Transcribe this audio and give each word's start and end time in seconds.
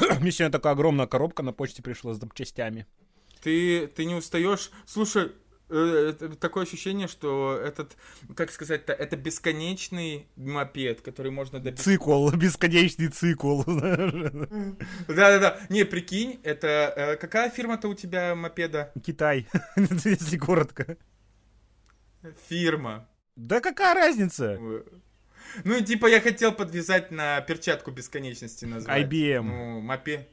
Мне 0.20 0.30
сегодня 0.30 0.52
такая 0.52 0.72
огромная 0.72 1.06
коробка 1.06 1.42
на 1.42 1.52
почте 1.52 1.82
пришла 1.82 2.14
с 2.14 2.18
запчастями. 2.18 2.86
Ты, 3.42 3.86
ты 3.86 4.04
не 4.04 4.14
устаешь? 4.14 4.70
Слушай, 4.86 5.32
э, 5.68 6.12
такое 6.40 6.64
ощущение, 6.64 7.08
что 7.08 7.58
этот, 7.62 7.96
как 8.34 8.50
сказать-то, 8.50 8.92
это 8.92 9.16
бесконечный 9.16 10.26
мопед, 10.36 11.00
который 11.00 11.30
можно 11.30 11.60
добить. 11.60 11.80
Цикл, 11.80 12.30
бесконечный 12.34 13.08
цикл. 13.08 13.62
Да-да-да. 13.66 15.60
Не, 15.68 15.84
прикинь, 15.84 16.40
это... 16.42 16.92
Э, 16.96 17.16
какая 17.16 17.50
фирма-то 17.50 17.88
у 17.88 17.94
тебя 17.94 18.34
мопеда? 18.34 18.92
Китай, 19.04 19.46
если 19.76 20.38
коротко. 20.38 20.96
Фирма. 22.48 23.08
Да 23.36 23.60
какая 23.60 23.94
разница? 23.94 24.58
Ну, 25.64 25.80
типа, 25.80 26.06
я 26.06 26.20
хотел 26.20 26.52
подвязать 26.52 27.10
на 27.10 27.40
перчатку 27.40 27.90
бесконечности 27.90 28.64
назвать. 28.64 29.06
IBM. 29.06 29.42
Ну, 29.42 29.80
мопед. 29.80 30.28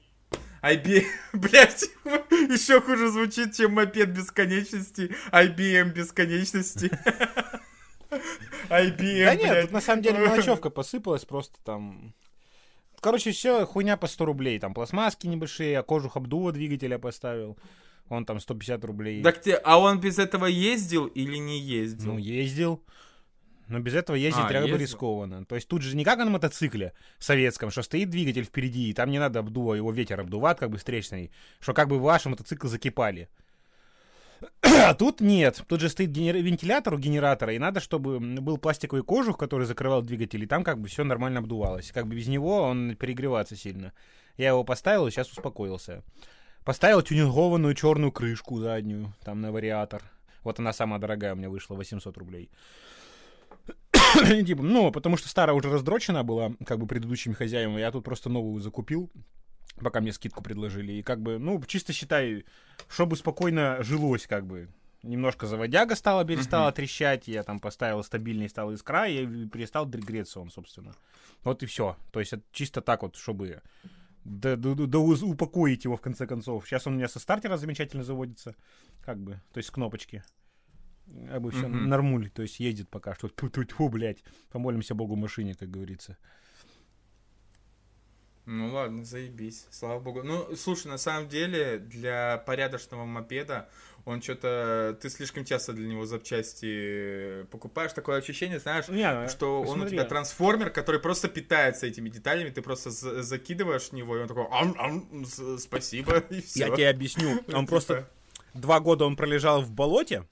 IBM, 0.64 1.06
блядь, 1.34 1.84
еще 2.50 2.80
хуже 2.80 3.12
звучит, 3.12 3.54
чем 3.56 3.74
мопед 3.74 4.12
бесконечности, 4.12 5.14
IBM 5.32 5.92
бесконечности. 5.92 6.90
IBM, 8.70 9.26
Да 9.26 9.36
нет, 9.36 9.62
тут 9.64 9.72
на 9.72 9.82
самом 9.82 10.02
деле 10.02 10.20
мелочевка 10.26 10.70
посыпалась 10.70 11.26
просто 11.26 11.60
там... 11.64 12.14
Короче, 13.02 13.32
все 13.32 13.66
хуйня 13.66 13.98
по 13.98 14.08
100 14.08 14.26
рублей. 14.26 14.60
Там 14.60 14.74
пластмасски 14.74 15.28
небольшие, 15.28 15.78
а 15.78 15.84
кожух 15.84 16.16
обдува 16.16 16.54
двигателя 16.54 16.98
поставил. 16.98 17.58
Он 18.08 18.26
там 18.26 18.40
150 18.40 18.86
рублей. 18.86 19.22
Так 19.22 19.42
ты, 19.42 19.52
а 19.52 19.78
он 19.78 20.00
без 20.00 20.20
этого 20.20 20.46
ездил 20.46 21.08
или 21.08 21.36
не 21.36 21.60
ездил? 21.60 22.14
Ну, 22.14 22.18
ездил. 22.18 22.82
Но 23.68 23.80
без 23.80 23.94
этого 23.94 24.16
ездить 24.16 24.44
а, 24.46 24.54
ездил. 24.54 24.78
рискованно. 24.78 25.46
То 25.46 25.56
есть 25.56 25.68
тут 25.68 25.82
же 25.82 25.96
не 25.96 26.04
как 26.04 26.20
на 26.20 26.30
мотоцикле 26.30 26.94
советском, 27.20 27.72
что 27.72 27.82
стоит 27.82 28.10
двигатель 28.10 28.44
впереди, 28.44 28.90
и 28.90 28.94
там 28.94 29.10
не 29.10 29.20
надо 29.20 29.40
обдува, 29.40 29.76
его 29.76 29.92
ветер 29.92 30.20
обдувает, 30.20 30.60
как 30.60 30.70
бы 30.70 30.78
встречный, 30.78 31.32
что 31.60 31.74
как 31.74 31.88
бы 31.88 32.00
ваши 32.00 32.30
мотоциклы 32.30 32.70
закипали. 32.70 33.30
А 34.62 34.94
тут 34.94 35.22
нет. 35.22 35.64
Тут 35.68 35.80
же 35.80 35.90
стоит 35.90 36.12
генер... 36.12 36.36
вентилятор 36.38 36.94
у 36.94 36.98
генератора, 36.98 37.54
и 37.54 37.60
надо, 37.60 37.80
чтобы 37.80 38.20
был 38.20 38.58
пластиковый 38.58 39.04
кожух, 39.04 39.38
который 39.38 39.66
закрывал 39.66 40.02
двигатель, 40.02 40.44
и 40.44 40.48
там 40.48 40.64
как 40.64 40.80
бы 40.80 40.88
все 40.88 41.04
нормально 41.04 41.40
обдувалось. 41.40 41.92
Как 41.92 42.08
бы 42.08 42.16
без 42.16 42.28
него 42.28 42.62
он 42.62 42.96
перегреваться 42.96 43.56
сильно. 43.56 43.94
Я 44.38 44.50
его 44.50 44.64
поставил, 44.64 45.08
и 45.08 45.12
сейчас 45.12 45.32
успокоился. 45.32 46.04
Поставил 46.66 47.02
тюнингованную 47.02 47.76
черную 47.76 48.12
крышку 48.12 48.60
заднюю, 48.60 49.14
там 49.24 49.42
на 49.42 49.52
вариатор. 49.52 50.02
Вот 50.44 50.60
она 50.60 50.74
самая 50.74 51.00
дорогая 51.00 51.34
у 51.34 51.38
меня 51.38 51.50
вышла, 51.50 51.76
800 51.76 52.18
рублей. 52.18 52.50
типа, 54.46 54.62
ну, 54.62 54.92
потому 54.92 55.18
что 55.18 55.30
старая 55.30 55.56
уже 55.56 55.70
раздрочена 55.70 56.24
была, 56.24 56.54
как 56.66 56.80
бы, 56.80 56.88
предыдущими 56.88 57.34
хозяевами. 57.34 57.80
Я 57.80 57.92
тут 57.92 58.04
просто 58.04 58.30
новую 58.30 58.62
закупил, 58.62 59.12
пока 59.82 60.02
мне 60.02 60.14
скидку 60.14 60.44
предложили. 60.44 60.94
И 60.94 61.04
как 61.04 61.22
бы, 61.22 61.40
ну, 61.40 61.62
чисто 61.66 61.94
считай, 61.94 62.46
чтобы 62.88 63.16
спокойно 63.16 63.78
жилось, 63.82 64.28
как 64.28 64.46
бы. 64.46 64.70
Немножко 65.04 65.48
заводяга 65.48 65.96
стала, 65.96 66.24
перестала 66.24 66.70
uh-huh. 66.70 66.76
трещать, 66.76 67.28
я 67.28 67.44
там 67.44 67.60
поставил 67.60 68.04
стабильный, 68.04 68.48
стал 68.48 68.72
искра, 68.72 69.10
и 69.10 69.48
перестал 69.48 69.86
греться 69.86 70.40
он, 70.40 70.50
собственно. 70.50 70.96
Вот 71.44 71.62
и 71.62 71.66
все. 71.66 71.98
То 72.12 72.22
есть 72.22 72.32
это 72.32 72.44
чисто 72.54 72.80
так 72.80 73.02
вот, 73.02 73.18
чтобы 73.18 73.62
да, 74.24 74.56
да, 74.56 74.74
да, 74.76 75.00
упокоить 75.00 75.84
его 75.84 75.98
в 75.98 76.02
конце 76.02 76.26
концов. 76.26 76.66
Сейчас 76.66 76.88
он 76.88 76.94
у 76.94 76.96
меня 76.96 77.10
со 77.10 77.20
стартера 77.20 77.58
замечательно 77.58 78.04
заводится, 78.04 78.56
как 79.02 79.20
бы, 79.20 79.42
то 79.52 79.58
есть 79.58 79.68
с 79.68 79.72
кнопочки 79.72 80.24
бы 81.06 81.52
все 81.52 81.66
mm-hmm. 81.66 81.86
нормуль, 81.88 82.30
то 82.30 82.42
есть 82.42 82.60
ездит 82.60 82.90
пока 82.90 83.16
что. 83.16 83.30
Тьфу-тьфу, 83.30 83.90
блядь. 83.90 84.24
Помолимся 84.52 84.96
Богу 84.96 85.16
машине, 85.16 85.56
как 85.56 85.70
говорится. 85.70 86.18
Ну 88.46 88.74
ладно, 88.74 89.06
заебись, 89.06 89.68
слава 89.72 90.02
богу. 90.02 90.22
Ну, 90.22 90.54
слушай, 90.58 90.88
на 90.88 90.98
самом 90.98 91.30
деле, 91.30 91.78
для 91.78 92.44
порядочного 92.46 93.06
мопеда 93.06 93.70
он 94.04 94.22
что-то... 94.22 94.98
Ты 95.02 95.10
слишком 95.10 95.46
часто 95.46 95.72
для 95.72 95.88
него 95.88 96.06
запчасти 96.06 97.46
покупаешь. 97.52 97.94
Такое 97.94 98.18
ощущение, 98.18 98.60
знаешь, 98.60 98.90
Не, 98.90 99.14
ну, 99.14 99.30
что 99.30 99.62
он 99.62 99.78
смотри. 99.78 99.86
у 99.86 99.90
тебя 99.92 100.04
трансформер, 100.04 100.72
который 100.72 101.00
просто 101.00 101.30
питается 101.30 101.88
этими 101.88 102.10
деталями. 102.10 102.50
Ты 102.50 102.62
просто 102.62 102.92
закидываешь 102.92 103.84
в 103.84 103.94
него, 103.94 104.18
и 104.18 104.22
он 104.22 104.28
такой, 104.28 104.46
ам, 104.52 104.76
ам, 104.78 105.26
спасибо, 105.58 106.18
и 106.30 106.42
все. 106.42 106.68
Я 106.68 106.76
тебе 106.76 106.90
объясню. 106.90 107.40
Он 107.54 107.66
просто... 107.68 107.96
Типа. 107.96 108.10
Два 108.56 108.80
года 108.82 109.06
он 109.06 109.16
пролежал 109.16 109.62
в 109.62 109.72
болоте, 109.72 110.28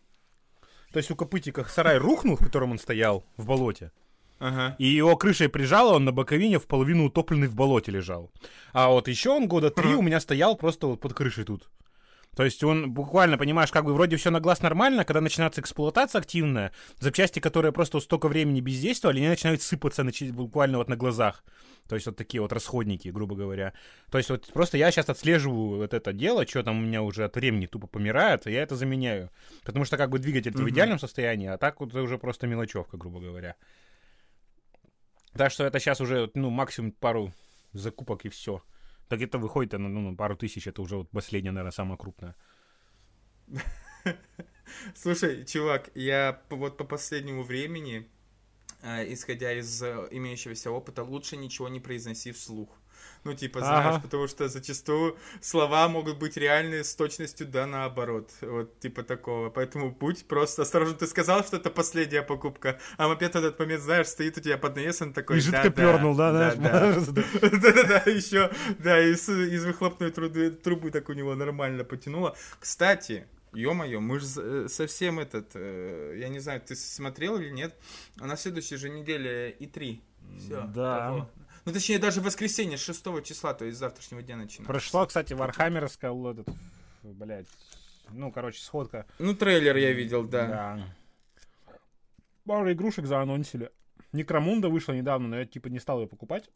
то 0.92 0.98
есть 0.98 1.12
у 1.12 1.16
Копытика 1.16 1.66
сарай 1.66 1.98
рухнул, 1.98 2.36
в 2.36 2.44
котором 2.44 2.72
он 2.72 2.80
стоял, 2.80 3.24
в 3.38 3.46
болоте. 3.46 3.92
Ага. 4.40 4.76
И 4.80 4.88
его 4.88 5.16
крышей 5.18 5.50
прижало, 5.50 5.96
он 5.96 6.06
на 6.06 6.12
боковине 6.12 6.58
в 6.58 6.66
половину 6.66 7.06
утопленный 7.06 7.48
в 7.48 7.56
болоте 7.56 7.92
лежал. 7.92 8.32
А 8.74 8.90
вот 8.90 9.08
еще 9.08 9.30
он 9.30 9.48
года 9.48 9.70
три 9.70 9.94
у 9.94 10.02
меня 10.02 10.20
стоял 10.20 10.56
просто 10.56 10.88
вот 10.88 11.00
под 11.00 11.14
крышей 11.14 11.44
тут. 11.44 11.70
То 12.36 12.46
есть 12.46 12.64
он 12.64 12.94
буквально, 12.94 13.38
понимаешь, 13.38 13.72
как 13.72 13.84
бы 13.84 13.94
вроде 13.94 14.16
все 14.16 14.32
на 14.32 14.40
глаз 14.40 14.62
нормально, 14.62 15.04
когда 15.04 15.20
начинается 15.20 15.60
эксплуатация 15.60 16.20
активная, 16.20 16.72
запчасти, 17.00 17.40
которые 17.40 17.74
просто 17.74 18.00
столько 18.00 18.30
времени 18.30 18.62
бездействовали, 18.62 19.20
они 19.20 19.28
начинают 19.28 19.62
сыпаться 19.62 20.06
буквально 20.32 20.78
вот 20.78 20.88
на 20.88 20.96
глазах. 20.96 21.44
То 21.90 21.96
есть 21.96 22.08
вот 22.08 22.16
такие 22.16 22.42
вот 22.42 22.54
расходники, 22.54 23.10
грубо 23.10 23.36
говоря. 23.36 23.74
То 24.12 24.18
есть 24.18 24.30
вот 24.30 24.50
просто 24.54 24.78
я 24.78 24.92
сейчас 24.92 25.10
отслеживаю 25.10 25.80
вот 25.80 25.94
это 25.94 26.14
дело, 26.14 26.48
что 26.48 26.64
там 26.64 26.78
у 26.78 26.82
меня 26.82 27.02
уже 27.02 27.26
от 27.26 27.36
времени 27.36 27.66
тупо 27.66 27.88
помирает, 27.88 28.48
и 28.48 28.52
я 28.54 28.62
это 28.62 28.78
заменяю. 28.78 29.30
Потому 29.66 29.84
что 29.84 29.98
как 29.98 30.10
бы 30.10 30.20
двигатель 30.20 30.52
mm-hmm. 30.52 30.64
в 30.64 30.70
идеальном 30.70 31.00
состоянии, 31.00 31.48
а 31.48 31.58
так 31.58 31.82
вот 31.82 31.90
это 31.90 32.02
уже 32.02 32.18
просто 32.18 32.48
мелочевка, 32.48 32.96
грубо 32.96 33.20
говоря. 33.20 33.56
Так 35.34 35.52
что 35.52 35.66
это 35.66 35.80
сейчас 35.80 36.00
уже, 36.00 36.32
ну, 36.34 36.50
максимум 36.50 36.94
пару 36.94 37.34
закупок 37.74 38.26
и 38.26 38.30
все. 38.30 38.62
Так 39.12 39.22
это 39.22 39.38
выходит 39.38 39.80
ну, 39.80 40.16
пару 40.16 40.36
тысяч, 40.36 40.68
это 40.68 40.82
уже 40.82 40.96
вот 40.96 41.10
последняя, 41.10 41.52
наверное, 41.52 41.72
самая 41.72 41.98
крупная. 41.98 42.36
Слушай, 44.96 45.46
чувак, 45.46 45.92
я 45.96 46.42
вот 46.50 46.78
по 46.78 46.86
последнему 46.86 47.44
времени 47.44 48.08
Э, 48.84 49.06
исходя 49.14 49.54
из 49.54 49.84
э, 49.84 50.08
имеющегося 50.12 50.72
опыта, 50.72 51.04
лучше 51.04 51.38
ничего 51.38 51.70
не 51.70 51.80
произноси 51.80 52.32
вслух. 52.32 52.81
Ну, 53.24 53.36
типа, 53.36 53.60
знаешь, 53.60 53.96
ага. 53.96 54.00
потому 54.00 54.28
что 54.28 54.48
зачастую 54.48 55.18
слова 55.42 55.88
могут 55.88 56.18
быть 56.18 56.38
реальные 56.38 56.84
с 56.84 56.96
точностью 56.96 57.46
да 57.48 57.68
наоборот. 57.68 58.32
Вот, 58.42 58.80
типа 58.80 59.04
такого. 59.04 59.50
Поэтому 59.50 59.92
будь 59.92 60.26
просто 60.26 60.64
осторожен. 60.64 60.98
Ты 60.98 61.06
сказал, 61.06 61.44
что 61.44 61.58
это 61.58 61.70
последняя 61.70 62.24
покупка, 62.24 62.80
а 62.98 63.08
мопед 63.08 63.34
в 63.34 63.36
этот 63.38 63.60
момент, 63.60 63.84
знаешь, 63.84 64.08
стоит 64.08 64.38
у 64.38 64.42
тебя 64.42 64.58
под 64.58 64.76
навесом 64.76 65.14
такой... 65.14 65.38
И 65.38 65.42
жидко 65.42 65.64
да, 65.64 65.70
пернул, 65.70 66.16
да, 66.16 66.32
да, 66.56 66.56
Да-да-да, 66.56 68.10
еще, 68.10 68.52
да, 68.80 69.00
из, 69.00 69.30
из 69.30 69.66
выхлопной 69.66 70.12
трубы, 70.12 70.50
трубы 70.50 70.92
так 70.92 71.10
у 71.10 71.14
него 71.14 71.36
нормально 71.36 71.84
потянуло. 71.84 72.36
Кстати, 72.60 73.28
Ё-моё, 73.54 74.00
мы 74.00 74.20
же 74.20 74.28
э, 74.38 74.68
совсем 74.70 75.20
этот, 75.20 75.52
э, 75.56 76.16
я 76.20 76.30
не 76.30 76.40
знаю, 76.40 76.62
ты 76.62 76.76
смотрел 76.76 77.38
или 77.38 77.50
нет, 77.50 77.76
а 78.20 78.26
на 78.26 78.38
следующей 78.38 78.78
же 78.78 78.90
неделе 78.90 79.52
и 79.52 79.68
3 79.68 80.02
Все. 80.40 80.62
Да. 80.74 81.08
Того. 81.08 81.30
Ну, 81.66 81.74
точнее, 81.74 82.00
даже 82.00 82.22
воскресенье 82.22 82.78
6 82.78 83.24
числа, 83.24 83.54
то 83.54 83.66
есть 83.66 83.78
завтрашнего 83.78 84.22
дня 84.22 84.36
начинается. 84.36 84.72
Прошло, 84.72 85.06
кстати, 85.06 85.34
Вархаммеровская, 85.34 86.12
этот, 86.12 86.48
блядь, 87.04 87.48
ну, 88.10 88.32
короче, 88.32 88.62
сходка. 88.62 89.06
Ну, 89.20 89.36
трейлер 89.36 89.76
я 89.78 89.92
видел, 89.92 90.24
да. 90.24 90.48
Да. 90.48 90.96
Пару 92.46 92.72
игрушек 92.72 93.06
заанонсили. 93.06 93.72
Necromunda 94.12 94.70
вышла 94.70 94.94
недавно, 94.94 95.28
но 95.28 95.40
я, 95.40 95.46
типа, 95.46 95.68
не 95.68 95.80
стал 95.80 96.02
ее 96.02 96.08
покупать. 96.08 96.50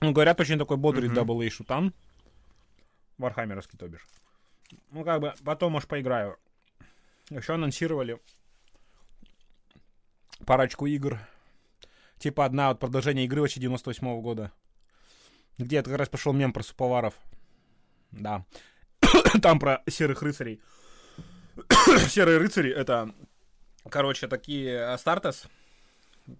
Ну, 0.00 0.12
говорят, 0.12 0.40
очень 0.40 0.58
такой 0.58 0.76
бодрый 0.76 1.08
mm-hmm. 1.08 1.24
AA 1.24 1.50
шутан. 1.50 1.94
Вархаммеровский, 3.18 3.78
то 3.78 3.88
бишь. 3.88 4.06
Ну, 4.90 5.04
как 5.04 5.20
бы, 5.20 5.34
потом, 5.44 5.72
может, 5.72 5.88
поиграю. 5.88 6.36
Еще 7.30 7.54
анонсировали 7.54 8.20
парочку 10.44 10.86
игр. 10.86 11.18
Типа 12.22 12.44
одна 12.44 12.68
вот 12.68 12.78
продолжение 12.78 13.24
игры 13.24 13.40
вообще 13.40 13.58
98 13.58 14.06
-го 14.06 14.20
года. 14.20 14.52
Где 15.58 15.78
это 15.78 15.90
как 15.90 15.98
раз 15.98 16.08
пошел 16.08 16.32
мем 16.32 16.52
про 16.52 16.62
суповаров. 16.62 17.14
Да. 18.12 18.46
Там 19.42 19.58
про 19.58 19.82
серых 19.88 20.22
рыцарей. 20.22 20.60
Серые 22.08 22.38
рыцари 22.38 22.70
это, 22.70 23.12
короче, 23.90 24.28
такие 24.28 24.84
Астартес, 24.84 25.46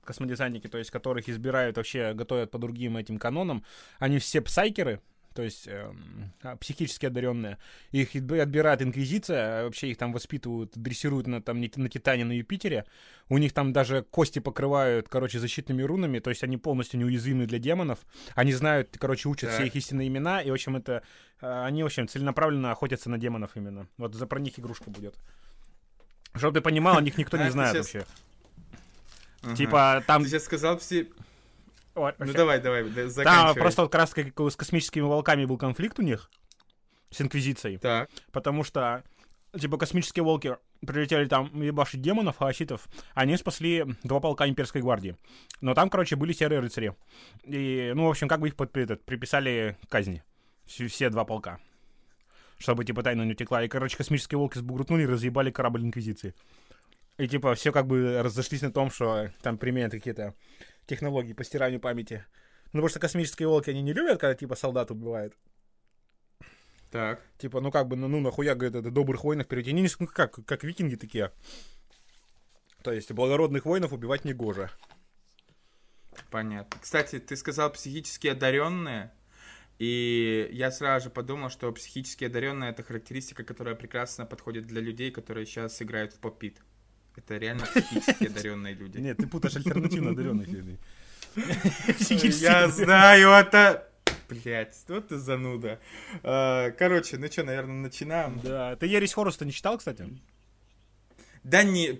космодесантники, 0.04 0.68
то 0.68 0.78
есть 0.78 0.92
которых 0.92 1.28
избирают 1.28 1.76
вообще, 1.76 2.14
готовят 2.14 2.52
по 2.52 2.58
другим 2.58 2.96
этим 2.96 3.18
канонам. 3.18 3.64
Они 3.98 4.20
все 4.20 4.40
псайкеры, 4.40 5.00
то 5.32 5.42
есть 5.42 5.66
э, 5.66 5.92
психически 6.60 7.06
одаренные. 7.06 7.58
Их 7.90 8.14
отбирает 8.14 8.82
Инквизиция, 8.82 9.60
а 9.60 9.64
вообще 9.64 9.90
их 9.90 9.98
там 9.98 10.12
воспитывают, 10.12 10.72
дрессируют 10.74 11.26
на, 11.26 11.42
там, 11.42 11.60
на 11.60 11.88
Титане, 11.88 12.24
на 12.24 12.32
Юпитере. 12.32 12.84
У 13.28 13.38
них 13.38 13.52
там 13.52 13.72
даже 13.72 14.02
кости 14.02 14.38
покрывают, 14.38 15.08
короче, 15.08 15.38
защитными 15.38 15.82
рунами, 15.82 16.18
то 16.18 16.30
есть 16.30 16.42
они 16.42 16.56
полностью 16.56 17.00
неуязвимы 17.00 17.46
для 17.46 17.58
демонов. 17.58 18.00
Они 18.34 18.52
знают, 18.52 18.96
короче, 18.98 19.28
учат 19.28 19.50
так. 19.50 19.58
все 19.58 19.66
их 19.66 19.76
истинные 19.76 20.08
имена, 20.08 20.42
и, 20.42 20.50
в 20.50 20.54
общем, 20.54 20.76
это... 20.76 21.02
Э, 21.40 21.64
они, 21.64 21.82
в 21.82 21.86
общем, 21.86 22.08
целенаправленно 22.08 22.70
охотятся 22.70 23.10
на 23.10 23.18
демонов 23.18 23.56
именно. 23.56 23.88
Вот 23.96 24.14
за 24.14 24.26
про 24.26 24.40
них 24.40 24.58
игрушка 24.58 24.90
будет. 24.90 25.16
Чтобы 26.34 26.54
ты 26.54 26.60
понимал, 26.60 26.96
о 26.96 27.02
них 27.02 27.18
никто 27.18 27.36
не 27.36 27.50
знает 27.50 27.76
вообще. 27.76 28.04
Типа 29.56 30.02
там... 30.06 30.22
Ты 30.22 30.28
сейчас 30.30 30.44
сказал 30.44 30.78
все 30.78 31.08
Вот, 31.94 32.14
ну 32.18 32.32
давай, 32.32 32.60
давай, 32.60 32.84
заканчивай. 32.84 33.24
Там 33.24 33.54
просто 33.54 33.82
вот 33.82 33.92
как 33.92 34.00
раз 34.00 34.10
с 34.10 34.56
космическими 34.56 35.02
волками 35.02 35.44
был 35.44 35.58
конфликт 35.58 35.98
у 35.98 36.02
них 36.02 36.30
с 37.10 37.20
Инквизицией. 37.20 37.78
Так. 37.78 38.08
Потому 38.32 38.64
что, 38.64 39.04
типа, 39.58 39.76
космические 39.76 40.24
волки 40.24 40.56
прилетели 40.86 41.26
там 41.26 41.50
ебашить 41.60 42.00
демонов, 42.00 42.38
хаоситов, 42.38 42.88
они 43.14 43.36
спасли 43.36 43.84
два 44.02 44.20
полка 44.20 44.48
имперской 44.48 44.80
гвардии. 44.80 45.16
Но 45.60 45.74
там, 45.74 45.90
короче, 45.90 46.16
были 46.16 46.32
серые 46.32 46.60
рыцари. 46.60 46.94
И, 47.44 47.92
ну, 47.94 48.06
в 48.06 48.10
общем, 48.10 48.28
как 48.28 48.40
бы 48.40 48.48
их 48.48 48.56
под, 48.56 48.76
этот, 48.76 49.04
приписали 49.04 49.76
к 49.86 49.90
казни. 49.90 50.22
Все, 50.64 50.88
все 50.88 51.10
два 51.10 51.24
полка. 51.24 51.60
Чтобы, 52.58 52.84
типа, 52.84 53.02
тайна 53.02 53.22
не 53.22 53.32
утекла. 53.32 53.62
И, 53.62 53.68
короче, 53.68 53.96
космические 53.96 54.38
волки 54.38 54.58
сбугрутнули 54.58 55.02
и 55.02 55.06
разъебали 55.06 55.50
корабль 55.50 55.82
Инквизиции. 55.82 56.34
И, 57.18 57.28
типа, 57.28 57.54
все 57.54 57.72
как 57.72 57.86
бы 57.86 58.22
разошлись 58.22 58.62
на 58.62 58.72
том, 58.72 58.90
что 58.90 59.30
там 59.42 59.58
применят 59.58 59.92
какие-то 59.92 60.34
технологии 60.86 61.32
по 61.32 61.44
стиранию 61.44 61.80
памяти. 61.80 62.24
Ну, 62.66 62.78
потому 62.78 62.88
что 62.88 63.00
космические 63.00 63.48
волки, 63.48 63.70
они 63.70 63.82
не 63.82 63.92
любят, 63.92 64.20
когда, 64.20 64.34
типа, 64.34 64.54
солдат 64.54 64.90
убивают. 64.90 65.34
Так. 66.90 67.22
Типа, 67.38 67.60
ну 67.60 67.70
как 67.70 67.88
бы, 67.88 67.96
ну, 67.96 68.06
ну 68.06 68.20
нахуя, 68.20 68.54
говорит, 68.54 68.76
это 68.76 68.90
добрых 68.90 69.24
воинов 69.24 69.48
перейти. 69.48 69.70
Они 69.70 69.88
ну, 69.98 70.06
как, 70.06 70.44
как 70.44 70.62
викинги 70.62 70.96
такие. 70.96 71.32
То 72.82 72.92
есть 72.92 73.10
благородных 73.12 73.64
воинов 73.64 73.92
убивать 73.92 74.26
не 74.26 74.34
гоже. 74.34 74.70
Понятно. 76.30 76.78
Кстати, 76.80 77.18
ты 77.18 77.36
сказал 77.36 77.70
психически 77.72 78.28
одаренные. 78.28 79.10
И 79.78 80.48
я 80.52 80.70
сразу 80.70 81.04
же 81.04 81.10
подумал, 81.10 81.48
что 81.48 81.72
психически 81.72 82.24
одаренная 82.24 82.70
это 82.70 82.82
характеристика, 82.82 83.42
которая 83.42 83.74
прекрасно 83.74 84.26
подходит 84.26 84.66
для 84.66 84.82
людей, 84.82 85.10
которые 85.10 85.46
сейчас 85.46 85.80
играют 85.80 86.12
в 86.12 86.20
попит. 86.20 86.60
Это 87.16 87.36
реально 87.36 87.66
психически 87.66 88.24
одаренные 88.24 88.74
люди. 88.74 88.98
Нет, 88.98 89.18
ты 89.18 89.26
путаешь 89.26 89.56
альтернативно 89.56 90.10
одаренных 90.10 90.48
людей. 90.48 90.78
Я 92.40 92.68
знаю 92.68 93.30
это. 93.30 93.88
Блять, 94.28 94.76
вот 94.88 95.08
ты 95.08 95.18
зануда. 95.18 95.78
А, 96.22 96.70
короче, 96.70 97.18
ну 97.18 97.26
что, 97.26 97.44
наверное, 97.44 97.76
начинаем. 97.76 98.40
Да, 98.42 98.76
ты 98.76 98.86
Ересь 98.86 99.12
Хоруса 99.12 99.44
не 99.44 99.52
читал, 99.52 99.76
кстати? 99.76 100.08
Да 101.42 101.62
не... 101.62 101.98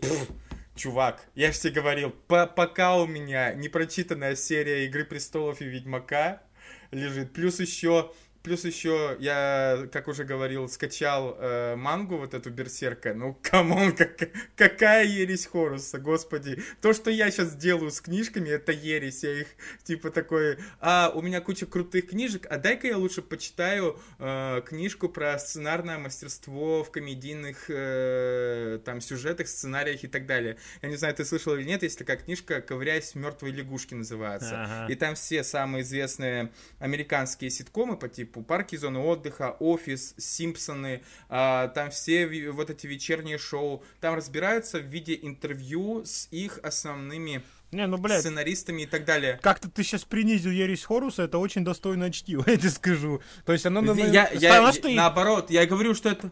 чувак, 0.74 1.20
я 1.34 1.52
же 1.52 1.58
тебе 1.58 1.72
говорил, 1.72 2.10
по 2.10 2.46
пока 2.46 2.96
у 2.96 3.06
меня 3.06 3.52
непрочитанная 3.52 4.36
серия 4.36 4.86
Игры 4.86 5.04
Престолов 5.04 5.60
и 5.60 5.66
Ведьмака 5.66 6.42
лежит, 6.90 7.32
плюс 7.32 7.60
еще 7.60 8.12
Плюс 8.42 8.64
еще 8.64 9.16
я, 9.20 9.86
как 9.92 10.08
уже 10.08 10.24
говорил, 10.24 10.68
скачал 10.68 11.36
э, 11.38 11.76
мангу 11.76 12.16
вот 12.16 12.34
эту 12.34 12.50
Берсерка. 12.50 13.14
Ну, 13.14 13.38
come 13.40 13.70
on, 13.70 13.92
как, 13.96 14.16
какая 14.56 15.04
ересь 15.04 15.46
Хоруса, 15.46 15.98
господи. 15.98 16.60
То, 16.80 16.92
что 16.92 17.10
я 17.10 17.30
сейчас 17.30 17.54
делаю 17.54 17.90
с 17.90 18.00
книжками, 18.00 18.48
это 18.48 18.72
ересь. 18.72 19.22
Я 19.22 19.42
их, 19.42 19.46
типа, 19.84 20.10
такой, 20.10 20.58
а, 20.80 21.12
у 21.14 21.22
меня 21.22 21.40
куча 21.40 21.66
крутых 21.66 22.08
книжек, 22.08 22.46
а 22.50 22.58
дай-ка 22.58 22.88
я 22.88 22.98
лучше 22.98 23.22
почитаю 23.22 24.00
э, 24.18 24.62
книжку 24.66 25.08
про 25.08 25.38
сценарное 25.38 25.98
мастерство 25.98 26.82
в 26.82 26.90
комедийных, 26.90 27.66
э, 27.68 28.80
там, 28.84 29.00
сюжетах, 29.00 29.46
сценариях 29.46 30.02
и 30.02 30.08
так 30.08 30.26
далее. 30.26 30.58
Я 30.82 30.88
не 30.88 30.96
знаю, 30.96 31.14
ты 31.14 31.24
слышал 31.24 31.54
или 31.54 31.62
нет, 31.62 31.84
есть 31.84 31.98
такая 31.98 32.16
книжка 32.16 32.60
«Ковыряясь 32.60 33.12
в 33.12 33.14
мертвой 33.16 33.52
лягушке» 33.52 33.94
называется. 33.94 34.64
Ага. 34.64 34.92
И 34.92 34.96
там 34.96 35.14
все 35.14 35.44
самые 35.44 35.82
известные 35.82 36.50
американские 36.80 37.50
ситкомы 37.50 37.96
по 37.96 38.08
типу 38.08 38.31
типа 38.32 38.42
парки 38.42 38.76
зоны 38.76 38.98
отдыха, 38.98 39.56
офис, 39.60 40.14
Симпсоны, 40.16 41.02
а, 41.28 41.68
там 41.68 41.90
все 41.90 42.26
вот 42.50 42.70
эти 42.70 42.86
вечерние 42.86 43.38
шоу, 43.38 43.84
там 44.00 44.14
разбираются 44.14 44.78
в 44.78 44.86
виде 44.86 45.18
интервью 45.20 46.02
с 46.04 46.28
их 46.30 46.58
основными 46.62 47.42
не, 47.70 47.86
ну, 47.86 47.96
блядь, 47.96 48.20
сценаристами 48.20 48.82
и 48.82 48.86
так 48.86 49.06
далее. 49.06 49.38
Как-то 49.42 49.70
ты 49.70 49.82
сейчас 49.82 50.04
принизил 50.04 50.50
Ересь 50.50 50.84
Хоруса, 50.84 51.22
это 51.22 51.38
очень 51.38 51.64
достойное 51.64 52.10
чтиво, 52.10 52.44
я 52.46 52.56
тебе 52.58 52.70
скажу. 52.70 53.22
То 53.46 53.52
есть 53.52 53.64
она... 53.64 53.80
Я, 53.80 54.28
я, 54.32 54.70
я, 54.70 54.72
наоборот, 54.94 55.50
я 55.50 55.64
говорю, 55.64 55.94
что 55.94 56.10
это 56.10 56.30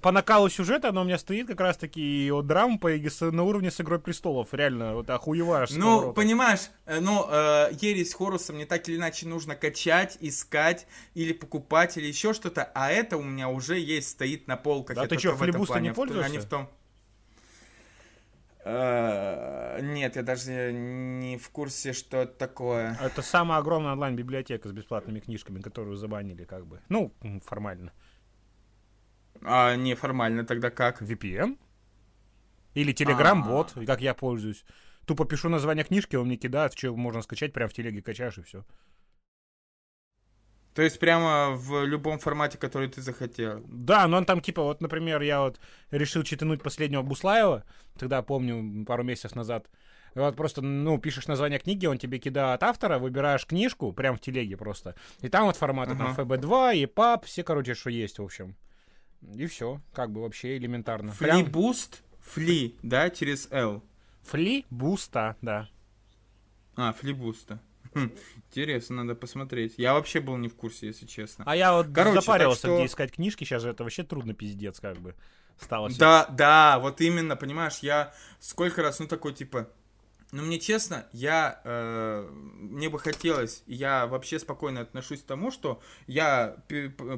по 0.00 0.10
накалу 0.10 0.48
сюжета 0.48 0.88
она 0.88 1.02
у 1.02 1.04
меня 1.04 1.18
стоит 1.18 1.46
как 1.46 1.60
раз-таки 1.60 2.30
от 2.32 2.46
драм 2.46 2.78
по, 2.78 2.90
на 2.90 3.42
уровне 3.42 3.70
с 3.70 3.80
Игрой 3.80 4.00
Престолов. 4.00 4.52
Реально, 4.52 4.94
вот 4.94 5.08
охуеваешь. 5.08 5.70
Ну, 5.70 6.12
понимаешь, 6.12 6.70
э, 6.86 7.00
ну, 7.00 7.26
э, 7.30 7.70
Ересь 7.80 8.10
с 8.10 8.14
Хорусом 8.14 8.56
мне 8.56 8.66
так 8.66 8.88
или 8.88 8.96
иначе 8.96 9.26
нужно 9.26 9.54
качать, 9.54 10.18
искать 10.20 10.86
или 11.14 11.32
покупать, 11.32 11.96
или 11.96 12.06
еще 12.06 12.32
что-то, 12.32 12.64
а 12.74 12.90
это 12.90 13.16
у 13.16 13.22
меня 13.22 13.48
уже 13.48 13.78
есть, 13.78 14.10
стоит 14.10 14.48
на 14.48 14.56
полках. 14.56 14.96
Да 14.96 15.06
ты 15.06 15.18
что, 15.18 15.36
флибуста 15.36 15.80
не 15.80 15.92
пользуешься? 15.92 16.26
А 16.26 16.28
не 16.28 16.38
в 16.38 16.44
том. 16.44 16.68
Uh, 18.64 19.82
нет, 19.82 20.16
я 20.16 20.22
даже 20.22 20.72
не 20.72 21.36
в 21.36 21.50
курсе, 21.50 21.92
что 21.92 22.22
это 22.22 22.32
такое. 22.32 22.98
Это 22.98 23.20
самая 23.20 23.58
огромная 23.58 23.92
онлайн-библиотека 23.92 24.66
с 24.66 24.72
бесплатными 24.72 25.20
книжками, 25.20 25.60
которую 25.60 25.96
забанили, 25.96 26.44
как 26.44 26.66
бы. 26.66 26.80
Ну, 26.88 27.12
формально. 27.44 27.92
А 29.44 29.76
неформально 29.76 30.44
тогда 30.44 30.70
как? 30.70 31.02
VPN? 31.02 31.58
Или 32.74 32.92
Telegram-бот, 32.92 33.72
А-а-а. 33.76 33.86
как 33.86 34.00
я 34.00 34.14
пользуюсь. 34.14 34.64
Тупо 35.06 35.26
пишу 35.26 35.48
название 35.48 35.84
книжки, 35.84 36.16
он 36.16 36.26
мне 36.26 36.36
кидает, 36.36 36.76
что 36.76 36.96
можно 36.96 37.22
скачать, 37.22 37.52
прямо 37.52 37.68
в 37.68 37.74
телеге 37.74 38.02
качаешь 38.02 38.38
и 38.38 38.42
все. 38.42 38.64
То 40.74 40.82
есть 40.82 40.98
прямо 40.98 41.54
в 41.54 41.84
любом 41.84 42.18
формате, 42.18 42.58
который 42.58 42.88
ты 42.88 43.00
захотел. 43.00 43.62
Да, 43.66 44.08
но 44.08 44.16
он 44.16 44.24
там 44.24 44.40
типа, 44.40 44.62
вот, 44.62 44.80
например, 44.80 45.22
я 45.22 45.42
вот 45.42 45.60
решил 45.92 46.24
читануть 46.24 46.62
последнего 46.62 47.02
Буслаева, 47.02 47.64
тогда 47.96 48.22
помню, 48.22 48.84
пару 48.84 49.04
месяцев 49.04 49.36
назад. 49.36 49.68
И 50.16 50.18
вот 50.18 50.36
просто, 50.36 50.62
ну, 50.62 50.98
пишешь 50.98 51.28
название 51.28 51.60
книги, 51.60 51.86
он 51.86 51.98
тебе 51.98 52.18
кидает 52.18 52.62
автора, 52.62 52.98
выбираешь 52.98 53.46
книжку, 53.46 53.92
прям 53.92 54.16
в 54.16 54.20
телеге 54.20 54.56
просто. 54.56 54.96
И 55.20 55.28
там 55.28 55.46
вот 55.46 55.56
форматы, 55.56 55.92
uh-huh. 55.92 56.16
там 56.16 56.26
FB2, 56.26 56.84
EPUB, 56.84 57.24
все, 57.24 57.44
короче, 57.44 57.74
что 57.74 57.90
есть, 57.90 58.18
в 58.18 58.24
общем. 58.24 58.56
И 59.32 59.46
все, 59.46 59.80
как 59.92 60.12
бы 60.12 60.22
вообще 60.22 60.56
элементарно. 60.56 61.12
Фли 61.12 61.42
буст, 61.42 62.02
фли, 62.20 62.76
да, 62.82 63.10
через 63.10 63.48
L. 63.50 63.82
Фли 64.22 64.64
буста, 64.70 65.36
да. 65.42 65.68
А, 66.76 66.92
флибуста. 66.92 67.60
Хм, 67.94 68.10
интересно, 68.48 69.04
надо 69.04 69.14
посмотреть. 69.14 69.74
Я 69.76 69.94
вообще 69.94 70.20
был 70.20 70.36
не 70.36 70.48
в 70.48 70.56
курсе, 70.56 70.88
если 70.88 71.06
честно. 71.06 71.44
А 71.46 71.54
я 71.54 71.72
вот 71.72 71.88
Короче, 71.94 72.20
запаривался, 72.20 72.66
что... 72.66 72.76
где 72.76 72.86
искать 72.86 73.12
книжки, 73.12 73.44
сейчас 73.44 73.62
же 73.62 73.70
это 73.70 73.84
вообще 73.84 74.02
трудно 74.02 74.34
пиздец, 74.34 74.80
как 74.80 74.98
бы. 74.98 75.14
Стало 75.60 75.88
Да, 75.90 76.26
да, 76.26 76.80
вот 76.80 77.00
именно, 77.00 77.36
понимаешь, 77.36 77.78
я 77.78 78.12
сколько 78.40 78.82
раз, 78.82 78.98
ну, 78.98 79.06
такой, 79.06 79.32
типа, 79.32 79.70
но 80.34 80.42
мне 80.42 80.58
честно, 80.58 81.06
я 81.12 81.60
э, 81.62 82.28
мне 82.32 82.88
бы 82.88 82.98
хотелось, 82.98 83.62
я 83.66 84.08
вообще 84.08 84.40
спокойно 84.40 84.80
отношусь 84.80 85.20
к 85.22 85.26
тому, 85.26 85.52
что 85.52 85.80
я 86.08 86.56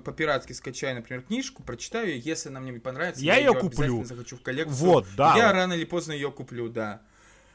по-пиратски 0.05 0.53
скачаю, 0.53 0.97
например, 0.97 1.23
книжку, 1.23 1.63
прочитаю, 1.63 2.09
ее, 2.09 2.19
если 2.19 2.51
она 2.51 2.61
мне 2.61 2.73
не 2.73 2.79
понравится, 2.79 3.25
я, 3.25 3.37
я 3.37 3.47
ее 3.49 3.59
куплю. 3.59 4.05
захочу 4.05 4.37
в 4.37 4.43
коллекцию. 4.43 4.77
Вот, 4.77 5.07
да. 5.17 5.35
Я 5.35 5.53
рано 5.55 5.73
или 5.73 5.87
поздно 5.87 6.13
ее 6.13 6.31
куплю, 6.31 6.69
да. 6.69 7.01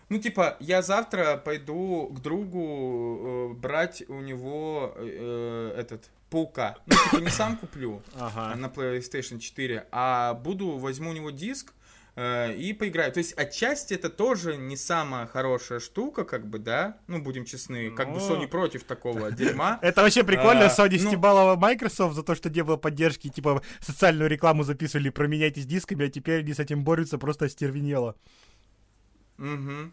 Ну, 0.09 0.17
типа, 0.17 0.57
я 0.59 0.81
завтра 0.81 1.37
пойду 1.37 2.07
к 2.11 2.21
другу 2.21 3.51
э, 3.51 3.53
брать 3.53 4.03
у 4.07 4.19
него 4.19 4.95
э, 4.97 5.75
этот 5.77 6.09
паука. 6.31 6.77
Ну, 6.87 6.95
типа, 6.95 7.21
не 7.21 7.29
сам 7.29 7.55
куплю 7.55 8.01
ага. 8.15 8.55
на 8.55 8.65
PlayStation 8.65 9.37
4, 9.37 9.85
а 9.91 10.33
буду, 10.33 10.79
возьму 10.79 11.11
у 11.11 11.13
него 11.13 11.29
диск, 11.29 11.71
и 12.57 12.75
поиграю. 12.77 13.11
То 13.11 13.19
есть 13.19 13.33
отчасти 13.33 13.93
это 13.93 14.09
тоже 14.09 14.57
не 14.57 14.77
самая 14.77 15.27
хорошая 15.27 15.79
штука, 15.79 16.23
как 16.23 16.47
бы, 16.47 16.59
да, 16.59 16.97
ну, 17.07 17.21
будем 17.21 17.45
честны, 17.45 17.91
как 17.91 18.09
Но... 18.09 18.15
бы 18.15 18.19
Sony 18.19 18.47
против 18.47 18.83
такого 18.83 19.31
дерьма. 19.31 19.79
Это 19.81 20.01
вообще 20.01 20.23
прикольно, 20.23 20.65
а, 20.65 20.67
Sony 20.67 20.99
ну 21.01 21.09
стебалова 21.09 21.55
Microsoft 21.55 22.15
за 22.15 22.23
то, 22.23 22.35
что 22.35 22.49
не 22.49 22.63
было 22.63 22.77
поддержки, 22.77 23.29
типа, 23.29 23.61
социальную 23.79 24.29
рекламу 24.29 24.63
записывали, 24.63 25.09
променяйтесь 25.09 25.65
дисками, 25.65 26.05
а 26.05 26.09
теперь 26.09 26.41
они 26.41 26.53
с 26.53 26.59
этим 26.59 26.83
борются, 26.83 27.17
просто 27.17 27.45
остервенело. 27.45 28.15
Угу. 29.37 29.91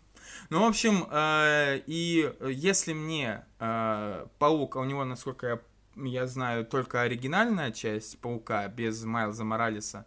Ну, 0.50 0.61
в 0.61 0.64
общем, 0.64 1.06
э, 1.11 1.80
и 1.87 2.32
если 2.47 2.92
мне 2.92 3.44
э, 3.58 4.26
Паук, 4.38 4.76
а 4.76 4.80
у 4.80 4.85
него, 4.85 5.04
насколько 5.04 5.47
я, 5.47 5.61
я 5.97 6.26
знаю, 6.26 6.64
только 6.64 7.02
оригинальная 7.02 7.70
часть 7.70 8.18
Паука, 8.20 8.68
без 8.68 9.04
Майлза 9.04 9.44
Моралеса, 9.44 10.06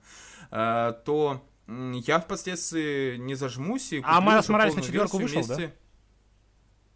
э, 0.52 0.94
то 1.06 1.44
я 2.06 2.20
впоследствии 2.20 3.18
не 3.18 3.36
зажмусь 3.36 3.94
и 3.94 4.02
А 4.04 4.22
Майлз 4.22 4.50
Моралес 4.50 4.76
на 4.76 4.82
четверку 4.82 5.18
вышел, 5.18 5.42
вместе... 5.42 5.68
да? 5.68 5.74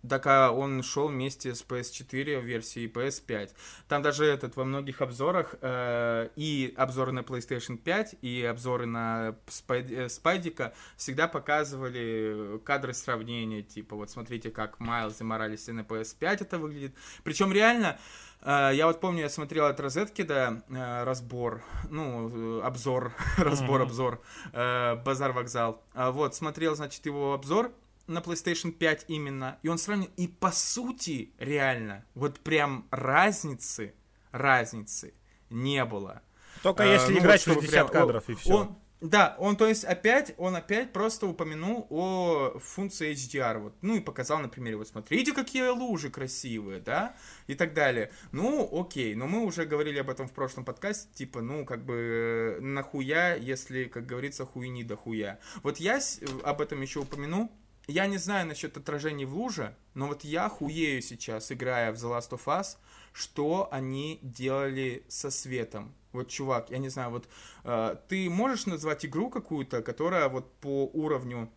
Так 0.08 0.28
а 0.28 0.52
он 0.52 0.84
шел 0.84 1.08
вместе 1.08 1.56
с 1.56 1.66
PS4 1.66 2.42
версии 2.42 2.88
PS5. 2.88 3.52
Там 3.88 4.02
даже 4.02 4.26
этот 4.26 4.56
во 4.56 4.64
многих 4.64 5.02
обзорах 5.02 5.56
э, 5.62 6.30
и 6.36 6.74
обзоры 6.78 7.12
на 7.12 7.20
PlayStation 7.20 7.78
5, 7.78 8.18
и 8.22 8.44
обзоры 8.44 8.86
на 8.86 9.36
Спайд, 9.48 9.92
э, 9.92 10.10
Спайдика 10.10 10.74
всегда 10.98 11.28
показывали 11.28 12.60
кадры 12.64 12.94
сравнения. 12.94 13.64
Типа, 13.64 13.96
вот 13.96 14.10
смотрите, 14.10 14.52
как 14.52 14.80
Майлз 14.80 15.22
и 15.22 15.24
Моралес 15.24 15.68
на 15.68 15.82
PS5 15.82 16.42
это 16.42 16.60
выглядит. 16.60 16.94
Причем 17.24 17.52
реально 17.52 17.98
Э, 17.98 18.25
я 18.46 18.86
вот 18.88 19.00
помню, 19.00 19.22
я 19.22 19.30
смотрел 19.30 19.66
от 19.66 19.80
Розеткида 19.80 20.64
э, 20.70 21.04
разбор, 21.04 21.64
ну, 21.90 22.62
обзор, 22.62 23.14
разбор-обзор, 23.38 24.22
базар-вокзал. 24.54 25.82
Вот, 25.94 26.36
смотрел, 26.36 26.76
значит, 26.76 27.06
его 27.06 27.34
обзор, 27.34 27.72
на 28.08 28.20
PlayStation 28.20 28.72
5 28.72 29.06
именно, 29.08 29.58
и 29.64 29.68
он 29.68 29.78
сравнил, 29.78 30.10
и 30.16 30.28
по 30.28 30.52
сути, 30.52 31.32
реально, 31.40 32.06
вот 32.14 32.40
прям 32.40 32.88
разницы, 32.92 33.94
разницы 34.32 35.14
не 35.50 35.84
было. 35.86 36.22
Только 36.62 36.84
а, 36.84 36.86
если 36.86 37.14
ну, 37.14 37.20
играть 37.20 37.46
вот, 37.48 37.62
60 37.62 37.72
прям, 37.72 37.88
кадров, 37.88 38.30
и 38.30 38.36
все. 38.36 38.76
Да, 39.02 39.36
он, 39.40 39.58
то 39.58 39.68
есть, 39.68 39.84
опять, 39.84 40.34
он 40.38 40.56
опять 40.56 40.94
просто 40.94 41.28
упомянул 41.28 41.86
о 41.90 42.58
функции 42.60 43.12
HDR, 43.12 43.60
вот, 43.60 43.76
ну, 43.82 43.96
и 43.98 44.00
показал 44.00 44.40
на 44.40 44.48
примере, 44.48 44.78
вот, 44.78 44.88
смотрите, 44.88 45.34
какие 45.34 45.68
лужи 45.68 46.10
красивые, 46.10 46.80
да, 46.80 47.16
и 47.48 47.56
так 47.56 47.74
далее. 47.74 48.12
Ну, 48.32 48.68
окей, 48.72 49.14
но 49.14 49.28
мы 49.28 49.44
уже 49.44 49.66
говорили 49.66 50.00
об 50.00 50.10
этом 50.10 50.28
в 50.28 50.32
прошлом 50.32 50.64
подкасте, 50.64 51.10
типа, 51.14 51.42
ну, 51.42 51.66
как 51.66 51.84
бы, 51.84 52.58
нахуя, 52.62 53.36
если, 53.36 53.86
как 53.86 54.06
говорится, 54.06 54.46
хуйни 54.46 54.84
да 54.84 54.96
хуя. 54.96 55.40
Вот 55.62 55.78
я 55.78 56.00
об 56.44 56.62
этом 56.62 56.82
еще 56.82 57.02
упомяну, 57.02 57.52
я 57.88 58.08
не 58.08 58.18
знаю 58.18 58.48
насчет 58.48 58.78
отражений 58.78 59.26
в 59.26 59.36
луже, 59.36 59.76
но 59.94 60.08
вот 60.08 60.24
я 60.24 60.50
хуею 60.50 61.02
сейчас, 61.02 61.52
играя 61.52 61.92
в 61.92 61.96
The 61.96 62.18
Last 62.18 62.32
of 62.32 62.46
Us, 62.46 62.78
что 63.14 63.68
они 63.72 64.20
делали 64.24 65.06
со 65.08 65.30
светом. 65.30 65.94
Вот, 66.16 66.30
чувак, 66.30 66.72
я 66.72 66.78
не 66.78 66.90
знаю, 66.90 67.12
вот 67.12 67.28
э, 67.64 67.96
ты 68.08 68.30
можешь 68.30 68.66
назвать 68.66 69.06
игру 69.06 69.30
какую-то, 69.30 69.82
которая 69.82 70.30
вот 70.30 70.52
по 70.60 70.86
уровню 70.94 71.50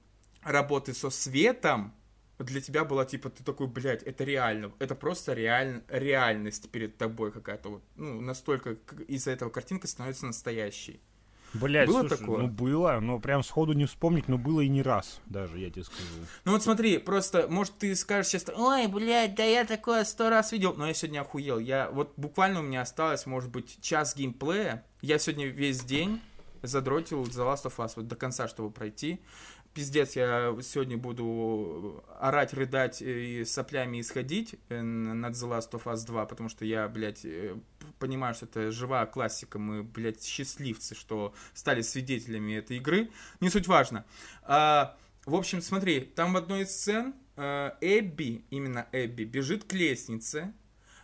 работы 0.42 0.94
со 0.94 1.10
светом 1.10 1.94
для 2.38 2.60
тебя 2.60 2.84
была 2.84 3.04
типа, 3.04 3.30
ты 3.30 3.42
такой, 3.42 3.66
блядь, 3.66 4.02
это 4.02 4.24
реально, 4.24 4.72
это 4.78 4.94
просто 4.94 5.34
реаль, 5.34 5.82
реальность 5.88 6.70
перед 6.70 6.96
тобой 6.96 7.32
какая-то 7.32 7.68
вот, 7.70 7.82
ну, 7.96 8.20
настолько 8.20 8.76
из-за 9.08 9.32
этого 9.32 9.50
картинка 9.50 9.88
становится 9.88 10.26
настоящей. 10.26 11.00
Блять, 11.54 11.88
было 11.88 12.00
слушай, 12.00 12.18
такое? 12.18 12.38
ну 12.42 12.48
было, 12.48 12.98
но 13.00 13.18
прям 13.18 13.42
сходу 13.42 13.72
не 13.72 13.86
вспомнить, 13.86 14.28
но 14.28 14.36
было 14.36 14.60
и 14.60 14.68
не 14.68 14.82
раз, 14.82 15.20
даже, 15.26 15.58
я 15.58 15.70
тебе 15.70 15.84
скажу. 15.84 16.04
Ну 16.44 16.52
вот 16.52 16.62
смотри, 16.62 16.98
просто, 16.98 17.46
может, 17.48 17.78
ты 17.78 17.94
скажешь 17.96 18.28
сейчас, 18.28 18.44
ой, 18.54 18.86
блядь, 18.86 19.34
да 19.34 19.44
я 19.44 19.64
такое 19.64 20.04
сто 20.04 20.28
раз 20.28 20.52
видел, 20.52 20.74
но 20.74 20.86
я 20.86 20.94
сегодня 20.94 21.20
охуел. 21.20 21.58
Я, 21.58 21.90
вот 21.90 22.12
буквально 22.16 22.60
у 22.60 22.62
меня 22.62 22.82
осталось, 22.82 23.24
может 23.24 23.50
быть, 23.50 23.80
час 23.80 24.14
геймплея, 24.14 24.84
я 25.00 25.18
сегодня 25.18 25.46
весь 25.46 25.80
день 25.80 26.20
задротил 26.62 27.22
The 27.22 27.54
Last 27.54 27.64
of 27.64 27.76
Us 27.76 27.92
вот 27.96 28.08
до 28.08 28.16
конца, 28.16 28.48
чтобы 28.48 28.70
пройти 28.70 29.20
пиздец, 29.74 30.16
я 30.16 30.56
сегодня 30.62 30.96
буду 30.96 32.04
орать, 32.18 32.52
рыдать 32.54 33.00
и 33.02 33.44
соплями 33.44 34.00
исходить 34.00 34.56
э, 34.68 34.80
над 34.80 35.34
The 35.34 35.48
Last 35.48 35.70
of 35.72 35.84
Us 35.84 36.06
2, 36.06 36.26
потому 36.26 36.48
что 36.48 36.64
я, 36.64 36.88
блядь, 36.88 37.24
э, 37.24 37.56
понимаю, 37.98 38.34
что 38.34 38.46
это 38.46 38.70
живая 38.70 39.06
классика, 39.06 39.58
мы, 39.58 39.82
блядь, 39.82 40.22
счастливцы, 40.22 40.94
что 40.94 41.34
стали 41.54 41.82
свидетелями 41.82 42.54
этой 42.54 42.78
игры. 42.78 43.10
Не 43.40 43.50
суть 43.50 43.68
важно. 43.68 44.04
А, 44.42 44.96
в 45.24 45.34
общем, 45.34 45.60
смотри, 45.60 46.00
там 46.00 46.32
в 46.32 46.36
одной 46.36 46.62
из 46.62 46.70
сцен 46.70 47.14
а, 47.36 47.76
Эбби, 47.80 48.44
именно 48.50 48.88
Эбби, 48.92 49.24
бежит 49.24 49.64
к 49.64 49.72
лестнице, 49.72 50.52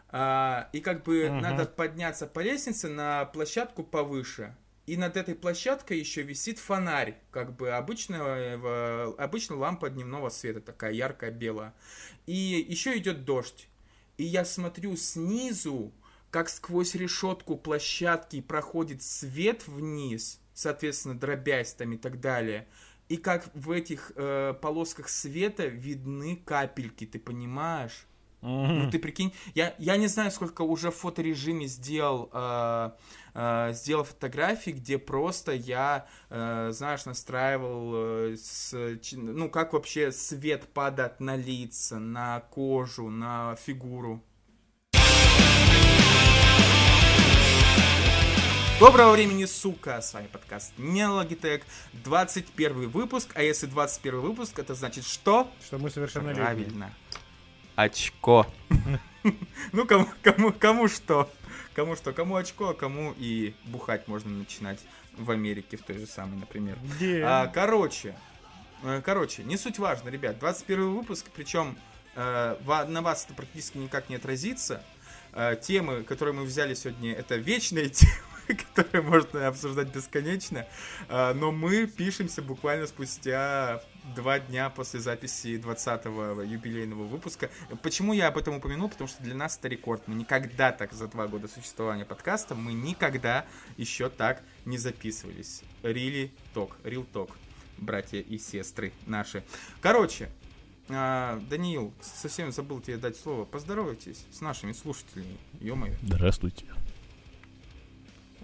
а, 0.09 0.68
и 0.73 0.80
как 0.80 1.02
бы 1.02 1.26
угу. 1.26 1.35
надо 1.35 1.66
подняться 1.66 2.26
по 2.26 2.40
лестнице 2.40 2.88
на 2.88 3.25
площадку 3.26 3.83
повыше. 3.83 4.54
И 4.87 4.97
над 4.99 5.17
этой 5.17 5.35
площадкой 5.35 5.99
еще 5.99 6.23
висит 6.23 6.59
фонарь, 6.59 7.19
как 7.31 7.57
бы 7.57 7.71
обычная, 7.71 9.14
обычная 9.17 9.57
лампа 9.57 9.88
дневного 9.88 10.29
света, 10.29 10.61
такая 10.61 10.93
яркая 10.93 11.31
белая. 11.31 11.75
И 12.26 12.35
еще 12.69 12.97
идет 12.99 13.25
дождь. 13.25 13.69
И 14.19 14.25
я 14.25 14.45
смотрю 14.45 14.95
снизу, 14.97 15.93
как 16.31 16.49
сквозь 16.49 16.95
решетку 16.95 17.57
площадки 17.57 18.41
проходит 18.41 19.03
свет 19.03 19.67
вниз, 19.67 20.41
соответственно, 20.53 21.19
дробясь 21.19 21.73
там 21.73 21.93
и 21.93 21.97
так 21.97 22.21
далее. 22.21 22.67
И 23.09 23.17
как 23.17 23.49
в 23.55 23.71
этих 23.71 24.12
э, 24.17 24.55
полосках 24.61 25.09
света 25.09 25.67
видны 25.67 26.37
капельки, 26.37 27.07
ты 27.07 27.19
понимаешь? 27.19 28.07
Mm-hmm. 28.43 28.67
Ну 28.67 28.91
ты 28.91 28.99
прикинь, 28.99 29.33
я, 29.55 29.75
я 29.79 29.97
не 29.97 30.07
знаю, 30.07 30.31
сколько 30.31 30.62
уже 30.62 30.91
в 30.91 30.97
фоторежиме 30.97 31.67
сделал 31.67 32.31
э, 32.33 32.91
э, 33.35 33.73
сделал 33.75 34.05
фотографии, 34.05 34.71
где 34.71 34.99
просто 34.99 35.53
я, 35.53 36.07
э, 36.31 36.71
знаешь, 36.73 37.05
настраивал, 37.05 37.93
э, 37.95 38.37
с, 38.37 38.75
ну, 39.12 39.49
как 39.49 39.73
вообще 39.73 40.12
свет 40.12 40.73
падает 40.73 41.21
на 41.21 41.37
лица, 41.37 41.99
на 41.99 42.41
кожу, 42.41 43.11
на 43.11 43.57
фигуру. 43.57 44.23
Доброго 48.81 49.12
времени, 49.12 49.45
сука! 49.45 50.00
С 50.00 50.12
вами 50.14 50.26
подкаст 50.26 50.73
не 50.79 51.03
Logitech, 51.03 51.62
21 51.93 52.88
выпуск, 52.91 53.31
а 53.35 53.43
если 53.43 53.67
21 53.67 54.21
выпуск, 54.21 54.59
это 54.59 54.75
значит 54.75 55.05
что? 55.05 55.49
Что 55.64 55.79
мы 55.79 55.91
совершенно 55.91 56.35
Правильно. 56.35 56.93
Очко. 57.76 58.47
Ну, 59.73 59.87
кому, 59.87 60.07
кому, 60.23 60.53
кому 60.53 60.87
что? 60.87 61.31
Кому 61.75 61.97
что, 61.97 62.12
кому 62.12 62.37
очко, 62.37 62.71
а 62.71 62.75
кому 62.75 63.14
и 63.19 63.54
бухать 63.64 64.07
можно 64.07 64.31
начинать 64.31 64.78
в 65.16 65.31
Америке, 65.31 65.76
в 65.76 65.83
той 65.83 65.99
же 65.99 66.07
самой, 66.07 66.38
например. 66.38 66.78
Где? 66.83 67.23
А, 67.25 67.49
короче, 67.49 68.14
э, 68.83 69.02
короче, 69.04 69.43
не 69.43 69.57
суть 69.57 69.78
важно, 69.78 70.09
ребят. 70.09 70.38
21 70.38 70.95
выпуск, 70.95 71.26
причем 71.35 71.76
э, 72.14 72.57
на 72.88 73.02
вас 73.02 73.25
это 73.25 73.35
практически 73.35 73.78
никак 73.78 74.09
не 74.09 74.16
отразится. 74.16 74.83
Э, 75.33 75.57
темы, 75.61 76.04
которые 76.04 76.35
мы 76.35 76.45
взяли 76.45 76.75
сегодня, 76.75 77.12
это 77.12 77.35
вечные 77.37 77.88
темы 77.90 78.34
которые 78.75 79.03
можно 79.03 79.49
обсуждать 79.49 79.89
бесконечно. 79.89 80.67
А, 81.09 81.35
но 81.35 81.53
мы 81.53 81.87
пишемся 81.87 82.43
буквально 82.43 82.87
спустя 82.87 83.83
два 84.15 84.39
дня 84.39 84.71
после 84.71 85.01
записи 85.01 85.59
20-го 85.59 86.43
юбилейного 86.43 87.05
выпуска. 87.05 87.51
Почему 87.83 88.13
я 88.13 88.29
об 88.29 88.39
этом 88.39 88.57
упомянул? 88.57 88.89
Потому 88.89 89.09
что 89.09 89.23
для 89.23 89.35
нас 89.35 89.57
это 89.57 89.69
рекорд. 89.69 90.07
Мы 90.07 90.15
никогда 90.15 90.73
так 90.73 90.93
за 90.93 91.09
два 91.09 91.27
года 91.27 91.49
существования 91.49 92.05
подкаста, 92.05 92.55
мы 92.55 92.73
никогда 92.73 93.47
еще 93.77 94.09
так 94.09 94.43
не 94.65 94.79
записывались. 94.79 95.63
Really 95.83 96.31
talk, 96.55 96.73
real 96.85 97.07
talk, 97.13 97.31
братья 97.79 98.21
и 98.21 98.39
сестры 98.39 98.93
наши. 99.07 99.43
Короче, 99.81 100.29
а, 100.89 101.41
Даниил, 101.49 101.95
совсем 102.03 102.53
забыл 102.53 102.81
тебе 102.81 102.99
дать 102.99 103.17
слово. 103.17 103.45
Поздоровайтесь 103.45 104.27
с 104.31 104.41
нашими 104.41 104.73
слушателями. 104.73 105.39
Ё-моё. 105.61 105.95
Здравствуйте. 106.03 106.67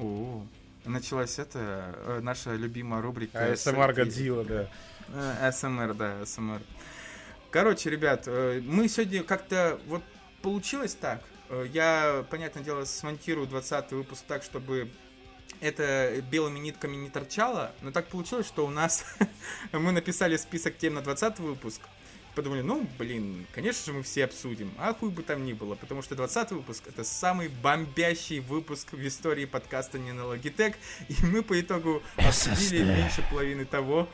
О, 0.01 0.47
началась 0.87 1.39
это 1.39 1.95
э, 2.07 2.21
наша 2.23 2.55
любимая 2.55 3.03
рубрика. 3.03 3.53
АСМР 3.53 3.93
Годзилла, 3.93 4.45
да. 4.45 4.71
Э, 5.09 5.53
СМР, 5.53 5.93
да, 5.93 6.25
СМР. 6.25 6.63
Короче, 7.51 7.91
ребят, 7.91 8.25
э, 8.27 8.63
мы 8.65 8.89
сегодня 8.89 9.23
как-то 9.23 9.79
вот 9.87 10.03
получилось 10.43 10.95
так. 10.95 11.23
Я, 11.73 12.25
понятное 12.31 12.63
дело, 12.63 12.85
смонтирую 12.85 13.47
20 13.47 13.91
выпуск 13.91 14.25
так, 14.27 14.43
чтобы 14.43 14.89
это 15.61 16.23
белыми 16.31 16.61
нитками 16.61 16.97
не 16.97 17.11
торчало, 17.11 17.73
но 17.83 17.91
так 17.91 18.07
получилось, 18.07 18.47
что 18.47 18.65
у 18.65 18.71
нас 18.71 19.05
мы 19.73 19.93
написали 19.93 20.37
список 20.37 20.79
тем 20.79 20.95
на 20.95 21.03
20 21.03 21.41
выпуск, 21.41 21.83
подумали, 22.35 22.63
ну, 22.63 22.87
блин, 22.99 23.47
конечно 23.53 23.85
же 23.87 23.93
мы 23.93 24.03
все 24.03 24.25
обсудим, 24.25 24.73
а 24.79 24.95
хуй 24.95 25.11
бы 25.11 25.23
там 25.23 25.45
ни 25.45 25.53
было, 25.53 25.75
потому 25.75 26.03
что 26.03 26.15
20 26.15 26.53
выпуск 26.53 26.85
это 26.89 27.05
самый 27.05 27.49
бомбящий 27.49 28.41
выпуск 28.41 28.93
в 28.93 29.07
истории 29.07 29.45
подкаста 29.45 29.99
не 29.99 30.13
на 30.13 30.23
Logitech, 30.23 30.75
и 31.09 31.15
мы 31.25 31.43
по 31.43 31.61
итогу 31.61 32.03
обсудили 32.17 32.85
меньше 32.85 33.25
половины 33.31 33.65
того, 33.65 34.09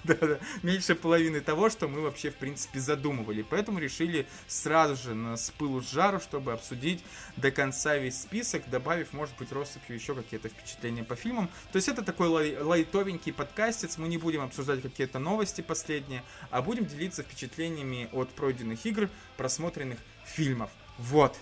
Да-да, 0.04 0.38
меньше 0.62 0.94
половины 0.94 1.40
того, 1.40 1.68
что 1.68 1.86
мы 1.88 2.00
вообще, 2.00 2.30
в 2.30 2.36
принципе, 2.36 2.80
задумывали. 2.80 3.42
Поэтому 3.42 3.78
решили 3.78 4.26
сразу 4.46 4.96
же 4.96 5.14
на 5.14 5.36
с 5.36 5.50
пылу 5.50 5.82
с 5.82 5.90
жару, 5.90 6.20
чтобы 6.20 6.52
обсудить 6.52 7.04
до 7.36 7.50
конца 7.50 7.96
весь 7.96 8.20
список, 8.20 8.68
добавив, 8.70 9.12
может 9.12 9.36
быть, 9.36 9.52
россыпью 9.52 9.94
еще 9.94 10.14
какие-то 10.14 10.48
впечатления 10.48 11.04
по 11.04 11.16
фильмам. 11.16 11.50
То 11.72 11.76
есть 11.76 11.88
это 11.88 12.02
такой 12.02 12.28
лай 12.28 12.56
лайтовенький 12.58 13.32
подкастец. 13.32 13.98
Мы 13.98 14.08
не 14.08 14.16
будем 14.18 14.42
обсуждать 14.42 14.82
какие-то 14.82 15.18
новости 15.18 15.60
последние, 15.60 16.22
а 16.50 16.62
будем 16.62 16.86
делиться 16.86 17.22
впечатлениями 17.22 18.08
от 18.12 18.30
пройденных 18.30 18.84
игр, 18.86 19.08
просмотренных 19.36 19.98
фильмов. 20.24 20.70
Вот. 20.98 21.36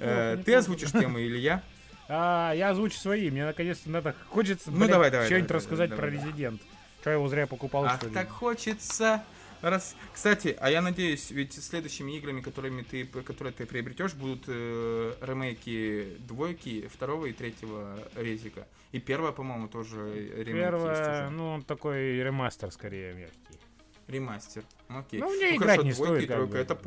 Э, 0.00 0.40
ты 0.44 0.54
озвучишь 0.54 0.92
тему 0.92 1.18
или 1.18 1.38
я? 1.38 1.62
А, 2.08 2.52
я 2.52 2.70
озвучу 2.70 2.98
свои. 2.98 3.30
Мне 3.30 3.44
наконец-то 3.44 3.90
надо 3.90 4.14
хочется 4.28 4.70
ну, 4.70 4.88
давай, 4.88 5.10
давай, 5.10 5.26
что-нибудь 5.26 5.48
давай, 5.48 5.60
рассказать 5.60 5.90
давай, 5.90 6.04
про 6.04 6.10
давай. 6.10 6.26
Резидент. 6.26 6.62
Что 7.00 7.10
я 7.10 7.16
его 7.16 7.28
зря 7.28 7.46
покупал, 7.46 7.84
Ах, 7.84 7.96
что 7.96 8.08
ли? 8.08 8.14
так 8.14 8.28
хочется. 8.30 9.22
Раз... 9.60 9.96
Кстати, 10.12 10.56
а 10.60 10.70
я 10.70 10.80
надеюсь, 10.80 11.30
ведь 11.30 11.52
следующими 11.52 12.16
играми, 12.16 12.40
которыми 12.40 12.82
ты, 12.82 13.04
которые 13.04 13.52
ты 13.52 13.66
приобретешь, 13.66 14.14
будут 14.14 14.44
э, 14.46 15.14
ремейки 15.20 16.16
двойки, 16.20 16.88
второго 16.92 17.26
и 17.26 17.32
третьего 17.32 17.98
резика. 18.14 18.66
И 18.92 19.00
первая, 19.00 19.32
по-моему, 19.32 19.68
тоже 19.68 19.98
ремейк 20.36 20.64
Первая, 20.64 21.30
ну, 21.30 21.54
он 21.54 21.62
такой 21.62 22.22
ремастер 22.22 22.70
скорее 22.70 23.14
мягкий. 23.14 23.58
Ремастер, 24.06 24.62
окей. 24.88 25.20
Ну, 25.20 25.28
мне 25.28 25.50
ну, 25.50 25.56
играть 25.56 25.80
хорошо, 25.80 25.82
не 25.82 25.92
стоит. 25.92 26.22
И 26.22 26.26
тройка, 26.26 26.58
это, 26.58 26.78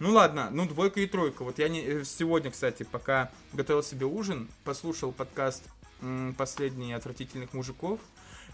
ну 0.00 0.12
ладно, 0.12 0.48
ну 0.50 0.66
двойка 0.66 1.00
и 1.00 1.06
тройка. 1.06 1.44
Вот 1.44 1.58
я 1.58 1.68
не, 1.68 1.82
э, 1.82 2.04
сегодня, 2.04 2.50
кстати, 2.50 2.82
пока 2.82 3.30
готовил 3.52 3.82
себе 3.82 4.06
ужин, 4.06 4.48
послушал 4.64 5.12
подкаст 5.12 5.62
«Последние 6.36 6.96
отвратительных 6.96 7.52
мужиков». 7.52 8.00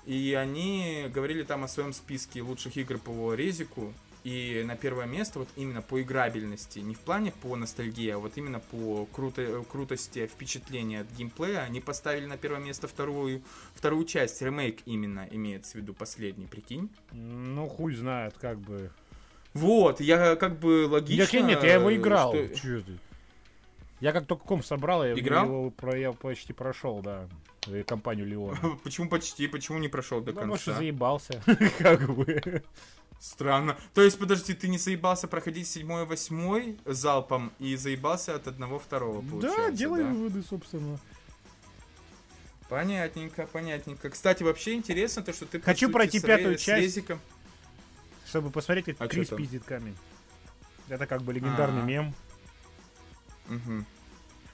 И 0.05 0.35
они 0.39 1.07
говорили 1.13 1.43
там 1.43 1.65
о 1.65 1.69
своем 1.69 1.93
списке 1.93 2.43
лучших 2.43 2.77
игр 2.77 2.99
по 2.99 3.35
резику. 3.35 3.93
И 4.25 4.65
на 4.67 4.75
первое 4.75 5.07
место 5.07 5.39
вот 5.39 5.49
именно 5.55 5.83
по 5.83 6.03
играбельности, 6.03 6.81
не 6.81 6.97
в 6.97 6.99
плане 6.99 7.33
по 7.43 7.55
ностальгии, 7.55 8.11
а 8.11 8.19
вот 8.19 8.33
именно 8.37 8.59
по 8.59 9.07
круто, 9.13 9.65
крутости 9.71 10.27
впечатления 10.27 11.03
от 11.03 11.07
геймплея, 11.13 11.61
они 11.61 11.81
поставили 11.81 12.27
на 12.27 12.37
первое 12.37 12.59
место 12.59 12.89
вторую, 12.89 13.41
вторую 13.75 14.05
часть, 14.05 14.43
ремейк 14.43 14.81
именно 14.85 15.29
имеется 15.31 15.75
в 15.75 15.75
виду 15.77 15.95
последний, 15.95 16.47
прикинь? 16.47 16.91
Ну, 17.13 17.69
хуй 17.69 17.95
знает, 17.95 18.35
как 18.37 18.59
бы. 18.59 18.91
Вот, 19.57 20.01
я 20.01 20.37
как 20.37 20.59
бы 20.59 20.87
логично... 20.87 21.39
Нет, 21.39 21.47
нет, 21.47 21.65
я 21.65 21.75
его 21.75 21.95
играл. 21.95 22.35
Что... 22.55 22.83
Я 24.01 24.13
как 24.13 24.27
только 24.27 24.45
ком 24.45 24.63
собрал, 24.63 25.05
я 25.05 25.15
Играл? 25.15 25.47
его 25.47 25.71
про, 25.71 25.97
я 25.97 26.13
почти 26.13 26.53
прошел, 26.53 27.01
да. 27.01 27.29
Компанию 27.87 28.27
Леона. 28.27 28.59
Почему 28.85 29.09
почти? 29.09 29.49
Почему 29.49 29.79
не 29.79 29.89
прошел 29.89 30.21
до 30.21 30.33
конца? 30.33 30.41
Потому 30.41 30.57
что 30.57 30.75
заебался. 30.75 31.43
как 31.79 32.15
бы. 32.15 32.63
Странно. 33.19 33.77
То 33.95 34.03
есть, 34.03 34.19
подожди, 34.19 34.55
ты 34.55 34.69
не 34.69 34.79
заебался 34.79 35.27
проходить 35.27 35.67
седьмой 35.67 36.03
и 36.03 36.07
восьмой 36.07 36.79
залпом 36.85 37.51
и 37.59 37.75
заебался 37.75 38.37
от 38.37 38.47
одного 38.47 38.79
второго, 38.79 39.23
получается, 39.23 39.63
Да, 39.63 39.71
делаю 39.71 40.05
да? 40.05 40.11
выводы, 40.11 40.43
собственно. 40.49 40.99
Понятненько, 42.69 43.47
понятненько. 43.47 44.11
Кстати, 44.11 44.43
вообще 44.43 44.75
интересно 44.75 45.23
то, 45.23 45.33
что 45.33 45.47
ты... 45.47 45.61
Хочу 45.61 45.91
пройти 45.91 46.21
пятую 46.21 46.57
часть, 46.57 46.83
резиком... 46.83 47.21
чтобы 48.37 48.51
посмотреть, 48.51 48.85
как 48.85 49.01
а 49.01 49.09
Крис 49.09 49.31
пиздит 49.31 49.65
камень. 49.65 49.97
Это 50.91 51.07
как 51.07 51.23
бы 51.23 51.33
легендарный 51.33 51.81
А-а-а. 51.81 51.87
мем. 51.87 52.15
Угу. 53.49 53.85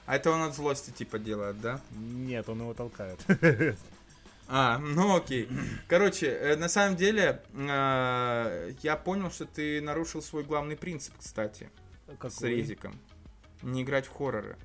А 0.05 0.15
это 0.15 0.31
он 0.31 0.41
от 0.41 0.55
злости 0.55 0.91
типа 0.91 1.19
делает, 1.19 1.59
да? 1.59 1.81
Нет, 1.91 2.47
он 2.47 2.61
его 2.61 2.73
толкает. 2.73 3.19
А, 4.49 4.77
ну 4.77 5.15
окей. 5.15 5.47
Короче, 5.87 6.27
э, 6.27 6.57
на 6.57 6.67
самом 6.67 6.97
деле, 6.97 7.41
э, 7.53 8.73
я 8.81 8.97
понял, 8.97 9.31
что 9.31 9.45
ты 9.45 9.79
нарушил 9.81 10.21
свой 10.21 10.43
главный 10.43 10.75
принцип, 10.75 11.13
кстати. 11.17 11.69
Какой? 12.07 12.29
С 12.29 12.41
резиком. 12.41 12.99
Не 13.61 13.83
играть 13.83 14.05
в 14.05 14.11
хорроры. 14.11 14.57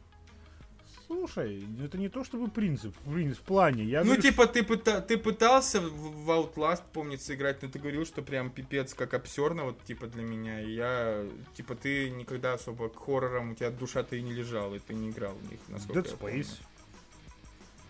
Слушай, 1.08 1.64
это 1.82 1.96
не 1.96 2.10
то 2.10 2.22
чтобы 2.22 2.48
принцип, 2.48 2.94
принцип 2.98 3.40
в 3.40 3.42
плане. 3.42 3.82
Я 3.82 4.00
ну, 4.00 4.06
говорю, 4.06 4.20
типа, 4.20 4.46
ты, 4.46 4.62
пыта, 4.62 5.00
ты 5.00 5.16
пытался 5.16 5.80
в 5.80 6.30
Outlast, 6.30 6.82
помнится, 6.92 7.34
играть, 7.34 7.62
но 7.62 7.70
ты 7.70 7.78
говорил, 7.78 8.04
что 8.04 8.20
прям 8.20 8.50
пипец 8.50 8.92
как 8.92 9.14
обсерно, 9.14 9.64
вот, 9.64 9.82
типа, 9.84 10.06
для 10.06 10.22
меня. 10.22 10.60
И 10.60 10.74
я, 10.74 11.24
типа, 11.54 11.76
ты 11.76 12.10
никогда 12.10 12.52
особо 12.52 12.90
к 12.90 12.96
хоррорам, 13.02 13.52
у 13.52 13.54
тебя 13.54 13.70
душа-то 13.70 14.16
и 14.16 14.22
не 14.22 14.34
лежала, 14.34 14.74
и 14.74 14.80
ты 14.80 14.92
не 14.92 15.08
играл 15.08 15.32
в 15.32 15.50
них, 15.50 15.60
насколько 15.68 16.00
Dead 16.00 16.12
Space. 16.12 16.18
Помню. 16.18 16.44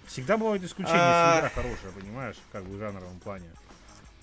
Всегда 0.06 0.36
бывают 0.36 0.62
исключения, 0.62 1.00
а... 1.00 1.34
если 1.34 1.40
игра 1.40 1.62
хорошая, 1.62 1.92
понимаешь, 2.00 2.36
как 2.52 2.64
бы 2.64 2.76
в 2.76 2.78
жанровом 2.78 3.18
плане. 3.18 3.50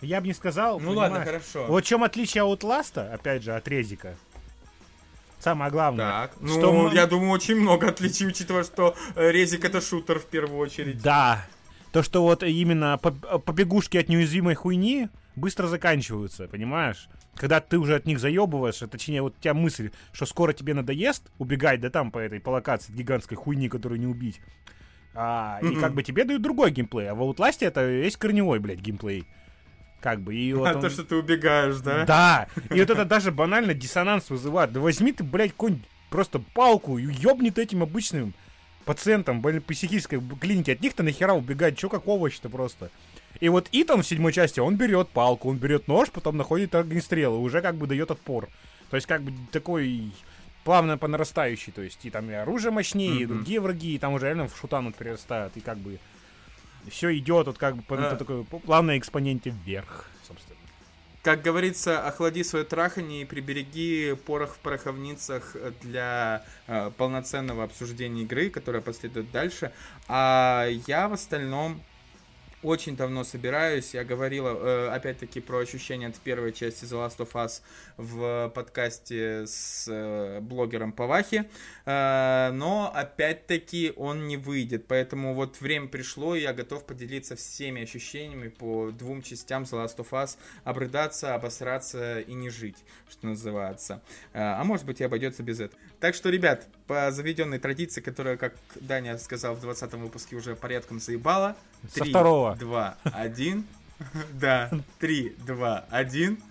Я 0.01 0.21
бы 0.21 0.27
не 0.27 0.33
сказал. 0.33 0.79
Ну 0.79 0.93
ладно, 0.93 1.23
хорошо. 1.23 1.65
Вот 1.67 1.83
в 1.83 1.87
чем 1.87 2.03
отличие 2.03 2.43
Outlast, 2.43 3.11
опять 3.11 3.43
же, 3.43 3.53
от 3.53 3.67
Резика. 3.67 4.15
Самое 5.45 5.69
главное. 5.69 6.09
Так, 6.09 6.31
что 6.43 6.73
ну, 6.73 6.89
мы... 6.89 6.95
я 6.95 7.05
думаю, 7.05 7.29
очень 7.29 7.55
много 7.55 7.89
отличий, 7.89 8.25
учитывая, 8.25 8.63
что 8.63 8.95
э, 9.15 9.29
Резик 9.29 9.63
это 9.63 9.79
шутер 9.79 10.17
в 10.17 10.25
первую 10.25 10.57
очередь. 10.57 11.03
Да. 11.03 11.45
То, 11.91 12.01
что 12.01 12.23
вот 12.23 12.41
именно 12.41 12.97
побегушки 12.97 13.95
от 13.97 14.09
неуязвимой 14.09 14.55
хуйни 14.55 15.07
быстро 15.35 15.67
заканчиваются, 15.67 16.47
понимаешь? 16.47 17.09
Когда 17.35 17.59
ты 17.59 17.77
уже 17.77 17.93
от 17.93 18.07
них 18.07 18.17
заебываешь, 18.17 18.81
а 18.81 18.87
точнее, 18.87 19.21
вот 19.21 19.35
у 19.37 19.39
тебя 19.39 19.53
мысль, 19.53 19.91
что 20.13 20.25
скоро 20.25 20.51
тебе 20.51 20.73
надоест 20.73 21.31
убегать, 21.37 21.79
да 21.79 21.91
там 21.91 22.09
по 22.09 22.17
этой 22.17 22.39
по 22.39 22.49
локации 22.49 22.91
гигантской 22.91 23.37
хуйни, 23.37 23.69
которую 23.69 23.99
не 23.99 24.07
убить. 24.07 24.41
А, 25.13 25.59
mm-hmm. 25.61 25.73
И 25.73 25.79
как 25.79 25.93
бы 25.93 26.01
тебе 26.01 26.23
дают 26.23 26.41
другой 26.41 26.71
геймплей. 26.71 27.11
А 27.11 27.13
в 27.13 27.21
Outlast 27.21 27.57
это 27.59 27.85
весь 27.85 28.17
корневой, 28.17 28.57
блядь, 28.57 28.79
геймплей. 28.79 29.27
Как 30.05 30.21
бы, 30.21 30.35
и 30.35 30.53
вот 30.53 30.67
а 30.67 30.75
он... 30.75 30.81
то, 30.81 30.89
что 30.91 31.03
ты 31.03 31.15
убегаешь, 31.15 31.77
да? 31.77 32.05
Да. 32.05 32.47
И 32.69 32.79
вот 32.79 32.91
это 32.91 33.05
даже 33.05 33.31
банально 33.31 33.74
диссонанс 33.74 34.29
вызывает. 34.29 34.71
Да 34.71 34.79
возьми 34.79 35.12
ты, 35.12 35.24
блядь, 35.24 35.50
какую-нибудь 35.53 35.83
просто 36.12 36.38
палку 36.53 37.00
и 37.00 37.12
ёбнет 37.12 37.57
этим 37.57 37.81
обычным 37.81 38.35
пациентам 38.85 39.41
в 39.41 39.59
психической 39.62 40.21
клинике. 40.39 40.74
От 40.74 40.81
них-то 40.81 41.01
нахера 41.01 41.33
убегать, 41.33 41.75
чё 41.75 41.89
как 41.89 42.07
овощ-то 42.07 42.50
просто. 42.50 42.91
И 43.39 43.50
вот 43.50 43.68
Итан 43.72 44.03
в 44.03 44.07
седьмой 44.07 44.31
части, 44.31 44.59
он 44.59 44.75
берет 44.75 45.09
палку, 45.09 45.50
он 45.50 45.57
берет 45.57 45.87
нож, 45.87 46.11
потом 46.11 46.37
находит 46.37 46.75
огнестрел 46.75 47.33
и 47.37 47.39
уже 47.39 47.63
как 47.63 47.74
бы 47.74 47.87
дает 47.87 48.11
отпор. 48.11 48.50
То 48.91 48.98
есть 48.98 49.07
как 49.07 49.24
бы 49.24 49.33
такой 49.51 50.11
плавно 50.63 51.00
по 51.00 51.07
нарастающей, 51.07 51.74
то 51.74 51.81
есть 51.81 52.05
и 52.05 52.11
там 52.11 52.29
и 52.29 52.33
оружие 52.33 52.72
мощнее, 52.72 53.09
mm-hmm. 53.09 53.24
и 53.24 53.25
другие 53.25 53.59
враги, 53.59 53.96
и 53.96 53.98
там 53.98 54.13
уже 54.13 54.27
реально 54.27 54.48
в 54.48 54.55
шутанут 54.55 54.96
перерастают, 54.96 55.57
и 55.57 55.61
как 55.61 55.79
бы 55.79 55.98
все 56.89 57.15
идет 57.17 57.48
вот 57.48 57.57
как 57.57 57.77
бы 57.77 57.81
по, 57.83 57.95
а. 57.95 58.15
такой 58.15 58.43
плавной 58.43 58.98
экспоненте 58.98 59.50
вверх, 59.65 60.05
собственно. 60.27 60.55
Как 61.24 61.41
говорится, 61.41 62.05
охлади 62.07 62.43
свое 62.43 62.65
трахание 62.65 63.24
и 63.24 63.25
прибереги 63.25 64.15
порох 64.27 64.53
в 64.53 64.59
пороховницах 64.59 65.55
для 65.81 66.45
э, 66.67 66.91
полноценного 66.98 67.63
обсуждения 67.63 68.21
игры, 68.21 68.51
которая 68.51 68.83
последует 68.83 69.31
дальше. 69.31 69.71
А 70.07 70.67
я 70.85 71.07
в 71.07 71.13
остальном 71.13 71.81
очень 72.65 72.95
давно 72.95 73.23
собираюсь. 73.23 73.93
Я 73.93 74.03
говорила, 74.03 74.49
э, 74.49 74.89
опять-таки, 74.89 75.39
про 75.39 75.59
ощущения 75.59 76.07
от 76.07 76.15
первой 76.15 76.51
части 76.51 76.83
The 76.85 77.05
Last 77.05 77.17
of 77.17 77.31
Us 77.33 77.61
в 77.97 78.51
подкасте 78.55 79.45
с 79.45 79.87
э, 79.87 80.39
блогером 80.41 80.91
Павахи. 80.91 81.45
Э, 81.85 82.49
но, 82.51 82.91
опять-таки, 82.93 83.93
он 83.95 84.27
не 84.27 84.37
выйдет. 84.37 84.87
Поэтому 84.87 85.35
вот 85.35 85.61
время 85.61 85.87
пришло, 85.87 86.35
и 86.35 86.41
я 86.41 86.53
готов 86.53 86.85
поделиться 86.85 87.35
всеми 87.35 87.83
ощущениями 87.83 88.47
по 88.47 88.91
двум 88.91 89.21
частям 89.21 89.63
The 89.63 89.85
Last 89.85 89.97
of 89.97 90.09
Us. 90.09 90.37
Обрыдаться, 90.63 91.35
обосраться 91.35 92.19
и 92.19 92.33
не 92.33 92.49
жить, 92.49 92.77
что 93.09 93.27
называется. 93.27 94.01
А 94.33 94.63
может 94.63 94.85
быть, 94.85 95.01
и 95.01 95.03
обойдется 95.03 95.43
без 95.43 95.59
этого. 95.59 95.79
Так 95.99 96.15
что, 96.15 96.29
ребят, 96.29 96.67
по 96.87 97.11
заведенной 97.11 97.59
традиции, 97.59 98.01
которая, 98.01 98.37
как 98.37 98.55
Даня 98.75 99.17
сказал 99.17 99.55
в 99.55 99.61
20 99.61 99.93
выпуске, 99.93 100.35
уже 100.35 100.55
порядком 100.55 101.00
заебала. 101.00 101.55
Со 101.89 102.01
3, 102.01 102.09
второго. 102.09 102.55
2, 102.55 102.98
1. 103.03 103.65
Да, 104.33 104.71
3, 105.00 105.35
2, 105.45 105.85
1. 105.89 106.43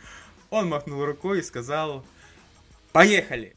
Он 0.51 0.69
махнул 0.69 1.05
рукой 1.05 1.41
и 1.41 1.43
сказал 1.43 2.05
«Поехали!» 2.93 3.55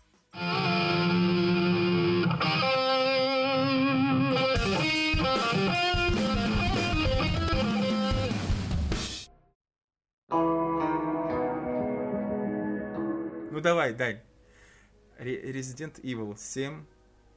Ну 13.51 13.61
давай, 13.61 13.93
Дань. 13.93 14.19
Resident 15.19 15.99
Evil 16.03 16.35
7, 16.35 16.85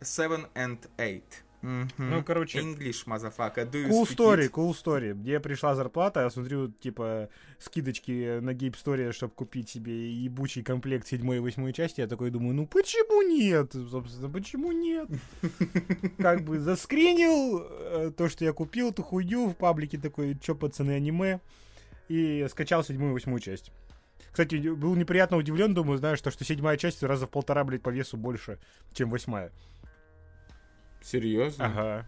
7 0.01 0.47
and 0.55 0.79
8. 0.99 1.23
Mm-hmm. 1.63 1.91
Ну, 1.99 2.25
короче... 2.25 2.59
English, 2.59 3.05
motherfucker. 3.07 3.71
Do 3.71 3.89
cool 3.89 4.07
story, 4.07 4.47
it? 4.47 4.51
cool 4.51 4.73
story. 4.73 5.13
Мне 5.13 5.41
пришла 5.41 5.75
зарплата, 5.75 6.23
я 6.23 6.31
смотрю, 6.31 6.69
типа, 6.69 7.29
скидочки 7.59 8.41
на 8.41 8.51
Game 8.51 8.75
Story, 8.75 9.13
чтобы 9.13 9.35
купить 9.35 9.69
себе 9.69 10.11
ебучий 10.11 10.63
комплект 10.63 11.07
7 11.07 11.35
и 11.35 11.39
8 11.39 11.73
части. 11.73 12.01
Я 12.01 12.07
такой 12.07 12.31
думаю, 12.31 12.55
ну 12.55 12.67
почему 12.67 13.23
нет? 13.23 13.73
Собственно, 13.73 14.31
почему 14.31 14.73
нет? 14.73 15.09
Как 16.19 16.43
бы 16.43 16.59
заскринил 16.59 17.63
э, 17.63 18.13
то, 18.17 18.31
что 18.31 18.45
я 18.45 18.55
купил, 18.55 18.91
эту 18.91 19.03
хуйню 19.03 19.49
в 19.49 19.55
паблике 19.55 19.99
такой, 19.99 20.39
чё, 20.39 20.55
пацаны, 20.55 20.93
аниме. 20.93 21.41
И 22.09 22.47
скачал 22.51 22.83
7 22.83 22.97
и 22.97 23.13
8 23.13 23.39
часть. 23.39 23.71
Кстати, 24.33 24.57
был 24.69 24.95
неприятно 24.95 25.37
удивлен, 25.37 25.75
думаю, 25.75 25.99
знаешь, 25.99 26.21
то, 26.21 26.31
что 26.31 26.45
седьмая 26.45 26.77
часть 26.77 27.03
раза 27.03 27.27
в 27.27 27.31
полтора, 27.31 27.65
блядь, 27.65 27.83
по 27.83 27.91
весу 27.91 28.17
больше, 28.17 28.59
чем 28.93 29.11
восьмая. 29.11 29.53
Серьезно? 31.03 31.67
Ага. 31.67 32.07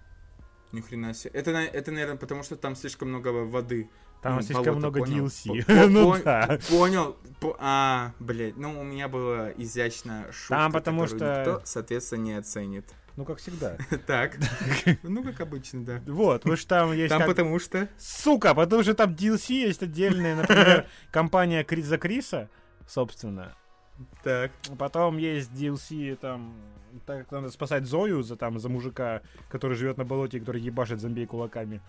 Ни 0.72 0.80
хрена 0.80 1.14
себе. 1.14 1.32
Это, 1.34 1.50
это, 1.50 1.90
наверное, 1.90 2.16
потому 2.16 2.42
что 2.42 2.56
там 2.56 2.76
слишком 2.76 3.08
много 3.08 3.28
воды. 3.28 3.90
Там 4.22 4.36
ну, 4.36 4.42
слишком 4.42 4.64
болото, 4.64 4.78
много 4.78 5.00
понял? 5.00 5.26
DLC. 5.26 5.64
По, 5.66 5.88
ну 5.88 6.16
да. 6.22 6.58
Понял. 6.70 7.16
По, 7.40 7.56
а, 7.58 8.12
блядь, 8.20 8.56
ну 8.56 8.80
у 8.80 8.84
меня 8.84 9.08
было 9.08 9.50
изящно 9.56 10.26
шутка, 10.30 10.54
Там 10.54 10.72
потому 10.72 11.06
что... 11.08 11.16
никто, 11.16 11.62
соответственно, 11.64 12.22
не 12.22 12.32
оценит. 12.34 12.86
Ну, 13.16 13.24
как 13.24 13.38
всегда. 13.38 13.76
Так. 14.06 14.38
Ну, 15.02 15.22
как 15.22 15.40
обычно, 15.40 15.84
да. 15.84 16.02
Вот, 16.06 16.42
потому 16.42 16.56
что 16.56 16.68
там 16.68 16.92
есть... 16.92 17.10
Там 17.10 17.24
потому 17.26 17.58
что... 17.58 17.88
Сука, 17.98 18.54
потому 18.54 18.82
что 18.82 18.94
там 18.94 19.12
DLC 19.12 19.54
есть 19.66 19.82
отдельная, 19.82 20.36
например, 20.36 20.86
компания 21.10 21.64
Криза 21.64 21.98
Криса, 21.98 22.48
собственно. 22.86 23.54
Так. 24.22 24.50
Потом 24.78 25.18
есть 25.18 25.50
DLC, 25.52 26.16
там, 26.16 26.54
так 27.06 27.20
как 27.20 27.32
надо 27.32 27.50
спасать 27.50 27.84
Зою 27.84 28.22
за, 28.22 28.36
там, 28.36 28.58
за 28.58 28.68
мужика, 28.68 29.22
который 29.48 29.76
живет 29.76 29.98
на 29.98 30.04
болоте, 30.04 30.40
который 30.40 30.60
ебашит 30.60 31.00
зомби 31.00 31.26
кулаками. 31.26 31.80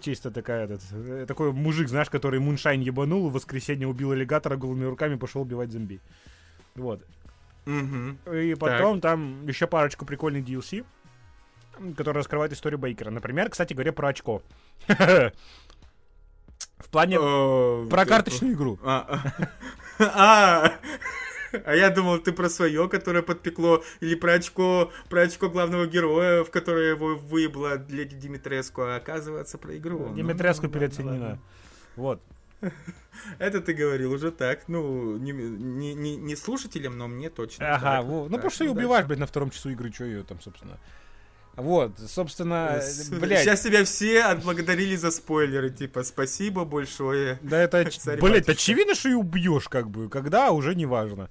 Чисто 0.00 0.32
такая, 0.32 0.64
этот, 0.64 0.80
э, 0.92 1.26
такой 1.28 1.52
мужик, 1.52 1.88
знаешь, 1.88 2.10
который 2.10 2.40
муншайн 2.40 2.80
ебанул, 2.80 3.28
в 3.28 3.34
воскресенье 3.34 3.86
убил 3.86 4.10
аллигатора 4.10 4.56
голыми 4.56 4.84
руками, 4.84 5.14
пошел 5.14 5.42
убивать 5.42 5.70
зомби. 5.70 6.00
Вот. 6.74 7.06
Угу. 7.66 8.34
И 8.34 8.54
потом 8.54 9.00
так. 9.00 9.12
там 9.12 9.46
еще 9.46 9.66
парочку 9.66 10.04
прикольных 10.04 10.44
DLC, 10.44 10.84
которые 11.96 12.20
раскрывают 12.20 12.52
историю 12.52 12.78
Бейкера. 12.78 13.10
Например, 13.10 13.48
кстати 13.50 13.72
говоря, 13.72 13.92
про 13.92 14.08
очко. 14.08 14.42
В 16.78 16.88
плане 16.90 17.18
про 17.88 18.04
карточную 18.04 18.54
игру. 18.54 18.78
А, 18.82 19.22
а, 19.98 20.72
а 21.64 21.74
я 21.74 21.90
думал, 21.90 22.18
ты 22.18 22.32
про 22.32 22.48
свое, 22.48 22.88
которое 22.88 23.22
подпекло, 23.22 23.82
или 24.00 24.14
про 24.14 24.34
очко, 24.34 24.90
про 25.08 25.22
очко 25.22 25.48
главного 25.48 25.86
героя, 25.86 26.44
в 26.44 26.50
которое 26.50 26.90
его 26.90 27.16
выебла 27.16 27.84
леди 27.88 28.16
Димитреску, 28.16 28.82
а 28.82 28.96
оказывается 28.96 29.58
про 29.58 29.76
игру. 29.76 30.06
Ну, 30.08 30.14
Димитреску 30.14 30.66
ну, 30.66 30.72
переоценена. 30.72 31.38
Вот. 31.96 32.22
Это 33.38 33.60
ты 33.60 33.72
говорил 33.72 34.12
уже 34.12 34.30
так, 34.30 34.68
ну, 34.68 35.16
не, 35.16 35.32
не, 35.32 35.94
не, 35.94 36.16
не 36.16 36.36
слушателям, 36.36 36.96
но 36.96 37.08
мне 37.08 37.30
точно. 37.30 37.74
Ага, 37.74 38.02
вот. 38.02 38.30
ну 38.30 38.36
потому 38.36 38.50
что 38.50 38.64
ее 38.64 38.70
убиваешь, 38.70 39.06
блядь, 39.06 39.18
на 39.18 39.26
втором 39.26 39.50
часу 39.50 39.70
игры, 39.70 39.92
что 39.92 40.04
ее 40.04 40.22
там, 40.22 40.40
собственно. 40.40 40.78
Вот, 41.56 41.98
собственно, 41.98 42.80
блядь. 43.10 43.40
Сейчас 43.40 43.60
тебя 43.60 43.84
все 43.84 44.22
отблагодарили 44.22 44.96
за 44.96 45.10
спойлеры, 45.10 45.70
типа, 45.70 46.02
спасибо 46.02 46.64
большое. 46.64 47.38
Да 47.42 47.58
это, 47.58 47.86
блядь, 48.20 48.48
очевидно, 48.48 48.94
что 48.94 49.10
и 49.10 49.14
убьешь, 49.14 49.68
как 49.68 49.90
бы, 49.90 50.08
когда, 50.08 50.50
уже 50.50 50.74
не 50.74 50.86
важно. 50.86 51.28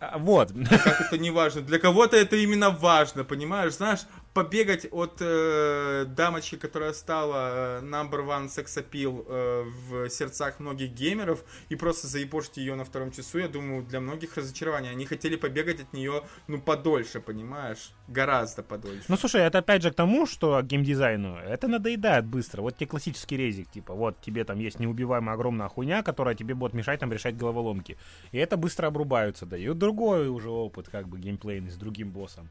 А, 0.00 0.18
вот. 0.18 0.50
А 0.50 0.78
как 0.78 1.00
это 1.00 1.16
не 1.16 1.30
важно? 1.30 1.62
Для 1.62 1.78
кого-то 1.78 2.16
это 2.16 2.36
именно 2.36 2.70
важно, 2.70 3.24
понимаешь? 3.24 3.74
Знаешь, 3.74 4.00
побегать 4.34 4.86
от 4.90 5.18
э, 5.20 6.06
дамочки, 6.08 6.56
которая 6.56 6.92
стала 6.92 7.80
э, 7.80 7.84
number 7.84 8.26
one 8.26 8.48
секс 8.48 8.78
appeal 8.78 9.24
э, 9.28 9.64
в 9.88 10.08
сердцах 10.08 10.58
многих 10.60 10.92
геймеров, 10.92 11.44
и 11.68 11.76
просто 11.76 12.06
заебошить 12.06 12.56
ее 12.56 12.74
на 12.74 12.84
втором 12.84 13.10
часу, 13.10 13.38
я 13.38 13.48
думаю, 13.48 13.82
для 13.82 14.00
многих 14.00 14.36
разочарование. 14.36 14.92
Они 14.92 15.04
хотели 15.04 15.36
побегать 15.36 15.80
от 15.80 15.92
нее, 15.92 16.22
ну, 16.48 16.60
подольше, 16.60 17.20
понимаешь? 17.20 17.92
Гораздо 18.08 18.62
подольше. 18.62 19.04
Ну, 19.08 19.16
слушай, 19.16 19.42
это 19.42 19.58
опять 19.58 19.82
же 19.82 19.90
к 19.90 19.94
тому, 19.94 20.26
что 20.26 20.60
геймдизайну 20.62 21.36
это 21.36 21.68
надоедает 21.68 22.24
быстро. 22.24 22.62
Вот 22.62 22.76
тебе 22.76 22.86
классический 22.86 23.36
резик, 23.36 23.70
типа, 23.70 23.94
вот 23.94 24.20
тебе 24.20 24.44
там 24.44 24.58
есть 24.58 24.80
неубиваемая 24.80 25.34
огромная 25.34 25.68
хуйня, 25.68 26.02
которая 26.02 26.34
тебе 26.34 26.54
будет 26.54 26.72
мешать 26.72 27.00
там 27.00 27.12
решать 27.12 27.36
головоломки. 27.36 27.98
И 28.32 28.38
это 28.38 28.56
быстро 28.56 28.86
обрубаются, 28.86 29.44
дают 29.44 29.78
другой 29.78 30.28
уже 30.28 30.48
опыт, 30.48 30.88
как 30.88 31.08
бы, 31.08 31.18
геймплейный 31.18 31.70
с 31.70 31.76
другим 31.76 32.10
боссом. 32.10 32.48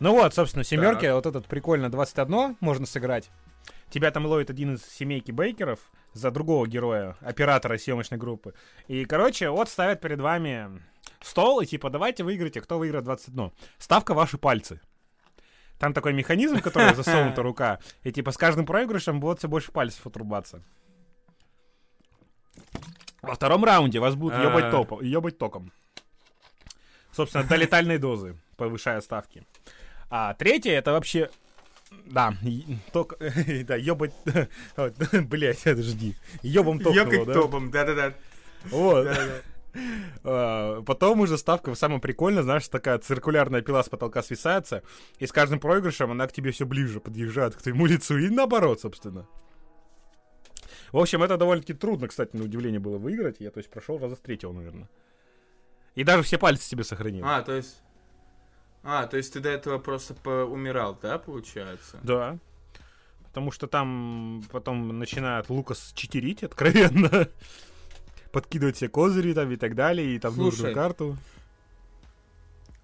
Ну 0.00 0.12
вот, 0.12 0.34
собственно, 0.34 0.64
семерки, 0.64 1.06
вот 1.06 1.26
этот 1.26 1.46
прикольно 1.46 1.90
21 1.90 2.56
можно 2.60 2.86
сыграть. 2.86 3.30
Тебя 3.90 4.10
там 4.10 4.26
ловит 4.26 4.50
один 4.50 4.74
из 4.74 4.84
семейки 4.84 5.30
бейкеров 5.30 5.78
за 6.12 6.30
другого 6.30 6.66
героя, 6.66 7.16
оператора 7.20 7.78
съемочной 7.78 8.18
группы. 8.18 8.54
И, 8.88 9.04
короче, 9.04 9.50
вот 9.50 9.68
ставят 9.68 10.00
перед 10.00 10.20
вами 10.20 10.82
стол 11.22 11.60
и 11.60 11.66
типа, 11.66 11.90
давайте 11.90 12.24
выиграйте, 12.24 12.60
кто 12.60 12.78
выиграет 12.78 13.04
21. 13.04 13.52
Ставка 13.78 14.14
ваши 14.14 14.38
пальцы. 14.38 14.80
Там 15.78 15.92
такой 15.92 16.12
механизм, 16.12 16.60
который 16.60 16.94
засунута 16.94 17.42
рука, 17.42 17.78
и 18.02 18.12
типа 18.12 18.32
с 18.32 18.36
каждым 18.36 18.66
проигрышем 18.66 19.20
будет 19.20 19.38
все 19.38 19.48
больше 19.48 19.72
пальцев 19.72 20.06
отрубаться. 20.06 20.62
Во 23.22 23.34
втором 23.34 23.64
раунде 23.64 24.00
вас 24.00 24.14
будут 24.14 24.38
ебать, 24.38 24.70
топом, 24.70 25.00
ебать 25.02 25.38
током. 25.38 25.72
Собственно, 27.12 27.44
до 27.44 27.56
летальной 27.56 27.98
дозы, 27.98 28.36
повышая 28.56 29.00
ставки. 29.00 29.46
А 30.10 30.34
третье 30.34 30.72
это 30.72 30.92
вообще 30.92 31.30
да, 32.06 32.34
ток, 32.92 33.14
да, 33.66 33.76
ёбать, 33.76 34.14
блять, 35.12 35.64
жди, 35.64 36.16
ёбом 36.42 36.80
токнуло, 36.80 37.26
да? 37.26 37.34
топом, 37.34 37.70
да-да-да. 37.70 38.14
Вот. 38.70 39.08
А, 40.22 40.82
потом 40.82 41.20
уже 41.20 41.36
ставка 41.38 41.74
самое 41.74 42.00
прикольное, 42.00 42.42
знаешь, 42.42 42.68
такая 42.68 42.98
циркулярная 42.98 43.62
пила 43.62 43.82
с 43.82 43.88
потолка 43.88 44.22
свисается, 44.22 44.82
и 45.18 45.26
с 45.26 45.32
каждым 45.32 45.60
проигрышем 45.60 46.10
она 46.10 46.26
к 46.26 46.32
тебе 46.32 46.52
все 46.52 46.66
ближе 46.66 47.00
подъезжает 47.00 47.54
к 47.56 47.62
твоему 47.62 47.86
лицу, 47.86 48.18
и 48.18 48.28
наоборот, 48.28 48.80
собственно. 48.80 49.26
В 50.92 50.98
общем, 50.98 51.24
это 51.24 51.36
довольно-таки 51.36 51.74
трудно, 51.74 52.06
кстати, 52.06 52.36
на 52.36 52.44
удивление 52.44 52.78
было 52.78 52.98
выиграть. 52.98 53.40
Я, 53.40 53.50
то 53.50 53.58
есть, 53.58 53.68
прошел 53.68 53.98
раза 53.98 54.14
с 54.14 54.20
третьего, 54.20 54.52
наверное. 54.52 54.88
И 55.96 56.04
даже 56.04 56.22
все 56.22 56.38
пальцы 56.38 56.62
себе 56.62 56.84
сохранил. 56.84 57.24
А, 57.26 57.42
то 57.42 57.52
есть... 57.52 57.82
А, 58.84 59.06
то 59.06 59.16
есть 59.16 59.32
ты 59.32 59.40
до 59.40 59.48
этого 59.48 59.78
просто 59.78 60.14
умирал, 60.44 60.98
да, 61.00 61.18
получается? 61.18 61.98
Да. 62.02 62.38
Потому 63.24 63.50
что 63.50 63.66
там 63.66 64.44
потом 64.52 64.98
начинает 64.98 65.48
Лукас 65.48 65.92
читерить 65.94 66.44
откровенно. 66.44 67.28
Подкидывать 68.32 68.76
все 68.76 68.88
козыри 68.88 69.32
там 69.32 69.50
и 69.50 69.56
так 69.56 69.74
далее, 69.74 70.14
и 70.14 70.18
там 70.18 70.34
Слушай, 70.34 70.50
нужную 70.50 70.74
карту. 70.74 71.16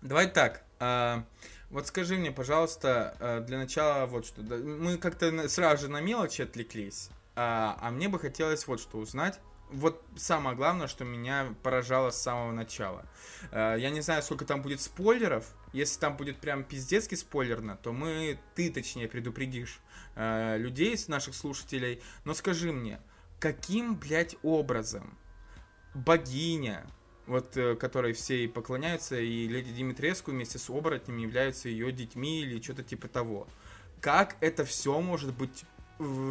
Давай 0.00 0.28
так. 0.28 0.64
А, 0.78 1.24
вот 1.68 1.86
скажи 1.86 2.16
мне, 2.16 2.32
пожалуйста, 2.32 3.14
а, 3.20 3.40
для 3.40 3.58
начала 3.58 4.06
вот 4.06 4.26
что. 4.26 4.40
Мы 4.42 4.96
как-то 4.96 5.48
сразу 5.48 5.82
же 5.82 5.88
на 5.88 6.00
мелочи 6.00 6.42
отвлеклись. 6.42 7.10
А, 7.36 7.76
а 7.80 7.90
мне 7.90 8.08
бы 8.08 8.18
хотелось 8.18 8.66
вот 8.66 8.80
что 8.80 8.98
узнать 8.98 9.38
вот 9.72 10.04
самое 10.16 10.56
главное, 10.56 10.86
что 10.86 11.04
меня 11.04 11.54
поражало 11.62 12.10
с 12.10 12.20
самого 12.20 12.52
начала. 12.52 13.06
Э, 13.50 13.76
я 13.78 13.90
не 13.90 14.00
знаю, 14.00 14.22
сколько 14.22 14.44
там 14.44 14.62
будет 14.62 14.80
спойлеров. 14.80 15.46
Если 15.72 16.00
там 16.00 16.16
будет 16.16 16.38
прям 16.38 16.64
пиздецкий 16.64 17.16
спойлерно, 17.16 17.76
то 17.76 17.92
мы, 17.92 18.38
ты 18.54 18.70
точнее, 18.70 19.08
предупредишь 19.08 19.80
э, 20.16 20.56
людей, 20.58 20.98
наших 21.08 21.34
слушателей. 21.34 22.02
Но 22.24 22.34
скажи 22.34 22.72
мне, 22.72 23.00
каким, 23.38 23.96
блядь, 23.96 24.36
образом 24.42 25.16
богиня, 25.94 26.86
вот, 27.26 27.56
э, 27.56 27.76
которой 27.76 28.12
все 28.12 28.44
и 28.44 28.48
поклоняются, 28.48 29.20
и 29.20 29.46
леди 29.46 29.72
Димитреску 29.72 30.30
вместе 30.32 30.58
с 30.58 30.68
оборотнями 30.68 31.22
являются 31.22 31.68
ее 31.68 31.92
детьми 31.92 32.42
или 32.42 32.60
что-то 32.60 32.82
типа 32.82 33.08
того. 33.08 33.48
Как 34.00 34.36
это 34.40 34.64
все 34.64 35.00
может 35.00 35.34
быть 35.34 35.64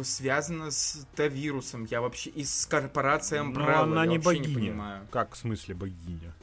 связано 0.04 0.70
с 0.70 1.06
Т-вирусом. 1.14 1.84
Я 1.84 2.00
вообще 2.00 2.30
и 2.30 2.44
с 2.44 2.66
корпорацией 2.66 3.42
Umbrella. 3.42 3.84
Но 3.86 3.92
она 3.92 4.06
не 4.06 4.18
богиня. 4.18 4.48
Не 4.48 4.54
понимаю. 4.54 5.06
Как 5.10 5.34
в 5.34 5.36
смысле 5.36 5.74
богиня? 5.74 6.34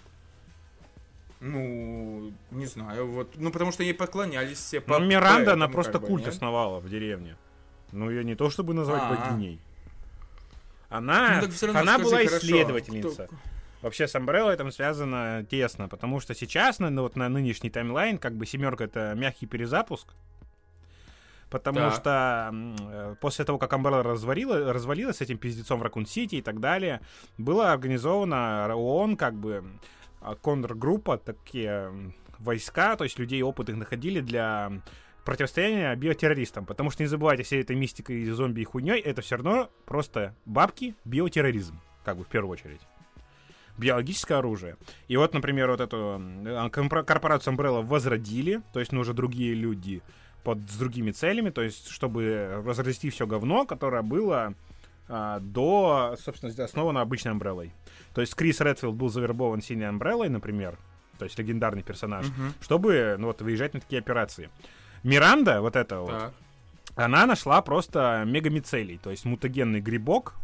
Ну, 1.40 2.34
не 2.50 2.66
знаю, 2.66 3.08
вот, 3.08 3.34
ну 3.36 3.52
потому 3.52 3.72
что 3.72 3.84
ей 3.84 3.94
поклонялись 3.94 4.58
все. 4.58 4.82
Ну, 4.88 5.00
Миранда, 5.00 5.54
она 5.54 5.68
просто 5.68 6.00
культ 6.00 6.26
нет? 6.26 6.34
основала 6.34 6.80
в 6.80 6.90
деревне. 6.90 7.38
Ну, 7.92 8.10
ее 8.10 8.24
не 8.24 8.36
то 8.36 8.50
чтобы 8.50 8.74
назвать 8.74 9.04
А-а-а. 9.04 9.32
богиней. 9.32 9.60
Она, 10.90 11.44
ну, 11.62 11.78
она 11.78 12.00
была 12.00 12.26
исследовательница. 12.26 13.26
Кто... 13.26 13.36
Вообще 13.82 14.08
с 14.08 14.16
Umbrella 14.16 14.56
там 14.56 14.72
связано 14.72 15.46
тесно, 15.50 15.88
потому 15.88 16.20
что 16.20 16.34
сейчас, 16.34 16.80
на, 16.80 16.90
ну, 16.90 17.04
вот 17.04 17.16
на 17.16 17.30
нынешний 17.30 17.70
таймлайн, 17.70 18.18
как 18.18 18.36
бы 18.36 18.46
семерка 18.48 18.86
это 18.86 19.14
мягкий 19.16 19.46
перезапуск, 19.46 20.14
Потому 21.50 21.80
да. 21.80 21.92
что 21.92 22.52
э, 22.54 23.16
после 23.22 23.46
того, 23.46 23.58
как 23.58 23.72
Umbrella 23.72 24.02
развалила, 24.02 24.74
развалилась 24.74 25.18
с 25.18 25.22
этим 25.22 25.38
пиздецом 25.38 25.80
в 25.80 25.84
Ракун-Сити 25.84 26.36
и 26.36 26.42
так 26.42 26.60
далее, 26.60 27.02
была 27.38 27.72
организована 27.72 28.68
ООН, 28.76 29.16
как 29.16 29.36
бы, 29.36 29.64
а, 30.20 30.36
контргруппа, 30.36 31.18
такие 31.18 32.14
войска, 32.40 32.96
то 32.98 33.06
есть 33.06 33.18
людей 33.18 33.42
опытных 33.42 33.78
находили 33.78 34.20
для 34.20 34.72
противостояния 35.24 35.96
биотеррористам. 35.96 36.66
Потому 36.66 36.90
что 36.90 37.04
не 37.04 37.08
забывайте, 37.08 37.44
вся 37.44 37.58
эта 37.58 37.76
мистика 37.76 38.12
и 38.12 38.30
зомби 38.30 38.62
и 38.62 38.66
хуйней, 38.66 39.00
это 39.00 39.22
все 39.22 39.38
равно 39.38 39.70
просто 39.86 40.36
бабки, 40.46 40.96
биотерроризм, 41.06 41.80
как 42.04 42.18
бы 42.18 42.24
в 42.24 42.28
первую 42.28 42.52
очередь 42.52 42.82
биологическое 43.78 44.40
оружие. 44.40 44.76
И 45.08 45.18
вот, 45.18 45.34
например, 45.36 45.70
вот 45.70 45.82
эту 45.82 46.20
корпорацию 46.72 47.54
Umbrella 47.54 47.86
возродили, 47.86 48.62
то 48.74 48.80
есть, 48.80 48.92
ну, 48.92 49.02
уже 49.02 49.14
другие 49.14 49.54
люди 49.54 50.02
под, 50.48 50.60
с 50.72 50.78
другими 50.78 51.12
целями, 51.12 51.50
то 51.50 51.62
есть 51.62 51.90
чтобы 51.90 52.64
разрасти 52.66 53.10
все 53.10 53.28
говно, 53.28 53.66
которое 53.66 54.02
было 54.02 54.54
а, 55.10 55.42
до, 55.42 56.16
собственно, 56.24 56.54
основано 56.64 57.02
обычной 57.02 57.34
Амбреллой. 57.34 57.74
То 58.14 58.22
есть 58.22 58.34
Крис 58.34 58.62
Редфилд 58.62 58.96
был 58.96 59.10
завербован 59.10 59.62
синей 59.62 59.90
Амбреллой, 59.90 60.30
например, 60.30 60.78
то 61.20 61.26
есть 61.26 61.38
легендарный 61.38 61.84
персонаж, 61.84 62.28
uh-huh. 62.28 62.54
чтобы 62.62 63.18
ну, 63.20 63.28
вот, 63.28 63.42
выезжать 63.42 63.74
на 63.74 63.82
такие 63.82 64.00
операции. 64.00 64.50
Миранда, 65.04 65.60
вот 65.60 65.76
эта 65.76 66.00
вот, 66.00 66.32
она 66.96 67.26
нашла 67.26 67.62
просто 67.62 68.24
мегамицелий, 68.26 69.00
то 69.00 69.12
есть 69.12 69.26
мутагенный 69.26 69.82
грибок, 69.82 70.36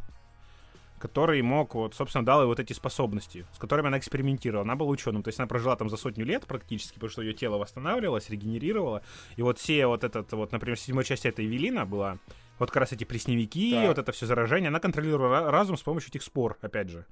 который 1.03 1.41
мог, 1.41 1.75
вот, 1.75 1.93
собственно, 1.93 2.23
дал 2.23 2.43
ей 2.43 2.47
вот 2.47 2.61
эти 2.61 2.71
способности, 2.71 3.45
с 3.53 3.59
которыми 3.59 3.87
она 3.87 3.97
экспериментировала. 3.97 4.63
Она 4.63 4.77
была 4.77 4.89
ученым, 4.89 5.21
то 5.21 5.27
есть 5.27 5.37
она 5.37 5.47
прожила 5.47 5.75
там 5.75 5.89
за 5.89 5.97
сотню 5.97 6.23
лет 6.23 6.47
практически, 6.47 6.93
потому 6.93 7.09
что 7.09 7.21
ее 7.21 7.33
тело 7.33 7.57
восстанавливалось, 7.57 8.29
регенерировало. 8.29 9.03
И 9.35 9.41
вот 9.41 9.59
все 9.59 9.85
вот 9.85 10.05
этот, 10.05 10.31
вот, 10.31 10.53
например, 10.53 10.79
седьмой 10.79 11.03
части 11.03 11.27
этой 11.27 11.45
Эвелина 11.45 11.85
была, 11.85 12.19
вот 12.57 12.71
как 12.71 12.77
раз 12.77 12.93
эти 12.93 13.03
пресневики, 13.03 13.73
да. 13.73 13.87
вот 13.87 13.97
это 13.97 14.13
все 14.13 14.25
заражение, 14.25 14.69
она 14.69 14.79
контролировала 14.79 15.51
разум 15.51 15.75
с 15.75 15.81
помощью 15.81 16.09
этих 16.09 16.23
спор, 16.23 16.57
опять 16.61 16.87
же. 16.87 17.05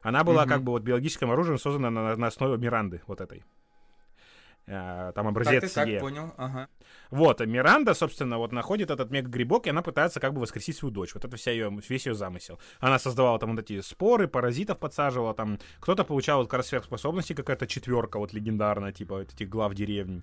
Она 0.00 0.24
была 0.24 0.44
угу. 0.44 0.48
как 0.48 0.62
бы 0.62 0.72
вот 0.72 0.82
биологическим 0.82 1.30
оружием 1.30 1.58
создана 1.58 1.90
на, 1.90 2.16
на 2.16 2.26
основе 2.28 2.56
Миранды 2.56 3.02
вот 3.06 3.20
этой. 3.20 3.44
Э, 4.70 5.12
там 5.14 5.26
образец 5.26 5.72
так, 5.72 5.88
так, 5.88 6.00
понял, 6.00 6.34
ага. 6.36 6.68
Вот, 7.10 7.40
Миранда, 7.40 7.94
собственно, 7.94 8.36
вот 8.36 8.52
находит 8.52 8.90
этот 8.90 9.10
мега-грибок, 9.10 9.66
и 9.66 9.70
она 9.70 9.80
пытается 9.80 10.20
как 10.20 10.34
бы 10.34 10.42
воскресить 10.42 10.76
свою 10.76 10.92
дочь. 10.92 11.14
Вот 11.14 11.24
это 11.24 11.36
вся 11.38 11.52
ее, 11.52 11.70
весь 11.88 12.06
ее 12.06 12.14
замысел. 12.14 12.58
Она 12.78 12.98
создавала 12.98 13.38
там 13.38 13.56
вот 13.56 13.60
эти 13.60 13.80
споры, 13.80 14.28
паразитов 14.28 14.78
подсаживала, 14.78 15.32
там 15.32 15.58
кто-то 15.80 16.04
получал 16.04 16.40
вот 16.40 16.48
как 16.48 16.58
раз 16.58 16.66
сверхспособности, 16.68 17.32
какая-то 17.32 17.66
четверка 17.66 18.18
вот 18.18 18.34
легендарная, 18.34 18.92
типа 18.92 19.16
вот 19.16 19.32
этих 19.32 19.48
глав 19.48 19.74
деревни. 19.74 20.22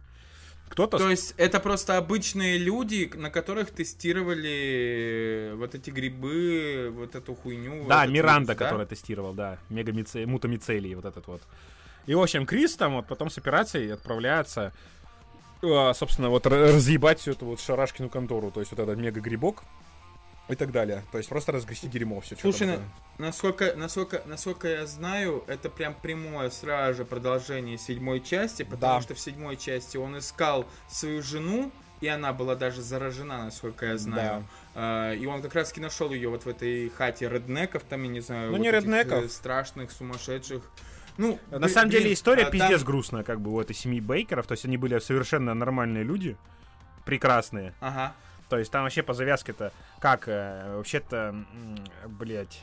Кто-то... 0.70 0.98
То 0.98 1.10
есть 1.10 1.34
это 1.38 1.60
просто 1.60 1.98
обычные 1.98 2.60
люди, 2.60 3.12
на 3.16 3.32
которых 3.32 3.72
тестировали 3.72 5.54
вот 5.56 5.74
эти 5.74 5.90
грибы, 5.90 6.92
вот 6.92 7.16
эту 7.16 7.34
хуйню. 7.34 7.88
Да, 7.88 8.06
Миранда, 8.06 8.54
вирус, 8.54 8.60
да? 8.60 8.66
который 8.66 8.86
тестировал, 8.86 9.34
да, 9.34 9.58
мегамице... 9.70 10.26
мутамицелий 10.28 10.94
вот 10.94 11.06
этот 11.06 11.26
вот. 11.28 11.42
И, 12.06 12.13
в 12.13 12.22
общем, 12.22 12.46
Крис 12.46 12.76
там 12.76 12.96
вот 12.96 13.08
потом 13.08 13.30
с 13.30 13.38
операцией 13.38 13.91
отправляется, 13.91 14.74
э, 15.62 15.94
собственно, 15.94 16.30
вот 16.30 16.46
разъебать 16.46 17.20
всю 17.20 17.32
эту 17.32 17.46
вот 17.46 17.60
шарашкину 17.60 18.10
контору, 18.10 18.52
то 18.52 18.60
есть 18.60 18.72
вот 18.72 18.80
этот 18.80 18.98
мега-грибок 18.98 19.63
и 20.48 20.56
так 20.56 20.72
далее. 20.72 21.04
То 21.12 21.18
есть 21.18 21.30
просто 21.30 21.52
разгрести 21.52 21.88
дерьмо 21.88 22.22
все. 22.22 22.36
Слушай, 22.36 22.68
на, 22.68 22.80
насколько, 23.18 23.74
насколько, 23.76 24.22
насколько 24.26 24.68
я 24.68 24.86
знаю, 24.86 25.44
это 25.48 25.70
прям 25.70 25.96
прямое 25.96 26.50
сразу 26.50 26.98
же 26.98 27.06
продолжение 27.06 27.78
седьмой 27.78 28.22
части, 28.22 28.63
потому 28.63 29.00
да. 29.00 29.02
что 29.02 29.15
в 29.15 29.20
седьмой 29.20 29.58
части 29.58 29.98
он 29.98 30.18
искал 30.18 30.65
свою 30.88 31.24
жену, 31.24 31.72
и 32.02 32.08
она 32.08 32.34
была 32.34 32.56
даже 32.56 32.82
заражена, 32.82 33.46
насколько 33.46 33.88
я 33.88 33.98
знаю. 33.98 34.46
Да. 34.74 35.12
Uh, 35.13 35.18
и 35.18 35.26
он 35.26 35.41
как 35.41 35.56
раз 35.56 35.70
таки 35.70 35.80
нашел 35.80 36.12
ее 36.12 36.30
вот 36.30 36.44
в 36.44 36.50
этой 36.50 36.89
хате 36.89 37.30
реднеков, 37.30 37.84
там, 37.84 38.04
я 38.04 38.10
не 38.10 38.20
знаю, 38.20 38.52
ну, 38.52 38.58
вот 38.58 38.62
не 38.62 38.70
реднеков. 38.70 39.24
Э, 39.24 39.30
страшных, 39.30 39.91
сумасшедших. 39.91 40.70
Ну, 41.17 41.39
на 41.49 41.60
блин, 41.60 41.69
самом 41.69 41.89
деле 41.89 42.13
история 42.13 42.43
а, 42.43 42.51
пиздец 42.51 42.80
там... 42.80 42.88
грустная, 42.88 43.23
как 43.23 43.39
бы 43.39 43.54
у 43.54 43.60
этой 43.60 43.75
семьи 43.75 43.99
Бейкеров. 43.99 44.47
То 44.47 44.54
есть 44.54 44.65
они 44.65 44.78
были 44.78 44.99
совершенно 44.99 45.54
нормальные 45.54 46.04
люди, 46.04 46.38
прекрасные. 47.06 47.73
Ага. 47.80 48.13
То 48.49 48.58
есть 48.58 48.71
там 48.71 48.84
вообще 48.84 49.01
по 49.01 49.13
завязке-то, 49.13 49.71
как, 49.99 50.28
э, 50.28 50.75
вообще-то, 50.75 51.36
блядь, 52.08 52.62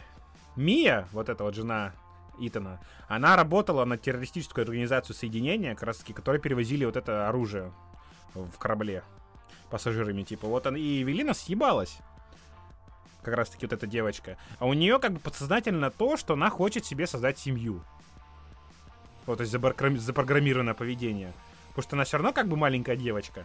Мия, 0.55 1.09
вот 1.13 1.29
эта 1.29 1.43
вот 1.43 1.55
жена 1.55 1.93
Итана, 2.39 2.81
она 3.09 3.37
работала 3.37 3.85
на 3.85 3.99
террористическую 3.99 4.65
организацию 4.65 5.17
соединения, 5.17 5.75
как 5.75 5.85
раз 5.85 5.99
таки, 5.99 6.13
которые 6.13 6.41
перевозили 6.41 6.85
вот 6.85 6.97
это 6.97 7.29
оружие 7.29 7.73
в 8.35 8.59
корабле 8.59 9.03
пассажирами, 9.71 10.23
типа. 10.23 10.47
Вот 10.47 10.67
она 10.67 10.79
и 10.79 11.03
Эвелина 11.03 11.35
съебалась. 11.35 11.99
Как 13.23 13.35
раз 13.35 13.51
таки 13.51 13.67
вот 13.67 13.73
эта 13.73 13.87
девочка. 13.87 14.37
А 14.59 14.67
у 14.67 14.73
нее 14.73 14.99
как 14.99 15.13
бы 15.13 15.21
подсознательно 15.21 15.91
то, 15.91 16.17
что 16.17 16.35
она 16.35 16.51
хочет 16.51 16.85
себе 16.85 17.07
создать 17.07 17.39
семью. 17.39 17.83
Вот, 19.27 19.39
то 19.39 19.43
есть 19.43 19.53
запрограммированное 19.53 20.75
поведение. 20.75 21.33
Потому 21.69 21.83
что 21.83 21.97
она 21.97 22.05
все 22.05 22.17
равно 22.19 22.33
как 22.33 22.49
бы 22.49 22.57
маленькая 22.57 22.97
девочка. 22.97 23.45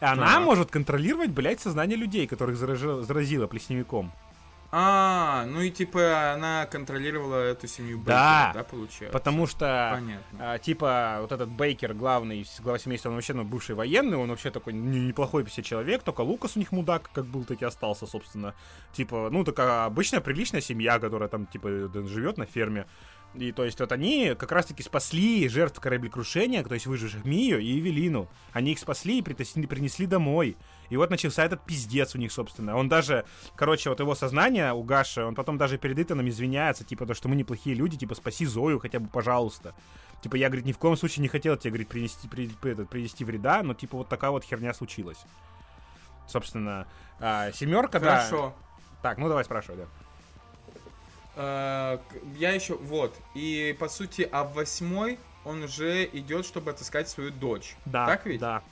И 0.00 0.04
она 0.04 0.38
а. 0.38 0.40
может 0.40 0.70
контролировать, 0.70 1.30
блядь, 1.30 1.60
сознание 1.60 1.96
людей, 1.96 2.26
которых 2.26 2.56
заражила, 2.56 3.02
заразила 3.02 3.46
плесневиком. 3.46 4.12
А, 4.76 5.46
ну 5.46 5.60
и 5.60 5.70
типа 5.70 6.32
она 6.32 6.66
контролировала 6.66 7.36
эту 7.36 7.68
семью 7.68 7.98
Бейкера, 7.98 8.16
да, 8.16 8.50
да, 8.54 8.64
получается? 8.64 9.12
потому 9.12 9.46
что, 9.46 9.92
Понятно. 9.94 10.38
А, 10.40 10.58
типа, 10.58 11.18
вот 11.20 11.30
этот 11.30 11.48
Бейкер, 11.48 11.94
главный, 11.94 12.44
глава 12.58 12.80
семейства, 12.80 13.10
он 13.10 13.14
вообще 13.14 13.34
ну, 13.34 13.44
бывший 13.44 13.76
военный, 13.76 14.16
он 14.16 14.30
вообще 14.30 14.50
такой 14.50 14.72
неплохой 14.72 15.44
все 15.44 15.62
человек, 15.62 16.02
только 16.02 16.22
Лукас 16.22 16.56
у 16.56 16.58
них 16.58 16.72
мудак, 16.72 17.08
как 17.12 17.24
был, 17.24 17.44
так 17.44 17.62
и 17.62 17.64
остался, 17.64 18.06
собственно. 18.06 18.52
Типа, 18.92 19.28
ну, 19.30 19.44
такая 19.44 19.84
обычная 19.84 20.20
приличная 20.20 20.60
семья, 20.60 20.98
которая 20.98 21.28
там, 21.28 21.46
типа, 21.46 21.68
живет 22.08 22.36
на 22.36 22.46
ферме. 22.46 22.86
И 23.34 23.50
то 23.50 23.64
есть 23.64 23.80
вот 23.80 23.90
они 23.90 24.34
как 24.38 24.52
раз-таки 24.52 24.82
спасли 24.82 25.48
жертв 25.48 25.80
кораблекрушения, 25.80 26.62
то 26.62 26.74
есть 26.74 26.86
выживших 26.86 27.24
Мию 27.24 27.60
и 27.60 27.80
Эвелину. 27.80 28.28
Они 28.52 28.72
их 28.72 28.78
спасли 28.78 29.18
и 29.18 29.22
принесли, 29.22 29.66
принесли 29.66 30.06
домой. 30.06 30.56
И 30.88 30.96
вот 30.96 31.10
начался 31.10 31.44
этот 31.44 31.64
пиздец 31.64 32.14
у 32.14 32.18
них, 32.18 32.30
собственно. 32.30 32.76
Он 32.76 32.88
даже, 32.88 33.24
короче, 33.56 33.90
вот 33.90 33.98
его 33.98 34.14
сознание 34.14 34.72
у 34.72 34.84
Гаши, 34.84 35.24
он 35.24 35.34
потом 35.34 35.58
даже 35.58 35.78
перед 35.78 35.98
Итаном 35.98 36.28
извиняется, 36.28 36.84
типа, 36.84 37.06
то, 37.06 37.14
что 37.14 37.28
мы 37.28 37.34
неплохие 37.34 37.74
люди, 37.74 37.96
типа, 37.96 38.14
спаси 38.14 38.46
Зою 38.46 38.78
хотя 38.78 39.00
бы, 39.00 39.08
пожалуйста. 39.08 39.74
Типа, 40.22 40.36
я, 40.36 40.48
говорит, 40.48 40.66
ни 40.66 40.72
в 40.72 40.78
коем 40.78 40.96
случае 40.96 41.22
не 41.22 41.28
хотел 41.28 41.56
тебе, 41.56 41.70
говорит, 41.70 41.88
принести, 41.88 42.28
при, 42.28 42.48
при, 42.48 42.74
принести 42.84 43.24
вреда, 43.24 43.62
но, 43.62 43.74
типа, 43.74 43.96
вот 43.96 44.08
такая 44.08 44.30
вот 44.30 44.44
херня 44.44 44.72
случилась. 44.72 45.18
Собственно, 46.28 46.86
а, 47.18 47.50
семерка, 47.52 47.98
да. 47.98 48.18
Хорошо. 48.18 48.54
Так, 49.02 49.18
ну 49.18 49.28
давай 49.28 49.44
спрашивай, 49.44 49.78
да. 49.78 49.84
Э, 51.36 51.98
я 52.36 52.52
еще, 52.52 52.74
вот, 52.74 53.14
и 53.34 53.76
по 53.78 53.88
сути, 53.88 54.28
а 54.30 54.44
в 54.44 54.54
восьмой 54.54 55.18
он 55.44 55.62
уже 55.62 56.08
идет, 56.12 56.46
чтобы 56.46 56.70
отыскать 56.70 57.08
свою 57.08 57.30
дочь. 57.30 57.76
Да. 57.84 58.06
Так 58.06 58.26
ведь? 58.26 58.40
Да. 58.40 58.62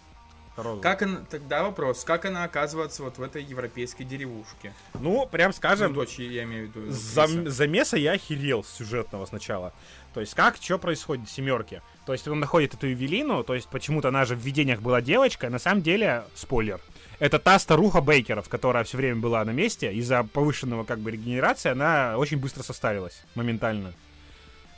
Как 0.82 1.00
она, 1.00 1.20
тогда 1.30 1.62
вопрос, 1.62 2.04
как 2.04 2.26
она 2.26 2.44
оказывается 2.44 3.02
вот 3.02 3.16
в 3.16 3.22
этой 3.22 3.42
европейской 3.42 4.04
деревушке? 4.04 4.74
Ну, 5.00 5.26
прям 5.26 5.52
скажем... 5.52 5.94
Ну, 5.94 6.00
дочь, 6.00 6.18
я 6.18 6.42
имею 6.42 6.70
в 6.70 6.76
виду. 6.76 6.90
За, 6.90 7.26
замеса 7.50 7.96
я 7.96 8.12
охерел 8.12 8.62
сюжетного 8.62 9.24
сначала. 9.24 9.72
То 10.12 10.20
есть, 10.20 10.34
как, 10.34 10.56
что 10.56 10.78
происходит 10.78 11.26
в 11.26 11.32
семерке? 11.32 11.80
То 12.04 12.12
есть, 12.12 12.28
он 12.28 12.38
находит 12.38 12.74
эту 12.74 12.92
Эвелину, 12.92 13.44
то 13.44 13.54
есть, 13.54 13.68
почему-то 13.68 14.08
она 14.08 14.26
же 14.26 14.36
в 14.36 14.40
видениях 14.40 14.82
была 14.82 15.00
девочка, 15.00 15.48
на 15.48 15.58
самом 15.58 15.80
деле, 15.80 16.24
спойлер, 16.34 16.80
это 17.22 17.38
та 17.38 17.56
старуха 17.60 18.00
Бейкеров, 18.00 18.48
которая 18.48 18.82
все 18.82 18.96
время 18.96 19.20
была 19.20 19.44
на 19.44 19.52
месте. 19.52 19.92
Из-за 19.92 20.24
повышенного 20.24 20.82
как 20.82 20.98
бы 20.98 21.12
регенерации 21.12 21.70
она 21.70 22.18
очень 22.18 22.36
быстро 22.36 22.64
состарилась, 22.64 23.22
моментально. 23.36 23.92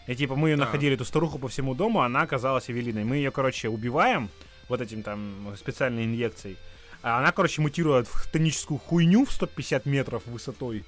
И 0.06 0.14
типа 0.14 0.36
мы 0.36 0.50
ее 0.50 0.56
а. 0.56 0.58
находили, 0.58 0.94
эту 0.94 1.06
старуху 1.06 1.38
по 1.38 1.48
всему 1.48 1.74
дому, 1.74 2.02
она 2.02 2.20
оказалась 2.20 2.68
Эвелиной. 2.68 3.04
Мы 3.04 3.16
ее, 3.16 3.30
короче, 3.30 3.70
убиваем 3.70 4.28
вот 4.68 4.82
этим 4.82 5.02
там 5.02 5.54
специальной 5.56 6.04
инъекцией. 6.04 6.58
А 7.02 7.18
она, 7.18 7.32
короче, 7.32 7.62
мутирует 7.62 8.08
в 8.08 8.30
тоническую 8.30 8.76
хуйню 8.76 9.24
в 9.24 9.32
150 9.32 9.86
метров 9.86 10.26
высотой. 10.26 10.84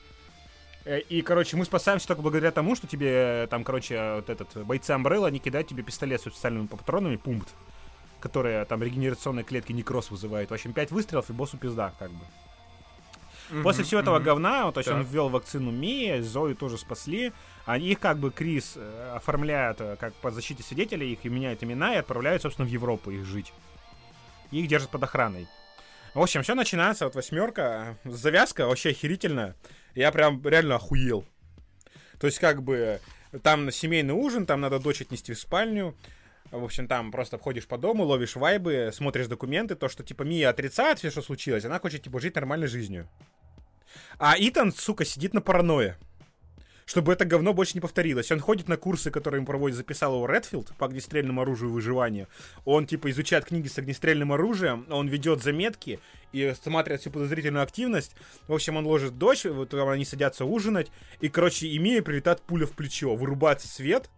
Э, 0.84 1.00
и, 1.00 1.22
короче, 1.22 1.56
мы 1.56 1.64
спасаемся 1.64 2.06
только 2.06 2.20
благодаря 2.20 2.50
тому, 2.50 2.76
что 2.76 2.86
тебе 2.86 3.44
э, 3.44 3.46
там, 3.48 3.64
короче, 3.64 4.16
вот 4.16 4.28
этот 4.28 4.54
бойцы 4.66 4.90
Амбрелла, 4.90 5.28
они 5.28 5.38
кидают 5.38 5.68
тебе 5.68 5.82
пистолет 5.82 6.20
с 6.20 6.24
специальными 6.24 6.66
патронами, 6.66 7.16
пункт 7.16 7.48
которые 8.26 8.64
там 8.64 8.82
регенерационные 8.82 9.44
клетки 9.44 9.72
некроз 9.72 10.10
вызывают. 10.10 10.50
В 10.50 10.54
общем, 10.54 10.72
5 10.72 10.90
выстрелов 10.90 11.30
и 11.30 11.32
боссу 11.32 11.56
пизда, 11.56 11.92
как 11.98 12.10
бы. 12.10 12.24
Mm-hmm, 13.50 13.62
После 13.62 13.84
всего 13.84 14.00
этого 14.00 14.18
mm-hmm. 14.18 14.24
говна, 14.24 14.72
то 14.72 14.80
есть 14.80 14.90
он 14.90 15.02
ввел 15.02 15.28
вакцину 15.28 15.70
Мии, 15.70 16.20
Зою 16.20 16.56
тоже 16.56 16.78
спасли. 16.78 17.32
А 17.64 17.78
их 17.78 18.00
как 18.00 18.18
бы 18.18 18.30
Крис 18.30 18.74
э, 18.76 19.12
оформляет 19.16 19.80
э, 19.80 19.96
как 19.98 20.14
по 20.14 20.30
защите 20.30 20.62
свидетелей, 20.62 21.12
их 21.12 21.24
и 21.24 21.28
меняет 21.28 21.62
имена 21.62 21.94
и 21.94 21.98
отправляют, 21.98 22.42
собственно, 22.42 22.66
в 22.66 22.70
Европу 22.70 23.10
их 23.10 23.24
жить. 23.24 23.52
И 24.50 24.60
их 24.60 24.68
держат 24.68 24.90
под 24.90 25.02
охраной. 25.04 25.46
В 26.14 26.20
общем, 26.20 26.42
все 26.42 26.54
начинается, 26.54 27.04
вот 27.04 27.14
восьмерка, 27.14 27.98
завязка 28.04 28.66
вообще 28.66 28.90
охерительная. 28.90 29.54
Я 29.94 30.10
прям 30.12 30.40
реально 30.46 30.76
охуел. 30.76 31.24
То 32.18 32.26
есть, 32.26 32.38
как 32.38 32.62
бы, 32.62 33.00
там 33.42 33.70
семейный 33.70 34.14
ужин, 34.14 34.46
там 34.46 34.60
надо 34.60 34.78
дочь 34.78 35.02
отнести 35.02 35.32
в 35.32 35.38
спальню. 35.38 35.94
В 36.50 36.64
общем, 36.64 36.86
там 36.86 37.10
просто 37.10 37.38
ходишь 37.38 37.66
по 37.66 37.76
дому, 37.76 38.04
ловишь 38.04 38.36
вайбы, 38.36 38.90
смотришь 38.92 39.26
документы, 39.26 39.74
то, 39.74 39.88
что, 39.88 40.04
типа, 40.04 40.22
Мия 40.22 40.48
отрицает 40.48 40.98
все, 40.98 41.10
что 41.10 41.22
случилось, 41.22 41.64
она 41.64 41.80
хочет, 41.80 42.02
типа, 42.02 42.20
жить 42.20 42.34
нормальной 42.36 42.68
жизнью. 42.68 43.08
А 44.18 44.34
Итан, 44.38 44.72
сука, 44.72 45.04
сидит 45.04 45.34
на 45.34 45.40
паранойе. 45.40 45.98
Чтобы 46.86 47.12
это 47.12 47.24
говно 47.24 47.52
больше 47.52 47.74
не 47.74 47.80
повторилось. 47.80 48.30
Он 48.30 48.38
ходит 48.38 48.68
на 48.68 48.76
курсы, 48.76 49.10
которые 49.10 49.38
ему 49.38 49.46
проводит, 49.46 49.76
записал 49.76 50.14
его 50.14 50.26
Редфилд 50.26 50.72
по 50.76 50.86
огнестрельному 50.86 51.42
оружию 51.42 51.70
и 51.70 51.72
выживанию. 51.72 52.28
Он, 52.64 52.86
типа, 52.86 53.10
изучает 53.10 53.44
книги 53.44 53.66
с 53.66 53.76
огнестрельным 53.76 54.32
оружием, 54.32 54.86
он 54.88 55.08
ведет 55.08 55.42
заметки 55.42 55.98
и 56.32 56.54
смотрит 56.62 57.00
всю 57.00 57.10
подозрительную 57.10 57.64
активность. 57.64 58.14
В 58.46 58.54
общем, 58.54 58.76
он 58.76 58.86
ложит 58.86 59.18
дочь, 59.18 59.46
вот 59.46 59.74
они 59.74 60.04
садятся 60.04 60.44
ужинать, 60.44 60.92
и, 61.20 61.28
короче, 61.28 61.74
имея 61.76 62.02
прилетает 62.02 62.40
пуля 62.42 62.66
в 62.66 62.72
плечо, 62.72 63.16
вырубается 63.16 63.66
свет, 63.66 64.08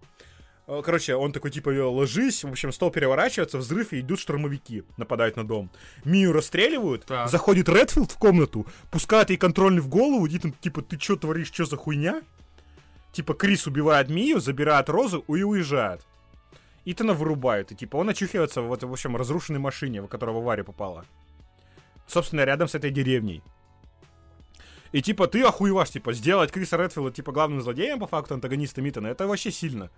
короче, 0.83 1.14
он 1.14 1.33
такой, 1.33 1.50
типа, 1.50 1.70
ложись, 1.70 2.44
в 2.44 2.50
общем, 2.50 2.72
стол 2.72 2.90
переворачивается, 2.90 3.57
взрыв, 3.57 3.94
и 3.94 4.00
идут 4.00 4.20
штурмовики, 4.20 4.85
нападают 4.98 5.37
на 5.37 5.46
дом. 5.46 5.70
Мию 6.04 6.33
расстреливают, 6.33 7.07
так. 7.07 7.31
заходит 7.31 7.70
Редфилд 7.70 8.12
в 8.12 8.18
комнату, 8.18 8.66
пускает 8.90 9.31
ей 9.31 9.38
контрольный 9.38 9.81
в 9.81 9.88
голову, 9.88 10.26
и 10.26 10.38
там, 10.38 10.52
типа, 10.52 10.83
ты 10.83 10.98
что 10.98 11.16
творишь, 11.16 11.50
что 11.52 11.64
за 11.64 11.76
хуйня? 11.78 12.22
Типа, 13.12 13.33
Крис 13.33 13.66
убивает 13.66 14.11
Мию, 14.11 14.40
забирает 14.40 14.90
Розу 14.90 15.24
и 15.26 15.42
уезжает. 15.42 16.02
Итана 16.85 17.12
вырубают, 17.12 17.72
и 17.72 17.74
типа 17.74 17.96
он 17.96 18.09
очухивается 18.09 18.62
в, 18.62 18.68
в 18.68 18.92
общем, 18.92 19.16
разрушенной 19.16 19.61
машине, 19.61 20.00
в 20.00 20.07
которую 20.07 20.37
в 20.37 20.40
аварию 20.40 20.64
попала. 20.64 21.04
Собственно, 22.07 22.44
рядом 22.44 22.68
с 22.68 22.74
этой 22.74 22.90
деревней. 22.90 23.42
И 24.92 25.02
типа 25.02 25.26
ты 25.26 25.42
охуеваешь, 25.42 25.90
типа, 25.90 26.14
сделать 26.14 26.50
Криса 26.50 26.76
Редфилда, 26.76 27.11
типа, 27.11 27.33
главным 27.33 27.61
злодеем, 27.61 27.98
по 27.98 28.07
факту, 28.07 28.35
антагонистом 28.35 28.88
Итана, 28.88 29.09
это 29.09 29.26
вообще 29.26 29.50
сильно. 29.50 29.90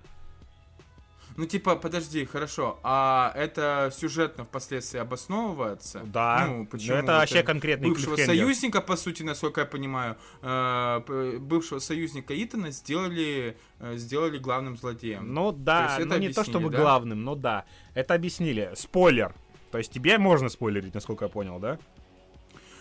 Ну, 1.41 1.47
типа, 1.47 1.77
подожди, 1.77 2.27
хорошо, 2.27 2.79
а 2.83 3.33
это 3.35 3.91
сюжетно 3.97 4.45
впоследствии 4.45 4.99
обосновывается? 4.99 6.03
Да, 6.05 6.47
ну, 6.47 6.67
почему? 6.67 6.99
это 6.99 7.13
вообще 7.13 7.43
конкретный 7.43 7.89
Бывшего 7.89 8.17
союзника, 8.17 8.83
по 8.83 8.95
сути, 8.95 9.23
насколько 9.23 9.63
я 9.63 9.67
понимаю, 9.67 10.19
э, 10.43 11.39
бывшего 11.41 11.79
союзника 11.79 12.35
Итана 12.45 12.71
сделали, 12.73 13.57
э, 13.79 13.97
сделали 13.97 14.37
главным 14.37 14.77
злодеем. 14.77 15.33
Ну 15.33 15.51
да, 15.53 15.97
ну 16.01 16.19
не 16.19 16.29
то 16.29 16.45
чтобы 16.45 16.69
да? 16.69 16.79
главным, 16.79 17.25
но 17.25 17.35
да. 17.35 17.65
Это 17.95 18.13
объяснили. 18.13 18.73
Спойлер. 18.75 19.35
То 19.73 19.79
есть 19.79 19.91
тебе 19.91 20.19
можно 20.19 20.51
спойлерить, 20.51 20.93
насколько 20.93 21.25
я 21.25 21.31
понял, 21.31 21.59
да? 21.59 21.79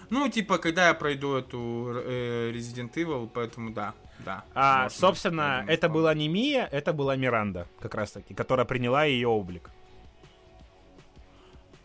Ну, 0.09 0.27
типа, 0.27 0.57
когда 0.57 0.89
я 0.89 0.93
пройду 0.95 1.35
эту 1.35 1.93
э, 1.95 2.51
Resident 2.53 2.91
Evil, 2.95 3.29
поэтому 3.33 3.69
да. 3.69 3.93
Да. 4.25 4.43
А, 4.53 4.83
можно, 4.83 4.99
собственно, 4.99 5.65
это 5.67 5.87
помню. 5.87 6.01
была 6.01 6.13
не 6.13 6.27
Мия, 6.27 6.67
это 6.71 6.93
была 6.93 7.15
Миранда, 7.15 7.67
как 7.79 7.95
раз 7.95 8.11
таки, 8.11 8.33
которая 8.33 8.65
приняла 8.65 9.05
ее 9.05 9.27
облик. 9.27 9.71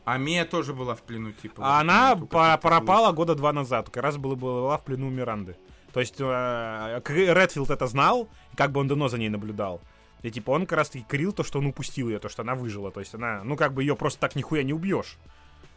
А 0.04 0.18
Мия 0.18 0.44
тоже 0.44 0.74
была 0.74 0.94
в 0.94 1.02
плену, 1.02 1.32
типа. 1.32 1.62
А 1.64 1.80
она 1.80 2.16
по 2.16 2.58
пропала 2.58 3.12
года 3.12 3.34
два 3.34 3.52
назад, 3.52 3.88
как 3.88 4.02
раз 4.02 4.16
была, 4.16 4.34
была 4.34 4.76
в 4.76 4.84
плену 4.84 5.08
Миранды. 5.08 5.56
То 5.92 6.00
есть 6.00 6.16
э, 6.18 7.00
Редфилд 7.06 7.70
это 7.70 7.86
знал, 7.86 8.28
как 8.56 8.72
бы 8.72 8.80
он 8.80 8.88
давно 8.88 9.08
за 9.08 9.16
ней 9.16 9.28
наблюдал. 9.28 9.80
И 10.22 10.30
типа 10.30 10.50
он 10.50 10.66
как 10.66 10.78
раз 10.78 10.90
таки 10.90 11.04
крил 11.04 11.32
то, 11.32 11.44
что 11.44 11.60
он 11.60 11.66
упустил 11.66 12.08
ее, 12.08 12.18
то, 12.18 12.28
что 12.28 12.42
она 12.42 12.54
выжила. 12.54 12.90
То 12.90 13.00
есть 13.00 13.14
она, 13.14 13.44
ну 13.44 13.56
как 13.56 13.72
бы 13.72 13.82
ее 13.82 13.94
просто 13.94 14.20
так 14.20 14.34
нихуя 14.34 14.62
не 14.62 14.72
убьешь. 14.72 15.16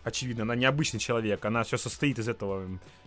Очевидно, 0.03 0.43
она 0.43 0.55
необычный 0.55 0.99
человек, 0.99 1.45
она 1.45 1.63
все 1.63 1.77
состоит 1.77 2.17
из 2.17 2.27
этого 2.27 2.65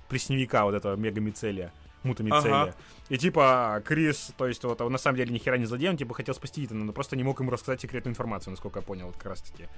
пресневика, 0.09 0.65
вот 0.65 0.75
этого 0.75 0.97
мегамицелия 0.97 1.73
мутамицелия. 2.03 2.63
Ага. 2.63 2.75
И 3.09 3.19
типа 3.19 3.83
Крис, 3.85 4.33
то 4.37 4.47
есть 4.47 4.63
вот 4.65 4.81
он 4.81 4.93
на 4.93 4.99
самом 4.99 5.17
деле 5.17 5.33
ни 5.33 5.39
хера 5.39 5.57
не 5.57 5.67
злодей, 5.67 5.91
он 5.91 5.97
типа 5.97 6.15
хотел 6.15 6.35
спасти 6.35 6.65
Итана, 6.65 6.85
но 6.85 6.93
просто 6.93 7.17
не 7.17 7.23
мог 7.23 7.41
ему 7.41 7.51
рассказать 7.51 7.81
секретную 7.81 8.13
информацию, 8.13 8.53
насколько 8.53 8.79
я 8.79 8.85
понял, 8.85 9.07
вот 9.07 9.17
как 9.17 9.27
раз 9.27 9.43
таки. 9.43 9.69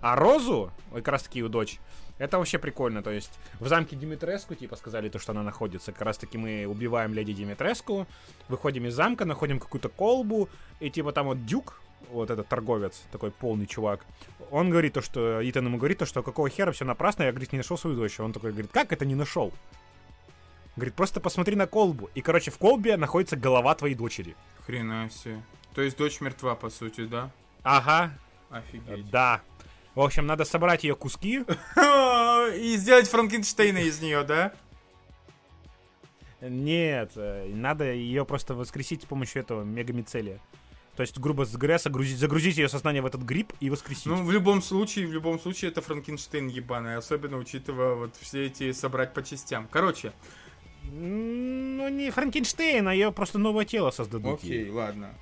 А 0.00 0.16
Розу, 0.16 0.70
как 0.92 1.08
раз 1.08 1.22
таки 1.22 1.42
у 1.42 1.48
дочь, 1.48 1.78
это 2.18 2.38
вообще 2.38 2.58
прикольно, 2.58 3.02
то 3.02 3.10
есть 3.10 3.32
в 3.58 3.68
замке 3.68 3.96
Димитреску, 3.96 4.54
типа, 4.54 4.76
сказали 4.76 5.08
то, 5.08 5.18
что 5.18 5.32
она 5.32 5.42
находится, 5.42 5.92
как 5.92 6.02
раз 6.02 6.18
таки 6.18 6.36
мы 6.36 6.66
убиваем 6.66 7.14
леди 7.14 7.32
Димитреску, 7.32 8.06
выходим 8.48 8.86
из 8.86 8.94
замка, 8.94 9.24
находим 9.24 9.58
какую-то 9.58 9.88
колбу, 9.88 10.48
и 10.80 10.90
типа 10.90 11.12
там 11.12 11.26
вот 11.26 11.46
Дюк, 11.46 11.80
вот 12.10 12.30
этот 12.30 12.48
торговец, 12.48 13.02
такой 13.10 13.30
полный 13.30 13.66
чувак, 13.66 14.04
он 14.50 14.70
говорит 14.70 14.92
то, 14.92 15.00
что, 15.00 15.40
Итан 15.42 15.64
ему 15.66 15.78
говорит 15.78 15.98
то, 15.98 16.06
что 16.06 16.22
какого 16.22 16.48
хера 16.48 16.72
все 16.72 16.84
напрасно, 16.84 17.22
я, 17.24 17.30
говорит, 17.30 17.52
не 17.52 17.58
нашел 17.58 17.78
свою 17.78 17.96
дочь. 17.96 18.20
Он 18.20 18.32
такой 18.32 18.50
говорит, 18.52 18.70
как 18.72 18.92
это 18.92 19.04
не 19.04 19.14
нашел? 19.14 19.52
Говорит, 20.76 20.94
просто 20.94 21.20
посмотри 21.20 21.54
на 21.56 21.66
колбу. 21.66 22.10
И, 22.14 22.20
короче, 22.20 22.50
в 22.50 22.58
колбе 22.58 22.96
находится 22.96 23.36
голова 23.36 23.74
твоей 23.74 23.94
дочери. 23.94 24.36
Хрена 24.66 25.08
себе. 25.10 25.42
То 25.74 25.82
есть 25.82 25.96
дочь 25.96 26.20
мертва, 26.20 26.54
по 26.54 26.70
сути, 26.70 27.06
да? 27.06 27.30
Ага. 27.62 28.12
Офигеть. 28.50 29.10
Да. 29.10 29.40
В 29.94 30.00
общем, 30.00 30.26
надо 30.26 30.44
собрать 30.44 30.84
ее 30.84 30.96
куски. 30.96 31.44
И 32.56 32.76
сделать 32.76 33.08
Франкенштейна 33.08 33.78
из 33.78 34.00
нее, 34.00 34.22
да? 34.24 34.52
Нет, 36.40 37.12
э, 37.16 37.48
надо 37.54 37.92
ее 37.92 38.26
просто 38.26 38.54
воскресить 38.54 39.02
с 39.02 39.06
помощью 39.06 39.40
этого 39.40 39.62
мегамицелия. 39.62 40.40
То 40.96 41.00
есть, 41.00 41.18
грубо 41.18 41.46
говоря, 41.46 41.78
загрузить, 41.78 42.18
загрузить 42.18 42.56
ее 42.56 42.68
сознание 42.68 43.02
в 43.02 43.06
этот 43.06 43.22
гриб 43.22 43.52
и 43.60 43.70
воскресить. 43.70 44.06
Ну, 44.06 44.22
в 44.22 44.30
любом 44.30 44.62
случае, 44.62 45.06
в 45.06 45.12
любом 45.12 45.40
случае, 45.40 45.70
это 45.70 45.80
Франкенштейн 45.80 46.48
ебаный, 46.48 46.96
особенно 46.96 47.38
учитывая 47.38 47.94
вот 47.94 48.14
все 48.20 48.46
эти 48.46 48.72
собрать 48.72 49.14
по 49.14 49.22
частям. 49.22 49.66
Короче, 49.70 50.12
ну, 50.92 51.88
не 51.88 52.10
Франкенштейн, 52.10 52.86
а 52.88 52.94
ее 52.94 53.12
просто 53.12 53.38
новое 53.38 53.64
тело 53.64 53.90
создадут. 53.90 54.40
Окей, 54.42 54.68
ладно. 54.70 55.14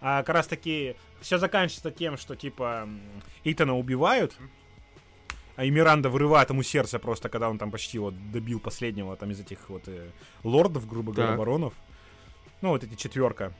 А 0.00 0.22
как 0.22 0.34
раз 0.34 0.46
таки 0.46 0.96
все 1.20 1.38
заканчивается 1.38 1.90
тем, 1.90 2.16
что 2.16 2.34
типа 2.34 2.88
Итана 3.44 3.76
убивают, 3.76 4.36
а 5.54 5.64
и 5.64 5.70
Миранда 5.70 6.08
вырывает 6.08 6.50
ему 6.50 6.62
сердце 6.62 6.98
просто, 6.98 7.28
когда 7.28 7.48
он 7.48 7.58
там 7.58 7.70
почти 7.70 7.98
вот 7.98 8.14
добил 8.32 8.58
последнего 8.58 9.16
там 9.16 9.30
из 9.30 9.40
этих 9.40 9.68
вот 9.68 9.82
э, 9.86 10.10
лордов, 10.42 10.88
грубо 10.88 11.12
говоря, 11.12 11.36
баронов. 11.36 11.74
Ну, 12.62 12.70
вот 12.70 12.84
эти 12.84 12.94
четверка. 12.94 13.52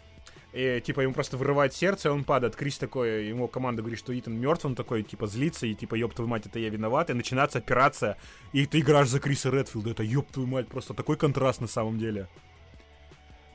И, 0.52 0.82
типа, 0.84 1.00
ему 1.00 1.14
просто 1.14 1.38
вырывает 1.38 1.72
сердце, 1.74 2.08
и 2.08 2.12
он 2.12 2.24
падает. 2.24 2.56
Крис 2.56 2.76
такой, 2.76 3.26
ему 3.26 3.48
команда 3.48 3.80
говорит, 3.80 3.98
что 3.98 4.18
Итан 4.18 4.38
мертв, 4.38 4.66
он 4.66 4.74
такой, 4.74 5.02
типа, 5.02 5.26
злится, 5.26 5.66
и, 5.66 5.74
типа, 5.74 5.94
ёб 5.94 6.12
твою 6.12 6.28
мать, 6.28 6.44
это 6.46 6.58
я 6.58 6.68
виноват, 6.68 7.08
и 7.08 7.14
начинается 7.14 7.58
операция, 7.58 8.18
и 8.52 8.66
ты 8.66 8.80
играешь 8.80 9.08
за 9.08 9.18
Криса 9.18 9.48
Редфилда, 9.48 9.90
это 9.90 10.02
ёб 10.02 10.30
твою 10.30 10.48
мать, 10.48 10.68
просто 10.68 10.92
такой 10.92 11.16
контраст 11.16 11.60
на 11.62 11.68
самом 11.68 11.98
деле. 11.98 12.28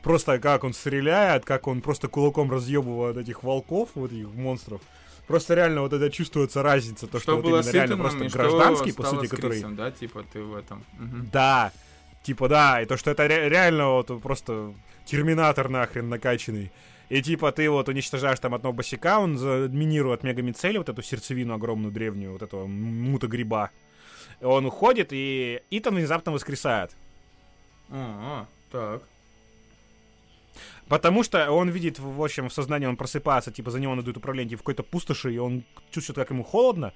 Просто 0.02 0.40
как 0.40 0.64
он 0.64 0.74
стреляет, 0.74 1.46
как 1.46 1.68
он 1.68 1.82
просто 1.82 2.08
кулаком 2.08 2.50
разъебывает 2.50 3.18
этих 3.18 3.44
волков, 3.44 3.90
вот 3.94 4.12
этих 4.12 4.34
монстров. 4.34 4.82
Просто 5.28 5.54
реально 5.54 5.82
вот 5.82 5.92
это 5.92 6.10
чувствуется 6.10 6.64
разница, 6.64 7.06
то, 7.06 7.20
что, 7.20 7.34
что 7.34 7.36
вот 7.36 7.44
было 7.44 7.60
именно 7.60 7.72
реально 7.72 7.98
просто 7.98 8.30
гражданский, 8.30 8.94
по 8.94 9.04
сути, 9.04 9.28
который... 9.28 9.52
Крисом, 9.60 9.76
да, 9.76 9.92
типа, 9.92 10.24
ты 10.32 10.42
в 10.42 10.56
этом. 10.56 10.86
Угу. 10.94 11.28
Да, 11.32 11.74
типа, 12.28 12.50
да, 12.50 12.82
и 12.82 12.86
то, 12.86 12.98
что 12.98 13.12
это 13.12 13.26
ре- 13.26 13.48
реально 13.48 13.88
вот 13.92 14.22
просто 14.22 14.74
терминатор 15.06 15.70
нахрен 15.70 16.10
накачанный. 16.10 16.72
И 17.10 17.22
типа 17.22 17.54
ты 17.54 17.70
вот 17.70 17.88
уничтожаешь 17.88 18.40
там 18.40 18.54
одного 18.54 18.74
босика, 18.74 19.20
он 19.20 19.38
заминирует 19.38 20.24
мегамицели, 20.24 20.78
вот 20.78 20.90
эту 20.90 21.02
сердцевину 21.02 21.54
огромную 21.54 21.94
древнюю, 21.94 22.34
вот 22.34 22.42
этого 22.42 22.68
мута-гриба. 22.68 23.70
Он 24.42 24.66
уходит, 24.66 25.10
и 25.12 25.62
Итан 25.72 25.96
внезапно 25.96 26.34
воскресает. 26.34 26.92
А, 27.90 28.46
так. 28.72 29.02
Потому 30.90 31.24
что 31.24 31.50
он 31.52 31.70
видит, 31.70 32.00
в 32.00 32.22
общем, 32.22 32.50
в 32.50 32.54
сознании 32.54 32.88
он 32.88 32.98
просыпается, 32.98 33.52
типа, 33.52 33.72
за 33.72 33.80
него 33.80 33.96
надует 33.96 34.18
управление 34.18 34.58
в 34.58 34.62
какой-то 34.62 34.84
пустоши, 34.84 35.34
и 35.34 35.38
он 35.38 35.64
чувствует, 35.92 36.18
как 36.18 36.32
ему 36.32 36.44
холодно. 36.44 36.92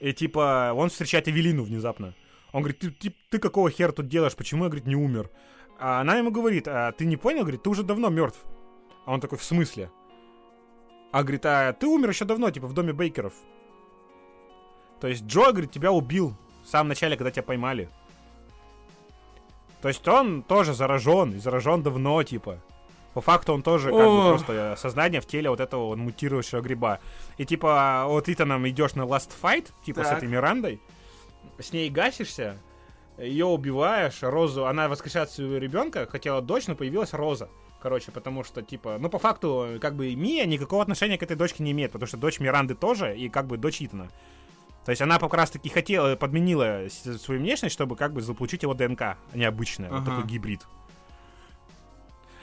И, 0.00 0.12
типа, 0.14 0.72
он 0.74 0.88
встречает 0.88 1.28
Эвелину 1.28 1.64
внезапно. 1.64 2.14
Он 2.52 2.62
говорит, 2.62 2.80
ты, 2.80 2.90
ты, 2.90 3.14
ты 3.30 3.38
какого 3.38 3.70
хера 3.70 3.92
тут 3.92 4.08
делаешь, 4.08 4.34
почему 4.34 4.64
я, 4.64 4.70
говорит, 4.70 4.86
не 4.86 4.96
умер? 4.96 5.30
А 5.78 6.00
она 6.00 6.16
ему 6.16 6.30
говорит, 6.30 6.68
а 6.68 6.92
ты 6.92 7.06
не 7.06 7.16
понял, 7.16 7.40
говорит, 7.42 7.62
ты 7.62 7.70
уже 7.70 7.82
давно 7.82 8.08
мертв. 8.08 8.40
А 9.06 9.12
он 9.12 9.20
такой, 9.20 9.38
в 9.38 9.44
смысле? 9.44 9.90
А 11.12 11.22
говорит, 11.22 11.46
а 11.46 11.72
ты 11.72 11.86
умер 11.86 12.10
еще 12.10 12.24
давно, 12.24 12.50
типа, 12.50 12.66
в 12.66 12.72
доме 12.74 12.92
Бейкеров. 12.92 13.32
То 15.00 15.08
есть 15.08 15.24
Джо, 15.24 15.52
говорит, 15.52 15.72
тебя 15.72 15.92
убил 15.92 16.36
в 16.64 16.68
самом 16.68 16.88
начале, 16.88 17.16
когда 17.16 17.30
тебя 17.30 17.42
поймали. 17.42 17.88
То 19.80 19.88
есть 19.88 20.06
он 20.06 20.42
тоже 20.42 20.74
заражен, 20.74 21.32
и 21.32 21.38
заражен 21.38 21.82
давно, 21.82 22.22
типа. 22.22 22.60
По 23.14 23.20
факту 23.20 23.54
он 23.54 23.62
тоже 23.62 23.90
как 23.90 24.06
бы 24.06 24.28
просто 24.28 24.76
сознание 24.78 25.20
в 25.20 25.26
теле 25.26 25.50
вот 25.50 25.58
этого 25.58 25.86
вот 25.86 25.96
мутирующего 25.96 26.60
гриба. 26.60 27.00
И 27.38 27.44
типа 27.44 28.04
вот 28.06 28.28
Итаном 28.28 28.68
идешь 28.68 28.94
на 28.94 29.02
last 29.02 29.30
fight, 29.42 29.70
типа 29.84 30.02
так. 30.02 30.08
с 30.08 30.16
этой 30.16 30.28
Мирандой, 30.28 30.80
с 31.60 31.72
ней 31.72 31.90
гасишься, 31.90 32.56
ее 33.18 33.46
убиваешь, 33.46 34.22
Розу, 34.22 34.66
она 34.66 34.88
воскрешает 34.88 35.30
своего 35.30 35.58
ребенка, 35.58 36.06
хотела 36.10 36.40
дочь, 36.40 36.66
но 36.66 36.74
появилась 36.74 37.12
Роза. 37.12 37.48
Короче, 37.82 38.12
потому 38.12 38.44
что, 38.44 38.62
типа, 38.62 38.98
ну, 38.98 39.08
по 39.08 39.18
факту, 39.18 39.78
как 39.80 39.94
бы 39.94 40.14
Мия 40.14 40.44
никакого 40.44 40.82
отношения 40.82 41.16
к 41.16 41.22
этой 41.22 41.36
дочке 41.36 41.62
не 41.62 41.72
имеет, 41.72 41.92
потому 41.92 42.06
что 42.06 42.18
дочь 42.18 42.38
Миранды 42.38 42.74
тоже, 42.74 43.16
и 43.16 43.28
как 43.28 43.46
бы 43.46 43.56
дочь 43.56 43.80
Итана. 43.80 44.10
То 44.84 44.90
есть 44.90 45.02
она 45.02 45.18
как 45.18 45.32
раз 45.34 45.50
таки 45.50 45.68
хотела, 45.68 46.16
подменила 46.16 46.86
свою 46.90 47.40
внешность, 47.40 47.74
чтобы 47.74 47.96
как 47.96 48.12
бы 48.12 48.22
заполучить 48.22 48.62
его 48.62 48.74
ДНК 48.74 49.16
необычное, 49.34 49.88
ага. 49.88 49.96
вот 49.96 50.04
такой 50.04 50.24
гибрид. 50.24 50.66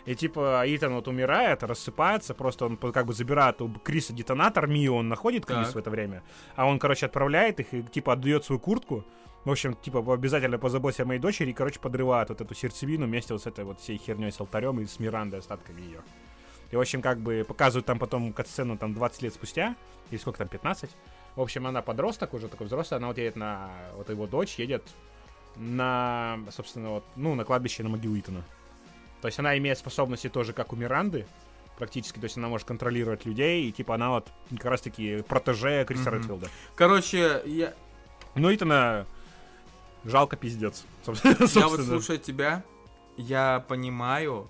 И 0.08 0.16
типа 0.16 0.64
Итан 0.66 0.96
вот 0.96 1.08
умирает, 1.10 1.64
рассыпается, 1.64 2.34
просто 2.34 2.66
он 2.66 2.78
как 2.78 3.06
бы 3.06 3.14
забирает 3.14 3.62
у 3.62 3.70
Криса 3.70 4.14
детонатор, 4.14 4.66
Мию 4.66 4.96
он 4.96 5.10
находит 5.10 5.46
Крис 5.46 5.68
так. 5.68 5.76
в 5.76 5.78
это 5.78 5.90
время, 5.90 6.24
а 6.56 6.66
он, 6.66 6.80
короче, 6.80 7.06
отправляет 7.06 7.60
их 7.60 7.74
и 7.74 7.84
типа 7.84 8.14
отдает 8.14 8.46
свою 8.46 8.60
куртку, 8.60 9.04
в 9.44 9.52
общем, 9.52 9.76
типа, 9.76 10.00
обязательно 10.14 10.58
позаботься 10.58 11.04
о 11.04 11.06
моей 11.06 11.22
дочери, 11.22 11.52
и, 11.52 11.54
короче, 11.54 11.80
подрывают 11.80 12.28
вот 12.28 12.42
эту 12.42 12.54
сердцевину 12.54 13.06
вместе 13.06 13.34
вот 13.34 13.44
с 13.44 13.48
этой 13.48 13.64
вот 13.64 13.80
всей 13.80 13.98
херней 13.98 14.32
с 14.32 14.42
алтарем 14.42 14.80
и 14.82 14.86
с 14.86 15.00
Мирандой, 15.00 15.40
остатками 15.40 15.80
ее. 15.80 16.02
И, 16.72 16.76
в 16.76 16.82
общем, 16.82 17.02
как 17.02 17.20
бы 17.20 17.46
показывают 17.48 17.86
там 17.86 17.98
потом 17.98 18.34
катсцену 18.34 18.78
там 18.78 18.94
20 18.94 19.22
лет 19.22 19.34
спустя, 19.34 19.78
или 20.12 20.20
сколько 20.20 20.40
там, 20.40 20.50
15. 20.50 20.90
В 21.38 21.42
общем, 21.42 21.66
она 21.66 21.82
подросток 21.82 22.34
уже, 22.34 22.50
такой 22.50 22.68
взрослый, 22.68 22.98
она 22.98 23.08
вот 23.08 23.18
едет 23.18 23.38
на... 23.38 23.70
Вот 23.96 24.10
его 24.10 24.28
дочь 24.28 24.56
едет 24.56 24.84
на, 25.56 26.40
собственно, 26.52 26.90
вот, 26.90 27.06
ну, 27.16 27.34
на 27.36 27.46
кладбище 27.46 27.84
на 27.84 27.90
могилу 27.90 28.20
Итана. 28.20 28.44
То 29.22 29.28
есть 29.28 29.40
она 29.40 29.58
имеет 29.58 29.78
способности 29.78 30.30
тоже, 30.30 30.54
как 30.54 30.74
у 30.74 30.76
Миранды, 30.76 31.26
практически, 31.78 32.20
то 32.20 32.26
есть 32.26 32.38
она 32.38 32.48
может 32.48 32.68
контролировать 32.68 33.26
людей, 33.26 33.68
и 33.68 33.72
типа 33.72 33.96
она 33.96 34.10
вот 34.10 34.28
как 34.52 34.66
раз-таки 34.66 35.22
протеже 35.24 35.86
Криса 35.86 36.10
mm-hmm. 36.10 36.16
Редфилда. 36.16 36.48
Короче, 36.76 37.42
я... 37.46 37.74
Ну, 38.36 38.54
Итана 38.54 39.06
жалко 40.04 40.36
пиздец. 40.36 40.86
Я 41.56 41.68
вот 41.68 41.82
слушая 41.82 42.18
тебя, 42.18 42.64
я 43.18 43.64
понимаю, 43.68 44.48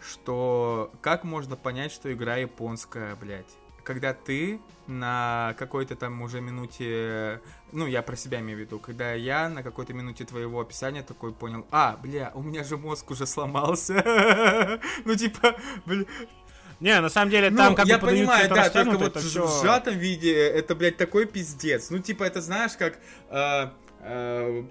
что 0.00 0.92
как 1.00 1.24
можно 1.24 1.56
понять, 1.56 1.92
что 1.92 2.12
игра 2.12 2.36
японская, 2.36 3.16
блядь? 3.16 3.46
Когда 3.90 4.14
ты 4.14 4.60
на 4.86 5.56
какой-то 5.58 5.96
там 5.96 6.22
уже 6.22 6.40
минуте, 6.40 7.40
ну, 7.72 7.88
я 7.88 8.02
про 8.02 8.14
себя 8.14 8.38
имею 8.38 8.56
в 8.58 8.60
виду, 8.60 8.78
когда 8.78 9.14
я 9.14 9.48
на 9.48 9.64
какой-то 9.64 9.92
минуте 9.92 10.24
твоего 10.24 10.60
описания 10.60 11.02
такой 11.02 11.32
понял, 11.32 11.66
а, 11.72 11.98
бля, 12.00 12.30
у 12.36 12.40
меня 12.40 12.62
же 12.62 12.76
мозг 12.76 13.10
уже 13.10 13.26
сломался. 13.26 14.78
Ну, 15.04 15.16
типа, 15.16 15.56
бля, 15.86 16.04
не, 16.78 17.00
на 17.00 17.08
самом 17.08 17.32
деле, 17.32 17.50
там 17.50 17.70
ну, 17.70 17.74
как 17.74 17.86
я 17.86 17.98
бы 17.98 18.06
понимаю, 18.06 18.48
да, 18.48 18.70
только 18.70 18.96
вот 18.96 19.16
в 19.16 19.60
сжатом 19.60 19.98
виде 19.98 20.34
это, 20.36 20.76
блядь, 20.76 20.96
такой 20.96 21.26
пиздец. 21.26 21.90
Ну, 21.90 21.98
типа, 21.98 22.22
это 22.22 22.40
знаешь, 22.40 22.76
как 22.78 22.96
Э, 23.30 23.70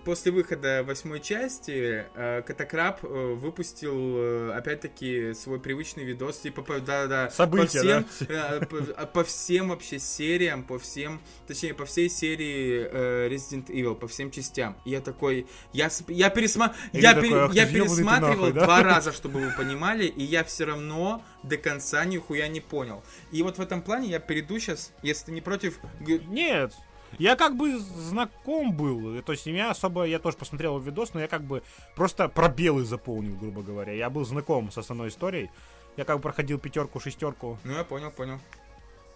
после 0.05 0.31
выхода 0.31 0.83
восьмой 0.83 1.19
части 1.19 2.05
э, 2.15 2.41
Катакраб 2.41 3.03
э, 3.03 3.07
выпустил 3.07 4.51
опять-таки 4.53 5.33
свой 5.33 5.59
привычный 5.59 6.03
видос, 6.03 6.39
типа 6.39 6.63
да, 6.79 7.07
да, 7.07 7.29
События, 7.29 8.03
по 8.03 8.07
всем, 8.07 8.27
да? 8.27 8.59
по, 8.67 9.05
по 9.05 9.23
всем 9.23 9.69
вообще 9.69 9.99
сериям, 9.99 10.63
по 10.63 10.79
всем, 10.79 11.21
точнее 11.47 11.73
по 11.73 11.85
всей 11.85 12.09
серии 12.09 12.89
Resident 13.29 13.67
Evil, 13.67 13.95
по 13.95 14.07
всем 14.07 14.31
частям. 14.31 14.77
И 14.85 14.91
я 14.91 15.01
такой, 15.01 15.47
я 15.73 15.89
я 16.07 16.29
пересма, 16.29 16.75
я, 16.91 17.13
такой, 17.13 17.29
пер... 17.29 17.51
я 17.51 17.65
пересматривал 17.65 18.47
нахуй, 18.47 18.53
да? 18.53 18.65
два 18.65 18.83
раза, 18.83 19.11
чтобы 19.11 19.39
вы 19.39 19.51
понимали, 19.51 20.05
и 20.05 20.23
я 20.23 20.43
все 20.43 20.65
равно 20.65 21.23
до 21.43 21.57
конца 21.57 22.03
нихуя 22.05 22.47
не 22.47 22.61
понял. 22.61 23.03
И 23.31 23.41
вот 23.43 23.57
в 23.57 23.61
этом 23.61 23.81
плане 23.81 24.09
я 24.09 24.19
перейду 24.19 24.59
сейчас, 24.59 24.91
если 25.01 25.27
ты 25.27 25.31
не 25.31 25.41
против. 25.41 25.79
Нет, 25.99 26.73
Я 27.17 27.35
как 27.35 27.55
бы 27.55 27.77
знаком 27.77 28.73
был, 28.73 29.21
то 29.21 29.31
есть 29.31 29.45
меня 29.45 29.71
особо, 29.71 30.03
я 30.03 30.19
тоже 30.19 30.37
посмотрел 30.37 30.77
видос, 30.79 31.13
но 31.13 31.19
я 31.19 31.27
как 31.27 31.43
бы 31.43 31.63
просто 31.95 32.29
пробелы 32.29 32.83
заполнил, 32.85 33.35
грубо 33.35 33.61
говоря. 33.61 33.93
Я 33.93 34.09
был 34.09 34.25
знаком 34.25 34.71
с 34.71 34.77
основной 34.77 35.09
историей. 35.09 35.49
Я 35.97 36.05
как 36.05 36.17
бы 36.17 36.21
проходил 36.21 36.59
пятерку, 36.59 36.99
шестерку. 36.99 37.57
Ну, 37.63 37.73
я 37.73 37.83
понял, 37.83 38.11
понял. 38.11 38.39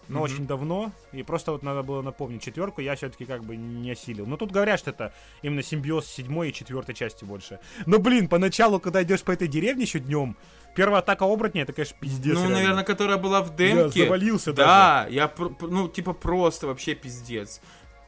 Но 0.06 0.18
mm-hmm. 0.18 0.22
очень 0.22 0.46
давно, 0.46 0.92
и 1.12 1.22
просто 1.22 1.52
вот 1.52 1.62
надо 1.62 1.82
было 1.82 2.02
напомнить 2.02 2.42
четверку, 2.42 2.82
я 2.82 2.94
все-таки 2.94 3.24
как 3.24 3.42
бы 3.42 3.56
не 3.56 3.90
осилил. 3.90 4.26
Но 4.26 4.36
тут 4.36 4.52
говорят, 4.52 4.78
что 4.78 4.90
это 4.90 5.14
именно 5.40 5.62
симбиоз 5.62 6.06
седьмой 6.06 6.50
и 6.50 6.52
четвертой 6.52 6.94
части 6.94 7.24
больше. 7.24 7.58
Но, 7.86 7.98
блин, 7.98 8.28
поначалу, 8.28 8.80
когда 8.80 9.02
идешь 9.02 9.22
по 9.22 9.32
этой 9.32 9.48
деревне 9.48 9.84
еще 9.84 10.00
днем, 10.00 10.36
Первая 10.74 10.98
атака 10.98 11.24
оборотня, 11.24 11.62
это, 11.62 11.72
конечно, 11.72 11.96
пиздец. 12.00 12.34
Ну, 12.34 12.40
реально. 12.40 12.56
наверное, 12.56 12.84
которая 12.84 13.16
была 13.16 13.42
в 13.42 13.54
демке. 13.54 14.00
Я 14.00 14.04
завалился 14.06 14.52
Да, 14.52 15.04
даже. 15.04 15.14
я, 15.14 15.32
ну, 15.60 15.88
типа, 15.88 16.12
просто 16.12 16.66
вообще 16.66 16.94
пиздец. 16.94 17.60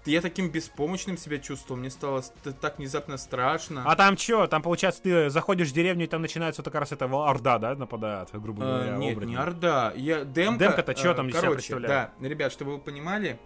Я 0.06 0.20
таким 0.20 0.50
беспомощным 0.50 1.16
себя 1.16 1.38
чувствовал, 1.38 1.78
мне 1.80 1.90
стало 1.90 2.22
так 2.60 2.78
внезапно 2.78 3.16
страшно. 3.16 3.82
А 3.84 3.96
там 3.96 4.16
что? 4.16 4.46
Там, 4.46 4.62
получается, 4.62 5.02
ты 5.02 5.30
заходишь 5.30 5.68
в 5.70 5.72
деревню, 5.72 6.04
и 6.04 6.08
там 6.08 6.22
начинается 6.22 6.62
вот 6.62 6.70
как 6.70 6.80
раз 6.80 6.92
эта 6.92 7.06
Орда, 7.06 7.58
да, 7.58 7.74
нападает, 7.74 8.28
грубо 8.32 8.62
а, 8.64 8.66
говоря, 8.66 8.94
а, 8.94 8.98
Нет, 8.98 9.12
оборотни. 9.12 9.30
не 9.32 9.36
Орда. 9.36 9.92
Я, 9.96 10.24
демка... 10.24 10.64
Демка-то 10.64 10.96
что 10.96 11.14
там 11.14 11.30
короче, 11.30 11.54
представляет? 11.54 12.10
Да, 12.18 12.28
ребят, 12.28 12.52
чтобы 12.52 12.72
вы 12.72 12.78
понимали, 12.78 13.38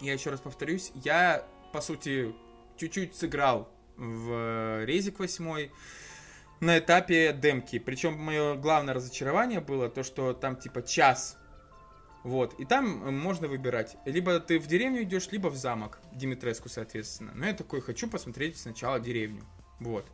я 0.00 0.12
еще 0.12 0.30
раз 0.30 0.40
повторюсь, 0.40 0.92
я, 0.94 1.44
по 1.72 1.80
сути, 1.80 2.34
чуть-чуть 2.76 3.14
сыграл 3.14 3.68
в 3.96 4.84
Резик 4.84 5.18
8 5.18 5.68
на 6.60 6.78
этапе 6.78 7.32
демки. 7.32 7.78
Причем 7.78 8.14
мое 8.18 8.54
главное 8.54 8.94
разочарование 8.94 9.60
было 9.60 9.88
то, 9.88 10.02
что 10.02 10.32
там 10.32 10.56
типа 10.56 10.82
час. 10.82 11.38
Вот. 12.24 12.58
И 12.58 12.64
там 12.64 13.06
э, 13.06 13.10
можно 13.10 13.46
выбирать. 13.46 13.96
Либо 14.06 14.40
ты 14.40 14.58
в 14.58 14.66
деревню 14.66 15.02
идешь, 15.02 15.30
либо 15.30 15.48
в 15.48 15.56
замок. 15.56 16.00
Димитреску, 16.12 16.68
соответственно. 16.68 17.32
Но 17.34 17.46
я 17.46 17.52
такой 17.52 17.80
хочу 17.80 18.08
посмотреть 18.08 18.56
сначала 18.56 18.98
деревню. 18.98 19.44
Вот. 19.78 20.06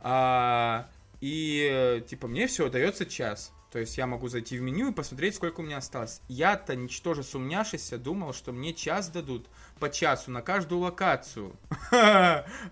А, 0.00 0.90
и 1.20 1.68
э, 1.72 2.00
типа 2.00 2.26
мне 2.26 2.48
все 2.48 2.68
дается 2.68 3.06
час. 3.06 3.52
То 3.74 3.80
есть 3.80 3.98
я 3.98 4.06
могу 4.06 4.28
зайти 4.28 4.56
в 4.56 4.62
меню 4.62 4.92
и 4.92 4.94
посмотреть, 4.94 5.34
сколько 5.34 5.58
у 5.58 5.64
меня 5.64 5.78
осталось. 5.78 6.20
Я-то, 6.28 6.76
ничтоже 6.76 7.24
сумняшися, 7.24 7.98
думал, 7.98 8.32
что 8.32 8.52
мне 8.52 8.72
час 8.72 9.08
дадут 9.08 9.48
по 9.80 9.90
часу 9.90 10.30
на 10.30 10.42
каждую 10.42 10.80
локацию. 10.80 11.56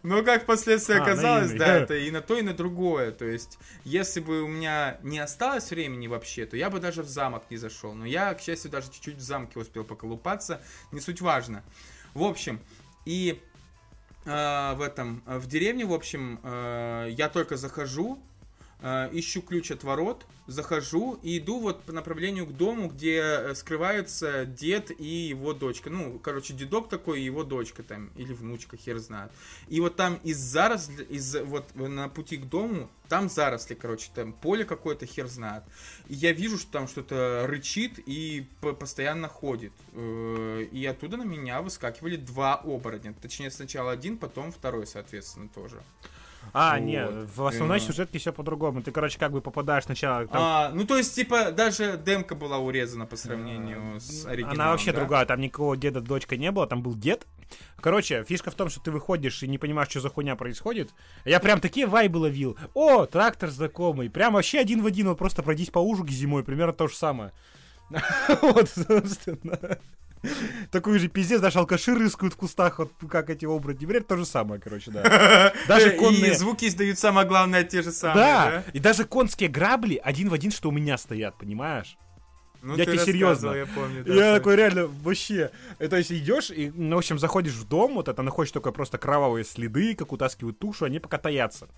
Но 0.04 0.22
как 0.22 0.44
впоследствии 0.44 0.94
а, 0.94 1.02
оказалось, 1.02 1.54
да, 1.54 1.74
это 1.74 1.96
и 1.96 2.08
на 2.12 2.20
то, 2.20 2.38
и 2.38 2.42
на 2.42 2.54
другое. 2.54 3.10
То 3.10 3.24
есть, 3.24 3.58
если 3.82 4.20
бы 4.20 4.42
у 4.42 4.46
меня 4.46 4.98
не 5.02 5.18
осталось 5.18 5.70
времени 5.70 6.06
вообще, 6.06 6.46
то 6.46 6.56
я 6.56 6.70
бы 6.70 6.78
даже 6.78 7.02
в 7.02 7.08
замок 7.08 7.46
не 7.50 7.56
зашел. 7.56 7.94
Но 7.94 8.06
я, 8.06 8.32
к 8.34 8.40
счастью, 8.40 8.70
даже 8.70 8.88
чуть-чуть 8.92 9.16
в 9.16 9.22
замке 9.22 9.58
успел 9.58 9.82
поколупаться. 9.82 10.60
Не 10.92 11.00
суть 11.00 11.20
важно. 11.20 11.64
В 12.14 12.22
общем, 12.22 12.60
и 13.06 13.42
э, 14.24 14.74
в 14.76 14.80
этом, 14.80 15.24
в 15.26 15.48
деревне, 15.48 15.84
в 15.84 15.94
общем, 15.94 16.38
э, 16.44 17.08
я 17.10 17.28
только 17.28 17.56
захожу, 17.56 18.20
э, 18.20 18.31
ищу 18.82 19.42
ключ 19.42 19.70
от 19.70 19.84
ворот, 19.84 20.26
захожу 20.46 21.18
и 21.22 21.38
иду 21.38 21.60
вот 21.60 21.82
по 21.82 21.92
направлению 21.92 22.46
к 22.46 22.56
дому, 22.56 22.88
где 22.88 23.20
э, 23.20 23.54
скрываются 23.54 24.44
дед 24.44 24.90
и 24.98 25.28
его 25.28 25.52
дочка. 25.52 25.90
Ну, 25.90 26.18
короче, 26.18 26.52
дедок 26.52 26.88
такой 26.88 27.20
и 27.20 27.24
его 27.24 27.44
дочка 27.44 27.82
там, 27.82 28.10
или 28.16 28.32
внучка, 28.32 28.76
хер 28.76 28.98
знает. 28.98 29.30
И 29.68 29.80
вот 29.80 29.96
там 29.96 30.16
из 30.24 30.38
заросли, 30.38 31.04
из, 31.04 31.36
вот 31.36 31.74
на 31.74 32.08
пути 32.08 32.36
к 32.36 32.46
дому, 32.46 32.90
там 33.08 33.28
заросли, 33.28 33.74
короче, 33.74 34.10
там 34.14 34.32
поле 34.32 34.64
какое-то, 34.64 35.06
хер 35.06 35.28
знает. 35.28 35.62
И 36.08 36.14
я 36.14 36.32
вижу, 36.32 36.58
что 36.58 36.72
там 36.72 36.88
что-то 36.88 37.44
рычит 37.46 38.00
и 38.06 38.46
постоянно 38.60 39.28
ходит. 39.28 39.72
Э, 39.92 40.66
и 40.70 40.84
оттуда 40.86 41.16
на 41.16 41.24
меня 41.24 41.62
выскакивали 41.62 42.16
два 42.16 42.56
оборотня. 42.56 43.14
Точнее, 43.20 43.50
сначала 43.50 43.92
один, 43.92 44.18
потом 44.18 44.50
второй, 44.50 44.86
соответственно, 44.86 45.48
тоже. 45.48 45.80
А, 46.52 46.74
вот. 46.74 46.84
нет, 46.84 47.10
в 47.34 47.46
основной 47.46 47.78
yeah. 47.78 47.86
сюжетке 47.86 48.18
все 48.18 48.32
по-другому. 48.32 48.82
Ты, 48.82 48.92
короче, 48.92 49.18
как 49.18 49.32
бы 49.32 49.40
попадаешь 49.40 49.84
сначала... 49.84 50.26
Там... 50.26 50.42
А, 50.42 50.70
ну, 50.74 50.84
то 50.84 50.98
есть, 50.98 51.14
типа, 51.14 51.50
даже 51.50 51.96
демка 51.96 52.34
была 52.34 52.58
урезана 52.58 53.06
по 53.06 53.16
сравнению 53.16 53.96
а, 53.96 54.00
с 54.00 54.26
оригиналом, 54.26 54.60
Она 54.60 54.70
вообще 54.70 54.92
да? 54.92 54.98
другая, 54.98 55.24
там 55.24 55.40
никакого 55.40 55.76
деда-дочка 55.76 56.36
не 56.36 56.50
было, 56.50 56.66
там 56.66 56.82
был 56.82 56.94
дед. 56.94 57.26
Короче, 57.80 58.24
фишка 58.24 58.50
в 58.50 58.54
том, 58.54 58.68
что 58.68 58.80
ты 58.80 58.90
выходишь 58.90 59.42
и 59.42 59.48
не 59.48 59.58
понимаешь, 59.58 59.88
что 59.88 60.00
за 60.00 60.10
хуйня 60.10 60.36
происходит. 60.36 60.90
Я 61.24 61.40
прям 61.40 61.60
такие 61.60 61.86
вайбы 61.86 62.18
ловил. 62.18 62.56
О, 62.74 63.06
трактор 63.06 63.50
знакомый. 63.50 64.10
Прям 64.10 64.34
вообще 64.34 64.58
один 64.58 64.82
в 64.82 64.86
один, 64.86 65.08
вот 65.08 65.18
просто 65.18 65.42
пройдись 65.42 65.70
по 65.70 65.78
ужуге 65.78 66.14
зимой, 66.14 66.44
примерно 66.44 66.72
то 66.72 66.88
же 66.88 66.94
самое. 66.94 67.32
Вот, 68.42 68.68
собственно. 68.68 69.78
Такой 70.70 70.98
же 70.98 71.08
пиздец, 71.08 71.40
даже 71.40 71.58
алкаши 71.58 71.94
рыскают 71.94 72.34
в 72.34 72.36
кустах, 72.36 72.78
вот 72.78 72.92
как 73.10 73.30
эти 73.30 73.44
оборотни. 73.44 73.86
Бред 73.86 74.06
то 74.06 74.16
же 74.16 74.24
самое, 74.24 74.60
короче, 74.60 74.90
да. 74.90 75.52
Даже 75.68 75.90
конные... 75.90 76.32
И 76.32 76.34
звуки 76.34 76.66
издают 76.66 76.98
самое 76.98 77.26
главное 77.26 77.64
те 77.64 77.82
же 77.82 77.92
самые, 77.92 78.16
да? 78.16 78.64
И 78.72 78.78
даже 78.78 79.04
конские 79.04 79.48
грабли 79.48 80.00
один 80.02 80.28
в 80.28 80.34
один, 80.34 80.50
что 80.50 80.68
у 80.68 80.72
меня 80.72 80.96
стоят, 80.98 81.36
понимаешь? 81.38 81.96
Ну, 82.62 82.76
я 82.76 82.84
тебе 82.84 82.98
серьезно. 82.98 83.50
Я, 83.52 83.66
помню, 83.66 84.04
да, 84.04 84.14
я 84.14 84.34
такой 84.34 84.54
реально 84.54 84.86
вообще. 84.86 85.50
То 85.78 85.96
есть 85.96 86.12
идешь 86.12 86.50
и, 86.50 86.70
ну, 86.72 86.94
в 86.94 86.98
общем, 86.98 87.18
заходишь 87.18 87.54
в 87.54 87.66
дом, 87.66 87.94
вот 87.94 88.08
это 88.08 88.22
находишь 88.22 88.52
только 88.52 88.70
просто 88.70 88.98
кровавые 88.98 89.44
следы, 89.44 89.96
как 89.96 90.12
утаскивают 90.12 90.60
тушу, 90.60 90.84
они 90.84 91.00
пока 91.00 91.18
таятся. 91.18 91.68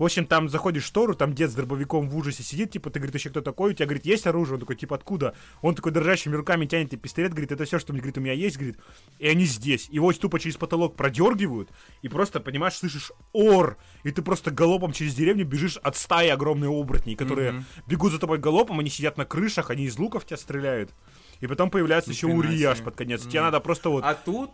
В 0.00 0.04
общем, 0.04 0.24
там 0.24 0.48
заходишь 0.48 0.84
в 0.84 0.86
штору, 0.86 1.14
там 1.14 1.34
дед 1.34 1.50
с 1.50 1.54
дробовиком 1.54 2.08
в 2.08 2.16
ужасе 2.16 2.42
сидит, 2.42 2.70
типа, 2.70 2.88
ты, 2.88 3.00
говорит, 3.00 3.14
еще 3.16 3.28
кто 3.28 3.42
такой? 3.42 3.72
У 3.72 3.74
тебя, 3.74 3.84
говорит, 3.84 4.06
есть 4.06 4.26
оружие? 4.26 4.54
Он 4.54 4.60
такой, 4.60 4.74
типа, 4.74 4.96
откуда? 4.96 5.34
Он 5.60 5.74
такой 5.74 5.92
дрожащими 5.92 6.34
руками 6.34 6.64
тянет 6.64 6.94
и 6.94 6.96
пистолет, 6.96 7.32
говорит, 7.32 7.52
это 7.52 7.66
все, 7.66 7.78
что 7.78 7.92
мне, 7.92 8.00
говорит, 8.00 8.16
у 8.16 8.22
меня 8.22 8.32
есть, 8.32 8.56
говорит. 8.56 8.78
И 9.18 9.28
они 9.28 9.44
здесь. 9.44 9.90
Его 9.90 10.10
тупо 10.14 10.40
через 10.40 10.56
потолок 10.56 10.96
продергивают, 10.96 11.68
и 12.00 12.08
просто, 12.08 12.40
понимаешь, 12.40 12.76
слышишь 12.76 13.12
ор, 13.34 13.76
и 14.02 14.10
ты 14.10 14.22
просто 14.22 14.50
галопом 14.50 14.92
через 14.92 15.14
деревню 15.14 15.44
бежишь 15.44 15.76
от 15.76 15.98
стаи 15.98 16.28
огромной 16.28 16.68
оборотней, 16.68 17.14
которые 17.14 17.50
mm-hmm. 17.50 17.82
бегут 17.86 18.12
за 18.12 18.18
тобой 18.18 18.38
галопом, 18.38 18.80
они 18.80 18.88
сидят 18.88 19.18
на 19.18 19.26
крышах, 19.26 19.68
они 19.68 19.84
из 19.84 19.98
луков 19.98 20.24
тебя 20.24 20.38
стреляют. 20.38 20.94
И 21.40 21.46
потом 21.46 21.68
появляется 21.68 22.10
еще 22.10 22.26
Урияш 22.26 22.78
под 22.78 22.96
конец. 22.96 23.20
Mm-hmm. 23.20 23.30
Тебе 23.30 23.42
надо 23.42 23.60
просто 23.60 23.90
вот... 23.90 24.02
А 24.02 24.14
тут 24.14 24.50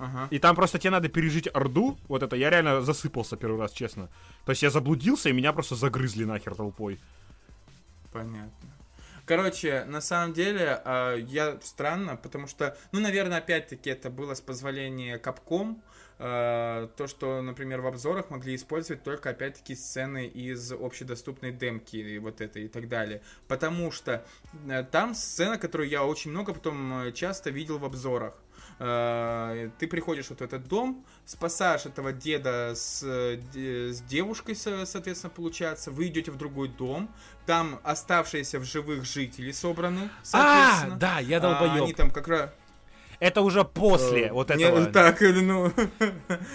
Ага. 0.00 0.28
И 0.30 0.38
там 0.38 0.56
просто 0.56 0.78
тебе 0.78 0.92
надо 0.92 1.08
пережить 1.08 1.48
Орду. 1.52 1.98
Вот 2.08 2.22
это, 2.22 2.34
я 2.34 2.48
реально 2.48 2.80
засыпался 2.80 3.36
первый 3.36 3.60
раз, 3.60 3.72
честно. 3.72 4.08
То 4.46 4.52
есть 4.52 4.62
я 4.62 4.70
заблудился, 4.70 5.28
и 5.28 5.32
меня 5.32 5.52
просто 5.52 5.74
загрызли 5.74 6.24
нахер 6.24 6.54
толпой. 6.54 6.98
Понятно. 8.10 8.50
Короче, 9.26 9.84
на 9.84 10.00
самом 10.00 10.32
деле, 10.32 10.80
э, 10.84 11.18
я 11.28 11.58
странно, 11.62 12.16
потому 12.16 12.46
что, 12.46 12.76
ну, 12.92 13.00
наверное, 13.00 13.38
опять-таки 13.38 13.90
это 13.90 14.10
было 14.10 14.34
с 14.34 14.40
позволения 14.40 15.18
Капком, 15.18 15.82
э, 16.18 16.88
то, 16.96 17.06
что, 17.06 17.42
например, 17.42 17.82
в 17.82 17.86
обзорах 17.86 18.30
могли 18.30 18.54
использовать 18.54 19.04
только, 19.04 19.30
опять-таки, 19.30 19.76
сцены 19.76 20.26
из 20.26 20.72
общедоступной 20.72 21.52
демки 21.52 21.96
и 21.96 22.18
вот 22.18 22.40
это 22.40 22.58
и 22.58 22.68
так 22.68 22.88
далее. 22.88 23.20
Потому 23.48 23.92
что 23.92 24.24
э, 24.66 24.82
там 24.90 25.14
сцена, 25.14 25.58
которую 25.58 25.90
я 25.90 26.04
очень 26.04 26.30
много 26.30 26.54
потом 26.54 27.02
э, 27.02 27.12
часто 27.12 27.50
видел 27.50 27.78
в 27.78 27.84
обзорах. 27.84 28.34
Э, 28.82 29.68
ты 29.78 29.86
приходишь 29.86 30.30
вот 30.30 30.38
в 30.38 30.42
этот 30.42 30.66
дом, 30.66 31.04
спасаешь 31.26 31.84
этого 31.84 32.14
деда 32.14 32.72
с, 32.74 33.02
с 33.02 34.00
девушкой, 34.00 34.56
соответственно, 34.56 35.30
получается, 35.30 35.90
вы 35.90 36.06
идете 36.06 36.30
в 36.30 36.38
другой 36.38 36.68
дом, 36.68 37.10
там 37.44 37.78
оставшиеся 37.82 38.58
в 38.58 38.64
живых 38.64 39.04
жители 39.04 39.52
собраны, 39.52 40.08
соответственно. 40.22 40.94
А, 40.94 40.98
да, 40.98 41.18
я 41.18 41.40
долбоёб. 41.40 41.82
А, 41.82 41.84
они 41.84 41.92
там 41.92 42.10
как 42.10 42.26
раз... 42.26 42.50
Это 43.18 43.42
уже 43.42 43.64
после 43.64 44.28
э, 44.28 44.32
вот 44.32 44.50
этого. 44.50 44.80
Не, 44.80 44.86
так, 44.86 45.20
ну... 45.20 45.70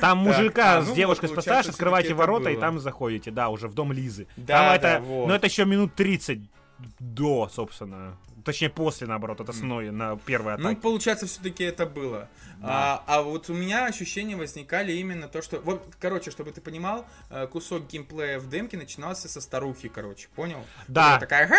Там 0.01 0.17
мужика 0.23 0.77
а, 0.79 0.81
с 0.81 0.87
ну, 0.87 0.95
девушкой 0.95 1.27
вот, 1.27 1.33
спасаешь, 1.33 1.67
открываете 1.67 2.15
ворота 2.15 2.49
и 2.49 2.57
там 2.57 2.79
заходите, 2.79 3.29
да, 3.29 3.49
уже 3.49 3.67
в 3.67 3.75
дом 3.75 3.91
Лизы. 3.91 4.25
Да, 4.35 4.57
там 4.57 4.81
да, 4.81 4.95
это, 4.95 5.03
вот. 5.03 5.27
Но 5.27 5.35
это 5.35 5.45
еще 5.45 5.65
минут 5.65 5.93
30 5.93 6.39
до, 6.99 7.49
собственно. 7.53 8.17
Точнее, 8.45 8.69
после, 8.69 9.07
наоборот, 9.07 9.41
от 9.41 9.49
основной, 9.49 9.89
на 9.89 10.17
первой 10.17 10.53
атаке. 10.53 10.69
Ну, 10.69 10.75
получается, 10.75 11.25
все-таки 11.25 11.63
это 11.63 11.87
было. 11.87 12.29
Да. 12.59 13.03
А, 13.07 13.17
а 13.17 13.21
вот 13.23 13.49
у 13.49 13.53
меня 13.55 13.87
ощущения 13.87 14.35
возникали 14.35 14.93
именно 14.93 15.27
то, 15.27 15.41
что... 15.41 15.59
Вот, 15.61 15.83
короче, 15.99 16.29
чтобы 16.29 16.51
ты 16.51 16.61
понимал, 16.61 17.07
э, 17.31 17.47
кусок 17.47 17.87
геймплея 17.87 18.39
в 18.39 18.47
демке 18.47 18.77
начинался 18.77 19.27
со 19.27 19.41
старухи, 19.41 19.89
короче, 19.89 20.27
понял? 20.35 20.63
Да. 20.87 21.17
такая... 21.19 21.49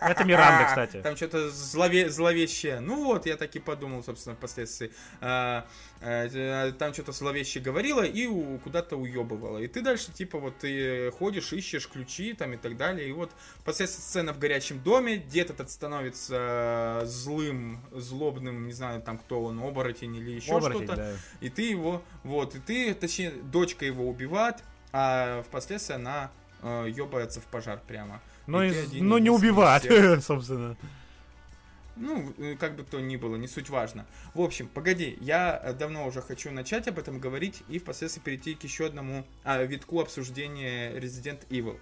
Это 0.00 0.24
Миранда, 0.24 0.64
кстати. 0.66 1.02
Там 1.02 1.16
что-то 1.16 1.50
злове... 1.50 2.10
зловещее. 2.10 2.80
Ну 2.80 3.04
вот, 3.04 3.26
я 3.26 3.36
так 3.36 3.54
и 3.54 3.60
подумал, 3.60 4.02
собственно, 4.02 4.34
впоследствии. 4.34 4.92
А, 5.20 5.66
а, 6.00 6.72
там 6.72 6.94
что-то 6.94 7.12
зловещее 7.12 7.62
говорила 7.62 8.02
и 8.02 8.26
у... 8.26 8.58
куда-то 8.58 8.96
уебывала. 8.96 9.58
И 9.58 9.68
ты 9.68 9.82
дальше, 9.82 10.10
типа, 10.12 10.38
вот 10.38 10.58
ты 10.58 11.12
ходишь, 11.12 11.52
ищешь 11.52 11.88
ключи 11.88 12.32
там 12.32 12.54
и 12.54 12.56
так 12.56 12.76
далее. 12.76 13.08
И 13.08 13.12
вот 13.12 13.30
последствия 13.64 14.02
сцена 14.02 14.32
в 14.32 14.40
горячем 14.40 14.82
доме, 14.82 15.16
дед 15.16 15.50
этот 15.50 15.70
становится 15.70 16.07
злым, 16.16 17.80
злобным, 17.92 18.66
не 18.66 18.72
знаю, 18.72 19.02
там 19.02 19.18
кто 19.18 19.44
он, 19.44 19.60
оборотень 19.60 20.16
или 20.16 20.30
еще 20.32 20.60
что-то. 20.60 20.96
Да. 20.96 21.12
И 21.40 21.48
ты 21.48 21.62
его, 21.62 22.02
вот, 22.24 22.54
и 22.54 22.58
ты, 22.58 22.94
точнее, 22.94 23.30
дочка 23.30 23.84
его 23.84 24.08
убивает, 24.08 24.56
а 24.92 25.42
впоследствии 25.42 25.94
она 25.94 26.30
э, 26.62 26.86
ебается 26.88 27.40
в 27.40 27.44
пожар 27.44 27.80
прямо. 27.86 28.20
Но, 28.46 28.64
из, 28.64 28.92
но 28.92 29.18
не 29.18 29.30
убивает, 29.30 29.84
собственно. 30.24 30.76
Ну, 32.00 32.32
э, 32.38 32.56
как 32.58 32.76
бы 32.76 32.84
то 32.84 33.00
ни 33.00 33.16
было, 33.16 33.36
не 33.36 33.48
суть 33.48 33.68
важно. 33.70 34.06
В 34.34 34.40
общем, 34.40 34.68
погоди, 34.68 35.18
я 35.20 35.60
э, 35.62 35.72
давно 35.72 36.06
уже 36.06 36.22
хочу 36.22 36.50
начать 36.52 36.86
об 36.86 36.98
этом 36.98 37.18
говорить 37.18 37.62
и 37.68 37.78
впоследствии 37.78 38.20
перейти 38.20 38.54
к 38.54 38.62
еще 38.62 38.86
одному 38.86 39.26
а, 39.44 39.62
витку 39.64 40.00
обсуждения 40.00 40.92
Resident 40.92 41.46
Evil. 41.48 41.78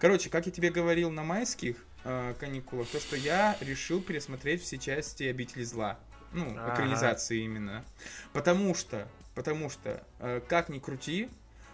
Короче, 0.00 0.28
как 0.28 0.46
я 0.46 0.52
тебе 0.52 0.70
говорил 0.70 1.10
на 1.10 1.22
майских 1.22 1.76
э, 2.04 2.34
каникулах, 2.38 2.88
то, 2.88 3.00
что 3.00 3.16
я 3.16 3.56
решил 3.60 4.00
пересмотреть 4.00 4.62
все 4.62 4.78
части 4.78 5.24
Обители 5.24 5.64
Зла. 5.64 5.98
Ну, 6.32 6.54
ага. 6.56 6.74
экранизации 6.74 7.42
именно. 7.42 7.84
Потому 8.32 8.74
что, 8.74 9.08
потому 9.34 9.68
что, 9.70 10.04
э, 10.20 10.40
как 10.48 10.68
ни 10.68 10.78
крути, 10.78 11.28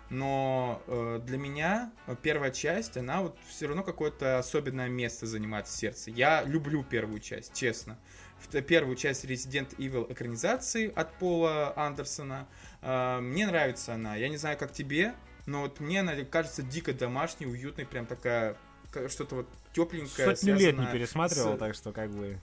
но 0.09 0.83
э, 0.87 1.21
для 1.25 1.37
меня 1.37 1.93
первая 2.23 2.51
часть, 2.51 2.97
она 2.97 3.23
вот 3.23 3.37
все 3.49 3.67
равно 3.67 3.83
какое-то 3.83 4.39
особенное 4.39 4.89
место 4.89 5.27
занимает 5.27 5.67
в 5.67 5.71
сердце. 5.71 6.11
Я 6.11 6.45
люблю 6.45 6.85
первую 6.85 7.21
часть, 7.21 7.55
честно. 7.55 7.99
В 8.39 8.63
первую 8.63 8.97
часть 8.97 9.25
Resident 9.25 9.77
Evil 9.77 10.11
экранизации 10.13 10.93
от 10.95 11.13
Пола 11.19 11.73
Андерсона. 11.77 12.47
Э, 12.83 13.19
мне 13.21 13.47
нравится 13.47 13.95
она. 13.95 14.17
Я 14.17 14.29
не 14.29 14.37
знаю, 14.37 14.57
как 14.57 14.73
тебе, 14.73 15.15
но 15.47 15.63
вот 15.63 15.81
мне 15.81 16.01
она 16.01 16.15
кажется 16.25 16.63
дико 16.63 16.93
домашней, 16.93 17.47
уютной, 17.47 17.85
прям 17.85 18.07
такая 18.07 18.57
что-то 19.09 19.37
вот 19.37 19.49
тепленькое. 19.77 20.35
Сотню 20.35 20.57
лет 20.57 20.79
не 20.79 20.87
пересматривал, 20.87 21.57
с... 21.57 21.59
так 21.59 21.75
что 21.75 21.93
как 21.93 22.11
бы... 22.11 22.39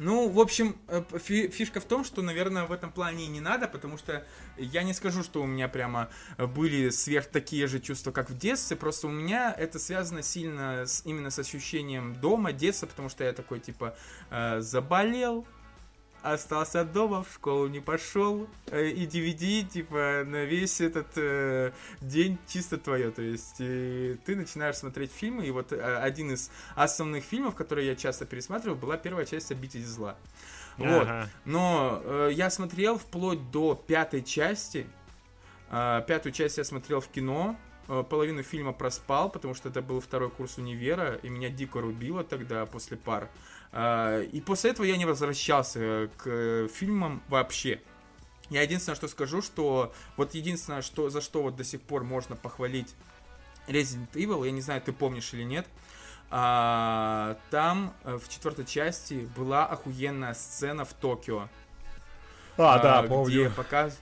Ну, 0.00 0.28
в 0.28 0.38
общем, 0.38 0.76
э, 0.86 1.02
фишка 1.18 1.80
в 1.80 1.84
том, 1.84 2.04
что, 2.04 2.22
наверное, 2.22 2.66
в 2.66 2.72
этом 2.72 2.92
плане 2.92 3.24
и 3.24 3.26
не 3.26 3.40
надо, 3.40 3.66
потому 3.66 3.98
что 3.98 4.24
я 4.56 4.84
не 4.84 4.94
скажу, 4.94 5.24
что 5.24 5.42
у 5.42 5.46
меня 5.46 5.66
прямо 5.66 6.08
были 6.36 6.90
сверх 6.90 7.26
такие 7.26 7.66
же 7.66 7.80
чувства, 7.80 8.12
как 8.12 8.30
в 8.30 8.38
детстве, 8.38 8.76
просто 8.76 9.08
у 9.08 9.10
меня 9.10 9.52
это 9.52 9.80
связано 9.80 10.22
сильно 10.22 10.86
с, 10.86 11.02
именно 11.04 11.30
с 11.30 11.38
ощущением 11.40 12.14
дома, 12.14 12.52
детства, 12.52 12.86
потому 12.86 13.08
что 13.08 13.24
я 13.24 13.32
такой, 13.32 13.58
типа, 13.58 13.96
э, 14.30 14.60
заболел, 14.60 15.44
остался 16.22 16.84
дома, 16.84 17.22
в 17.22 17.32
школу 17.32 17.68
не 17.68 17.80
пошел, 17.80 18.48
э, 18.66 18.88
и 18.88 19.06
DVD, 19.06 19.62
типа, 19.62 20.24
на 20.26 20.44
весь 20.44 20.80
этот 20.80 21.06
э, 21.16 21.72
день 22.00 22.38
чисто 22.46 22.78
твое. 22.78 23.10
То 23.10 23.22
есть 23.22 23.56
э, 23.60 24.16
ты 24.24 24.36
начинаешь 24.36 24.76
смотреть 24.76 25.12
фильмы, 25.12 25.46
и 25.46 25.50
вот 25.50 25.72
э, 25.72 25.96
один 25.98 26.32
из 26.32 26.50
основных 26.74 27.24
фильмов, 27.24 27.54
которые 27.54 27.86
я 27.88 27.96
часто 27.96 28.26
пересматривал, 28.26 28.76
была 28.76 28.96
первая 28.96 29.26
часть 29.26 29.52
«Обитель 29.52 29.84
зла». 29.84 30.16
Ага. 30.78 30.86
Вот. 30.86 31.28
Но 31.44 32.02
э, 32.04 32.30
я 32.32 32.50
смотрел 32.50 32.98
вплоть 32.98 33.50
до 33.50 33.74
пятой 33.74 34.22
части. 34.22 34.86
Э, 35.70 36.02
пятую 36.06 36.32
часть 36.32 36.58
я 36.58 36.64
смотрел 36.64 37.00
в 37.00 37.08
кино, 37.08 37.56
половину 38.10 38.42
фильма 38.42 38.74
проспал, 38.74 39.30
потому 39.30 39.54
что 39.54 39.70
это 39.70 39.80
был 39.80 40.00
второй 40.00 40.28
курс 40.28 40.58
универа, 40.58 41.14
и 41.22 41.30
меня 41.30 41.48
дико 41.48 41.80
рубило 41.80 42.22
тогда 42.22 42.66
после 42.66 42.98
пар. 42.98 43.30
А, 43.72 44.22
и 44.22 44.40
после 44.40 44.70
этого 44.70 44.86
я 44.86 44.96
не 44.96 45.04
возвращался 45.04 46.10
к 46.16 46.68
фильмам 46.68 47.22
вообще. 47.28 47.80
Я 48.50 48.62
единственное, 48.62 48.96
что 48.96 49.08
скажу, 49.08 49.42
что 49.42 49.92
вот 50.16 50.34
единственное, 50.34 50.82
что, 50.82 51.10
за 51.10 51.20
что 51.20 51.42
вот 51.42 51.56
до 51.56 51.64
сих 51.64 51.82
пор 51.82 52.04
можно 52.04 52.34
похвалить 52.34 52.94
Resident 53.66 54.10
Evil, 54.14 54.44
я 54.46 54.52
не 54.52 54.62
знаю, 54.62 54.80
ты 54.80 54.92
помнишь 54.92 55.34
или 55.34 55.42
нет, 55.42 55.66
а, 56.30 57.36
там 57.50 57.94
э, 58.04 58.18
в 58.18 58.28
четвертой 58.28 58.64
части 58.64 59.28
была 59.36 59.66
охуенная 59.66 60.34
сцена 60.34 60.84
в 60.84 60.92
Токио. 60.94 61.48
А, 62.56 62.74
а 62.74 62.78
да, 62.82 63.02
помню. 63.02 63.50
Показ... 63.54 63.98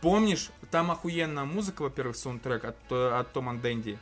Помнишь, 0.00 0.50
там 0.70 0.90
охуенная 0.90 1.44
музыка, 1.44 1.82
во-первых, 1.82 2.16
саундтрек 2.16 2.64
от, 2.64 2.92
от 2.92 3.32
Тома 3.32 3.54
Дэнди 3.54 3.98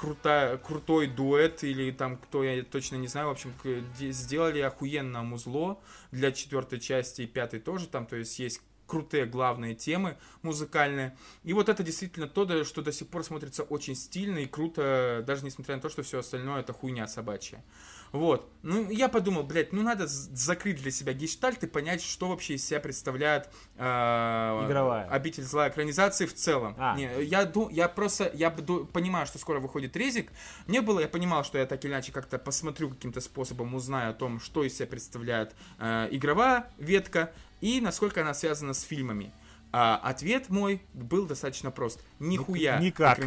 крутая, 0.00 0.56
крутой 0.56 1.08
дуэт, 1.08 1.62
или 1.62 1.90
там 1.90 2.16
кто, 2.16 2.42
я 2.42 2.62
точно 2.62 2.96
не 2.96 3.06
знаю, 3.06 3.28
в 3.28 3.32
общем, 3.32 3.52
сделали 3.98 4.60
охуенно 4.60 5.22
музло 5.22 5.78
для 6.10 6.32
четвертой 6.32 6.80
части 6.80 7.22
и 7.22 7.26
пятой 7.26 7.60
тоже, 7.60 7.86
там, 7.86 8.06
то 8.06 8.16
есть 8.16 8.38
есть 8.38 8.62
крутые 8.90 9.24
главные 9.24 9.76
темы 9.76 10.16
музыкальные. 10.42 11.16
И 11.44 11.52
вот 11.52 11.68
это 11.68 11.84
действительно 11.84 12.26
то, 12.26 12.64
что 12.64 12.82
до 12.82 12.92
сих 12.92 13.06
пор 13.06 13.22
смотрится 13.22 13.62
очень 13.62 13.94
стильно 13.94 14.38
и 14.38 14.46
круто, 14.46 15.22
даже 15.24 15.44
несмотря 15.44 15.76
на 15.76 15.80
то, 15.80 15.88
что 15.88 16.02
все 16.02 16.18
остальное 16.18 16.60
это 16.60 16.72
хуйня 16.72 17.06
собачья. 17.06 17.62
Вот. 18.10 18.50
Ну, 18.62 18.90
я 18.90 19.08
подумал, 19.08 19.44
блядь, 19.44 19.72
ну 19.72 19.82
надо 19.82 20.08
закрыть 20.08 20.82
для 20.82 20.90
себя 20.90 21.12
гештальт 21.12 21.62
и 21.62 21.68
понять, 21.68 22.02
что 22.02 22.28
вообще 22.28 22.54
из 22.54 22.66
себя 22.66 22.80
представляет 22.80 23.48
э, 23.76 23.84
Игровая. 23.84 25.06
обитель 25.08 25.44
зла 25.44 25.68
экранизации 25.68 26.26
в 26.26 26.34
целом. 26.34 26.74
А. 26.76 26.96
Не, 26.96 27.22
я, 27.22 27.50
я 27.70 27.88
просто, 27.88 28.28
я 28.34 28.50
понимаю, 28.50 29.26
что 29.26 29.38
скоро 29.38 29.60
выходит 29.60 29.96
резик. 29.96 30.32
Мне 30.66 30.80
было, 30.80 30.98
я 30.98 31.08
понимал, 31.08 31.44
что 31.44 31.58
я 31.58 31.66
так 31.66 31.84
или 31.84 31.92
иначе 31.92 32.10
как-то 32.10 32.40
посмотрю 32.40 32.90
каким-то 32.90 33.20
способом, 33.20 33.74
узнаю 33.76 34.10
о 34.10 34.14
том, 34.14 34.40
что 34.40 34.64
из 34.64 34.76
себя 34.76 34.88
представляет 34.88 35.54
э, 35.78 36.08
игровая 36.10 36.68
ветка 36.78 37.32
и 37.60 37.80
насколько 37.80 38.20
она 38.22 38.34
связана 38.34 38.74
с 38.74 38.82
фильмами. 38.82 39.32
А 39.72 39.96
ответ 40.02 40.48
мой 40.48 40.82
был 40.94 41.26
достаточно 41.26 41.70
прост. 41.70 42.02
Нихуя. 42.18 42.80
Никак. 42.80 43.18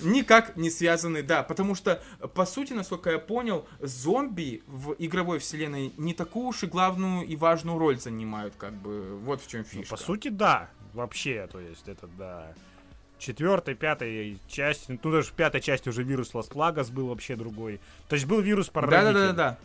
никак 0.00 0.56
не 0.56 0.70
связаны, 0.70 1.22
да. 1.22 1.42
Потому 1.42 1.74
что, 1.74 2.02
по 2.34 2.44
сути, 2.44 2.74
насколько 2.74 3.10
я 3.10 3.18
понял, 3.18 3.66
зомби 3.80 4.62
в 4.66 4.94
игровой 4.98 5.38
вселенной 5.38 5.94
не 5.96 6.12
такую 6.12 6.48
уж 6.48 6.64
и 6.64 6.66
главную 6.66 7.26
и 7.26 7.34
важную 7.34 7.78
роль 7.78 7.98
занимают, 7.98 8.54
как 8.58 8.74
бы. 8.74 9.16
Вот 9.16 9.40
в 9.40 9.48
чем 9.48 9.64
фишка. 9.64 9.86
Ну, 9.92 9.96
по 9.96 10.02
сути, 10.02 10.28
да. 10.28 10.68
Вообще, 10.92 11.48
то 11.50 11.60
есть, 11.60 11.88
это 11.88 12.06
да. 12.18 12.52
Четвертой, 13.18 13.74
пятой 13.74 14.38
части, 14.48 15.00
ну 15.02 15.10
даже 15.10 15.28
в 15.28 15.32
пятой 15.32 15.60
части 15.60 15.88
уже 15.88 16.04
вирус 16.04 16.34
Ластлагас 16.34 16.90
был 16.90 17.08
вообще 17.08 17.34
другой. 17.34 17.80
То 18.08 18.14
есть 18.14 18.26
был 18.26 18.40
вирус 18.40 18.68
Да, 18.72 19.32
да, 19.32 19.58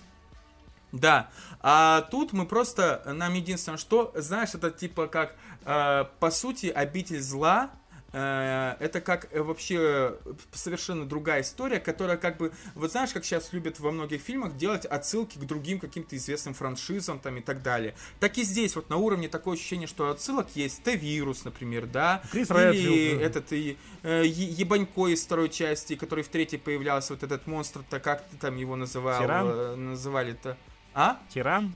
да, 0.93 1.31
а 1.59 2.01
тут 2.11 2.33
мы 2.33 2.45
просто, 2.45 3.01
нам 3.05 3.33
единственное, 3.33 3.77
что, 3.77 4.13
знаешь, 4.15 4.53
это 4.53 4.69
типа 4.69 5.07
как, 5.07 5.35
э, 5.65 6.05
по 6.19 6.29
сути, 6.29 6.67
обитель 6.67 7.19
зла, 7.19 7.71
э, 8.11 8.75
это 8.79 9.01
как 9.01 9.27
э, 9.33 9.41
вообще 9.41 10.19
совершенно 10.51 11.05
другая 11.05 11.41
история, 11.41 11.79
которая 11.79 12.17
как 12.17 12.37
бы, 12.37 12.51
вот 12.75 12.91
знаешь, 12.91 13.09
как 13.09 13.25
сейчас 13.25 13.53
любят 13.53 13.79
во 13.79 13.89
многих 13.89 14.21
фильмах 14.21 14.55
делать 14.55 14.85
отсылки 14.85 15.39
к 15.39 15.41
другим 15.45 15.79
каким-то 15.79 16.15
известным 16.15 16.53
франшизам 16.53 17.17
там 17.17 17.37
и 17.37 17.41
так 17.41 17.63
далее. 17.63 17.95
Так 18.19 18.37
и 18.37 18.43
здесь 18.43 18.75
вот 18.75 18.91
на 18.91 18.97
уровне 18.97 19.27
такое 19.29 19.55
ощущение, 19.55 19.87
что 19.87 20.11
отсылок 20.11 20.49
есть. 20.53 20.83
Т-вирус, 20.83 21.43
например, 21.43 21.87
да? 21.87 22.21
Крис 22.31 22.51
Или 22.51 22.59
Редфилд, 22.59 23.19
да. 23.19 23.25
этот 23.25 23.53
и, 23.53 23.77
э, 24.03 24.23
Ебанько 24.27 25.07
из 25.07 25.23
второй 25.25 25.49
части, 25.49 25.95
который 25.95 26.23
в 26.23 26.27
третьей 26.27 26.59
появлялся, 26.59 27.13
вот 27.13 27.23
этот 27.23 27.47
монстр-то, 27.47 27.99
как 27.99 28.23
ты 28.27 28.37
там 28.37 28.57
его 28.57 28.75
называл? 28.75 29.23
Э, 29.27 29.75
называли-то? 29.75 30.55
А? 30.93 31.19
Тиран? 31.29 31.75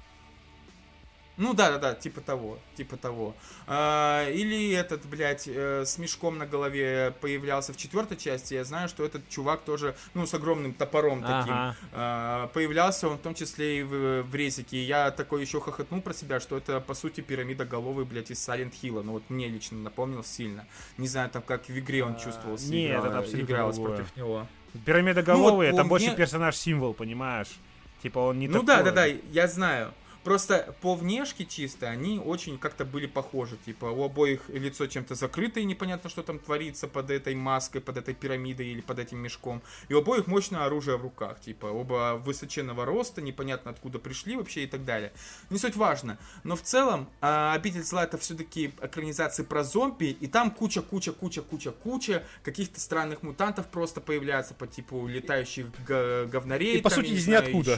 Ну 1.38 1.54
да, 1.54 1.70
да, 1.70 1.78
да, 1.78 1.94
типа 1.94 2.20
того, 2.20 2.58
типа 2.76 2.98
того. 2.98 3.36
А, 3.68 4.28
или 4.32 4.72
этот, 4.72 5.06
блядь, 5.06 5.48
э, 5.48 5.86
с 5.86 6.00
мешком 6.00 6.40
на 6.40 6.48
голове 6.48 7.14
появлялся 7.22 7.74
в 7.74 7.78
четвертой 7.78 8.18
части. 8.18 8.56
Я 8.56 8.64
знаю, 8.64 8.90
что 8.90 9.06
этот 9.06 9.30
чувак 9.30 9.62
тоже, 9.62 9.96
ну, 10.16 10.26
с 10.26 10.34
огромным 10.34 10.74
топором 10.74 11.22
таким, 11.22 11.54
ага. 11.54 11.76
а, 11.94 12.48
появлялся 12.48 13.08
он 13.08 13.18
в 13.18 13.22
том 13.22 13.36
числе 13.36 13.82
и 13.82 13.84
в, 13.84 14.24
в 14.24 14.36
резике. 14.36 14.84
Я 14.84 15.12
такой 15.12 15.42
еще 15.42 15.62
хохотнул 15.62 16.02
про 16.02 16.14
себя, 16.14 16.40
что 16.40 16.58
это, 16.58 16.80
по 16.80 16.96
сути, 16.96 17.22
пирамида 17.22 17.66
головы, 17.66 18.04
блядь, 18.04 18.32
из 18.32 18.40
Silent 18.40 18.74
Hill. 18.82 19.04
Ну, 19.04 19.14
вот 19.14 19.30
мне 19.30 19.48
лично 19.48 19.78
напомнил 19.78 20.24
сильно. 20.24 20.66
Не 20.98 21.08
знаю, 21.08 21.30
там, 21.30 21.44
как 21.44 21.68
в 21.70 21.78
игре 21.78 22.04
он 22.04 22.14
а, 22.14 22.20
чувствовался. 22.20 22.72
Нет, 22.72 23.00
игра, 23.00 23.10
это 23.10 23.20
абсолютно 23.20 23.54
игралась 23.54 23.78
против 23.78 24.16
него. 24.16 24.48
Пирамида 24.86 25.22
головы, 25.22 25.68
ну, 25.68 25.72
вот, 25.72 25.80
это 25.80 25.84
больше 25.84 26.08
мне... 26.08 26.16
персонаж-символ, 26.16 26.96
понимаешь? 26.96 27.60
Типа 28.02 28.20
он 28.20 28.40
не 28.40 28.48
Ну 28.48 28.64
такой. 28.64 28.84
да, 28.84 28.84
да, 28.84 28.92
да, 28.92 29.06
я 29.06 29.48
знаю. 29.48 29.94
Просто 30.28 30.76
по 30.82 30.94
внешке 30.94 31.46
чисто 31.46 31.88
они 31.88 32.20
очень 32.20 32.58
как-то 32.58 32.84
были 32.84 33.06
похожи. 33.06 33.56
Типа 33.66 33.86
у 33.86 34.04
обоих 34.04 34.50
лицо 34.50 34.86
чем-то 34.86 35.16
закрыто 35.16 35.62
и 35.62 35.64
непонятно, 35.64 36.10
что 36.10 36.22
там 36.22 36.38
творится 36.38 36.90
под 36.90 37.12
этой 37.12 37.34
маской, 37.34 37.80
под 37.80 37.96
этой 37.96 38.14
пирамидой 38.14 38.68
или 38.68 38.82
под 38.82 39.00
этим 39.00 39.20
мешком. 39.20 39.62
И 39.88 39.94
у 39.94 40.00
обоих 40.00 40.28
мощное 40.28 40.66
оружие 40.66 40.98
в 40.98 41.02
руках. 41.02 41.40
Типа 41.40 41.68
оба 41.68 42.22
высоченного 42.22 42.84
роста, 42.84 43.22
непонятно 43.22 43.72
откуда 43.72 44.00
пришли 44.00 44.36
вообще 44.36 44.66
и 44.66 44.68
так 44.68 44.84
далее. 44.84 45.14
Не 45.50 45.60
суть 45.60 45.78
важно. 45.78 46.18
Но 46.44 46.58
в 46.58 46.62
целом 46.62 47.08
а, 47.22 47.54
Обитель 47.54 47.84
зла 47.84 48.04
это 48.04 48.18
все-таки 48.18 48.74
экранизации 48.82 49.44
про 49.44 49.64
зомби. 49.64 50.08
И 50.08 50.28
там 50.28 50.52
куча, 50.52 50.82
куча, 50.82 51.14
куча, 51.14 51.42
куча, 51.42 51.72
куча 51.72 52.24
каких-то 52.44 52.82
странных 52.82 53.24
мутантов 53.24 53.68
просто 53.68 54.02
появляется 54.02 54.54
по 54.56 54.68
типу 54.68 55.08
летающих 55.08 55.68
говнорей. 55.88 56.80
И 56.80 56.82
по 56.82 56.90
сути 56.90 57.12
из 57.12 57.28
ниоткуда 57.28 57.78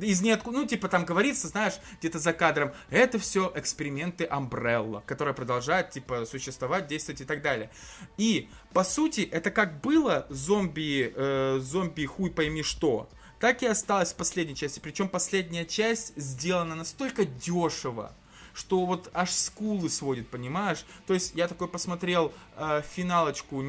из 0.00 0.22
ниоткуда, 0.22 0.58
ну, 0.58 0.66
типа 0.66 0.88
там 0.88 1.04
говорится, 1.04 1.48
знаешь, 1.48 1.74
где-то 1.98 2.18
за 2.18 2.32
кадром, 2.32 2.72
это 2.90 3.18
все 3.18 3.52
эксперименты 3.54 4.24
Umbrella, 4.24 5.02
которые 5.06 5.34
продолжают, 5.34 5.90
типа, 5.90 6.24
существовать, 6.24 6.86
действовать 6.86 7.20
и 7.20 7.24
так 7.24 7.42
далее. 7.42 7.70
И, 8.16 8.48
по 8.72 8.84
сути, 8.84 9.20
это 9.20 9.50
как 9.50 9.80
было 9.80 10.26
зомби, 10.30 11.12
э, 11.14 11.58
зомби 11.60 12.06
хуй 12.06 12.30
пойми 12.30 12.62
что, 12.62 13.10
так 13.38 13.62
и 13.62 13.66
осталось 13.66 14.12
в 14.12 14.16
последней 14.16 14.54
части. 14.54 14.78
Причем 14.80 15.08
последняя 15.08 15.64
часть 15.64 16.16
сделана 16.16 16.74
настолько 16.74 17.24
дешево, 17.24 18.14
что 18.54 18.84
вот 18.84 19.10
аж 19.14 19.30
скулы 19.30 19.88
сводит, 19.88 20.28
понимаешь? 20.28 20.84
То 21.06 21.14
есть 21.14 21.34
я 21.34 21.48
такой 21.48 21.68
посмотрел 21.68 22.32
э, 22.56 22.82
финалочку, 22.94 23.64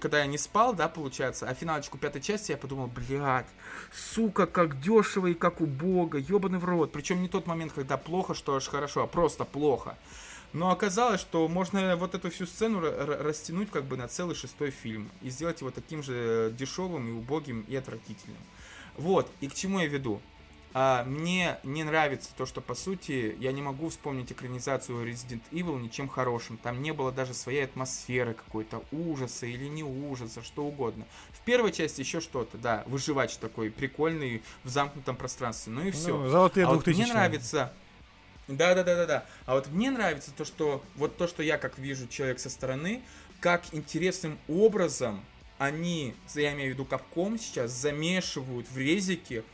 когда 0.00 0.20
я 0.20 0.26
не 0.26 0.38
спал, 0.38 0.74
да, 0.74 0.88
получается, 0.88 1.48
а 1.48 1.54
финалочку 1.54 1.98
пятой 1.98 2.20
части 2.20 2.52
я 2.52 2.56
подумал, 2.56 2.88
блядь, 2.88 3.46
сука, 3.92 4.46
как 4.46 4.80
дешево 4.80 5.28
и 5.28 5.34
как 5.34 5.60
убого, 5.60 6.16
ебаный 6.16 6.58
в 6.58 6.64
рот. 6.64 6.92
Причем 6.92 7.22
не 7.22 7.28
тот 7.28 7.46
момент, 7.46 7.72
когда 7.72 7.96
плохо, 7.96 8.34
что 8.34 8.56
аж 8.56 8.68
хорошо, 8.68 9.02
а 9.02 9.06
просто 9.06 9.44
плохо. 9.44 9.96
Но 10.52 10.70
оказалось, 10.70 11.20
что 11.20 11.48
можно 11.48 11.96
вот 11.96 12.14
эту 12.14 12.30
всю 12.30 12.46
сцену 12.46 12.80
растянуть 12.80 13.70
как 13.72 13.84
бы 13.84 13.96
на 13.96 14.06
целый 14.06 14.36
шестой 14.36 14.70
фильм 14.70 15.10
и 15.20 15.28
сделать 15.28 15.60
его 15.60 15.72
таким 15.72 16.00
же 16.00 16.54
дешевым 16.56 17.08
и 17.08 17.12
убогим 17.12 17.64
и 17.66 17.74
отвратительным. 17.74 18.38
Вот, 18.96 19.28
и 19.40 19.48
к 19.48 19.54
чему 19.54 19.80
я 19.80 19.86
веду? 19.86 20.20
А, 20.76 21.04
мне 21.04 21.58
не 21.62 21.84
нравится 21.84 22.30
то, 22.36 22.46
что, 22.46 22.60
по 22.60 22.74
сути, 22.74 23.36
я 23.38 23.52
не 23.52 23.62
могу 23.62 23.90
вспомнить 23.90 24.32
экранизацию 24.32 25.06
Resident 25.08 25.42
Evil 25.52 25.80
ничем 25.80 26.08
хорошим. 26.08 26.56
Там 26.56 26.82
не 26.82 26.92
было 26.92 27.12
даже 27.12 27.32
своей 27.32 27.62
атмосферы 27.64 28.34
какой-то, 28.34 28.82
ужаса 28.90 29.46
или 29.46 29.68
не 29.68 29.84
ужаса, 29.84 30.42
что 30.42 30.64
угодно. 30.64 31.06
В 31.30 31.40
первой 31.42 31.70
части 31.70 32.00
еще 32.00 32.20
что-то, 32.20 32.58
да, 32.58 32.82
выживач 32.86 33.36
такой 33.36 33.70
прикольный 33.70 34.42
в 34.64 34.68
замкнутом 34.68 35.14
пространстве, 35.14 35.72
ну 35.72 35.86
и 35.86 35.92
все. 35.92 36.16
Ну, 36.16 36.28
золотые 36.28 36.66
а 36.66 36.70
вот 36.70 36.84
мне 36.88 37.06
нравится... 37.06 37.72
Да, 38.48 38.74
да, 38.74 38.82
да, 38.82 38.96
да, 38.96 39.06
да. 39.06 39.26
А 39.46 39.54
вот 39.54 39.68
мне 39.68 39.92
нравится 39.92 40.32
то, 40.36 40.44
что 40.44 40.82
вот 40.96 41.16
то, 41.16 41.28
что 41.28 41.44
я 41.44 41.56
как 41.56 41.78
вижу 41.78 42.08
человек 42.08 42.40
со 42.40 42.50
стороны, 42.50 43.00
как 43.38 43.62
интересным 43.72 44.38
образом 44.48 45.24
они, 45.58 46.14
я 46.34 46.52
имею 46.52 46.70
в 46.70 46.74
виду 46.74 46.84
Капком 46.84 47.38
сейчас, 47.38 47.70
замешивают 47.70 48.68
в 48.68 48.76
резике 48.76 49.44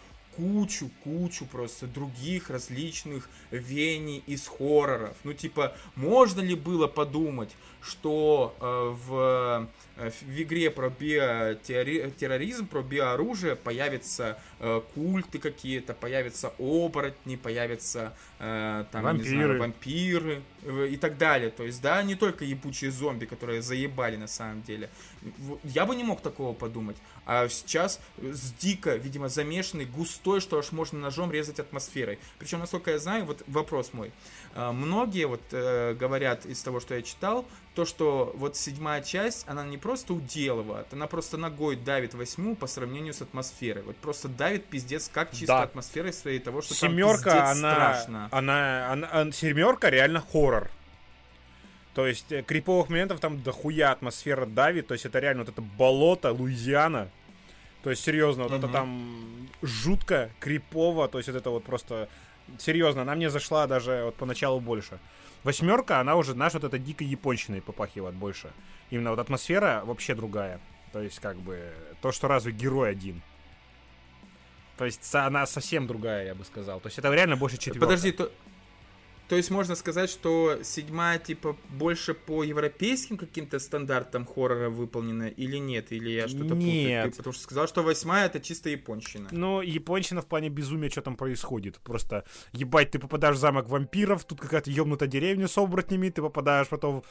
кучу-кучу 0.41 1.45
просто 1.45 1.87
других 1.87 2.49
различных 2.49 3.29
вений 3.51 4.23
из 4.27 4.47
хорроров. 4.47 5.15
Ну, 5.23 5.35
типа, 5.35 5.77
можно 5.97 6.41
ли 6.41 6.55
было 6.55 6.87
подумать, 6.87 7.51
что 7.83 8.57
э, 8.59 8.97
в, 9.07 9.69
в 10.09 10.43
игре 10.43 10.71
про 10.71 10.89
биотерроризм, 10.89 12.67
про 12.67 12.83
биооружие 12.83 13.57
появятся 13.57 14.39
э, 14.59 14.81
культы 14.95 15.39
какие-то, 15.39 15.93
появятся 15.95 16.53
оборотни, 16.59 17.37
появятся 17.37 18.15
э, 18.39 18.85
там, 18.91 19.03
вампиры. 19.03 19.29
не 19.29 19.37
знаю, 19.37 19.59
вампиры 19.59 20.43
э, 20.63 20.89
и 20.91 20.97
так 20.97 21.19
далее. 21.19 21.51
То 21.51 21.65
есть, 21.65 21.83
да, 21.83 22.03
не 22.03 22.15
только 22.15 22.45
ебучие 22.45 22.91
зомби, 22.91 23.27
которые 23.27 23.61
заебали 23.63 24.17
на 24.17 24.29
самом 24.29 24.63
деле. 24.63 24.89
Я 25.65 25.85
бы 25.85 25.95
не 25.95 26.05
мог 26.05 26.23
такого 26.23 26.55
подумать. 26.55 26.97
А 27.27 27.49
сейчас 27.49 28.01
с 28.19 28.53
дико, 28.53 28.97
видимо, 28.97 29.29
замешанный, 29.29 29.85
густой, 29.85 30.41
что 30.41 30.59
аж 30.59 30.73
можно 30.73 30.99
ножом 30.99 31.31
резать 31.31 31.61
атмосферой. 31.61 32.19
Причем, 32.39 32.61
насколько 32.61 32.91
я 32.91 32.99
знаю, 32.99 33.25
вот 33.25 33.43
вопрос 33.47 33.93
мой. 33.93 34.13
Э, 34.55 34.73
многие 34.73 35.27
вот 35.27 35.43
э, 35.53 35.95
говорят 35.95 36.45
из 36.47 36.63
того, 36.63 36.81
что 36.81 36.95
я 36.95 37.03
читал, 37.03 37.45
то, 37.75 37.85
что 37.85 38.33
вот 38.37 38.57
седьмая 38.57 39.01
часть, 39.03 39.47
она 39.49 39.65
не 39.65 39.79
просто 39.79 40.13
уделывает, 40.13 40.87
она 40.93 41.07
просто 41.07 41.37
ногой 41.37 41.77
давит 41.77 42.15
восьмую 42.15 42.57
по 42.57 42.67
сравнению 42.67 43.15
с 43.15 43.23
атмосферой. 43.23 43.83
Вот 43.85 43.97
просто 43.97 44.29
давит 44.29 44.67
пиздец, 44.67 45.09
как 45.13 45.31
чисто 45.31 45.47
да. 45.47 45.63
атмосферой 45.63 46.13
своей 46.13 46.41
того, 46.41 46.63
что 46.63 46.75
семерка, 46.75 47.31
там 47.31 47.49
она, 47.49 47.73
страшно. 47.73 48.29
Она, 48.33 48.93
она, 48.93 49.09
она, 49.13 49.33
семерка 49.33 49.89
реально 49.91 50.21
хоррор. 50.21 50.71
То 51.95 52.07
есть 52.07 52.31
э, 52.33 52.43
криповых 52.43 52.89
моментов 52.89 53.21
там 53.21 53.43
дохуя 53.43 53.93
атмосфера 53.93 54.47
давит, 54.47 54.89
то 54.89 54.95
есть 54.95 55.07
это 55.07 55.21
реально 55.21 55.45
вот 55.45 55.53
это 55.53 55.63
болото, 55.63 56.33
Луизиана. 56.33 57.09
То 57.83 57.91
есть 57.91 58.05
серьезно, 58.05 58.43
вот 58.45 58.53
угу. 58.53 58.59
это 58.59 58.69
там 58.69 59.49
жутко, 59.63 60.31
крипово, 60.41 61.09
то 61.09 61.19
есть 61.19 61.29
вот 61.29 61.37
это 61.37 61.51
вот 61.51 61.65
просто 61.65 62.09
серьезно, 62.59 63.03
она 63.03 63.15
мне 63.15 63.31
зашла 63.31 63.67
даже 63.67 64.03
вот 64.05 64.17
поначалу 64.17 64.61
больше. 64.61 64.99
Восьмерка, 65.43 66.01
она 66.01 66.17
уже, 66.17 66.33
знаешь, 66.33 66.53
вот 66.55 66.65
это 66.65 66.79
дикой 66.79 67.07
японщиной 67.07 67.63
попахивает 67.63 68.15
больше. 68.15 68.51
Именно 68.91 69.11
вот 69.11 69.19
атмосфера 69.19 69.83
вообще 69.85 70.15
другая. 70.15 70.61
То 70.93 71.01
есть, 71.01 71.19
как 71.21 71.37
бы, 71.37 71.73
то, 72.03 72.13
что 72.13 72.29
разве 72.29 72.53
герой 72.53 72.91
один. 72.91 73.23
То 74.77 74.85
есть, 74.85 75.15
она 75.15 75.47
совсем 75.47 75.87
другая, 75.87 76.27
я 76.27 76.35
бы 76.35 76.45
сказал. 76.45 76.81
То 76.81 76.89
есть, 76.89 76.99
это 76.99 77.11
реально 77.13 77.37
больше 77.37 77.57
четверка. 77.57 77.81
Подожди, 77.81 78.13
то, 78.13 78.31
то 79.31 79.37
есть 79.37 79.49
можно 79.53 79.77
сказать, 79.77 80.11
что 80.11 80.59
седьмая, 80.65 81.21
типа, 81.21 81.57
больше 81.69 82.15
по 82.15 82.43
европейским 82.43 83.17
каким-то 83.17 83.61
стандартам 83.61 84.27
хоррора 84.27 84.71
выполнена 84.71 85.29
или 85.29 85.57
нет? 85.57 85.93
Или 85.93 86.11
я 86.11 86.27
что-то 86.27 86.57
нет. 86.57 87.05
путаю? 87.05 87.13
Ты 87.13 87.17
потому 87.19 87.33
что 87.35 87.43
сказал, 87.45 87.69
что 87.69 87.85
восьмая 87.85 88.27
это 88.27 88.41
чисто 88.41 88.71
японщина. 88.71 89.29
Ну, 89.31 89.61
японщина 89.61 90.21
в 90.21 90.27
плане 90.27 90.49
безумия, 90.49 90.91
что 90.91 91.03
там 91.03 91.15
происходит. 91.15 91.79
Просто, 91.79 92.25
ебать, 92.51 92.91
ты 92.91 92.99
попадаешь 92.99 93.37
в 93.37 93.39
замок 93.39 93.69
вампиров, 93.69 94.25
тут 94.25 94.41
какая-то 94.41 94.69
ебнутая 94.69 95.09
деревня 95.09 95.47
с 95.47 95.57
оборотнями, 95.57 96.09
ты 96.09 96.23
попадаешь 96.23 96.67
потом, 96.67 97.05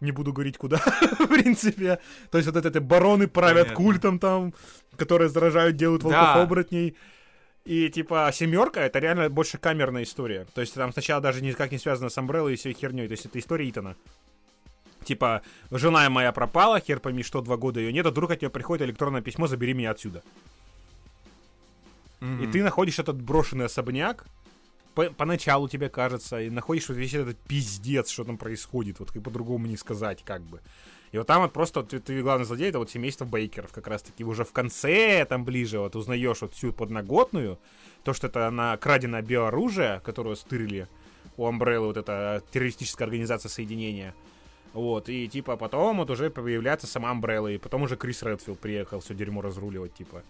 не 0.00 0.12
буду 0.12 0.32
говорить 0.32 0.56
куда, 0.56 0.78
в 1.18 1.26
принципе. 1.26 1.98
То 2.30 2.38
есть 2.38 2.48
вот 2.48 2.56
это, 2.56 2.68
это 2.68 2.80
бароны 2.80 3.28
правят 3.28 3.66
Понятно. 3.66 3.84
культом 3.84 4.18
там, 4.18 4.54
которые 4.96 5.28
заражают, 5.28 5.76
делают 5.76 6.02
волков-оборотней. 6.02 6.92
Да. 6.92 6.96
И 7.66 7.88
типа 7.90 8.30
семерка 8.32 8.80
это 8.80 9.00
реально 9.00 9.28
больше 9.28 9.58
камерная 9.58 10.04
история. 10.04 10.46
То 10.54 10.60
есть 10.60 10.72
там 10.74 10.92
сначала 10.92 11.20
даже 11.20 11.42
никак 11.42 11.72
не 11.72 11.78
связано 11.78 12.10
с 12.10 12.16
Umbrella 12.16 12.52
и 12.52 12.56
всей 12.56 12.72
херней. 12.72 13.08
То 13.08 13.12
есть 13.12 13.26
это 13.26 13.40
история 13.40 13.68
Итана. 13.68 13.96
Типа, 15.04 15.42
жена 15.72 16.08
моя 16.08 16.30
пропала, 16.32 16.80
хер 16.80 17.00
пойми, 17.00 17.24
что 17.24 17.40
два 17.40 17.56
года 17.56 17.80
ее 17.80 17.92
нет, 17.92 18.06
а 18.06 18.10
вдруг 18.10 18.30
от 18.30 18.40
нее 18.40 18.50
приходит 18.50 18.86
электронное 18.86 19.20
письмо, 19.20 19.48
забери 19.48 19.74
меня 19.74 19.90
отсюда. 19.90 20.22
Mm-hmm. 22.20 22.44
И 22.44 22.52
ты 22.52 22.62
находишь 22.62 22.98
этот 22.98 23.20
брошенный 23.20 23.66
особняк, 23.66 24.26
по- 24.94 25.10
поначалу 25.10 25.68
тебе 25.68 25.88
кажется, 25.88 26.40
и 26.40 26.50
находишь 26.50 26.88
вот 26.88 26.96
весь 26.96 27.14
этот 27.14 27.36
пиздец, 27.38 28.10
что 28.10 28.24
там 28.24 28.38
происходит, 28.38 28.98
вот 28.98 29.10
как 29.12 29.22
по-другому 29.22 29.66
не 29.66 29.76
сказать, 29.76 30.22
как 30.24 30.42
бы. 30.42 30.60
И 31.12 31.18
вот 31.18 31.26
там 31.26 31.42
вот 31.42 31.52
просто 31.52 31.82
ты, 31.82 32.00
ты 32.00 32.22
главный 32.22 32.44
злодей, 32.44 32.68
это 32.68 32.78
вот 32.78 32.90
семейство 32.90 33.24
Бейкеров 33.24 33.72
как 33.72 33.86
раз-таки. 33.86 34.24
Уже 34.24 34.44
в 34.44 34.52
конце, 34.52 35.24
там 35.24 35.44
ближе, 35.44 35.78
вот 35.78 35.96
узнаешь 35.96 36.40
вот 36.40 36.54
всю 36.54 36.72
подноготную, 36.72 37.58
то, 38.04 38.12
что 38.12 38.26
это 38.26 38.50
на 38.50 38.76
краденое 38.76 39.22
биооружие, 39.22 40.00
которое 40.04 40.36
стырили 40.36 40.88
у 41.36 41.46
Umbrella, 41.46 41.86
вот 41.86 41.96
эта 41.96 42.42
террористическая 42.52 43.06
организация 43.06 43.48
соединения. 43.48 44.14
Вот, 44.72 45.08
и 45.08 45.26
типа 45.26 45.56
потом 45.56 45.98
вот 45.98 46.10
уже 46.10 46.28
появляется 46.28 46.86
сама 46.86 47.10
Umbrella, 47.12 47.54
и 47.54 47.58
потом 47.58 47.82
уже 47.82 47.96
Крис 47.96 48.22
Редфилд 48.22 48.58
приехал 48.58 49.00
все 49.00 49.14
дерьмо 49.14 49.40
разруливать, 49.40 49.94
типа, 49.94 50.22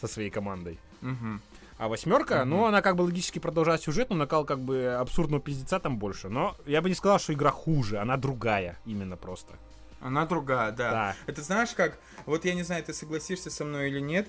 со 0.00 0.08
своей 0.08 0.30
командой. 0.30 0.78
Угу. 1.02 1.40
А 1.78 1.88
восьмерка, 1.88 2.34
mm-hmm. 2.34 2.44
ну, 2.44 2.66
она 2.66 2.80
как 2.80 2.96
бы 2.96 3.02
логически 3.02 3.38
продолжает 3.38 3.82
сюжет, 3.82 4.10
но 4.10 4.16
накал 4.16 4.44
как 4.44 4.60
бы 4.60 4.86
абсурдного 4.86 5.42
пиздеца 5.42 5.80
там 5.80 5.98
больше. 5.98 6.28
Но 6.28 6.54
я 6.64 6.80
бы 6.80 6.88
не 6.88 6.94
сказал, 6.94 7.18
что 7.18 7.32
игра 7.32 7.50
хуже, 7.50 7.98
она 7.98 8.16
другая 8.16 8.78
именно 8.86 9.16
просто. 9.16 9.54
Она 10.02 10.26
другая, 10.26 10.72
да. 10.72 10.90
да. 10.90 11.16
Это 11.26 11.42
знаешь 11.42 11.70
как, 11.70 11.98
вот 12.26 12.44
я 12.44 12.54
не 12.54 12.64
знаю, 12.64 12.82
ты 12.82 12.92
согласишься 12.92 13.50
со 13.50 13.64
мной 13.64 13.88
или 13.88 14.00
нет, 14.00 14.28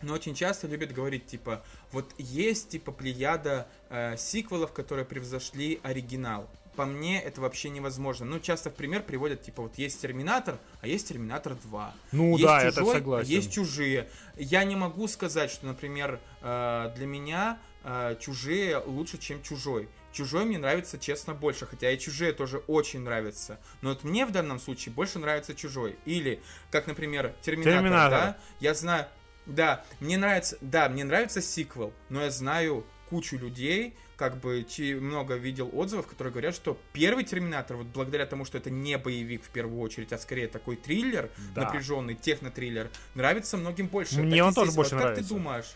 но 0.00 0.14
очень 0.14 0.34
часто 0.34 0.66
любят 0.66 0.92
говорить, 0.92 1.26
типа, 1.26 1.62
вот 1.92 2.12
есть, 2.18 2.70
типа, 2.70 2.92
плеяда 2.92 3.66
э, 3.90 4.16
сиквелов, 4.16 4.72
которые 4.72 5.04
превзошли 5.04 5.80
оригинал. 5.82 6.48
По 6.76 6.86
мне, 6.86 7.22
это 7.22 7.40
вообще 7.40 7.68
невозможно. 7.68 8.26
Ну, 8.26 8.40
часто 8.40 8.70
в 8.70 8.74
пример 8.74 9.02
приводят, 9.02 9.42
типа, 9.42 9.62
вот 9.62 9.78
есть 9.78 10.00
Терминатор, 10.00 10.58
а 10.80 10.88
есть 10.88 11.08
Терминатор 11.08 11.54
2. 11.54 11.94
Ну 12.12 12.32
есть 12.32 12.42
да, 12.42 12.64
чужой, 12.64 12.70
это 12.70 12.92
согласен. 12.92 13.30
А 13.30 13.32
есть 13.32 13.52
чужие. 13.52 14.08
Я 14.36 14.64
не 14.64 14.74
могу 14.74 15.06
сказать, 15.06 15.50
что, 15.50 15.66
например, 15.66 16.18
э, 16.40 16.92
для 16.96 17.06
меня 17.06 17.58
э, 17.84 18.16
чужие 18.20 18.78
лучше, 18.78 19.18
чем 19.18 19.42
чужой. 19.42 19.88
Чужой 20.14 20.44
мне 20.44 20.58
нравится, 20.58 20.96
честно, 20.96 21.34
больше, 21.34 21.66
хотя 21.66 21.90
и 21.90 21.98
чужие 21.98 22.32
тоже 22.32 22.58
очень 22.68 23.00
нравятся. 23.00 23.58
Но 23.82 23.88
вот 23.88 24.04
мне 24.04 24.24
в 24.24 24.30
данном 24.30 24.60
случае 24.60 24.94
больше 24.94 25.18
нравится 25.18 25.56
чужой. 25.56 25.96
Или, 26.04 26.40
как, 26.70 26.86
например, 26.86 27.34
Терминатор, 27.42 27.80
Терминатор. 27.80 28.10
да, 28.10 28.38
я 28.60 28.74
знаю, 28.74 29.06
да, 29.44 29.84
мне 29.98 30.16
нравится, 30.16 30.56
да, 30.60 30.88
мне 30.88 31.02
нравится 31.02 31.42
сиквел, 31.42 31.92
но 32.10 32.22
я 32.22 32.30
знаю 32.30 32.86
кучу 33.10 33.36
людей, 33.36 33.96
как 34.16 34.38
бы 34.38 34.64
много 35.00 35.34
видел 35.34 35.68
отзывов, 35.72 36.06
которые 36.06 36.30
говорят, 36.30 36.54
что 36.54 36.78
первый 36.92 37.24
Терминатор, 37.24 37.76
вот 37.76 37.88
благодаря 37.88 38.24
тому, 38.26 38.44
что 38.44 38.56
это 38.56 38.70
не 38.70 38.96
боевик 38.96 39.42
в 39.42 39.48
первую 39.48 39.80
очередь, 39.80 40.12
а 40.12 40.18
скорее 40.18 40.46
такой 40.46 40.76
триллер, 40.76 41.28
да. 41.56 41.62
напряженный 41.62 42.14
технотриллер, 42.14 42.88
нравится 43.16 43.56
многим 43.56 43.88
больше. 43.88 44.20
Мне 44.22 44.38
так 44.38 44.46
он 44.46 44.54
тоже 44.54 44.72
больше 44.72 44.94
вот, 44.94 45.00
нравится. 45.00 45.22
Как 45.22 45.28
ты 45.28 45.34
думаешь? 45.34 45.74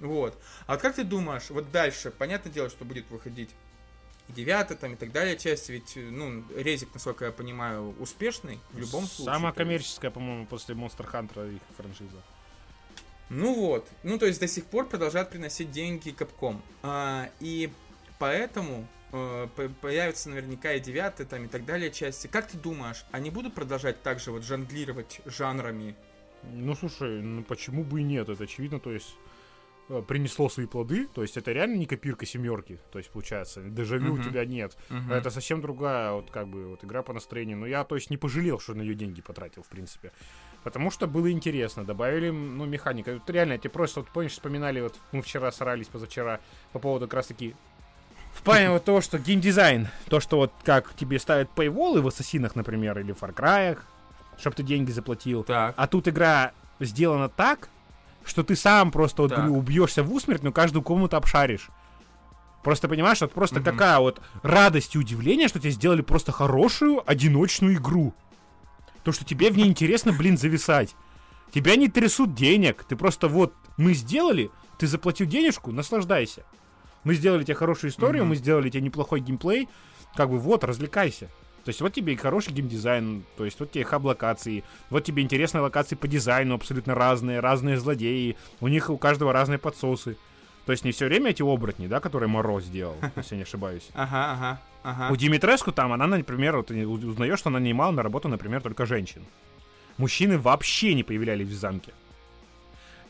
Вот. 0.00 0.38
А 0.66 0.76
как 0.76 0.94
ты 0.94 1.04
думаешь, 1.04 1.50
вот 1.50 1.70
дальше, 1.70 2.10
понятное 2.10 2.52
дело, 2.52 2.70
что 2.70 2.84
будет 2.84 3.10
выходить 3.10 3.50
девятая 4.28 4.78
там 4.78 4.94
и 4.94 4.96
так 4.96 5.12
далее 5.12 5.36
часть, 5.36 5.68
ведь, 5.68 5.96
ну, 5.96 6.44
Резик, 6.56 6.90
насколько 6.94 7.24
я 7.26 7.32
понимаю, 7.32 7.94
успешный 7.98 8.60
в 8.72 8.78
любом 8.78 9.06
случае. 9.06 9.34
Самая 9.34 9.52
коммерческая, 9.52 10.10
по-моему, 10.10 10.46
после 10.46 10.74
Monster 10.74 11.10
Hunter 11.10 11.54
их 11.54 11.62
франшиза. 11.76 12.22
Ну 13.28 13.54
вот, 13.54 13.88
ну 14.02 14.18
то 14.18 14.26
есть 14.26 14.40
до 14.40 14.48
сих 14.48 14.64
пор 14.64 14.88
продолжают 14.88 15.30
приносить 15.30 15.70
деньги 15.70 16.10
Капком. 16.10 16.60
А, 16.82 17.30
и 17.38 17.70
поэтому 18.18 18.88
э, 19.12 19.48
появятся 19.80 20.30
наверняка 20.30 20.72
и 20.72 20.80
девятые 20.80 21.28
там 21.28 21.44
и 21.44 21.48
так 21.48 21.64
далее 21.64 21.92
части. 21.92 22.26
Как 22.26 22.48
ты 22.48 22.58
думаешь, 22.58 23.04
они 23.12 23.30
будут 23.30 23.54
продолжать 23.54 24.02
также 24.02 24.32
вот 24.32 24.42
жонглировать 24.42 25.20
жанрами? 25.26 25.94
Ну 26.42 26.74
слушай, 26.74 27.22
ну 27.22 27.44
почему 27.44 27.84
бы 27.84 28.00
и 28.00 28.02
нет, 28.02 28.28
это 28.28 28.44
очевидно, 28.44 28.80
то 28.80 28.90
есть 28.90 29.14
э, 29.14 29.29
принесло 30.06 30.48
свои 30.48 30.66
плоды. 30.66 31.06
То 31.06 31.22
есть 31.22 31.36
это 31.36 31.52
реально 31.52 31.76
не 31.76 31.86
копирка 31.86 32.26
семерки. 32.26 32.80
То 32.92 32.98
есть 32.98 33.10
получается, 33.10 33.62
дежавю 33.62 34.14
uh-huh. 34.16 34.20
у 34.20 34.22
тебя 34.22 34.44
нет. 34.44 34.76
Uh-huh. 34.88 35.12
Это 35.12 35.30
совсем 35.30 35.60
другая 35.60 36.12
вот 36.12 36.30
как 36.30 36.48
бы 36.48 36.68
вот 36.68 36.84
игра 36.84 37.02
по 37.02 37.12
настроению. 37.12 37.58
Но 37.58 37.66
я 37.66 37.84
то 37.84 37.94
есть 37.94 38.10
не 38.10 38.16
пожалел, 38.16 38.60
что 38.60 38.74
на 38.74 38.82
нее 38.82 38.94
деньги 38.94 39.20
потратил 39.20 39.62
в 39.62 39.68
принципе. 39.68 40.12
Потому 40.62 40.90
что 40.90 41.06
было 41.06 41.30
интересно. 41.30 41.84
Добавили, 41.84 42.28
ну, 42.30 42.66
механика. 42.66 43.14
Вот 43.14 43.30
реально, 43.30 43.56
тебе 43.56 43.70
просто, 43.70 44.00
вот, 44.00 44.10
помнишь, 44.10 44.32
вспоминали, 44.32 44.82
вот 44.82 44.94
мы 45.10 45.22
вчера 45.22 45.50
срались, 45.52 45.88
позавчера, 45.88 46.40
по 46.72 46.78
поводу 46.78 47.06
как 47.06 47.14
раз 47.14 47.28
таки 47.28 47.54
в 48.32 48.42
плане 48.42 48.70
вот 48.70 48.84
того, 48.84 49.00
что 49.00 49.18
геймдизайн, 49.18 49.88
то, 50.08 50.20
что 50.20 50.36
вот 50.36 50.52
как 50.64 50.94
тебе 50.94 51.18
ставят 51.18 51.50
пейволы 51.50 52.00
в 52.00 52.06
Ассасинах, 52.06 52.56
например, 52.56 52.98
или 52.98 53.12
в 53.12 53.22
Far 53.22 53.34
Cry, 53.34 53.78
чтобы 54.38 54.56
ты 54.56 54.62
деньги 54.62 54.90
заплатил. 54.90 55.44
Так. 55.44 55.74
А 55.76 55.86
тут 55.86 56.08
игра 56.08 56.52
сделана 56.78 57.28
так, 57.28 57.68
что 58.24 58.42
ты 58.42 58.56
сам 58.56 58.90
просто 58.90 59.22
вот 59.22 59.32
говорю, 59.32 59.56
убьешься 59.56 60.02
в 60.02 60.12
усмерть, 60.12 60.42
но 60.42 60.52
каждую 60.52 60.82
комнату 60.82 61.16
обшаришь. 61.16 61.70
Просто 62.62 62.88
понимаешь, 62.88 63.20
вот 63.20 63.32
просто 63.32 63.60
mm-hmm. 63.60 63.64
какая 63.64 63.98
вот 64.00 64.20
радость 64.42 64.94
и 64.94 64.98
удивление, 64.98 65.48
что 65.48 65.58
тебе 65.58 65.70
сделали 65.70 66.02
просто 66.02 66.30
хорошую 66.30 67.02
одиночную 67.08 67.74
игру. 67.76 68.14
То, 69.02 69.12
что 69.12 69.24
тебе 69.24 69.50
в 69.50 69.56
ней 69.56 69.66
интересно, 69.66 70.12
блин, 70.12 70.36
зависать. 70.36 70.94
Тебя 71.54 71.76
не 71.76 71.88
трясут 71.88 72.34
денег. 72.34 72.84
Ты 72.84 72.96
просто 72.96 73.28
вот, 73.28 73.54
мы 73.78 73.94
сделали, 73.94 74.50
ты 74.78 74.86
заплатил 74.86 75.26
денежку, 75.26 75.72
наслаждайся. 75.72 76.44
Мы 77.02 77.14
сделали 77.14 77.44
тебе 77.44 77.54
хорошую 77.54 77.90
историю, 77.90 78.24
mm-hmm. 78.24 78.28
мы 78.28 78.36
сделали 78.36 78.68
тебе 78.68 78.82
неплохой 78.82 79.20
геймплей. 79.20 79.68
Как 80.14 80.28
бы 80.28 80.38
вот, 80.38 80.62
развлекайся. 80.64 81.30
То 81.64 81.68
есть 81.68 81.80
вот 81.80 81.92
тебе 81.92 82.14
и 82.14 82.16
хороший 82.16 82.52
геймдизайн, 82.52 83.24
то 83.36 83.44
есть 83.44 83.60
вот 83.60 83.70
тебе 83.70 83.84
хаб-локации, 83.84 84.64
вот 84.88 85.04
тебе 85.04 85.22
интересные 85.22 85.62
локации 85.62 85.94
по 85.94 86.08
дизайну, 86.08 86.54
абсолютно 86.54 86.94
разные, 86.94 87.40
разные 87.40 87.78
злодеи, 87.78 88.36
у 88.60 88.68
них 88.68 88.88
у 88.88 88.96
каждого 88.96 89.32
разные 89.32 89.58
подсосы. 89.58 90.16
То 90.66 90.72
есть 90.72 90.84
не 90.84 90.92
все 90.92 91.06
время 91.06 91.30
эти 91.30 91.42
оборотни, 91.42 91.86
да, 91.86 92.00
которые 92.00 92.28
Мороз 92.28 92.64
сделал, 92.64 92.96
если 93.16 93.34
я 93.34 93.38
не 93.38 93.42
ошибаюсь. 93.42 93.88
Ага, 93.94 94.32
ага, 94.32 94.60
ага. 94.82 95.12
У 95.12 95.16
Димитреску 95.16 95.72
там, 95.72 95.92
она, 95.92 96.06
например, 96.06 96.56
вот, 96.56 96.70
узнаешь, 96.70 97.38
что 97.38 97.48
она 97.48 97.58
не 97.58 97.64
нанимала 97.64 97.92
на 97.92 98.02
работу, 98.02 98.28
например, 98.28 98.62
только 98.62 98.86
женщин. 98.86 99.22
Мужчины 99.96 100.38
вообще 100.38 100.94
не 100.94 101.02
появлялись 101.02 101.48
в 101.48 101.54
замке. 101.54 101.92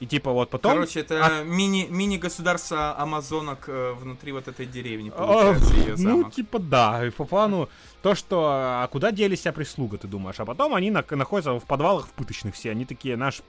И 0.00 0.06
типа 0.06 0.32
вот 0.32 0.48
потом... 0.48 0.72
Короче, 0.72 1.00
это 1.00 1.24
а... 1.24 1.44
мини, 1.44 1.86
мини-государство 1.90 2.98
амазонок 2.98 3.64
э, 3.68 3.92
внутри 3.92 4.32
вот 4.32 4.48
этой 4.48 4.64
деревни, 4.64 5.10
получается, 5.10 5.74
ее 5.74 5.96
замок. 5.96 6.24
Ну, 6.24 6.30
типа 6.30 6.58
да, 6.58 7.06
и 7.06 7.10
по 7.10 7.24
плану 7.26 7.68
то, 8.02 8.14
что... 8.14 8.48
А 8.48 8.88
куда 8.90 9.12
делись 9.12 9.40
вся 9.40 9.52
прислуга, 9.52 9.98
ты 9.98 10.08
думаешь? 10.08 10.40
А 10.40 10.46
потом 10.46 10.74
они 10.74 10.90
на, 10.90 11.04
находятся 11.10 11.58
в 11.60 11.64
подвалах 11.66 12.06
в 12.06 12.10
пыточных 12.12 12.54
все, 12.54 12.70
они 12.70 12.86
такие, 12.86 13.16
наш, 13.16 13.42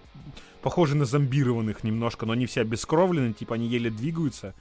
похожи 0.61 0.93
на 0.93 1.05
зомбированных 1.05 1.85
немножко, 1.85 2.25
но 2.25 2.33
они 2.33 2.47
все 2.47 2.61
обескровлены, 2.61 3.31
типа 3.31 3.55
они 3.55 3.67
еле 3.67 3.89
двигаются. 3.89 4.53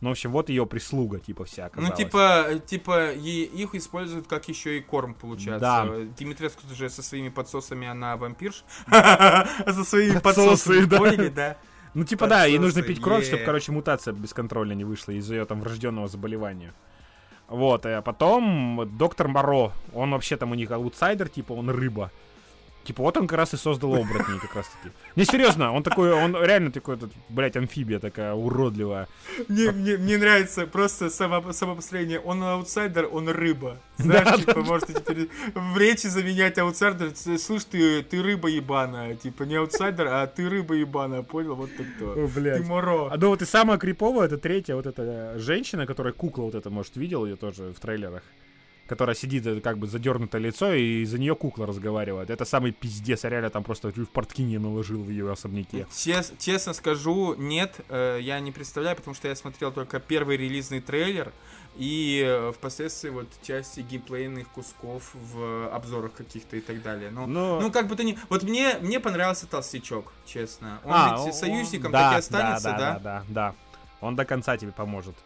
Ну, 0.00 0.10
в 0.10 0.12
общем, 0.12 0.30
вот 0.30 0.50
ее 0.50 0.66
прислуга, 0.66 1.18
типа, 1.18 1.44
вся 1.44 1.62
ну, 1.62 1.66
оказалась. 1.68 1.90
Ну, 1.90 2.04
типа, 2.04 2.60
типа, 2.66 3.12
их 3.12 3.74
используют 3.74 4.26
как 4.26 4.48
еще 4.48 4.78
и 4.78 4.80
корм, 4.80 5.14
получается. 5.14 5.60
Да. 5.60 5.88
Димитреску 6.18 6.62
же 6.74 6.90
со 6.90 7.02
своими 7.02 7.30
подсосами, 7.30 7.88
она 7.88 8.16
вампирш. 8.16 8.64
Со 8.86 9.84
своими 9.84 10.18
подсосами, 10.18 10.84
поняли, 10.86 11.28
да? 11.28 11.56
Ну, 11.94 12.04
типа, 12.04 12.26
да, 12.26 12.44
ей 12.44 12.58
нужно 12.58 12.82
пить 12.82 13.00
кровь, 13.00 13.26
чтобы, 13.26 13.44
короче, 13.44 13.72
мутация 13.72 14.12
бесконтрольно 14.12 14.72
не 14.72 14.84
вышла 14.84 15.12
из-за 15.12 15.34
ее 15.34 15.44
там 15.46 15.60
врожденного 15.60 16.08
заболевания. 16.08 16.74
Вот, 17.48 17.86
а 17.86 18.02
потом 18.02 18.90
доктор 18.98 19.28
Моро, 19.28 19.72
он 19.94 20.10
вообще 20.10 20.36
там 20.36 20.50
у 20.50 20.54
них 20.54 20.70
аутсайдер, 20.70 21.28
типа, 21.28 21.52
он 21.52 21.70
рыба. 21.70 22.10
Типа, 22.86 23.02
вот 23.02 23.16
он 23.16 23.26
как 23.26 23.38
раз 23.38 23.52
и 23.52 23.56
создал 23.56 23.96
оборотней 23.96 24.38
как 24.38 24.54
раз 24.54 24.68
таки. 24.68 24.94
Не, 25.16 25.24
серьезно, 25.24 25.72
он 25.72 25.82
такой, 25.82 26.12
он 26.12 26.36
реально 26.40 26.70
такой, 26.70 26.94
этот, 26.94 27.10
блядь, 27.28 27.56
амфибия 27.56 27.98
такая 27.98 28.32
уродливая. 28.32 29.08
Мне, 29.48 29.72
мне, 29.72 29.96
мне 29.96 30.16
нравится 30.16 30.68
просто 30.68 31.10
само, 31.10 31.52
само 31.52 31.74
построение. 31.74 32.20
Он 32.20 32.44
аутсайдер, 32.44 33.08
он 33.10 33.28
рыба. 33.28 33.78
Знаешь, 33.96 34.24
да, 34.24 34.36
типа, 34.36 34.54
да, 34.54 34.60
можете 34.60 34.92
теперь 34.94 35.28
в 35.52 35.76
речи 35.76 36.06
заменять 36.06 36.58
аутсайдер. 36.58 37.12
Слышь, 37.16 37.64
ты, 37.64 38.04
ты 38.04 38.22
рыба 38.22 38.48
ебаная. 38.48 39.16
Типа, 39.16 39.42
не 39.42 39.56
аутсайдер, 39.56 40.06
а 40.06 40.26
ты 40.28 40.48
рыба 40.48 40.74
ебаная. 40.74 41.22
Понял? 41.22 41.56
Вот 41.56 41.70
ты 41.76 41.84
кто. 41.84 42.12
О, 42.12 42.28
блядь. 42.28 42.58
Ты 42.58 42.68
Моро. 42.68 43.08
А 43.10 43.16
ну 43.16 43.30
вот 43.30 43.42
и 43.42 43.46
самая 43.46 43.78
криповая, 43.78 44.26
это 44.26 44.38
третья 44.38 44.76
вот 44.76 44.86
эта 44.86 45.36
женщина, 45.38 45.86
которая 45.86 46.12
кукла 46.12 46.42
вот 46.42 46.54
эта, 46.54 46.70
может, 46.70 46.94
видел 46.96 47.26
ее 47.26 47.34
тоже 47.34 47.72
в 47.72 47.80
трейлерах 47.80 48.22
которая 48.86 49.14
сидит, 49.14 49.46
э, 49.46 49.60
как 49.60 49.78
бы 49.78 49.86
задернутое 49.86 50.40
лицо, 50.40 50.72
и 50.72 51.04
за 51.04 51.18
нее 51.18 51.34
кукла 51.34 51.66
разговаривает. 51.66 52.30
Это 52.30 52.44
самый 52.44 52.72
пиздец, 52.72 53.24
а 53.24 53.28
реально 53.28 53.50
там 53.50 53.64
просто 53.64 53.90
в 53.90 54.06
портки 54.06 54.42
не 54.42 54.58
наложил 54.58 55.02
в 55.02 55.10
ее 55.10 55.30
особняке. 55.30 55.86
Чес, 55.96 56.32
честно 56.38 56.72
скажу, 56.72 57.34
нет, 57.34 57.80
э, 57.88 58.18
я 58.20 58.40
не 58.40 58.52
представляю, 58.52 58.96
потому 58.96 59.14
что 59.14 59.28
я 59.28 59.36
смотрел 59.36 59.72
только 59.72 60.00
первый 60.00 60.36
релизный 60.36 60.80
трейлер, 60.80 61.32
и 61.76 62.24
э, 62.26 62.52
впоследствии 62.52 63.10
вот 63.10 63.28
части 63.42 63.80
геймплейных 63.80 64.48
кусков 64.48 65.10
в 65.14 65.68
обзорах 65.68 66.14
каких-то 66.14 66.56
и 66.56 66.60
так 66.60 66.82
далее. 66.82 67.10
Но, 67.10 67.26
Но... 67.26 67.60
Ну, 67.60 67.70
как 67.70 67.88
бы 67.88 67.96
то 67.96 68.02
ни... 68.02 68.18
Вот 68.30 68.44
мне, 68.44 68.78
мне 68.80 68.98
понравился 68.98 69.46
Толстячок, 69.46 70.12
честно. 70.24 70.80
Он 70.84 70.92
а, 70.94 71.22
ведь 71.24 71.34
союзником 71.34 71.86
он... 71.86 71.92
так 71.92 72.14
и 72.14 72.16
останется, 72.16 72.70
да? 72.70 72.78
Да, 72.78 72.98
да, 72.98 72.98
да, 73.00 73.24
да. 73.28 73.54
Он 74.00 74.16
до 74.16 74.24
конца 74.24 74.56
тебе 74.56 74.72
поможет. 74.72 75.16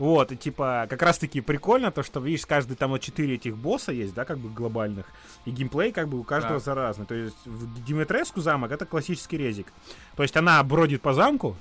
Вот, 0.00 0.32
и 0.32 0.36
типа, 0.36 0.86
как 0.88 1.02
раз-таки 1.02 1.42
прикольно 1.42 1.90
то, 1.90 2.02
что, 2.02 2.20
видишь, 2.20 2.46
каждый 2.46 2.74
там 2.74 2.88
вот 2.88 3.02
четыре 3.02 3.34
этих 3.34 3.54
босса 3.58 3.92
есть, 3.92 4.14
да, 4.14 4.24
как 4.24 4.38
бы 4.38 4.48
глобальных, 4.48 5.04
и 5.44 5.50
геймплей 5.50 5.92
как 5.92 6.08
бы 6.08 6.18
у 6.18 6.24
каждого 6.24 6.54
да. 6.54 6.64
заразный. 6.64 7.04
То 7.04 7.14
есть 7.14 7.36
в 7.44 7.84
Диметреску 7.84 8.40
замок 8.40 8.72
это 8.72 8.86
классический 8.86 9.36
резик. 9.36 9.66
То 10.16 10.22
есть 10.22 10.34
она 10.38 10.64
бродит 10.64 11.02
по 11.02 11.12
замку, 11.12 11.54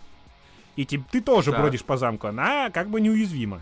и 0.78 0.86
ты, 0.86 1.04
ты 1.12 1.20
тоже 1.20 1.52
да. 1.52 1.60
бродишь 1.60 1.84
по 1.84 1.98
замку, 1.98 2.28
она 2.28 2.70
как 2.70 2.90
бы 2.90 3.02
неуязвима. 3.02 3.62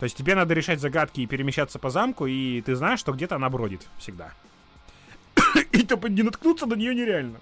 То 0.00 0.04
есть 0.04 0.18
тебе 0.18 0.34
надо 0.34 0.52
решать 0.52 0.80
загадки 0.80 1.22
и 1.22 1.26
перемещаться 1.26 1.78
по 1.78 1.88
замку, 1.88 2.26
и 2.26 2.60
ты 2.60 2.76
знаешь, 2.76 3.00
что 3.00 3.12
где-то 3.12 3.36
она 3.36 3.48
бродит 3.48 3.88
всегда. 3.96 4.34
и 5.72 5.82
типа 5.82 6.08
не 6.08 6.22
наткнуться 6.22 6.66
на 6.66 6.74
нее 6.74 6.94
нереально. 6.94 7.40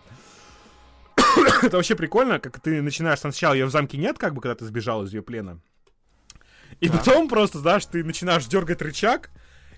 это 1.62 1.76
вообще 1.76 1.96
прикольно, 1.96 2.38
как 2.38 2.60
ты 2.60 2.80
начинаешь 2.82 3.18
сначала 3.18 3.54
ее 3.54 3.66
в 3.66 3.70
замке 3.70 3.98
нет, 3.98 4.16
как 4.16 4.32
бы, 4.32 4.40
когда 4.40 4.54
ты 4.54 4.64
сбежал 4.64 5.02
из 5.02 5.12
ее 5.12 5.22
плена. 5.22 5.58
И 6.83 6.89
да. 6.89 6.99
потом 6.99 7.28
просто, 7.28 7.61
знаешь, 7.61 7.87
ты 7.87 8.03
начинаешь 8.03 8.45
дергать 8.47 8.83
рычаг, 8.83 9.30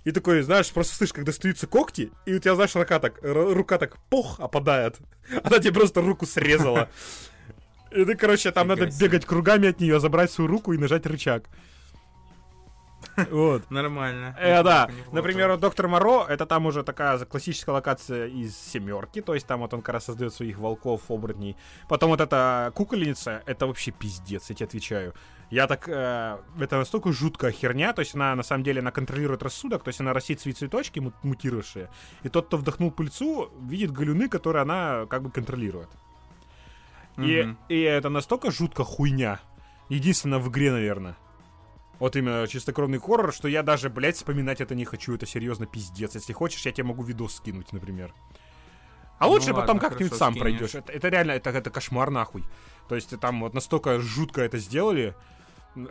и 0.05 0.11
такой, 0.11 0.41
знаешь, 0.41 0.73
просто 0.73 0.97
слышишь, 0.97 1.13
как 1.13 1.25
достаются 1.25 1.67
когти, 1.67 2.11
и 2.25 2.33
у 2.33 2.39
тебя, 2.39 2.55
знаешь, 2.55 2.75
рука 2.75 2.99
так, 2.99 3.19
рука 3.23 3.77
так, 3.77 3.99
пох, 4.09 4.41
опадает. 4.41 4.97
Она 5.45 5.59
тебе 5.59 5.75
просто 5.75 6.01
руку 6.01 6.25
срезала. 6.25 6.89
И 7.91 8.07
ты, 8.07 8.17
короче, 8.17 8.51
там 8.53 8.69
надо 8.69 8.87
бегать 8.87 9.27
кругами 9.27 9.69
от 9.69 9.81
нее, 9.81 10.01
забрать 10.01 10.31
свою 10.31 10.49
руку 10.49 10.73
и 10.73 10.79
нажать 10.79 11.05
рычаг. 11.05 11.45
Вот. 13.31 13.71
Нормально. 13.71 14.35
Э, 14.41 14.63
да. 14.63 14.89
Например, 15.13 15.57
Доктор 15.59 15.89
Моро, 15.89 16.25
это 16.27 16.47
там 16.47 16.67
уже 16.67 16.83
такая 16.83 17.19
классическая 17.19 17.73
локация 17.73 18.27
из 18.27 18.57
семерки, 18.57 19.21
то 19.21 19.35
есть 19.35 19.47
там 19.47 19.61
вот 19.61 19.75
он 19.75 19.83
как 19.83 19.95
раз 19.95 20.07
создает 20.07 20.35
своих 20.35 20.59
волков, 20.59 21.03
оборотней. 21.11 21.57
Потом 21.89 22.11
вот 22.11 22.21
эта 22.21 22.73
кукольница, 22.75 23.43
это 23.47 23.67
вообще 23.67 23.91
пиздец, 23.91 24.49
я 24.49 24.55
тебе 24.55 24.67
отвечаю. 24.67 25.15
Я 25.55 25.69
так... 25.69 25.89
Э, 25.89 26.39
это 26.59 26.79
настолько 26.79 27.13
жуткая 27.13 27.53
херня, 27.53 27.93
то 27.93 28.01
есть 28.01 28.17
она, 28.17 28.35
на 28.35 28.43
самом 28.43 28.65
деле, 28.65 28.81
она 28.81 28.91
контролирует 28.91 29.45
рассудок, 29.45 29.85
то 29.85 29.89
есть 29.89 30.01
она 30.01 30.13
растит 30.13 30.41
свои 30.41 30.53
цветочки 30.53 31.01
мутировавшие, 31.23 31.91
и 32.25 32.29
тот, 32.29 32.49
кто 32.49 32.57
вдохнул 32.57 32.91
пыльцу, 32.91 33.53
видит 33.61 33.93
галюны, 33.93 34.29
которые 34.29 34.63
она 34.63 35.07
как 35.07 35.23
бы 35.23 35.31
контролирует. 35.31 35.89
Mm-hmm. 37.17 37.57
И, 37.69 37.75
и 37.75 37.81
это 37.83 38.09
настолько 38.09 38.51
жутко 38.51 38.83
хуйня. 38.83 39.39
Единственное 39.89 40.41
в 40.41 40.49
игре, 40.49 40.73
наверное. 40.73 41.17
Вот 42.01 42.17
именно 42.17 42.49
чистокровный 42.49 42.99
хоррор, 42.99 43.33
что 43.33 43.47
я 43.47 43.63
даже, 43.63 43.91
блядь, 43.91 44.17
вспоминать 44.17 44.61
это 44.61 44.75
не 44.75 44.85
хочу. 44.85 45.15
Это 45.15 45.25
серьезно 45.25 45.67
пиздец. 45.67 46.17
Если 46.17 46.33
хочешь, 46.33 46.67
я 46.67 46.73
тебе 46.73 46.89
могу 46.89 47.05
видос 47.05 47.37
скинуть, 47.37 47.73
например. 47.73 48.13
А 49.21 49.29
лучше 49.29 49.51
ну, 49.51 49.55
потом 49.55 49.79
как-нибудь 49.79 50.15
сам 50.15 50.33
скинешь. 50.33 50.43
пройдешь. 50.43 50.75
Это, 50.75 50.91
это 50.91 51.09
реально, 51.11 51.31
это, 51.33 51.51
это 51.51 51.71
кошмар 51.71 52.11
нахуй. 52.11 52.43
То 52.89 52.97
есть 52.97 53.17
там 53.21 53.41
вот 53.43 53.55
настолько 53.55 54.01
жутко 54.01 54.41
это 54.43 54.59
сделали, 54.59 55.15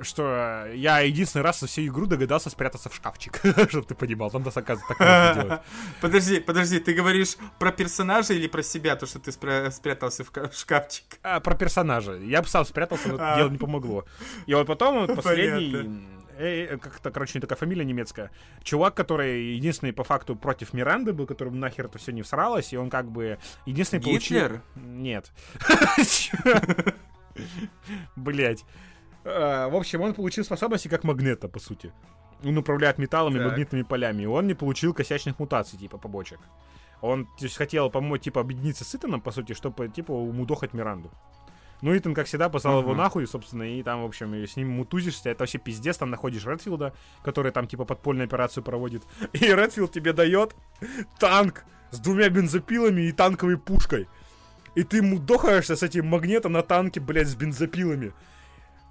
что 0.02 0.68
я 0.74 1.00
единственный 1.00 1.42
раз 1.42 1.60
за 1.60 1.68
всю 1.68 1.86
игру 1.86 2.06
догадался 2.06 2.50
спрятаться 2.50 2.90
в 2.90 2.96
шкафчик, 2.96 3.40
чтобы 3.70 3.86
ты 3.86 3.96
понимал, 3.96 4.32
там 4.32 4.44
нас 4.44 4.56
оказывается 4.56 4.96
так 4.98 5.36
делать. 5.36 5.62
Подожди, 6.02 6.40
подожди, 6.40 6.80
ты 6.80 6.94
говоришь 6.94 7.38
про 7.60 7.72
персонажа 7.72 8.34
или 8.34 8.48
про 8.48 8.64
себя, 8.64 8.96
то, 8.96 9.06
что 9.06 9.20
ты 9.20 9.32
спрятался 9.32 10.24
в 10.24 10.32
шкафчик? 10.54 11.06
А, 11.24 11.40
про 11.40 11.56
персонажа. 11.56 12.14
Я 12.14 12.42
бы 12.42 12.48
сам 12.48 12.66
спрятался, 12.66 13.10
но 13.10 13.18
а. 13.20 13.38
дело 13.38 13.50
не 13.50 13.58
помогло. 13.58 14.06
И 14.46 14.54
вот 14.54 14.68
потом 14.68 15.06
вот 15.06 15.16
последний... 15.16 16.24
Э, 16.36 16.78
как-то, 16.78 17.12
короче, 17.12 17.34
не 17.36 17.42
такая 17.42 17.58
фамилия 17.58 17.86
немецкая. 17.86 18.32
Чувак, 18.64 18.96
который 18.96 19.54
единственный 19.54 19.94
по 19.94 20.04
факту 20.04 20.36
против 20.36 20.74
Миранды 20.74 21.14
был, 21.14 21.28
которому 21.28 21.58
нахер 21.58 21.86
это 21.86 22.00
все 22.00 22.12
не 22.12 22.24
всралось, 22.24 22.74
и 22.74 22.78
он 22.78 22.90
как 22.90 23.12
бы 23.12 23.38
единственный 23.66 24.00
Гитлер? 24.00 24.50
получил... 24.50 24.62
Нет. 24.76 25.32
Блять. 28.16 28.66
А, 29.26 29.70
в 29.70 29.76
общем, 29.76 30.02
он 30.02 30.14
получил 30.14 30.44
способности 30.44 30.88
как 30.88 31.04
магнета, 31.04 31.48
по 31.48 31.60
сути. 31.60 31.92
Он 32.44 32.58
управляет 32.58 32.98
металлами, 32.98 33.38
так. 33.38 33.48
магнитными 33.48 33.84
полями. 33.84 34.24
И 34.24 34.26
он 34.26 34.48
не 34.48 34.54
получил 34.54 34.94
косячных 34.94 35.40
мутаций, 35.40 35.80
типа, 35.80 35.98
побочек. 35.98 36.40
Он 37.02 37.26
то 37.26 37.44
есть, 37.46 37.58
хотел 37.58 37.90
помочь, 37.90 38.22
типа, 38.22 38.42
объединиться 38.42 38.84
с 38.84 38.96
Итаном, 38.96 39.22
по 39.22 39.32
сути, 39.32 39.54
чтобы, 39.54 39.88
типа, 39.90 40.12
умудохать 40.12 40.74
Миранду. 40.74 41.12
Ну, 41.82 41.98
Итан, 41.98 42.14
как 42.14 42.28
всегда, 42.28 42.48
послал 42.48 42.80
uh-huh. 42.80 42.84
его 42.84 42.96
нахуй, 42.96 43.28
собственно, 43.28 43.64
и 43.64 43.84
там, 43.84 44.04
в 44.04 44.06
общем, 44.06 44.34
с 44.34 44.56
ним 44.56 44.70
мутузишься. 44.70 45.30
Это 45.30 45.42
вообще 45.42 45.58
пиздец. 45.58 45.98
Там 45.98 46.10
находишь 46.12 46.46
Редфилда, 46.46 46.94
который 47.24 47.52
там, 47.52 47.68
типа, 47.68 47.84
подпольную 47.84 48.26
операцию 48.26 48.64
проводит. 48.64 49.04
И 49.34 49.40
Редфилд 49.40 49.92
тебе 49.92 50.14
дает 50.14 50.56
танк 51.20 51.66
с 51.92 52.00
двумя 52.00 52.30
бензопилами 52.30 53.02
и 53.02 53.12
танковой 53.12 53.58
пушкой. 53.58 54.08
И 54.76 54.84
ты 54.84 55.02
мудохаешься 55.02 55.76
с 55.76 55.84
этим 55.84 56.08
магнитом 56.08 56.54
на 56.54 56.64
танке, 56.64 57.02
блядь, 57.02 57.28
с 57.28 57.36
бензопилами. 57.36 58.14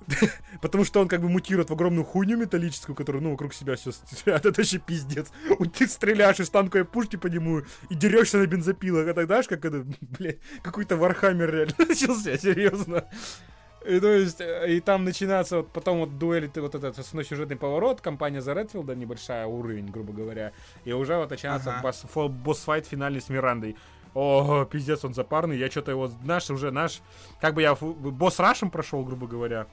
Потому 0.63 0.85
что 0.85 1.01
он 1.01 1.09
как 1.09 1.21
бы 1.21 1.29
мутирует 1.29 1.71
в 1.71 1.73
огромную 1.73 2.05
хуйню 2.05 2.37
металлическую, 2.37 2.95
которая, 2.97 3.23
ну, 3.23 3.31
вокруг 3.33 3.55
себя 3.55 3.77
все... 3.77 3.91
Это 4.27 4.49
вообще 4.49 4.79
пиздец. 4.79 5.31
Ты 5.77 5.87
стреляешь 5.87 6.41
из 6.41 6.51
танковой 6.51 6.85
пушки 6.85 7.17
по 7.17 7.27
нему 7.27 7.63
и 7.91 7.95
дерешься 7.95 8.39
на 8.39 8.47
бензопилах. 8.47 9.07
Это 9.07 9.27
знаешь, 9.27 9.49
как 9.49 9.65
это, 9.65 9.85
блядь, 10.01 10.39
какой-то 10.63 10.97
вархаммер 10.97 11.51
реально 11.53 11.75
начался, 11.79 12.37
серьезно. 12.39 13.05
И 13.87 13.99
то 13.99 14.09
есть, 14.09 14.41
и 14.41 14.81
там 14.81 15.05
начинается 15.05 15.59
вот 15.59 15.73
потом 15.73 15.99
вот 15.99 16.19
дуэль, 16.19 16.49
ты 16.49 16.61
вот 16.61 16.75
этот 16.75 16.99
основной 16.99 17.25
сюжетный 17.25 17.57
поворот, 17.57 18.01
компания 18.01 18.41
за 18.41 18.53
Редфилда, 18.53 18.95
небольшая 18.95 19.47
уровень, 19.47 19.87
грубо 19.87 20.13
говоря, 20.13 20.53
и 20.85 20.93
уже 20.93 21.17
вот 21.17 21.31
начинается 21.31 21.73
ага. 21.79 21.83
босс, 21.83 22.05
босс-файт 22.15 22.87
финальный 22.87 23.21
с 23.21 23.29
Мирандой. 23.29 23.77
О, 24.15 24.67
пиздец, 24.67 25.05
он 25.05 25.15
запарный, 25.15 25.57
я 25.57 25.71
что-то 25.71 25.91
его, 25.91 26.11
наш 26.23 26.51
уже, 26.51 26.71
наш, 26.71 27.01
как 27.41 27.55
бы 27.55 27.63
я 27.63 27.75
босс 27.75 28.39
Рашем 28.39 28.71
прошел, 28.71 29.05
грубо 29.05 29.27
говоря, 29.27 29.67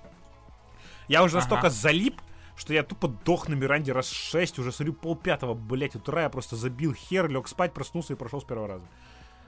я 1.09 1.23
уже 1.23 1.37
ага. 1.37 1.45
настолько 1.45 1.69
залип, 1.69 2.21
что 2.55 2.73
я 2.73 2.83
тупо 2.83 3.07
дох 3.07 3.49
на 3.49 3.55
Миранде 3.55 3.91
раз 3.91 4.09
шесть, 4.09 4.59
уже 4.59 4.71
смотрю 4.71 4.93
полпятого, 4.93 5.53
блять, 5.53 5.95
утра 5.95 6.23
я 6.23 6.29
просто 6.29 6.55
забил 6.55 6.93
хер, 6.93 7.29
лег 7.29 7.47
спать, 7.47 7.73
проснулся 7.73 8.13
и 8.13 8.15
прошел 8.15 8.39
с 8.39 8.45
первого 8.45 8.67
раза. 8.67 8.85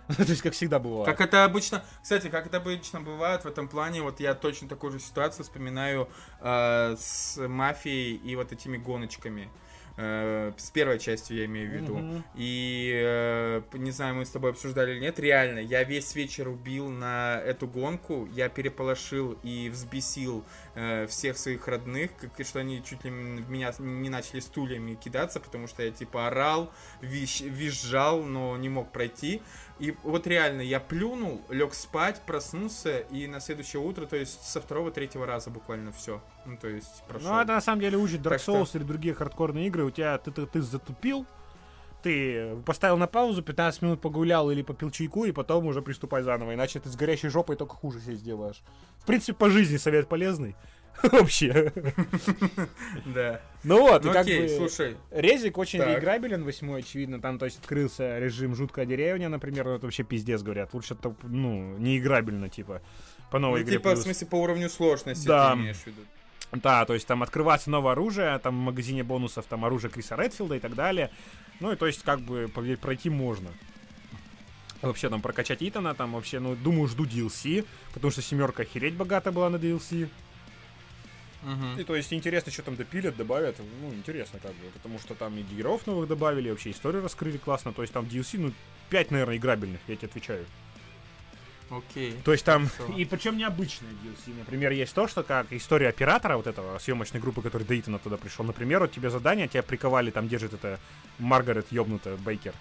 То 0.17 0.23
есть, 0.23 0.41
как 0.41 0.53
всегда 0.53 0.79
бывает. 0.79 1.05
Как 1.05 1.21
это 1.21 1.45
обычно, 1.45 1.83
кстати, 2.01 2.27
как 2.27 2.47
это 2.47 2.57
обычно 2.57 3.01
бывает 3.01 3.43
в 3.43 3.47
этом 3.47 3.67
плане, 3.67 4.01
вот 4.01 4.19
я 4.19 4.33
точно 4.33 4.67
такую 4.67 4.91
же 4.91 4.99
ситуацию 4.99 5.45
вспоминаю 5.45 6.09
э, 6.41 6.95
с 6.99 7.37
мафией 7.47 8.15
и 8.15 8.35
вот 8.35 8.51
этими 8.51 8.77
гоночками. 8.77 9.49
Э, 9.97 10.53
с 10.57 10.71
первой 10.71 10.99
частью 10.99 11.37
я 11.37 11.45
имею 11.45 11.69
в 11.69 11.73
виду. 11.73 11.97
Mm-hmm. 11.97 12.23
И 12.35 13.01
э, 13.03 13.61
не 13.73 13.91
знаю, 13.91 14.15
мы 14.15 14.25
с 14.25 14.29
тобой 14.29 14.51
обсуждали 14.51 14.93
или 14.93 14.99
нет, 14.99 15.19
реально, 15.19 15.59
я 15.59 15.83
весь 15.83 16.15
вечер 16.15 16.47
убил 16.47 16.89
на 16.89 17.39
эту 17.45 17.67
гонку, 17.67 18.27
я 18.33 18.49
переполошил 18.49 19.37
и 19.43 19.69
взбесил 19.69 20.43
э, 20.75 21.07
всех 21.07 21.37
своих 21.37 21.67
родных, 21.67 22.11
как, 22.17 22.45
что 22.45 22.59
они 22.59 22.83
чуть 22.83 23.03
ли 23.03 23.09
в 23.09 23.49
меня 23.49 23.73
не 23.79 24.09
начали 24.09 24.39
стульями 24.39 24.95
кидаться, 24.95 25.39
потому 25.39 25.67
что 25.67 25.83
я 25.83 25.91
типа 25.91 26.27
орал, 26.27 26.71
визж, 27.01 27.41
визжал, 27.41 28.23
но 28.23 28.57
не 28.57 28.69
мог 28.69 28.91
пройти. 28.91 29.41
И 29.79 29.95
вот 30.03 30.27
реально, 30.27 30.61
я 30.61 30.79
плюнул, 30.79 31.41
лег 31.49 31.73
спать, 31.73 32.21
проснулся, 32.25 32.99
и 32.99 33.25
на 33.27 33.39
следующее 33.39 33.81
утро, 33.81 34.05
то 34.05 34.15
есть 34.15 34.43
со 34.43 34.61
второго-третьего 34.61 35.25
раза 35.25 35.49
буквально 35.49 35.91
все. 35.91 36.21
Ну, 36.45 36.57
то 36.57 36.67
есть 36.67 37.03
прошел. 37.07 37.29
Ну, 37.31 37.39
это 37.39 37.53
на 37.53 37.61
самом 37.61 37.81
деле 37.81 37.97
учит 37.97 38.21
Dark 38.21 38.37
Souls 38.37 38.67
что... 38.67 38.77
или 38.77 38.85
другие 38.85 39.13
хардкорные 39.15 39.67
игры. 39.67 39.83
У 39.83 39.91
тебя, 39.91 40.17
ты, 40.17 40.31
ты, 40.31 40.45
ты 40.45 40.61
затупил, 40.61 41.25
ты 42.01 42.55
поставил 42.65 42.97
на 42.97 43.07
паузу, 43.07 43.41
15 43.41 43.81
минут 43.81 44.01
погулял 44.01 44.51
или 44.51 44.61
попил 44.61 44.91
чайку, 44.91 45.25
и 45.25 45.31
потом 45.31 45.65
уже 45.65 45.81
приступай 45.81 46.23
заново. 46.23 46.53
Иначе 46.53 46.79
ты 46.79 46.89
с 46.89 46.95
горящей 46.95 47.29
жопой 47.29 47.55
только 47.55 47.75
хуже 47.75 47.99
себе 47.99 48.15
сделаешь. 48.15 48.61
В 48.99 49.05
принципе, 49.05 49.33
по 49.33 49.49
жизни 49.49 49.77
совет 49.77 50.07
полезный. 50.07 50.55
Вообще. 51.03 51.71
Да. 53.05 53.41
Ну 53.63 53.81
вот, 53.81 54.03
ну, 54.03 54.11
как 54.11 54.25
бы... 54.25 54.49
слушай. 54.57 54.97
Резик 55.11 55.57
очень 55.57 55.79
реиграбелен, 55.79 56.43
восьмой, 56.43 56.81
очевидно. 56.81 57.21
Там, 57.21 57.39
то 57.39 57.45
есть, 57.45 57.59
открылся 57.59 58.19
режим 58.19 58.55
«Жуткая 58.55 58.85
деревня», 58.85 59.29
например. 59.29 59.67
Это 59.67 59.85
вообще 59.85 60.03
пиздец, 60.03 60.41
говорят. 60.41 60.73
Лучше, 60.73 60.97
ну, 61.23 61.77
неиграбельно, 61.77 62.49
типа, 62.49 62.81
по 63.29 63.39
новой 63.39 63.59
ну, 63.59 63.65
игре. 63.65 63.77
типа, 63.77 63.95
в 63.95 63.97
смысле, 63.97 64.27
по 64.27 64.35
уровню 64.35 64.69
сложности 64.69 65.25
ты 65.25 65.31
имеешь 65.31 65.77
в 65.77 65.87
виду. 65.87 66.01
Да, 66.51 66.85
то 66.85 66.93
есть 66.93 67.07
там 67.07 67.23
открывается 67.23 67.69
новое 67.69 67.93
оружие, 67.93 68.37
там 68.39 68.57
в 68.57 68.61
магазине 68.61 69.03
бонусов 69.03 69.45
там 69.45 69.63
оружие 69.63 69.89
Криса 69.89 70.15
Редфилда 70.15 70.55
и 70.55 70.59
так 70.59 70.75
далее. 70.75 71.09
Ну 71.59 71.71
и 71.71 71.75
то 71.75 71.87
есть 71.87 72.03
как 72.03 72.21
бы 72.21 72.47
пройти 72.81 73.09
можно. 73.09 73.49
Вообще 74.81 75.09
там 75.09 75.21
прокачать 75.21 75.61
Итана, 75.61 75.93
там 75.93 76.13
вообще, 76.13 76.39
ну, 76.39 76.55
думаю, 76.55 76.87
жду 76.87 77.05
DLC, 77.05 77.65
потому 77.93 78.11
что 78.11 78.23
семерка 78.23 78.63
охереть 78.63 78.95
богата 78.95 79.31
была 79.31 79.49
на 79.49 79.57
DLC. 79.57 80.09
Угу. 81.43 81.81
И 81.81 81.83
то 81.83 81.95
есть 81.95 82.11
интересно, 82.13 82.51
что 82.51 82.63
там 82.63 82.75
допилят, 82.75 83.15
добавят. 83.15 83.57
Ну, 83.81 83.93
интересно 83.93 84.39
как 84.39 84.51
бы, 84.51 84.67
потому 84.73 84.99
что 84.99 85.13
там 85.15 85.37
и 85.37 85.43
героев 85.43 85.85
новых 85.85 86.07
добавили, 86.07 86.49
вообще 86.49 86.71
историю 86.71 87.03
раскрыли 87.03 87.37
классно. 87.37 87.73
То 87.73 87.83
есть 87.83 87.93
там 87.93 88.05
DLC, 88.05 88.39
ну, 88.39 88.53
5, 88.89 89.11
наверное, 89.11 89.37
играбельных, 89.37 89.79
я 89.87 89.95
тебе 89.95 90.07
отвечаю. 90.07 90.45
Окей. 91.71 92.19
То 92.25 92.33
есть 92.33 92.43
там, 92.43 92.67
Хорошо. 92.67 92.97
и 92.97 93.05
причем 93.05 93.37
необычные 93.37 93.91
DLC. 94.03 94.37
Например, 94.37 94.71
есть 94.71 94.93
то, 94.93 95.07
что 95.07 95.23
как 95.23 95.53
история 95.53 95.87
оператора 95.87 96.35
вот 96.35 96.45
этого 96.45 96.77
съемочной 96.79 97.21
группы, 97.21 97.41
который 97.41 97.63
Дейтона 97.63 97.97
туда 97.97 98.17
пришел. 98.17 98.43
Например, 98.45 98.81
вот 98.81 98.91
тебе 98.91 99.09
задание, 99.09 99.47
тебя 99.47 99.63
приковали, 99.63 100.11
там 100.11 100.27
держит 100.27 100.53
это 100.53 100.79
Маргарет 101.17 101.71
ёбнутая 101.71 102.17
Бейкер 102.17 102.53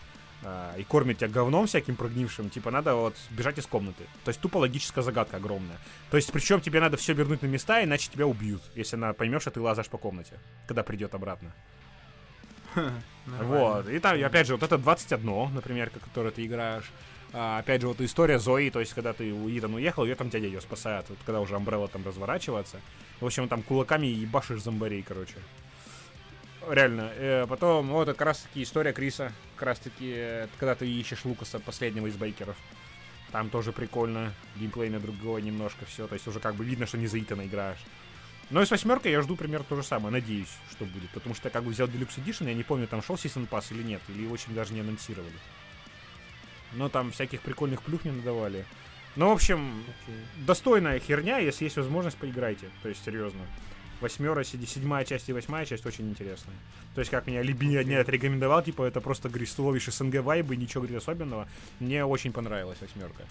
а, 0.44 0.74
и 0.76 0.84
кормит 0.84 1.18
тебя 1.18 1.28
говном 1.28 1.66
всяким 1.66 1.96
прогнившим, 1.96 2.50
типа 2.50 2.70
надо 2.70 2.94
вот 2.94 3.16
бежать 3.30 3.58
из 3.58 3.66
комнаты. 3.66 4.04
То 4.24 4.28
есть 4.28 4.40
тупо 4.40 4.58
логическая 4.58 5.02
загадка 5.02 5.38
огромная. 5.38 5.78
То 6.10 6.16
есть 6.16 6.30
причем 6.30 6.60
тебе 6.60 6.80
надо 6.80 6.96
все 6.96 7.12
вернуть 7.12 7.42
на 7.42 7.46
места, 7.46 7.82
иначе 7.82 8.10
тебя 8.10 8.26
убьют, 8.26 8.62
если 8.76 8.94
она 8.94 9.12
поймешь, 9.12 9.42
что 9.42 9.50
ты 9.50 9.60
лазаешь 9.60 9.88
по 9.88 9.98
комнате, 9.98 10.38
когда 10.66 10.82
придет 10.82 11.14
обратно. 11.14 11.52
Вот. 13.26 13.88
И 13.88 13.98
там, 14.00 14.22
опять 14.24 14.46
же, 14.46 14.54
вот 14.54 14.62
это 14.62 14.76
21, 14.76 15.54
например, 15.54 15.90
которое 15.90 16.30
ты 16.30 16.44
играешь. 16.44 16.90
А, 17.32 17.58
опять 17.58 17.80
же, 17.80 17.88
вот 17.88 18.00
история 18.00 18.38
Зои, 18.38 18.70
то 18.70 18.80
есть, 18.80 18.92
когда 18.92 19.12
ты 19.12 19.32
у 19.32 19.48
Итан 19.48 19.74
уехал, 19.74 20.04
ее 20.04 20.14
там 20.14 20.30
дядя 20.30 20.46
ее 20.46 20.60
спасает, 20.60 21.06
вот, 21.08 21.18
когда 21.24 21.40
уже 21.40 21.54
Амбрелла 21.54 21.88
там 21.88 22.04
разворачивается. 22.04 22.80
В 23.20 23.26
общем, 23.26 23.48
там 23.48 23.62
кулаками 23.62 24.06
ебашишь 24.06 24.62
зомбарей, 24.62 25.02
короче. 25.02 25.36
Реально. 26.68 27.10
Э, 27.14 27.46
потом, 27.48 27.88
вот, 27.88 28.08
это 28.08 28.14
как 28.14 28.26
раз 28.26 28.40
таки 28.40 28.62
история 28.62 28.92
Криса. 28.92 29.32
Как 29.56 29.66
раз 29.66 29.78
таки, 29.78 30.12
э, 30.14 30.48
когда 30.58 30.74
ты 30.74 30.88
ищешь 30.88 31.24
Лукаса, 31.24 31.58
последнего 31.58 32.06
из 32.06 32.16
байкеров. 32.16 32.56
Там 33.32 33.48
тоже 33.50 33.72
прикольно. 33.72 34.32
Геймплей 34.56 34.90
на 34.90 35.00
другой 35.00 35.42
немножко 35.42 35.84
все. 35.84 36.06
То 36.06 36.14
есть 36.14 36.26
уже 36.26 36.40
как 36.40 36.54
бы 36.56 36.64
видно, 36.64 36.86
что 36.86 36.98
не 36.98 37.06
за 37.06 37.18
Итана 37.20 37.46
играешь. 37.46 37.78
Но 38.50 38.60
и 38.60 38.66
с 38.66 38.70
восьмеркой 38.70 39.12
я 39.12 39.22
жду 39.22 39.36
примерно 39.36 39.64
то 39.68 39.76
же 39.76 39.82
самое. 39.82 40.12
Надеюсь, 40.12 40.52
что 40.70 40.84
будет. 40.84 41.10
Потому 41.10 41.34
что 41.34 41.48
я 41.48 41.52
как 41.52 41.64
бы 41.64 41.70
взял 41.70 41.86
Deluxe 41.86 42.22
Edition, 42.22 42.48
я 42.48 42.54
не 42.54 42.64
помню, 42.64 42.88
там 42.88 43.02
шел 43.02 43.16
Season 43.16 43.48
Pass 43.48 43.66
или 43.70 43.82
нет. 43.82 44.02
Или 44.08 44.26
очень 44.26 44.54
даже 44.54 44.74
не 44.74 44.80
анонсировали. 44.80 45.32
Но 46.72 46.88
там 46.88 47.10
всяких 47.10 47.40
прикольных 47.40 47.82
плюх 47.82 48.04
не 48.04 48.12
надавали. 48.12 48.64
Ну, 49.16 49.28
в 49.28 49.32
общем, 49.32 49.84
okay. 50.06 50.46
достойная 50.46 51.00
херня, 51.00 51.38
если 51.38 51.64
есть 51.64 51.76
возможность, 51.76 52.16
поиграйте. 52.16 52.68
То 52.82 52.88
есть, 52.88 53.04
серьезно. 53.04 53.40
Восьмера, 54.00 54.44
седьмая 54.44 55.04
часть 55.04 55.28
и 55.28 55.32
восьмая 55.32 55.66
часть 55.66 55.84
очень 55.84 56.08
интересная. 56.08 56.54
То 56.94 57.00
есть, 57.00 57.10
как 57.10 57.26
меня 57.26 57.42
не 57.42 57.94
отрекомендовал, 57.94 58.62
типа, 58.62 58.84
это 58.84 59.00
просто, 59.00 59.28
говорит, 59.28 59.52
ловишь 59.58 59.86
СНГ 59.86 60.22
вайбы, 60.22 60.56
ничего, 60.56 60.82
говорит, 60.82 61.02
особенного. 61.02 61.48
Мне 61.80 62.04
очень 62.04 62.32
понравилась 62.32 62.78
восьмерка. 62.80 63.24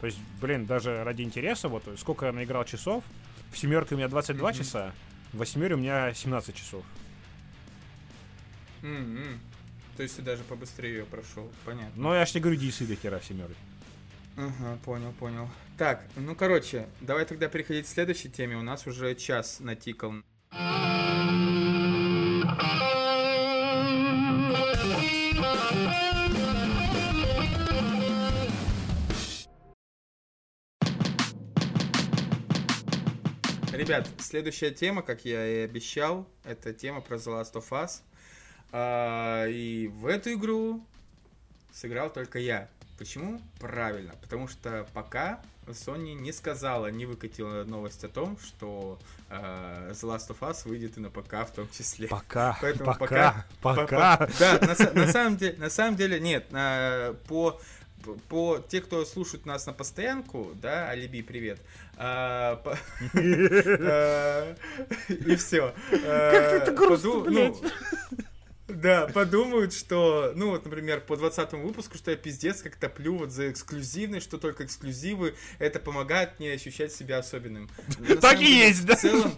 То 0.00 0.06
есть, 0.06 0.18
блин, 0.40 0.66
даже 0.66 1.02
ради 1.02 1.22
интереса, 1.22 1.68
вот 1.68 1.82
сколько 1.98 2.26
я 2.26 2.32
наиграл 2.32 2.64
часов, 2.64 3.04
в 3.52 3.58
семерке 3.58 3.94
у 3.94 3.98
меня 3.98 4.08
22 4.08 4.50
mm-hmm. 4.50 4.56
часа, 4.56 4.92
в 5.32 5.38
восьмере 5.38 5.74
у 5.74 5.78
меня 5.78 6.12
17 6.12 6.54
часов. 6.54 6.84
Mm-hmm. 8.82 9.38
То 9.96 10.02
есть 10.02 10.16
ты 10.16 10.22
даже 10.22 10.42
побыстрее 10.44 10.98
ее 10.98 11.04
прошел, 11.04 11.50
понятно. 11.64 11.92
Ну, 11.94 12.14
я 12.14 12.26
ж 12.26 12.30
тебе 12.32 12.42
говорю, 12.42 12.60
DC 12.60 12.86
до 12.86 12.96
хера 12.96 13.20
семерки. 13.20 13.56
Ага, 14.36 14.78
понял, 14.84 15.12
понял. 15.12 15.48
Так, 15.78 16.04
ну 16.16 16.34
короче, 16.34 16.88
давай 17.00 17.24
тогда 17.24 17.48
переходить 17.48 17.86
к 17.86 17.88
следующей 17.88 18.28
теме. 18.28 18.56
У 18.56 18.62
нас 18.62 18.86
уже 18.86 19.14
час 19.14 19.60
натикал. 19.60 20.14
Ребят, 33.72 34.08
следующая 34.18 34.70
тема, 34.70 35.02
как 35.02 35.24
я 35.24 35.46
и 35.46 35.58
обещал, 35.58 36.28
это 36.44 36.72
тема 36.72 37.00
про 37.00 37.16
The 37.16 37.40
Last 37.40 37.54
of 37.54 37.68
Us. 37.70 38.02
А, 38.76 39.46
и 39.46 39.86
в 39.86 40.08
эту 40.08 40.32
игру 40.32 40.84
сыграл 41.72 42.12
только 42.12 42.40
я. 42.40 42.68
Почему? 42.98 43.40
Правильно, 43.60 44.12
потому 44.20 44.48
что 44.48 44.84
пока 44.92 45.40
Sony 45.68 46.14
не 46.14 46.32
сказала, 46.32 46.88
не 46.88 47.06
выкатила 47.06 47.62
новость 47.62 48.02
о 48.02 48.08
том, 48.08 48.36
что 48.38 48.98
э, 49.30 49.92
The 49.92 50.02
Last 50.02 50.28
of 50.30 50.40
Us 50.40 50.68
выйдет 50.68 50.96
и 50.96 51.00
на 51.00 51.10
ПК 51.10 51.48
в 51.48 51.52
том 51.54 51.68
числе. 51.70 52.08
Пока, 52.08 52.58
Поэтому 52.60 52.96
пока, 52.98 53.46
пока. 53.62 53.86
пока. 53.86 54.16
По, 54.26 54.28
да, 54.40 54.58
на, 54.60 54.92
на 54.92 55.12
самом 55.12 55.36
деле, 55.36 55.56
на 55.56 55.70
самом 55.70 55.96
деле 55.96 56.18
нет, 56.18 56.50
на, 56.50 57.14
по 57.28 57.60
по 58.28 58.58
те, 58.68 58.80
кто 58.80 59.04
слушают 59.04 59.46
нас 59.46 59.66
на 59.66 59.72
постоянку, 59.72 60.50
да, 60.54 60.88
Алиби, 60.88 61.22
привет. 61.22 61.60
По, 61.96 62.76
и 63.14 64.56
все. 65.36 65.72
Как 65.90 66.50
ты 66.50 66.56
это 66.56 66.72
грустно, 66.72 67.10
ну, 67.10 67.22
блядь. 67.22 67.56
Да, 68.66 69.06
подумают, 69.08 69.74
что, 69.74 70.32
ну 70.34 70.50
вот, 70.50 70.64
например, 70.64 71.00
по 71.00 71.16
20 71.16 71.52
выпуску, 71.52 71.98
что 71.98 72.10
я 72.10 72.16
пиздец 72.16 72.62
как 72.62 72.76
топлю 72.76 73.18
вот 73.18 73.30
за 73.30 73.50
эксклюзивность, 73.50 74.24
что 74.24 74.38
только 74.38 74.64
эксклюзивы, 74.64 75.34
это 75.58 75.80
помогает 75.80 76.38
мне 76.38 76.52
ощущать 76.52 76.92
себя 76.92 77.18
особенным. 77.18 77.68
так 78.22 78.40
и 78.40 78.46
есть, 78.46 78.86
да? 78.86 78.96
В 78.96 79.00
целом, 79.00 79.34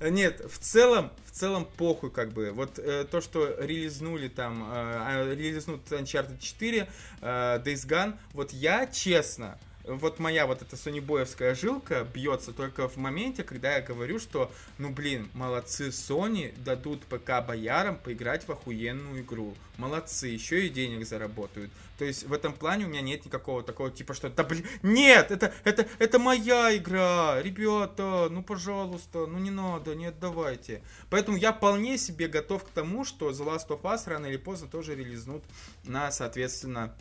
нет, 0.00 0.40
в 0.48 0.58
целом, 0.58 1.10
в 1.26 1.32
целом 1.32 1.66
похуй 1.76 2.12
как 2.12 2.32
бы. 2.32 2.52
Вот 2.52 2.78
э, 2.78 3.04
то, 3.10 3.20
что 3.20 3.56
релизнули 3.58 4.28
там, 4.28 4.62
э, 4.62 4.66
а, 4.72 5.34
релизнут 5.34 5.90
Uncharted 5.90 6.38
4, 6.38 6.88
э, 7.20 7.62
Days 7.64 7.88
Gone, 7.88 8.16
вот 8.32 8.52
я 8.52 8.86
честно, 8.86 9.58
вот 9.88 10.18
моя 10.18 10.46
вот 10.46 10.62
эта 10.62 10.76
сонибоевская 10.76 11.54
жилка 11.54 12.04
бьется 12.04 12.52
только 12.52 12.88
в 12.88 12.96
моменте, 12.96 13.42
когда 13.42 13.76
я 13.76 13.80
говорю, 13.80 14.18
что, 14.18 14.52
ну 14.76 14.90
блин, 14.90 15.28
молодцы 15.32 15.88
Sony 15.88 16.54
дадут 16.62 17.02
ПК 17.06 17.44
боярам 17.46 17.96
поиграть 17.96 18.46
в 18.46 18.52
охуенную 18.52 19.22
игру. 19.22 19.54
Молодцы, 19.76 20.28
еще 20.28 20.66
и 20.66 20.68
денег 20.68 21.06
заработают. 21.06 21.70
То 21.98 22.04
есть 22.04 22.24
в 22.24 22.32
этом 22.32 22.52
плане 22.52 22.84
у 22.84 22.88
меня 22.88 23.00
нет 23.00 23.24
никакого 23.24 23.62
такого 23.62 23.90
типа, 23.90 24.14
что 24.14 24.28
да 24.28 24.44
блин, 24.44 24.64
нет, 24.82 25.30
это, 25.30 25.52
это, 25.64 25.88
это 25.98 26.18
моя 26.18 26.76
игра, 26.76 27.42
ребята, 27.42 28.28
ну 28.30 28.42
пожалуйста, 28.42 29.26
ну 29.26 29.38
не 29.38 29.50
надо, 29.50 29.94
не 29.94 30.06
отдавайте. 30.06 30.82
Поэтому 31.10 31.36
я 31.36 31.52
вполне 31.52 31.98
себе 31.98 32.28
готов 32.28 32.64
к 32.64 32.68
тому, 32.68 33.04
что 33.04 33.30
The 33.30 33.44
Last 33.44 33.68
of 33.68 33.82
Us 33.82 34.02
рано 34.06 34.26
или 34.26 34.36
поздно 34.36 34.68
тоже 34.68 34.94
релизнут 34.94 35.42
на, 35.84 36.12
соответственно, 36.12 36.94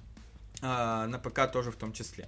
а, 0.61 1.05
на 1.07 1.19
ПК 1.19 1.51
тоже 1.51 1.71
в 1.71 1.75
том 1.75 1.93
числе. 1.93 2.27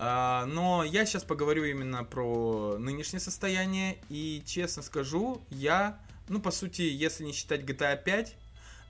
А, 0.00 0.46
но 0.46 0.84
я 0.84 1.04
сейчас 1.04 1.24
поговорю 1.24 1.64
именно 1.64 2.04
про 2.04 2.76
нынешнее 2.78 3.18
состояние. 3.18 3.98
И 4.08 4.44
честно 4.46 4.82
скажу, 4.82 5.42
я, 5.50 5.98
ну, 6.28 6.40
по 6.40 6.52
сути, 6.52 6.82
если 6.82 7.24
не 7.24 7.32
считать 7.32 7.62
GTA 7.62 8.00
5 8.00 8.36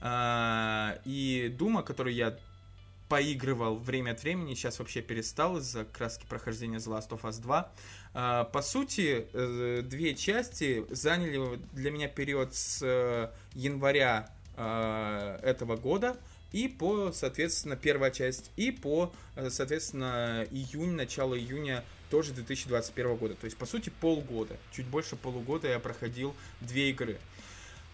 а, 0.01 0.99
и 1.05 1.51
Дума, 1.57 1.81
который 1.81 2.13
я 2.13 2.37
поигрывал 3.09 3.77
время 3.77 4.11
от 4.11 4.21
времени, 4.21 4.53
сейчас 4.53 4.77
вообще 4.77 5.01
перестал 5.01 5.57
из-за 5.57 5.83
краски 5.83 6.27
прохождения 6.27 6.77
The 6.77 6.95
Last 6.95 7.09
of 7.09 7.21
Us 7.21 7.41
2. 7.41 7.71
А, 8.13 8.43
по 8.43 8.61
сути, 8.61 9.25
э, 9.33 9.81
две 9.81 10.13
части 10.13 10.85
заняли 10.91 11.59
для 11.73 11.89
меня 11.89 12.07
период 12.07 12.53
с 12.53 12.83
э, 12.83 13.31
января 13.55 14.29
этого 14.55 15.77
года 15.77 16.17
и 16.51 16.67
по, 16.67 17.11
соответственно, 17.11 17.75
первая 17.75 18.11
часть, 18.11 18.51
и 18.55 18.71
по, 18.71 19.13
э, 19.35 19.49
соответственно, 19.49 20.45
июнь, 20.51 20.91
начало 20.91 21.37
июня 21.37 21.83
тоже 22.09 22.33
2021 22.33 23.15
года. 23.15 23.35
То 23.35 23.45
есть, 23.45 23.57
по 23.57 23.65
сути, 23.65 23.91
полгода. 24.01 24.57
Чуть 24.71 24.87
больше 24.87 25.15
полугода 25.15 25.67
я 25.67 25.79
проходил 25.79 26.35
две 26.61 26.89
игры. 26.89 27.19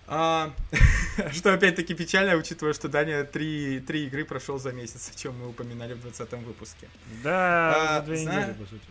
А, 0.07 0.53
что 1.31 1.53
опять-таки 1.53 1.95
печально, 1.95 2.35
учитывая, 2.35 2.73
что 2.73 2.87
Даня 2.87 3.23
три, 3.23 3.79
три 3.79 4.05
игры 4.05 4.23
прошел 4.23 4.59
за 4.59 4.71
месяц, 4.71 5.11
о 5.13 5.17
чем 5.17 5.37
мы 5.39 5.49
упоминали 5.49 5.93
в 5.93 6.01
20 6.01 6.31
выпуске. 6.43 6.87
Да, 7.23 7.97
а, 7.97 7.99
за 7.99 8.05
две 8.05 8.17
зна... 8.17 8.41
недели, 8.41 8.53
по 8.53 8.65
сути. 8.65 8.85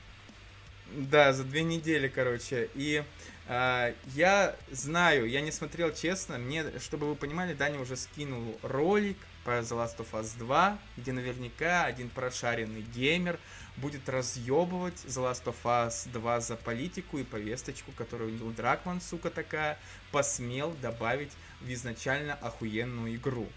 Да, 0.97 1.33
за 1.33 1.45
две 1.45 1.63
недели, 1.63 2.09
короче. 2.09 2.69
И 2.75 3.05
а, 3.47 3.95
я 4.15 4.57
знаю, 4.71 5.29
я 5.29 5.41
не 5.41 5.53
смотрел 5.53 5.93
честно, 5.95 6.39
мне, 6.39 6.65
чтобы 6.81 7.09
вы 7.09 7.15
понимали, 7.15 7.55
Даня 7.55 7.79
уже 7.79 7.97
скинул 7.97 8.59
ролик, 8.63 9.19
по 9.45 9.51
The 9.51 9.71
Last 9.71 9.99
of 9.99 10.07
Us 10.13 10.37
2, 10.39 10.79
где 10.97 11.13
наверняка 11.13 11.85
один 11.85 12.09
прошаренный 12.09 12.83
геймер 12.83 13.39
будет 13.77 14.09
разъебывать 14.09 15.05
The 15.05 15.31
Last 15.31 15.45
of 15.45 15.57
Us 15.65 16.09
2 16.13 16.41
за 16.41 16.57
политику 16.57 17.19
и 17.19 17.25
повесточку, 17.25 17.93
которую 17.93 18.33
Нил 18.33 18.51
Дракман, 18.51 19.01
сука 19.01 19.31
такая, 19.31 19.79
посмел 20.11 20.75
добавить 20.81 21.33
в 21.61 21.71
изначально 21.71 22.35
охуенную 22.35 23.17
игру. 23.17 23.49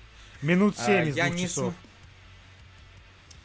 Минут 0.42 0.78
7 0.78 0.88
а, 0.88 1.04
из 1.04 1.16
я 1.16 1.30
не 1.30 1.44
часов. 1.44 1.74
См... 1.74 1.76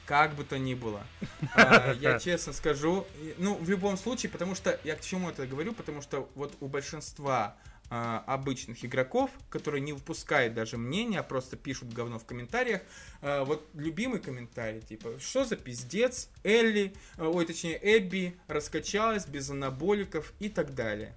Как 0.04 0.34
бы 0.34 0.44
то 0.44 0.58
ни 0.58 0.74
было. 0.74 1.02
А, 1.54 1.92
я 1.94 2.18
честно 2.18 2.52
скажу, 2.52 3.06
ну, 3.38 3.54
в 3.54 3.68
любом 3.68 3.96
случае, 3.96 4.30
потому 4.30 4.54
что, 4.54 4.78
я 4.84 4.96
к 4.96 5.00
чему 5.00 5.30
это 5.30 5.46
говорю, 5.46 5.72
потому 5.72 6.02
что 6.02 6.30
вот 6.34 6.56
у 6.60 6.68
большинства 6.68 7.56
а, 7.94 8.24
обычных 8.26 8.86
игроков, 8.86 9.30
которые 9.50 9.82
не 9.82 9.92
выпускают 9.92 10.54
даже 10.54 10.78
мнения, 10.78 11.18
а 11.18 11.22
просто 11.22 11.58
пишут 11.58 11.92
говно 11.92 12.18
в 12.18 12.24
комментариях. 12.24 12.80
А, 13.20 13.44
вот 13.44 13.68
любимый 13.74 14.18
комментарий, 14.18 14.80
типа, 14.80 15.20
что 15.20 15.44
за 15.44 15.56
пиздец, 15.56 16.30
Элли, 16.42 16.94
а, 17.18 17.28
ой, 17.28 17.44
точнее, 17.44 17.78
Эбби 17.82 18.34
раскачалась 18.48 19.26
без 19.26 19.50
анаболиков 19.50 20.32
и 20.40 20.48
так 20.48 20.74
далее. 20.74 21.14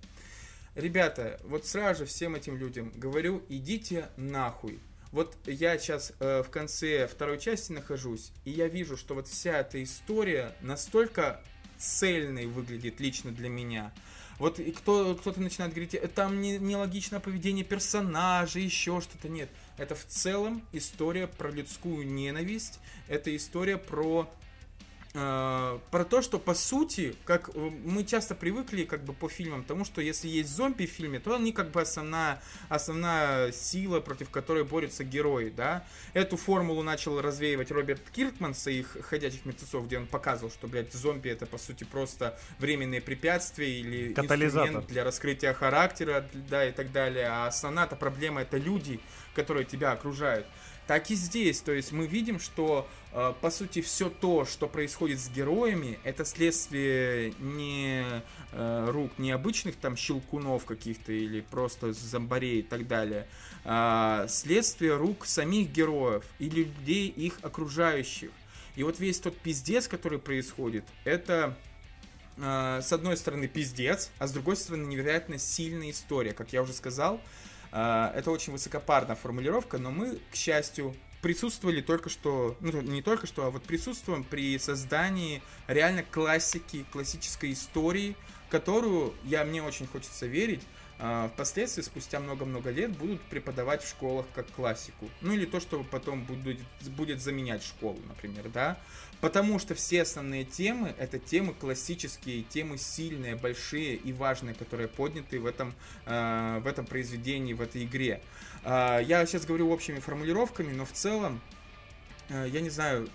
Ребята, 0.75 1.39
вот 1.45 1.65
сразу 1.65 1.99
же 1.99 2.05
всем 2.07 2.35
этим 2.35 2.57
людям 2.57 2.91
говорю, 2.93 3.41
идите 3.47 4.09
нахуй. 4.17 4.81
Вот 5.13 5.37
я 5.45 5.77
сейчас 5.77 6.11
э, 6.19 6.43
в 6.43 6.49
конце 6.49 7.07
второй 7.07 7.39
части 7.39 7.71
нахожусь, 7.71 8.33
и 8.43 8.51
я 8.51 8.67
вижу, 8.67 8.97
что 8.97 9.15
вот 9.15 9.29
вся 9.29 9.59
эта 9.59 9.81
история 9.81 10.53
настолько 10.59 11.41
цельной 11.77 12.47
выглядит 12.47 12.99
лично 12.99 13.31
для 13.31 13.47
меня– 13.47 13.93
вот 14.39 14.59
и 14.59 14.71
кто, 14.71 15.15
кто-то 15.15 15.39
начинает 15.39 15.73
говорить, 15.73 15.95
«Э, 15.95 16.07
там 16.07 16.41
не, 16.41 16.57
нелогичное 16.57 17.19
поведение 17.19 17.63
персонажа, 17.63 18.59
еще 18.59 19.01
что-то. 19.01 19.29
Нет, 19.29 19.49
это 19.77 19.95
в 19.95 20.05
целом 20.05 20.61
история 20.71 21.27
про 21.27 21.51
людскую 21.51 22.07
ненависть, 22.07 22.79
это 23.07 23.35
история 23.35 23.77
про 23.77 24.29
Uh, 25.15 25.79
про 25.91 26.03
то, 26.03 26.21
что 26.21 26.39
по 26.39 26.53
сути, 26.53 27.15
как 27.23 27.49
э, 27.55 27.57
мы 27.57 28.03
часто 28.03 28.35
привыкли 28.35 28.83
как 28.83 29.05
бы 29.05 29.13
по 29.13 29.29
фильмам, 29.29 29.63
тому, 29.63 29.85
что 29.85 30.01
если 30.01 30.27
есть 30.27 30.53
зомби 30.53 30.85
в 30.85 30.89
фильме, 30.89 31.19
то 31.19 31.33
они 31.33 31.53
как 31.53 31.71
бы 31.71 31.79
основная, 31.79 32.41
основная 32.67 33.53
сила, 33.53 34.01
против 34.01 34.29
которой 34.29 34.65
борются 34.65 35.05
герои, 35.05 35.53
да. 35.55 35.85
Эту 36.13 36.35
формулу 36.35 36.83
начал 36.83 37.21
развеивать 37.21 37.71
Роберт 37.71 38.01
Киркман 38.13 38.53
в 38.53 38.57
своих 38.57 38.97
«Ходячих 39.03 39.45
мертвецов», 39.45 39.85
где 39.85 39.99
он 39.99 40.07
показывал, 40.07 40.51
что, 40.51 40.67
блядь, 40.67 40.91
зомби 40.91 41.29
это 41.29 41.45
по 41.45 41.57
сути 41.57 41.85
просто 41.85 42.37
временные 42.59 42.99
препятствия 42.99 43.79
или 43.79 44.11
инструмент 44.11 44.85
для 44.87 45.05
раскрытия 45.05 45.53
характера, 45.53 46.29
да, 46.49 46.67
и 46.67 46.73
так 46.73 46.91
далее. 46.91 47.27
А 47.27 47.47
основная-то 47.47 47.95
проблема 47.95 48.41
это 48.41 48.57
люди, 48.57 48.99
которые 49.33 49.63
тебя 49.63 49.93
окружают 49.93 50.45
так 50.87 51.09
и 51.11 51.15
здесь. 51.15 51.61
То 51.61 51.71
есть 51.71 51.91
мы 51.91 52.07
видим, 52.07 52.39
что 52.39 52.87
э, 53.11 53.33
по 53.41 53.49
сути 53.49 53.81
все 53.81 54.09
то, 54.09 54.45
что 54.45 54.67
происходит 54.67 55.19
с 55.19 55.29
героями, 55.29 55.99
это 56.03 56.25
следствие 56.25 57.33
не 57.39 58.05
э, 58.51 58.89
рук 58.89 59.11
не 59.17 59.31
обычных 59.31 59.75
там 59.75 59.95
щелкунов 59.95 60.65
каких-то 60.65 61.11
или 61.11 61.41
просто 61.41 61.93
зомбарей 61.93 62.59
и 62.59 62.63
так 62.63 62.87
далее, 62.87 63.27
а 63.63 64.27
следствие 64.27 64.95
рук 64.95 65.25
самих 65.25 65.71
героев 65.71 66.23
и 66.39 66.49
людей 66.49 67.07
их 67.07 67.39
окружающих. 67.41 68.31
И 68.75 68.83
вот 68.83 68.99
весь 68.99 69.19
тот 69.19 69.37
пиздец, 69.37 69.87
который 69.87 70.19
происходит, 70.19 70.83
это 71.05 71.57
э, 72.37 72.81
с 72.83 72.91
одной 72.91 73.17
стороны 73.17 73.47
пиздец, 73.47 74.11
а 74.19 74.27
с 74.27 74.31
другой 74.31 74.57
стороны 74.57 74.85
невероятно 74.85 75.37
сильная 75.39 75.91
история. 75.91 76.33
Как 76.33 76.51
я 76.53 76.61
уже 76.61 76.73
сказал, 76.73 77.21
это 77.75 78.31
очень 78.31 78.53
высокопарная 78.53 79.15
формулировка, 79.15 79.77
но 79.77 79.91
мы, 79.91 80.19
к 80.31 80.35
счастью, 80.35 80.95
присутствовали 81.21 81.81
только 81.81 82.09
что, 82.09 82.55
ну 82.59 82.81
не 82.81 83.01
только 83.01 83.25
что, 83.25 83.45
а 83.45 83.49
вот 83.49 83.63
присутствуем 83.63 84.23
при 84.23 84.57
создании 84.59 85.41
реально 85.67 86.03
классики, 86.03 86.85
классической 86.91 87.51
истории, 87.53 88.15
которую, 88.49 89.13
я 89.23 89.43
мне 89.43 89.63
очень 89.63 89.87
хочется 89.87 90.27
верить, 90.27 90.61
а, 90.97 91.29
впоследствии, 91.33 91.81
спустя 91.81 92.19
много-много 92.19 92.69
лет, 92.69 92.95
будут 92.95 93.21
преподавать 93.23 93.83
в 93.83 93.89
школах 93.89 94.25
как 94.33 94.49
классику. 94.51 95.09
Ну 95.21 95.33
или 95.33 95.45
то, 95.45 95.59
что 95.59 95.83
потом 95.83 96.23
будет, 96.23 96.59
будет 96.95 97.21
заменять 97.21 97.63
школу, 97.63 97.99
например, 98.07 98.47
да. 98.49 98.77
Потому 99.21 99.59
что 99.59 99.75
все 99.75 100.01
основные 100.01 100.43
темы 100.43 100.93
это 100.97 101.19
темы 101.19 101.53
классические, 101.53 102.43
темы 102.43 102.77
сильные, 102.77 103.35
большие 103.35 103.95
и 103.95 104.13
важные, 104.13 104.55
которые 104.55 104.87
подняты 104.87 105.39
в 105.39 105.45
этом, 105.45 105.73
э, 106.05 106.59
в 106.63 106.67
этом 106.67 106.85
произведении, 106.85 107.53
в 107.53 107.61
этой 107.61 107.85
игре. 107.85 108.21
Э, 108.63 108.99
я 109.03 109.25
сейчас 109.25 109.45
говорю 109.45 109.71
общими 109.71 109.99
формулировками, 109.99 110.73
но 110.73 110.85
в 110.85 110.91
целом, 110.91 111.41
э, 112.29 112.47
я 112.51 112.61
не 112.61 112.69
знаю, 112.69 113.09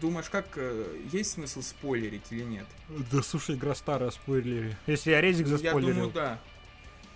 думаешь, 0.00 0.28
как 0.30 0.46
э, 0.56 0.84
есть 1.12 1.32
смысл 1.32 1.62
спойлерить 1.62 2.30
или 2.30 2.42
нет? 2.42 2.66
Да 3.12 3.22
слушай, 3.22 3.56
игра 3.56 3.74
старая, 3.74 4.10
спойлери. 4.10 4.76
Если 4.86 5.10
я 5.10 5.20
резик 5.20 5.46
заспойлерил. 5.46 5.88
Я 5.88 5.94
думаю, 5.94 6.12
да. 6.12 6.38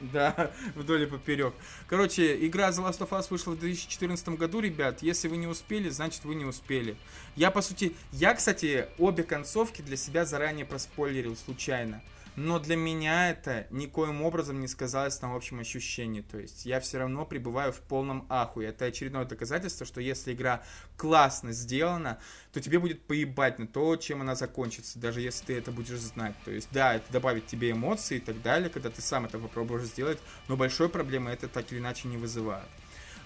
Да, 0.13 0.51
вдоль 0.75 1.03
и 1.03 1.07
поперек. 1.07 1.55
Короче, 1.87 2.47
игра 2.47 2.71
The 2.71 2.89
Last 2.89 2.99
of 2.99 3.11
Us 3.11 3.27
вышла 3.31 3.53
в 3.53 3.59
2014 3.59 4.31
году, 4.31 4.61
ребят. 4.61 5.03
Если 5.03 5.29
вы 5.29 5.37
не 5.37 5.47
успели, 5.47 5.89
значит 5.89 6.25
вы 6.25 6.35
не 6.35 6.45
успели. 6.45 6.97
Я, 7.37 7.51
по 7.51 7.63
сути, 7.63 7.95
я, 8.11 8.35
кстати, 8.35 8.89
обе 8.99 9.23
концовки 9.23 9.81
для 9.83 9.97
себя 9.97 10.25
заранее 10.25 10.67
проспойлерил 10.67 11.37
случайно 11.37 12.03
но 12.37 12.59
для 12.59 12.77
меня 12.77 13.31
это 13.31 13.67
никоим 13.71 14.23
образом 14.23 14.61
не 14.61 14.69
сказалось 14.69 15.21
на 15.21 15.35
общем 15.35 15.61
ощущении. 15.61 16.23
То 16.23 16.39
есть 16.39 16.65
я 16.65 16.81
все 16.81 16.99
равно 16.99 17.27
пребываю 17.27 17.73
в 17.73 17.81
полном 17.81 18.27
ахуе. 18.29 18.69
Это 18.69 18.87
очередное 18.87 19.25
доказательство, 19.25 19.85
что 19.85 20.01
если 20.01 20.33
игра 20.33 20.63
классно 20.97 21.53
сделана, 21.53 22.19
то 22.53 22.61
тебе 22.61 22.79
будет 22.79 23.03
поебать 23.03 23.59
на 23.59 23.67
то, 23.67 23.97
чем 23.97 24.23
она 24.23 24.35
закончится, 24.35 24.99
даже 24.99 25.21
если 25.21 25.47
ты 25.47 25.59
это 25.59 25.73
будешь 25.73 25.99
знать. 25.99 26.35
То 26.45 26.51
есть, 26.51 26.69
да, 26.73 26.95
это 26.95 27.13
добавит 27.13 27.47
тебе 27.47 27.73
эмоции 27.73 28.17
и 28.17 28.21
так 28.21 28.41
далее, 28.41 28.71
когда 28.71 28.91
ты 28.91 29.03
сам 29.03 29.27
это 29.27 29.39
попробуешь 29.39 29.85
сделать, 29.85 30.19
но 30.49 30.57
большой 30.57 30.89
проблемы 30.89 31.31
это 31.31 31.49
так 31.49 31.71
или 31.73 31.79
иначе 31.79 32.09
не 32.09 32.17
вызывает. 32.17 32.69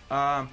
А, 0.09 0.49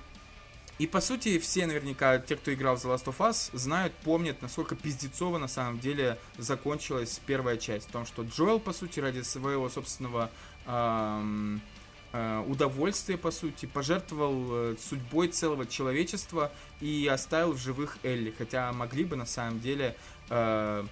и 0.79 0.87
по 0.87 1.01
сути 1.01 1.37
все 1.37 1.67
наверняка, 1.67 2.17
те, 2.17 2.35
кто 2.35 2.53
играл 2.53 2.77
в 2.77 2.83
The 2.83 2.95
Last 2.95 3.05
of 3.05 3.17
Us, 3.17 3.55
знают, 3.55 3.93
помнят, 4.03 4.41
насколько 4.41 4.75
пиздецово 4.75 5.37
на 5.37 5.47
самом 5.47 5.79
деле 5.79 6.17
закончилась 6.37 7.21
первая 7.25 7.57
часть. 7.57 7.89
В 7.89 7.91
том, 7.91 8.05
что 8.05 8.23
Джоэл, 8.23 8.59
по 8.59 8.73
сути, 8.73 8.99
ради 8.99 9.21
своего 9.21 9.69
собственного 9.69 10.31
эм, 10.65 11.61
э, 12.11 12.43
удовольствия, 12.47 13.17
по 13.17 13.29
сути, 13.29 13.67
пожертвовал 13.67 14.45
э, 14.49 14.75
судьбой 14.81 15.27
целого 15.27 15.67
человечества 15.67 16.51
и 16.81 17.07
оставил 17.11 17.51
в 17.53 17.59
живых 17.59 17.99
Элли. 18.01 18.33
Хотя 18.35 18.73
могли 18.73 19.03
бы 19.03 19.15
на 19.15 19.27
самом 19.27 19.59
деле 19.59 19.95
э, 20.31 20.85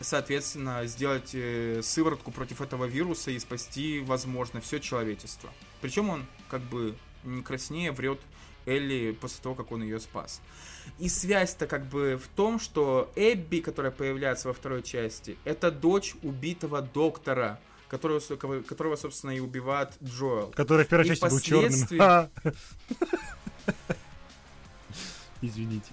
соответственно, 0.00 0.86
сделать 0.86 1.30
э, 1.34 1.80
сыворотку 1.82 2.30
против 2.30 2.60
этого 2.60 2.84
вируса 2.86 3.30
и 3.30 3.38
спасти, 3.38 4.00
возможно, 4.00 4.60
все 4.60 4.78
человечество. 4.78 5.50
Причем 5.80 6.10
он, 6.10 6.26
как 6.48 6.62
бы, 6.62 6.94
не 7.24 7.42
краснее 7.42 7.92
врет 7.92 8.20
Элли 8.66 9.16
после 9.20 9.42
того, 9.42 9.54
как 9.54 9.72
он 9.72 9.82
ее 9.82 10.00
спас. 10.00 10.40
И 10.98 11.08
связь-то 11.08 11.66
как 11.66 11.86
бы 11.86 12.20
в 12.22 12.28
том, 12.28 12.58
что 12.58 13.10
Эбби, 13.16 13.60
которая 13.60 13.92
появляется 13.92 14.48
во 14.48 14.54
второй 14.54 14.82
части, 14.82 15.36
это 15.44 15.70
дочь 15.70 16.14
убитого 16.22 16.82
доктора, 16.82 17.58
которого, 17.88 18.20
которого 18.62 18.96
собственно, 18.96 19.30
и 19.30 19.40
убивает 19.40 19.90
Джоэл. 20.02 20.48
Который 20.48 20.84
в 20.84 20.88
первой 20.88 21.06
и 21.06 21.08
части 21.08 21.20
впоследствии... 21.20 21.98
был 21.98 22.04
черным. 22.04 22.54
Извините. 25.42 25.90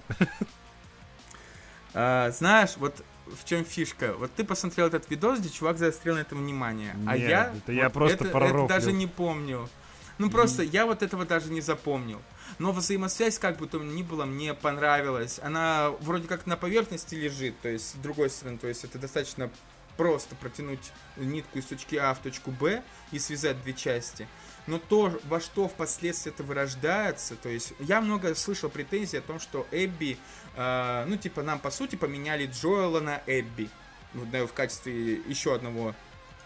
А, 1.93 2.31
знаешь, 2.31 2.75
вот 2.77 3.03
в 3.25 3.45
чем 3.45 3.65
фишка? 3.65 4.13
Вот 4.13 4.31
ты 4.33 4.43
посмотрел 4.43 4.87
этот 4.87 5.09
видос, 5.09 5.39
где 5.39 5.49
чувак 5.49 5.77
заострил 5.77 6.15
на 6.15 6.19
этом 6.19 6.39
внимание. 6.39 6.95
А 7.07 7.17
Нет, 7.17 7.27
а 7.27 7.29
я. 7.29 7.43
Это 7.43 7.61
вот 7.65 7.73
я 7.73 7.89
просто 7.89 8.25
это, 8.25 8.37
это 8.37 8.67
даже 8.67 8.91
не 8.91 9.07
помню. 9.07 9.69
Ну 10.17 10.29
просто 10.29 10.63
я 10.63 10.85
вот 10.85 11.03
этого 11.03 11.25
даже 11.25 11.51
не 11.51 11.61
запомнил. 11.61 12.21
Но 12.59 12.71
взаимосвязь, 12.71 13.39
как 13.39 13.57
бы 13.57 13.67
то 13.67 13.79
ни 13.79 14.03
было, 14.03 14.25
мне 14.25 14.53
понравилась. 14.53 15.39
Она 15.43 15.91
вроде 16.01 16.27
как 16.27 16.45
на 16.45 16.57
поверхности 16.57 17.15
лежит, 17.15 17.59
то 17.61 17.69
есть 17.69 17.91
с 17.91 17.93
другой 17.93 18.29
стороны, 18.29 18.57
то 18.57 18.67
есть 18.67 18.83
это 18.83 18.97
достаточно 18.97 19.49
просто 19.97 20.35
протянуть 20.35 20.91
нитку 21.17 21.59
из 21.59 21.65
точки 21.65 21.95
А 21.95 22.13
в 22.13 22.19
точку 22.19 22.51
Б 22.51 22.83
и 23.11 23.19
связать 23.19 23.61
две 23.63 23.73
части. 23.73 24.27
Но 24.67 24.79
то, 24.79 25.17
во 25.23 25.39
что 25.39 25.67
впоследствии 25.67 26.31
это 26.31 26.43
вырождается, 26.43 27.35
то 27.35 27.49
есть 27.49 27.73
я 27.79 28.01
много 28.01 28.35
слышал 28.35 28.69
претензий 28.69 29.17
о 29.17 29.21
том, 29.21 29.39
что 29.39 29.65
Эбби, 29.71 30.17
э, 30.55 31.05
ну 31.07 31.15
типа 31.15 31.41
нам 31.41 31.59
по 31.59 31.71
сути 31.71 31.95
поменяли 31.95 32.47
Джоэла 32.47 32.99
на 32.99 33.21
Эбби, 33.27 33.69
ну, 34.13 34.25
в 34.25 34.53
качестве 34.53 35.15
еще 35.15 35.55
одного 35.55 35.95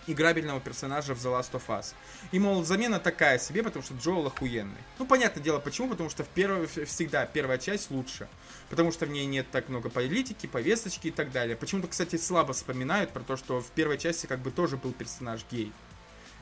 играбельного 0.08 0.60
персонажа 0.60 1.14
в 1.14 1.20
The 1.20 1.40
Last 1.40 1.52
of 1.52 1.64
Us. 1.68 1.94
И, 2.32 2.40
мол, 2.40 2.64
замена 2.64 3.00
такая 3.00 3.40
себе, 3.40 3.64
потому 3.64 3.84
что 3.84 3.94
Джоэл 3.96 4.28
охуенный. 4.28 4.78
Ну, 5.00 5.06
понятное 5.06 5.44
дело, 5.44 5.60
почему? 5.60 5.90
Потому 5.90 6.10
что 6.10 6.24
в 6.24 6.28
первой, 6.28 6.68
всегда 6.68 7.26
первая 7.26 7.58
часть 7.58 7.92
лучше. 7.92 8.28
Потому 8.70 8.92
что 8.92 9.06
в 9.06 9.10
ней 9.10 9.26
нет 9.26 9.48
так 9.52 9.70
много 9.70 9.90
политики, 9.90 10.48
повесточки 10.48 11.08
и 11.08 11.12
так 11.12 11.32
далее. 11.32 11.56
Почему-то, 11.56 11.88
кстати, 11.88 12.16
слабо 12.16 12.54
вспоминают 12.54 13.12
про 13.12 13.22
то, 13.22 13.38
что 13.38 13.62
в 13.62 13.70
первой 13.72 13.98
части 13.98 14.26
как 14.26 14.40
бы 14.40 14.52
тоже 14.52 14.78
был 14.78 14.92
персонаж 14.92 15.46
гей. 15.52 15.72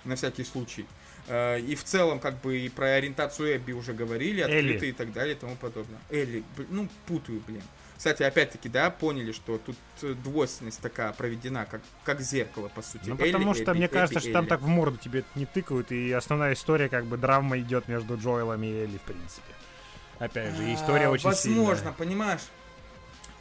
На 0.06 0.16
всякий 0.16 0.44
случай. 0.44 0.86
Э, 1.28 1.60
и 1.60 1.76
в 1.76 1.84
целом, 1.84 2.20
как 2.20 2.42
бы, 2.42 2.58
и 2.58 2.70
про 2.70 2.96
ориентацию 2.96 3.58
Эбби 3.58 3.74
уже 3.74 3.94
говорили, 3.94 4.42
открыто 4.42 4.86
и 4.86 4.92
так 4.92 5.14
далее 5.14 5.36
и 5.36 5.38
тому 5.38 5.56
подобное. 5.56 6.00
Элли, 6.10 6.44
ну, 6.70 6.88
путаю, 7.08 7.42
блин. 7.46 7.62
Кстати, 8.00 8.24
опять-таки, 8.24 8.70
да, 8.70 8.92
поняли, 8.92 9.34
что 9.34 9.58
тут 9.58 9.76
э, 10.04 10.14
двойственность 10.14 10.80
такая 10.80 11.12
проведена, 11.12 11.66
как, 11.66 11.82
как 12.06 12.22
зеркало, 12.22 12.70
по 12.70 12.82
сути. 12.82 13.10
Ну, 13.10 13.18
потому 13.18 13.52
Элли, 13.52 13.62
что, 13.62 13.72
Эбби, 13.74 13.78
мне 13.80 13.88
кажется, 13.90 14.20
Эбби, 14.20 14.30
что 14.30 14.32
там 14.32 14.48
так 14.48 14.62
в 14.62 14.68
морду 14.68 14.98
тебе 14.98 15.26
не 15.36 15.46
тыкают, 15.46 15.92
и 15.92 16.10
основная 16.14 16.54
история, 16.54 16.88
как 16.88 17.08
бы, 17.08 17.18
драма 17.18 17.60
идет 17.60 17.90
между 17.90 18.16
Джоэлом 18.16 18.64
и 18.64 18.72
Элли, 18.72 18.98
в 19.00 19.02
принципе. 19.02 19.54
Опять 20.18 20.56
же, 20.56 20.74
история 20.74 21.08
а, 21.08 21.10
очень 21.10 21.26
возможно, 21.26 21.36
сильная. 21.36 21.66
Возможно, 21.66 21.92
понимаешь? 21.92 22.42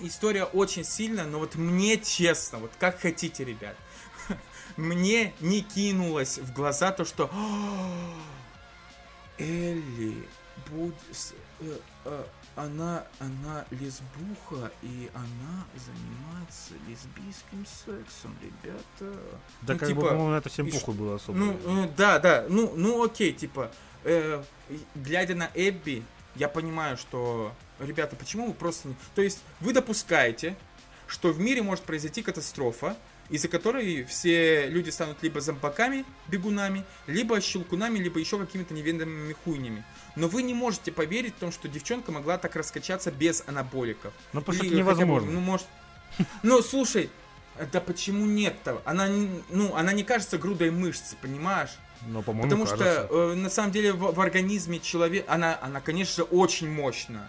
История 0.01 0.43
очень 0.43 0.83
сильная, 0.83 1.27
но 1.27 1.39
вот 1.39 1.55
мне 1.55 1.97
честно, 1.97 2.59
вот 2.59 2.73
как 2.81 2.99
хотите, 2.99 3.45
ребят, 3.45 3.77
мне 4.77 5.35
не 5.39 5.63
кинулось 5.63 6.37
в 6.39 6.53
глаза 6.53 6.91
то, 6.91 7.05
что 7.05 7.31
Элли 9.39 10.27
будет 10.67 10.97
э, 11.61 11.79
э, 12.07 12.25
она, 12.59 13.05
она 13.21 13.65
лесбуха, 13.71 14.73
и 14.83 15.11
она 15.15 15.65
занимается 15.77 16.75
лесбийским 16.89 17.65
сексом, 17.65 18.37
ребята. 18.43 19.21
Да 19.63 19.75
ну, 19.75 19.79
как 19.79 19.89
типа, 19.89 20.01
бы, 20.01 20.09
по-моему, 20.09 20.33
это 20.33 20.49
всем 20.49 20.69
похуй 20.71 20.95
было 20.95 21.15
особо. 21.17 21.39
Ну, 21.39 21.57
ну, 21.65 21.93
да, 21.97 22.19
да, 22.19 22.47
ну, 22.49 22.73
ну 22.75 23.05
окей, 23.05 23.33
типа, 23.33 23.71
э, 24.05 24.43
глядя 24.97 25.37
на 25.37 25.51
Эбби, 25.55 26.03
я 26.35 26.49
понимаю, 26.49 26.97
что, 26.97 27.53
ребята, 27.79 28.17
почему 28.17 28.49
вы 28.49 28.55
просто... 28.55 28.89
То 29.15 29.23
есть, 29.23 29.41
вы 29.61 29.73
допускаете, 29.73 30.57
что 31.07 31.33
в 31.33 31.39
мире 31.39 31.63
может 31.63 31.85
произойти 31.85 32.23
катастрофа, 32.23 32.97
из-за 33.31 33.49
которой 33.49 34.05
все 34.05 34.69
люди 34.69 34.91
станут 34.91 35.23
либо 35.23 35.41
зомбаками, 35.41 36.05
бегунами, 36.29 36.85
либо 37.07 37.41
щелкунами, 37.41 37.99
либо 37.99 38.19
еще 38.19 38.39
какими-то 38.39 38.75
неведомыми 38.75 39.35
хуйнями. 39.45 39.85
Но 40.17 40.29
вы 40.29 40.43
не 40.43 40.55
можете 40.55 40.93
поверить 40.93 41.35
в 41.35 41.39
том, 41.39 41.53
что 41.53 41.69
девчонка 41.69 42.13
могла 42.13 42.39
так 42.39 42.57
раскачаться 42.57 43.11
без 43.11 43.45
анаболиков. 43.47 44.13
Ну, 44.33 44.41
потому 44.41 44.57
что 44.57 44.67
это 44.67 44.75
невозможно. 44.75 45.29
Бы, 45.29 45.35
ну, 45.35 45.41
может... 45.41 45.67
Ну, 46.43 46.63
слушай, 46.63 47.11
да 47.73 47.81
почему 47.81 48.27
нет-то? 48.27 48.81
Она, 48.85 49.09
ну, 49.51 49.75
она 49.75 49.93
не 49.93 50.05
кажется 50.05 50.39
грудой 50.39 50.71
мышц, 50.71 51.15
понимаешь? 51.21 51.71
Но, 52.07 52.23
по-моему, 52.23 52.49
Потому 52.49 52.67
кажется. 52.67 53.07
что, 53.07 53.33
э, 53.33 53.35
на 53.35 53.51
самом 53.51 53.73
деле, 53.73 53.93
в, 53.93 54.13
в 54.13 54.21
организме 54.21 54.79
человека, 54.79 55.33
она, 55.33 55.59
она, 55.61 55.81
конечно 55.81 56.25
очень 56.25 56.71
мощная. 56.71 57.29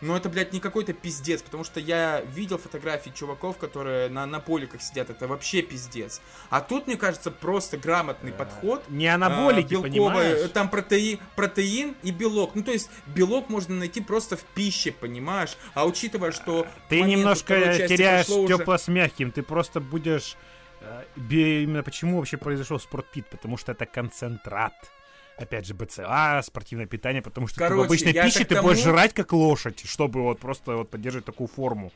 Но 0.00 0.16
это, 0.16 0.28
блядь, 0.28 0.52
не 0.52 0.60
какой-то 0.60 0.92
пиздец, 0.92 1.42
потому 1.42 1.64
что 1.64 1.78
я 1.78 2.22
видел 2.22 2.58
фотографии 2.58 3.10
чуваков, 3.10 3.58
которые 3.58 4.08
на, 4.08 4.26
на 4.26 4.40
поликах 4.40 4.82
сидят, 4.82 5.10
это 5.10 5.28
вообще 5.28 5.62
пиздец. 5.62 6.20
А 6.48 6.60
тут, 6.60 6.86
мне 6.86 6.96
кажется, 6.96 7.30
просто 7.30 7.76
грамотный 7.76 8.32
подход. 8.32 8.82
Не 8.88 9.08
анаболики, 9.08 9.74
а, 9.74 9.80
белковый, 9.80 9.90
понимаешь? 9.90 10.50
Там 10.50 10.70
протеин, 10.70 11.18
протеин 11.36 11.96
и 12.02 12.10
белок. 12.10 12.54
Ну, 12.54 12.62
то 12.62 12.72
есть, 12.72 12.90
белок 13.06 13.48
можно 13.50 13.74
найти 13.76 14.00
просто 14.00 14.36
в 14.36 14.44
пище, 14.44 14.92
понимаешь? 14.92 15.56
А 15.74 15.86
учитывая, 15.86 16.32
что... 16.32 16.66
Ты 16.88 17.02
немножко 17.02 17.54
теряешь 17.86 18.26
тепло 18.26 18.74
уже... 18.74 18.78
с 18.78 18.88
мягким, 18.88 19.30
ты 19.30 19.42
просто 19.42 19.80
будешь... 19.80 20.36
Э, 20.80 21.04
именно 21.16 21.82
почему 21.82 22.18
вообще 22.18 22.38
произошел 22.38 22.80
спортпит? 22.80 23.28
Потому 23.28 23.58
что 23.58 23.72
это 23.72 23.84
концентрат 23.84 24.72
опять 25.40 25.66
же, 25.66 25.74
БЦА, 25.74 26.42
спортивное 26.44 26.86
питание, 26.86 27.22
потому 27.22 27.48
что 27.48 27.58
Короче, 27.58 27.74
ты 27.74 27.80
в 27.80 27.84
обычной 27.84 28.12
пище 28.12 28.44
ты 28.44 28.54
тому... 28.54 28.68
будешь 28.68 28.82
жрать 28.82 29.14
как 29.14 29.32
лошадь, 29.32 29.82
чтобы 29.84 30.22
вот 30.22 30.38
просто 30.38 30.76
вот 30.76 30.90
поддерживать 30.90 31.24
такую 31.24 31.48
форму. 31.48 31.92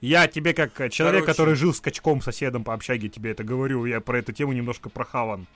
Я 0.00 0.26
тебе 0.26 0.54
как 0.54 0.72
человек, 0.90 1.20
Короче. 1.20 1.26
который 1.26 1.54
жил 1.54 1.74
с 1.74 1.80
качком 1.80 2.22
соседом 2.22 2.64
по 2.64 2.72
общаге, 2.72 3.08
тебе 3.08 3.32
это 3.32 3.44
говорю, 3.44 3.84
я 3.84 4.00
про 4.00 4.18
эту 4.18 4.32
тему 4.32 4.52
немножко 4.52 4.88
прохаван. 4.88 5.46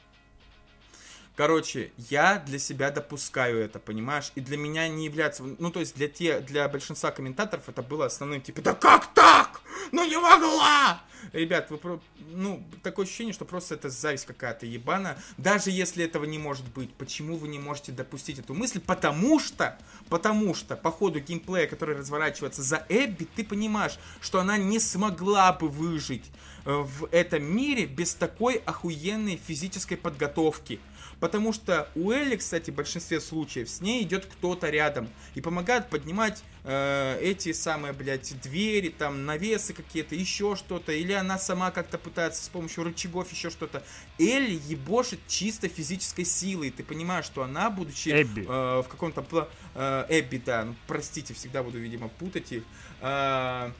Короче, 1.37 1.91
я 1.97 2.39
для 2.39 2.61
себя 2.61 2.91
допускаю 2.91 3.59
это, 3.59 3.81
понимаешь? 3.81 4.31
И 4.37 4.41
для 4.41 4.57
меня 4.57 4.87
не 4.87 5.05
является... 5.05 5.43
Ну, 5.43 5.71
то 5.71 5.81
есть 5.81 5.97
для, 5.97 6.07
те, 6.07 6.41
для 6.41 6.69
большинства 6.69 7.11
комментаторов 7.11 7.69
это 7.69 7.83
было 7.83 8.07
основным, 8.07 8.41
типа, 8.41 8.63
да 8.63 8.75
как 8.75 9.13
так? 9.15 9.61
Ну 9.91 10.07
не 10.07 10.17
могла! 10.17 11.03
Ребят, 11.33 11.71
вы, 11.71 12.01
ну, 12.31 12.63
такое 12.83 13.07
ощущение, 13.07 13.33
что 13.33 13.45
просто 13.45 13.75
это 13.75 13.89
зависть 13.89 14.27
какая-то 14.27 14.67
ебана. 14.67 15.17
Даже 15.37 15.71
если 15.71 16.05
этого 16.05 16.25
не 16.25 16.39
может 16.39 16.67
быть, 16.73 16.93
почему 16.95 17.37
вы 17.37 17.49
не 17.49 17.59
можете 17.59 17.93
допустить 17.93 18.39
эту 18.39 18.55
мысль? 18.55 18.81
Потому 18.81 19.41
что, 19.41 19.79
потому 20.09 20.55
что 20.55 20.77
по 20.77 20.91
ходу 20.91 21.21
геймплея, 21.21 21.67
который 21.67 21.97
разворачивается 21.97 22.63
за 22.63 22.85
Эбби, 22.89 23.27
ты 23.35 23.43
понимаешь, 23.43 23.99
что 24.21 24.39
она 24.39 24.59
не 24.59 24.79
смогла 24.79 25.53
бы 25.53 25.69
выжить 25.69 26.31
э, 26.65 26.73
в 26.73 27.09
этом 27.11 27.43
мире 27.43 27.87
без 27.87 28.15
такой 28.15 28.57
охуенной 28.57 29.41
физической 29.45 29.97
подготовки. 29.97 30.79
Потому 31.25 31.55
что 31.55 31.89
у 31.95 32.11
Элли, 32.11 32.37
кстати, 32.37 32.71
в 32.71 32.75
большинстве 32.75 33.19
случаев 33.19 33.71
с 33.71 33.81
ней 33.81 34.03
идет 34.03 34.27
кто-то 34.27 34.69
рядом 34.69 35.09
и 35.35 35.41
помогает 35.41 35.89
поднимать 35.89 36.45
э, 36.65 37.19
эти 37.19 37.55
самые, 37.55 37.95
блядь, 37.95 38.39
двери, 38.43 38.91
там, 38.91 39.25
навесы 39.25 39.73
какие-то, 39.73 40.15
еще 40.15 40.55
что-то. 40.55 40.93
Или 40.93 41.15
она 41.15 41.39
сама 41.39 41.71
как-то 41.71 41.97
пытается 41.97 42.45
с 42.45 42.51
помощью 42.51 42.85
рычагов 42.85 43.33
еще 43.33 43.49
что-то. 43.49 43.83
Элли 44.19 44.61
ебошит 44.67 45.19
чисто 45.27 45.67
физической 45.67 46.27
силой. 46.27 46.71
Ты 46.71 46.85
понимаешь, 46.85 47.25
что 47.25 47.43
она, 47.43 47.71
будучи 47.71 48.11
Эбби. 48.11 48.43
Э, 48.47 48.83
в 48.83 48.89
каком-то... 48.91 49.49
Э, 49.75 50.05
Эбби, 50.11 50.43
да, 50.45 50.67
ну, 50.67 50.75
простите, 50.87 51.33
всегда 51.33 51.63
буду, 51.63 51.79
видимо, 51.79 52.09
путать 52.09 52.53
их. 52.53 52.65
Э, 53.01 53.71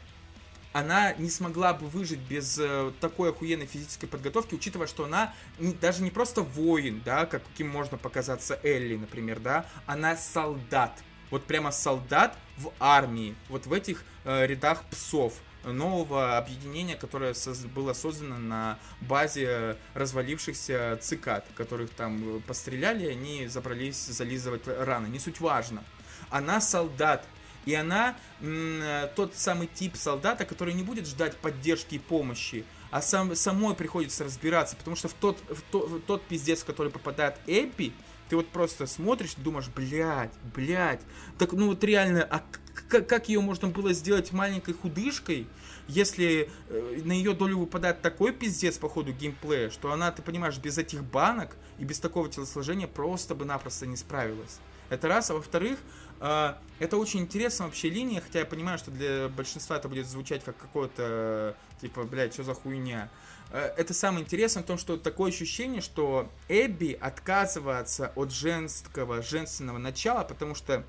она 0.75 1.13
не 1.15 1.31
смогла 1.31 1.73
бы 1.73 1.87
выжить 1.87 2.19
без 2.19 2.59
э, 2.59 2.93
такой 3.01 3.31
охуенной 3.31 3.67
физической 3.67 4.09
подготовки, 4.09 4.57
учитывая, 4.57 4.89
что 4.89 5.05
она 5.05 5.33
не, 5.61 5.73
даже 5.73 6.03
не 6.03 6.11
просто 6.11 6.43
воин, 6.43 7.01
да, 7.05 7.27
как, 7.27 7.45
каким 7.45 7.69
можно 7.69 7.97
показаться 7.97 8.59
Элли, 8.65 8.97
например, 8.97 9.39
да, 9.39 9.67
она 9.87 10.17
солдат. 10.17 11.01
Вот 11.31 11.45
прямо 11.45 11.71
солдат 11.71 12.37
в 12.57 12.73
армии, 12.81 13.37
вот 13.49 13.67
в 13.67 13.73
этих 13.73 14.05
э, 14.25 14.47
рядах 14.47 14.83
псов. 14.91 15.35
нового 15.65 16.37
объединения, 16.39 16.97
которое 16.97 17.35
было 17.73 17.93
создано 17.93 18.39
на 18.39 18.79
базе 19.01 19.77
развалившихся 19.95 20.99
цикад, 21.01 21.47
которых 21.55 21.91
там 21.91 22.43
постреляли, 22.49 23.07
они 23.07 23.47
забрались 23.47 24.05
зализывать 24.07 24.67
раны. 24.67 25.07
Не 25.07 25.21
суть 25.21 25.39
важно. 25.39 25.85
Она 26.31 26.61
солдат, 26.61 27.25
и 27.67 27.75
она 27.75 28.17
м, 28.41 28.83
тот 29.17 29.35
самый 29.35 29.67
тип 29.67 29.97
солдата, 29.97 30.45
который 30.45 30.75
не 30.75 30.83
будет 30.83 31.07
ждать 31.07 31.37
поддержки 31.37 31.97
и 31.97 31.99
помощи, 31.99 32.65
а 32.91 33.03
сам, 33.03 33.35
самой 33.35 33.75
приходится 33.75 34.25
разбираться, 34.25 34.77
потому 34.77 34.97
что 34.97 35.09
в 35.09 35.15
тот, 35.15 35.39
в, 35.49 35.63
то, 35.63 35.87
в 35.87 36.01
тот 36.01 36.23
пиздец, 36.23 36.63
в 36.63 36.65
который 36.65 36.93
попадает 36.93 37.37
Эппи, 37.47 37.93
ты 38.29 38.37
вот 38.37 38.49
просто 38.49 38.87
смотришь, 38.87 39.35
думаешь, 39.37 39.69
блядь, 39.69 40.33
блядь, 40.55 41.01
так 41.39 41.53
ну 41.53 41.69
вот 41.69 41.83
реально, 41.85 42.23
а 42.23 42.43
как, 42.89 43.09
как 43.09 43.29
ее 43.29 43.41
можно 43.41 43.69
было 43.69 43.93
сделать 43.93 44.33
маленькой 44.33 44.75
худышкой, 44.75 45.47
если 45.89 46.49
э, 46.69 47.01
на 47.05 47.13
ее 47.13 47.35
долю 47.35 47.59
выпадает 47.59 48.01
такой 48.01 48.33
пиздец 48.33 48.79
по 48.79 48.89
ходу 48.89 49.13
геймплея, 49.13 49.71
что 49.71 49.93
она, 49.93 50.11
ты 50.11 50.23
понимаешь, 50.23 50.57
без 50.59 50.79
этих 50.79 51.05
банок 51.05 51.57
и 51.79 51.85
без 51.85 52.01
такого 52.01 52.29
телосложения 52.29 52.87
просто 52.87 53.35
бы 53.35 53.45
напросто 53.45 53.87
не 53.87 53.97
справилась. 53.97 54.61
Это 54.91 55.09
раз. 55.09 55.31
А 55.31 55.35
во-вторых, 55.35 55.79
э, 56.21 56.55
это 56.79 56.97
очень 56.97 57.21
интересная 57.21 57.67
вообще 57.67 57.91
линия, 57.91 58.21
хотя 58.21 58.41
я 58.41 58.45
понимаю, 58.45 58.79
что 58.79 58.91
для 58.91 59.29
большинства 59.29 59.77
это 59.77 59.89
будет 59.89 60.07
звучать 60.07 60.45
как 60.45 60.57
какое-то, 60.57 61.57
типа, 61.81 62.05
блядь, 62.05 62.35
что 62.35 62.45
за 62.45 62.55
хуйня. 62.55 63.09
Э, 63.51 63.73
это 63.77 63.95
самое 63.95 64.25
интересное 64.25 64.63
в 64.63 64.67
том, 64.67 64.79
что 64.79 64.97
такое 64.97 65.31
ощущение, 65.31 65.81
что 65.81 66.29
Эбби 66.49 66.99
отказывается 67.01 68.13
от 68.15 68.33
женского, 68.33 69.23
женственного 69.23 69.79
начала, 69.79 70.25
потому 70.25 70.55
что 70.55 70.85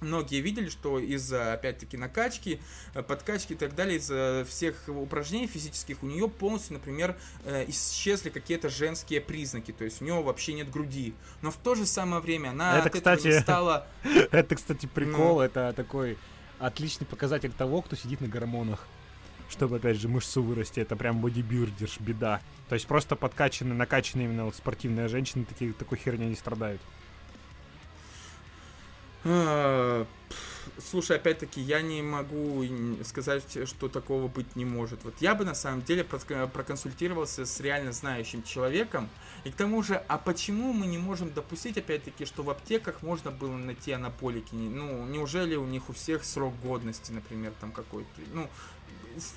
Многие 0.00 0.40
видели, 0.40 0.68
что 0.68 0.98
из-за, 0.98 1.54
опять-таки, 1.54 1.96
накачки, 1.96 2.60
э, 2.94 3.02
подкачки 3.02 3.54
и 3.54 3.56
так 3.56 3.74
далее, 3.74 3.98
из-за 3.98 4.46
всех 4.48 4.88
упражнений 4.88 5.46
физических 5.46 6.02
у 6.02 6.06
нее 6.06 6.28
полностью, 6.28 6.74
например, 6.74 7.16
э, 7.44 7.64
исчезли 7.68 8.28
какие-то 8.28 8.68
женские 8.68 9.20
признаки, 9.20 9.72
то 9.72 9.84
есть 9.84 10.02
у 10.02 10.04
нее 10.04 10.22
вообще 10.22 10.52
нет 10.52 10.70
груди. 10.70 11.14
Но 11.40 11.50
в 11.50 11.56
то 11.56 11.74
же 11.74 11.86
самое 11.86 12.20
время 12.20 12.50
она 12.50 12.78
это, 12.78 12.88
от 12.88 12.94
кстати, 12.94 13.20
этого 13.20 13.32
не 13.32 13.40
стала... 13.40 13.86
Это, 14.32 14.54
кстати, 14.54 14.86
прикол, 14.86 15.36
ну... 15.36 15.40
это 15.40 15.72
такой 15.74 16.18
отличный 16.58 17.06
показатель 17.06 17.52
того, 17.52 17.82
кто 17.82 17.96
сидит 17.96 18.20
на 18.20 18.28
гормонах 18.28 18.86
чтобы, 19.48 19.76
опять 19.76 19.96
же, 19.96 20.08
мышцу 20.08 20.42
вырасти. 20.42 20.80
Это 20.80 20.96
прям 20.96 21.20
бодибилдерш, 21.20 22.00
беда. 22.00 22.40
То 22.68 22.74
есть 22.74 22.86
просто 22.86 23.16
подкачанные, 23.16 23.74
накачанные 23.74 24.26
именно 24.26 24.46
вот 24.46 24.56
спортивные 24.56 25.08
женщины 25.08 25.44
такие, 25.44 25.72
такой 25.72 25.98
херня 25.98 26.26
не 26.26 26.34
страдают. 26.34 26.80
А, 29.28 30.06
слушай, 30.78 31.16
опять-таки, 31.16 31.60
я 31.60 31.82
не 31.82 32.00
могу 32.00 32.64
сказать, 33.04 33.58
что 33.66 33.88
такого 33.88 34.28
быть 34.28 34.54
не 34.54 34.64
может. 34.64 35.02
Вот 35.02 35.14
я 35.20 35.34
бы 35.34 35.44
на 35.44 35.54
самом 35.54 35.82
деле 35.82 36.04
проконсультировался 36.04 37.44
с 37.44 37.60
реально 37.60 37.92
знающим 37.92 38.44
человеком. 38.44 39.08
И 39.44 39.50
к 39.50 39.56
тому 39.56 39.82
же, 39.82 40.00
а 40.06 40.18
почему 40.18 40.72
мы 40.72 40.86
не 40.86 40.98
можем 40.98 41.32
допустить, 41.32 41.76
опять-таки, 41.76 42.24
что 42.24 42.42
в 42.44 42.50
аптеках 42.50 43.02
можно 43.02 43.32
было 43.32 43.56
найти 43.56 43.92
анаполики? 43.92 44.54
Ну, 44.54 45.04
неужели 45.06 45.56
у 45.56 45.66
них 45.66 45.88
у 45.88 45.92
всех 45.92 46.24
срок 46.24 46.54
годности, 46.62 47.10
например, 47.10 47.52
там 47.60 47.72
какой-то? 47.72 48.08
Ну, 48.32 48.48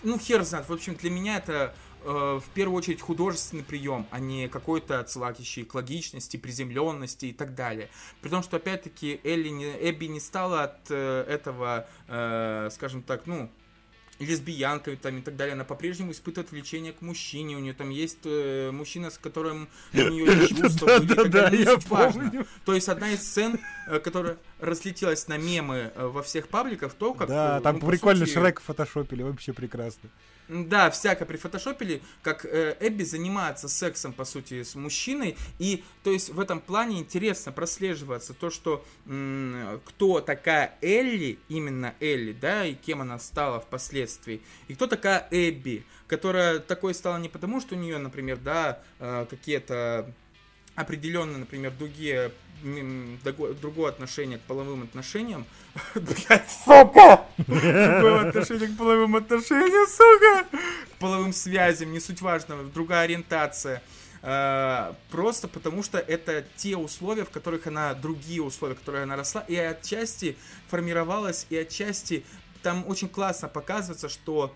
ну, 0.04 0.20
хер 0.20 0.44
знает. 0.44 0.70
В 0.70 0.74
общем, 0.74 0.96
для 0.96 1.10
меня 1.10 1.38
это 1.38 1.74
э, 2.04 2.40
в 2.44 2.50
первую 2.54 2.78
очередь 2.78 3.02
художественный 3.02 3.64
прием, 3.64 4.08
а 4.12 4.20
не 4.20 4.48
какой-то 4.48 5.00
отсылающий 5.00 5.64
к 5.64 5.76
логичности, 5.76 6.38
приземленности 6.38 7.28
и 7.28 7.34
так 7.34 7.56
далее. 7.56 7.90
При 8.22 8.30
том, 8.30 8.44
что, 8.44 8.58
опять-таки, 8.58 9.20
Элли 9.24 9.50
не, 9.50 9.66
Эбби 9.66 10.06
не 10.06 10.20
стала 10.20 10.64
от 10.64 10.90
э, 10.90 11.26
этого, 11.28 11.88
э, 12.08 12.70
скажем 12.72 13.04
так, 13.04 13.26
ну, 13.26 13.50
лесбиянкой 14.20 14.98
там 14.98 15.18
и 15.18 15.22
так 15.22 15.36
далее, 15.36 15.54
она 15.54 15.64
по-прежнему 15.64 16.12
испытывает 16.12 16.52
влечение 16.52 16.94
к 16.94 17.02
мужчине, 17.02 17.56
у 17.56 17.60
нее 17.60 17.74
там 17.74 17.90
есть 17.90 18.20
э, 18.26 18.70
мужчина, 18.72 19.10
с 19.10 19.18
которым 19.18 19.70
у 19.94 19.98
нее 19.98 20.48
чувства 20.48 21.00
были, 21.00 21.30
да, 21.30 21.50
да, 21.50 21.50
я 21.50 21.78
важно. 21.88 22.46
То 22.66 22.76
есть 22.76 22.90
одна 22.90 23.12
из 23.12 23.22
сцен, 23.22 23.60
э, 23.88 24.00
которая 24.00 24.38
разлетелась 24.60 25.28
на 25.28 25.38
мемы 25.38 25.92
э, 25.96 26.08
во 26.08 26.22
всех 26.22 26.50
пабликах, 26.50 26.94
то 26.94 27.14
как... 27.14 27.30
Да, 27.30 27.62
там 27.62 27.80
ну, 27.82 27.88
прикольно. 27.88 28.26
Шрек 28.26 28.60
фотошопили, 28.60 29.24
вообще 29.24 29.54
прекрасно. 29.54 30.10
Да, 30.50 30.90
всяко 30.90 31.28
прифотошопили, 31.28 32.02
как 32.24 32.44
э, 32.44 32.76
Эбби 32.80 33.04
занимается 33.04 33.70
сексом, 33.70 34.14
по 34.14 34.26
сути, 34.26 34.64
с 34.64 34.74
мужчиной. 34.74 35.38
И, 35.60 35.84
то 36.04 36.10
есть, 36.10 36.30
в 36.30 36.40
этом 36.40 36.60
плане 36.60 36.98
интересно 37.00 37.52
прослеживаться 37.52 38.34
то, 38.34 38.50
что 38.50 38.84
м- 39.06 39.80
кто 39.86 40.22
такая 40.22 40.76
Элли, 40.82 41.38
именно 41.50 41.94
Элли, 42.00 42.34
да, 42.34 42.66
и 42.66 42.74
кем 42.74 43.02
она 43.02 43.20
стала 43.20 43.60
впоследствии. 43.60 44.42
И 44.68 44.74
кто 44.74 44.88
такая 44.88 45.28
Эбби, 45.30 45.86
которая 46.08 46.58
такой 46.58 46.96
стала 46.96 47.18
не 47.18 47.30
потому, 47.30 47.62
что 47.62 47.76
у 47.76 47.78
нее, 47.78 48.00
например, 48.00 48.38
да, 48.38 48.82
э, 48.98 49.28
какие-то 49.30 50.12
определенно, 50.74 51.38
например, 51.38 51.74
другие 51.78 52.32
другое 53.62 53.90
отношение 53.90 54.38
к 54.38 54.42
половым 54.42 54.84
отношениям. 54.84 55.46
Блять, 55.96 56.50
сука! 56.66 57.26
Другое 57.38 58.30
отношение 58.30 58.68
к 58.68 58.78
половым 58.78 59.16
отношениям, 59.16 59.88
сука! 59.88 60.58
К 60.96 61.00
половым 61.00 61.34
связям, 61.34 61.92
не 61.92 62.00
суть 62.00 62.22
важно, 62.22 62.64
другая 62.64 63.04
ориентация. 63.04 63.82
Uh, 64.22 64.98
просто 65.12 65.48
потому 65.48 65.82
что 65.82 65.98
это 65.98 66.46
те 66.58 66.76
условия, 66.76 67.24
в 67.24 67.30
которых 67.30 67.68
она, 67.68 67.94
другие 67.94 68.42
условия, 68.42 68.76
в 68.76 68.80
которых 68.80 69.04
она 69.04 69.16
росла, 69.16 69.46
и 69.48 69.56
отчасти 69.56 70.36
формировалась, 70.68 71.48
и 71.50 71.56
отчасти 71.56 72.26
там 72.62 72.84
очень 72.86 73.08
классно 73.08 73.48
показывается, 73.48 74.10
что 74.10 74.54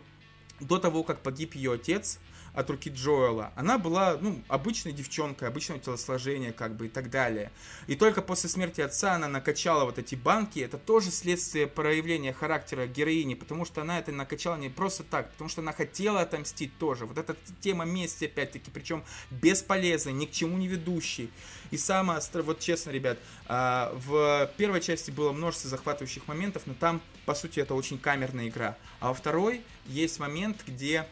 до 0.59 0.79
того, 0.79 1.03
как 1.03 1.21
погиб 1.21 1.55
ее 1.55 1.73
отец, 1.73 2.19
от 2.53 2.69
руки 2.69 2.89
Джоэла, 2.89 3.51
она 3.55 3.77
была, 3.77 4.17
ну, 4.19 4.41
обычной 4.47 4.91
девчонкой, 4.91 5.47
обычного 5.47 5.81
телосложения, 5.81 6.51
как 6.51 6.75
бы, 6.75 6.85
и 6.85 6.89
так 6.89 7.09
далее. 7.09 7.51
И 7.87 7.95
только 7.95 8.21
после 8.21 8.49
смерти 8.49 8.81
отца 8.81 9.13
она 9.13 9.27
накачала 9.27 9.85
вот 9.85 9.97
эти 9.97 10.15
банки, 10.15 10.59
это 10.59 10.77
тоже 10.77 11.11
следствие 11.11 11.67
проявления 11.67 12.31
характера 12.33 12.85
героини, 12.85 13.33
потому 13.33 13.65
что 13.65 13.81
она 13.81 13.99
это 13.99 14.11
накачала 14.11 14.55
не 14.57 14.69
просто 14.69 15.03
так, 15.03 15.31
потому 15.31 15.49
что 15.49 15.61
она 15.61 15.73
хотела 15.73 16.21
отомстить 16.21 16.77
тоже. 16.77 17.05
Вот 17.05 17.17
эта 17.17 17.35
тема 17.61 17.85
мести, 17.85 18.25
опять-таки, 18.25 18.69
причем 18.71 19.03
бесполезной, 19.31 20.13
ни 20.13 20.25
к 20.25 20.31
чему 20.31 20.57
не 20.57 20.67
ведущей. 20.67 21.31
И 21.71 21.77
самое, 21.77 22.21
вот 22.33 22.59
честно, 22.59 22.91
ребят, 22.91 23.17
а, 23.47 23.91
в 23.95 24.51
первой 24.57 24.79
части 24.79 25.09
было 25.09 25.31
множество 25.31 25.69
захватывающих 25.69 26.27
моментов, 26.27 26.63
но 26.65 26.75
там, 26.75 27.01
по 27.25 27.33
сути, 27.33 27.59
это 27.59 27.73
очень 27.73 27.97
камерная 27.97 28.49
игра. 28.49 28.77
А 28.99 29.07
во 29.09 29.13
второй 29.15 29.63
есть 29.87 30.19
момент, 30.19 30.63
где 30.67 31.07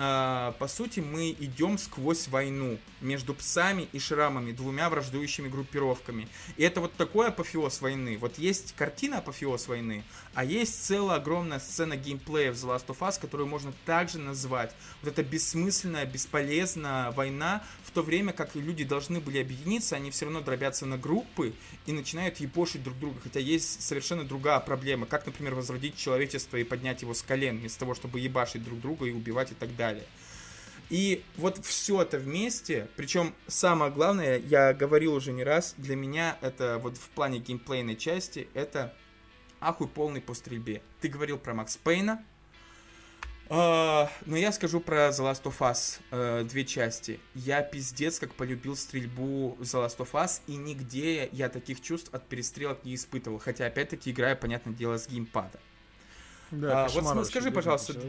по 0.00 0.66
сути, 0.66 1.00
мы 1.00 1.30
идем 1.38 1.76
сквозь 1.76 2.28
войну 2.28 2.78
между 3.02 3.34
псами 3.34 3.86
и 3.92 3.98
шрамами, 3.98 4.52
двумя 4.52 4.88
враждующими 4.88 5.48
группировками. 5.48 6.26
И 6.56 6.62
это 6.62 6.80
вот 6.80 6.94
такой 6.94 7.28
апофеоз 7.28 7.82
войны. 7.82 8.16
Вот 8.18 8.38
есть 8.38 8.74
картина 8.76 9.18
апофеоз 9.18 9.68
войны, 9.68 10.02
а 10.32 10.44
есть 10.44 10.86
целая 10.86 11.18
огромная 11.18 11.58
сцена 11.58 11.96
геймплея 11.96 12.52
в 12.52 12.56
The 12.56 12.74
Last 12.74 12.86
of 12.86 12.98
Us, 13.00 13.20
которую 13.20 13.46
можно 13.46 13.74
также 13.84 14.18
назвать. 14.18 14.74
Вот 15.02 15.12
эта 15.12 15.22
бессмысленная, 15.22 16.06
бесполезная 16.06 17.10
война, 17.10 17.62
в 17.84 17.90
то 17.90 18.02
время 18.02 18.32
как 18.32 18.54
люди 18.54 18.84
должны 18.84 19.20
были 19.20 19.38
объединиться, 19.38 19.96
они 19.96 20.10
все 20.10 20.24
равно 20.24 20.40
дробятся 20.40 20.86
на 20.86 20.96
группы 20.96 21.52
и 21.84 21.92
начинают 21.92 22.38
епошить 22.38 22.82
друг 22.82 22.98
друга. 22.98 23.20
Хотя 23.22 23.40
есть 23.40 23.82
совершенно 23.82 24.24
другая 24.24 24.60
проблема, 24.60 25.04
как, 25.04 25.26
например, 25.26 25.54
возродить 25.54 25.98
человечество 25.98 26.56
и 26.56 26.64
поднять 26.64 27.02
его 27.02 27.12
с 27.12 27.20
колен, 27.20 27.58
вместо 27.58 27.80
того, 27.80 27.94
чтобы 27.94 28.18
ебашить 28.20 28.64
друг 28.64 28.80
друга 28.80 29.04
и 29.04 29.12
убивать 29.12 29.52
и 29.52 29.54
так 29.54 29.76
далее. 29.76 29.89
И 30.90 31.24
вот 31.36 31.64
все 31.64 32.02
это 32.02 32.18
вместе, 32.18 32.88
причем 32.96 33.34
самое 33.46 33.92
главное, 33.92 34.38
я 34.38 34.74
говорил 34.74 35.14
уже 35.14 35.32
не 35.32 35.44
раз, 35.44 35.74
для 35.76 35.94
меня 35.94 36.36
это 36.40 36.78
вот 36.82 36.96
в 36.96 37.08
плане 37.10 37.38
геймплейной 37.38 37.96
части, 37.96 38.48
это 38.54 38.92
ахуй 39.60 39.86
полный 39.86 40.20
по 40.20 40.34
стрельбе. 40.34 40.82
Ты 41.00 41.08
говорил 41.08 41.38
про 41.38 41.54
Макс 41.54 41.76
Пейна, 41.76 42.24
Uh, 43.50 44.08
но 44.26 44.36
я 44.36 44.52
скажу 44.52 44.78
про 44.78 45.08
The 45.08 45.28
Last 45.28 45.42
of 45.42 45.58
Us 45.58 45.98
uh, 46.12 46.44
две 46.44 46.64
части. 46.64 47.18
Я 47.34 47.62
пиздец 47.62 48.20
как 48.20 48.32
полюбил 48.32 48.76
стрельбу 48.76 49.58
The 49.58 49.84
Last 49.84 49.96
of 49.96 50.12
Us, 50.12 50.40
и 50.46 50.54
нигде 50.54 51.28
я 51.32 51.48
таких 51.48 51.80
чувств 51.80 52.14
от 52.14 52.28
перестрелок 52.28 52.84
не 52.84 52.94
испытывал. 52.94 53.40
Хотя, 53.40 53.66
опять-таки, 53.66 54.12
играю, 54.12 54.36
понятное 54.36 54.72
дело, 54.72 54.98
с 54.98 55.08
геймпада. 55.08 55.58
Да, 56.52 56.86
uh, 56.86 57.00
вот 57.00 57.26
скажи, 57.26 57.50
пожалуйста... 57.50 58.00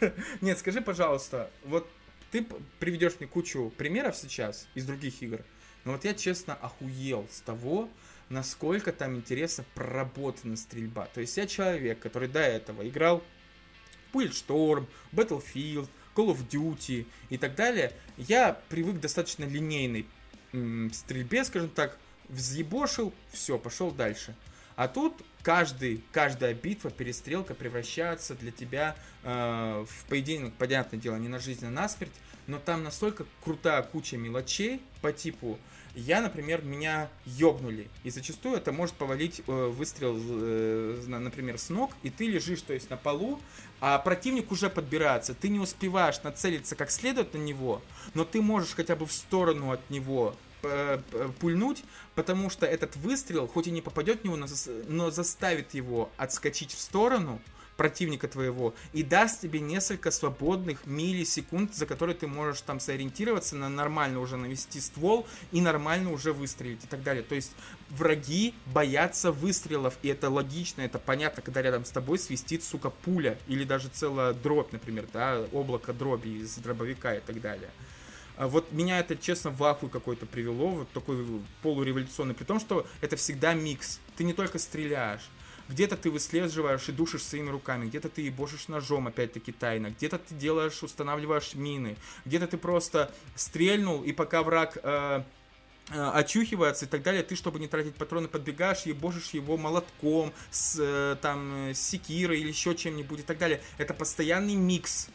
Нет, 0.40 0.58
скажи, 0.58 0.80
пожалуйста, 0.80 1.50
вот 1.64 1.88
ты 2.30 2.46
приведешь 2.78 3.14
мне 3.18 3.28
кучу 3.28 3.72
примеров 3.76 4.16
сейчас 4.16 4.68
из 4.74 4.84
других 4.84 5.22
игр, 5.22 5.40
но 5.84 5.92
вот 5.92 6.04
я 6.04 6.14
честно 6.14 6.54
охуел 6.54 7.26
с 7.30 7.40
того, 7.40 7.88
насколько 8.28 8.92
там 8.92 9.16
интересно 9.16 9.64
проработана 9.74 10.56
стрельба. 10.56 11.06
То 11.14 11.20
есть 11.20 11.36
я 11.36 11.46
человек, 11.46 11.98
который 11.98 12.28
до 12.28 12.40
этого 12.40 12.86
играл 12.86 13.22
Bulletstorm, 14.12 14.86
Battlefield, 15.12 15.88
Call 16.14 16.34
of 16.34 16.48
Duty 16.48 17.06
и 17.30 17.38
так 17.38 17.54
далее. 17.54 17.92
Я 18.16 18.60
привык 18.68 18.96
к 18.96 19.00
достаточно 19.00 19.44
линейной 19.44 20.06
м- 20.52 20.92
стрельбе, 20.92 21.44
скажем 21.44 21.70
так, 21.70 21.96
взъебошил, 22.28 23.14
все, 23.32 23.58
пошел 23.58 23.90
дальше. 23.90 24.34
А 24.76 24.88
тут 24.88 25.14
каждый, 25.48 26.04
каждая 26.12 26.52
битва, 26.52 26.90
перестрелка 26.90 27.54
превращается 27.54 28.34
для 28.34 28.52
тебя 28.52 28.94
э, 29.22 29.86
в 29.88 30.04
поединок, 30.04 30.52
понятное 30.58 31.00
дело, 31.00 31.16
не 31.16 31.28
на 31.28 31.38
жизнь, 31.38 31.64
а 31.64 31.70
на 31.70 31.88
смерть, 31.88 32.12
но 32.46 32.58
там 32.58 32.84
настолько 32.84 33.24
крутая 33.42 33.80
куча 33.80 34.18
мелочей 34.18 34.82
по 35.00 35.10
типу 35.10 35.58
я, 35.94 36.20
например, 36.20 36.62
меня 36.62 37.08
ёбнули. 37.24 37.88
И 38.04 38.10
зачастую 38.10 38.56
это 38.56 38.72
может 38.72 38.94
повалить 38.96 39.40
э, 39.46 39.68
выстрел, 39.68 40.18
э, 40.20 41.02
например, 41.06 41.56
с 41.56 41.70
ног, 41.70 41.92
и 42.02 42.10
ты 42.10 42.26
лежишь, 42.26 42.60
то 42.60 42.74
есть 42.74 42.90
на 42.90 42.98
полу, 42.98 43.40
а 43.80 43.98
противник 43.98 44.52
уже 44.52 44.68
подбирается. 44.68 45.32
Ты 45.32 45.48
не 45.48 45.60
успеваешь 45.60 46.22
нацелиться 46.24 46.76
как 46.76 46.90
следует 46.90 47.32
на 47.32 47.38
него, 47.38 47.80
но 48.12 48.26
ты 48.26 48.42
можешь 48.42 48.74
хотя 48.74 48.96
бы 48.96 49.06
в 49.06 49.12
сторону 49.12 49.72
от 49.72 49.88
него 49.88 50.36
пульнуть, 51.40 51.84
потому 52.14 52.50
что 52.50 52.66
этот 52.66 52.96
выстрел, 52.96 53.46
хоть 53.46 53.66
и 53.66 53.70
не 53.70 53.82
попадет 53.82 54.20
в 54.20 54.24
него, 54.24 54.38
но 54.88 55.10
заставит 55.10 55.74
его 55.74 56.10
отскочить 56.16 56.72
в 56.72 56.80
сторону, 56.80 57.40
противника 57.78 58.26
твоего 58.26 58.74
и 58.92 59.04
даст 59.04 59.40
тебе 59.40 59.60
несколько 59.60 60.10
свободных 60.10 60.84
миллисекунд, 60.84 61.74
за 61.76 61.86
которые 61.86 62.16
ты 62.16 62.26
можешь 62.26 62.60
там 62.60 62.80
сориентироваться, 62.80 63.54
на 63.54 63.68
нормально 63.68 64.18
уже 64.18 64.36
навести 64.36 64.80
ствол 64.80 65.28
и 65.52 65.60
нормально 65.60 66.10
уже 66.10 66.32
выстрелить 66.32 66.82
и 66.82 66.86
так 66.88 67.04
далее. 67.04 67.22
То 67.22 67.36
есть 67.36 67.52
враги 67.90 68.52
боятся 68.66 69.30
выстрелов, 69.30 69.96
и 70.02 70.08
это 70.08 70.28
логично, 70.28 70.82
это 70.82 70.98
понятно, 70.98 71.40
когда 71.40 71.62
рядом 71.62 71.84
с 71.84 71.90
тобой 71.90 72.18
свистит, 72.18 72.64
сука, 72.64 72.90
пуля 72.90 73.38
или 73.46 73.62
даже 73.62 73.88
целая 73.88 74.32
дробь, 74.32 74.72
например, 74.72 75.06
да, 75.12 75.46
облако 75.52 75.92
дроби 75.92 76.40
из 76.40 76.56
дробовика 76.56 77.14
и 77.14 77.20
так 77.20 77.40
далее. 77.40 77.70
А 78.38 78.46
вот 78.46 78.70
меня 78.70 79.00
это, 79.00 79.16
честно, 79.16 79.50
в 79.50 79.64
ахуй 79.64 79.90
какой-то 79.90 80.24
привело, 80.24 80.68
вот 80.68 80.90
такой 80.92 81.26
полуреволюционный, 81.60 82.34
при 82.34 82.44
том, 82.44 82.60
что 82.60 82.86
это 83.00 83.16
всегда 83.16 83.52
микс. 83.52 83.98
Ты 84.16 84.22
не 84.22 84.32
только 84.32 84.60
стреляешь, 84.60 85.28
где-то 85.68 85.96
ты 85.96 86.08
выслеживаешь 86.08 86.88
и 86.88 86.92
душишь 86.92 87.24
своими 87.24 87.50
руками, 87.50 87.86
где-то 87.86 88.08
ты 88.08 88.22
ебошишь 88.22 88.68
ножом, 88.68 89.08
опять-таки 89.08 89.50
тайно, 89.50 89.90
где-то 89.90 90.18
ты 90.18 90.36
делаешь, 90.36 90.80
устанавливаешь 90.84 91.54
мины, 91.54 91.96
где-то 92.26 92.46
ты 92.46 92.58
просто 92.58 93.12
стрельнул, 93.34 94.04
и 94.04 94.12
пока 94.12 94.44
враг 94.44 94.78
э, 94.84 95.24
э, 95.90 96.10
очухивается 96.14 96.84
и 96.84 96.88
так 96.88 97.02
далее, 97.02 97.24
ты, 97.24 97.34
чтобы 97.34 97.58
не 97.58 97.66
тратить 97.66 97.96
патроны, 97.96 98.28
подбегаешь, 98.28 98.82
ебошишь 98.82 99.30
его 99.30 99.56
молотком, 99.56 100.32
с, 100.52 100.76
э, 100.78 101.16
там, 101.20 101.70
с 101.74 101.80
секирой 101.80 102.38
или 102.38 102.50
еще 102.50 102.76
чем-нибудь 102.76 103.18
и 103.18 103.24
так 103.24 103.38
далее. 103.38 103.60
Это 103.78 103.94
постоянный 103.94 104.54
микс 104.54 105.08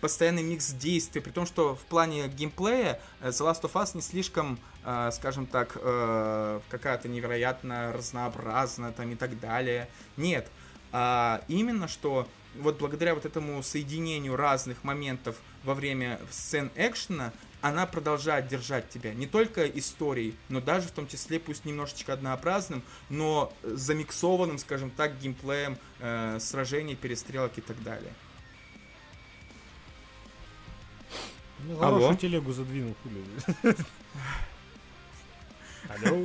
постоянный 0.00 0.42
микс 0.42 0.72
действий, 0.72 1.20
при 1.20 1.30
том, 1.30 1.46
что 1.46 1.74
в 1.74 1.82
плане 1.82 2.28
геймплея 2.28 3.00
э, 3.20 3.28
The 3.28 3.50
Last 3.50 3.62
of 3.62 3.72
Us 3.72 3.90
не 3.94 4.02
слишком, 4.02 4.58
э, 4.84 5.10
скажем 5.12 5.46
так, 5.46 5.76
э, 5.76 6.60
какая-то 6.68 7.08
невероятно 7.08 7.92
разнообразная 7.92 8.92
там 8.92 9.10
и 9.10 9.14
так 9.14 9.38
далее. 9.38 9.88
Нет. 10.16 10.48
А 10.92 11.42
именно, 11.48 11.86
что 11.86 12.26
вот 12.56 12.78
благодаря 12.78 13.14
вот 13.14 13.24
этому 13.24 13.62
соединению 13.62 14.36
разных 14.36 14.82
моментов 14.82 15.36
во 15.62 15.74
время 15.74 16.20
сцен 16.30 16.70
экшена, 16.74 17.32
она 17.60 17.86
продолжает 17.86 18.48
держать 18.48 18.88
тебя 18.88 19.12
не 19.12 19.26
только 19.26 19.66
историей, 19.66 20.34
но 20.48 20.60
даже 20.60 20.88
в 20.88 20.92
том 20.92 21.06
числе, 21.06 21.38
пусть 21.38 21.64
немножечко 21.64 22.14
однообразным, 22.14 22.82
но 23.10 23.52
замиксованным, 23.62 24.58
скажем 24.58 24.90
так, 24.90 25.18
геймплеем 25.18 25.76
э, 25.98 26.38
сражений, 26.40 26.96
перестрелок 26.96 27.58
и 27.58 27.60
так 27.60 27.80
далее. 27.82 28.12
Ну, 31.66 31.76
хорошую 31.76 32.08
Алло? 32.08 32.16
телегу 32.16 32.52
задвинул, 32.52 32.94
хули. 33.02 33.76
Алло. 35.88 36.24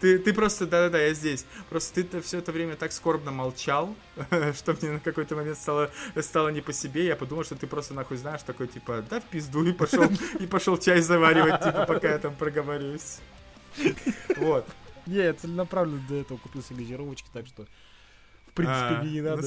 Ты, 0.00 0.18
ты 0.18 0.32
просто, 0.32 0.66
да-да-да, 0.66 0.98
я 0.98 1.12
здесь. 1.12 1.44
Просто 1.68 2.02
ты 2.02 2.20
все 2.22 2.38
это 2.38 2.52
время 2.52 2.76
так 2.76 2.92
скорбно 2.92 3.30
молчал, 3.30 3.94
что 4.54 4.76
мне 4.80 4.92
на 4.92 5.00
какой-то 5.00 5.36
момент 5.36 5.58
стало, 5.58 5.90
стало 6.20 6.48
не 6.48 6.62
по 6.62 6.72
себе. 6.72 7.06
Я 7.06 7.16
подумал, 7.16 7.44
что 7.44 7.56
ты 7.56 7.66
просто 7.66 7.94
нахуй 7.94 8.16
знаешь, 8.16 8.42
такой, 8.42 8.68
типа, 8.68 9.04
да 9.08 9.20
в 9.20 9.24
пизду, 9.24 9.64
и 9.64 9.72
пошел, 9.72 10.08
и 10.40 10.46
пошел 10.46 10.78
чай 10.78 11.00
заваривать, 11.00 11.62
типа, 11.62 11.84
пока 11.86 12.10
я 12.10 12.18
там 12.18 12.34
проговорюсь. 12.34 13.18
Вот. 14.36 14.66
Не, 15.06 15.16
я 15.16 15.34
целенаправленно 15.34 16.02
до 16.08 16.16
этого 16.16 16.38
купил 16.38 16.62
себе 16.62 16.78
газировочки, 16.78 17.28
так 17.32 17.46
что, 17.46 17.66
в 18.46 18.52
принципе, 18.52 18.96
а, 18.96 19.02
мне 19.02 19.12
не 19.12 19.20
ну, 19.20 19.36
надо. 19.36 19.42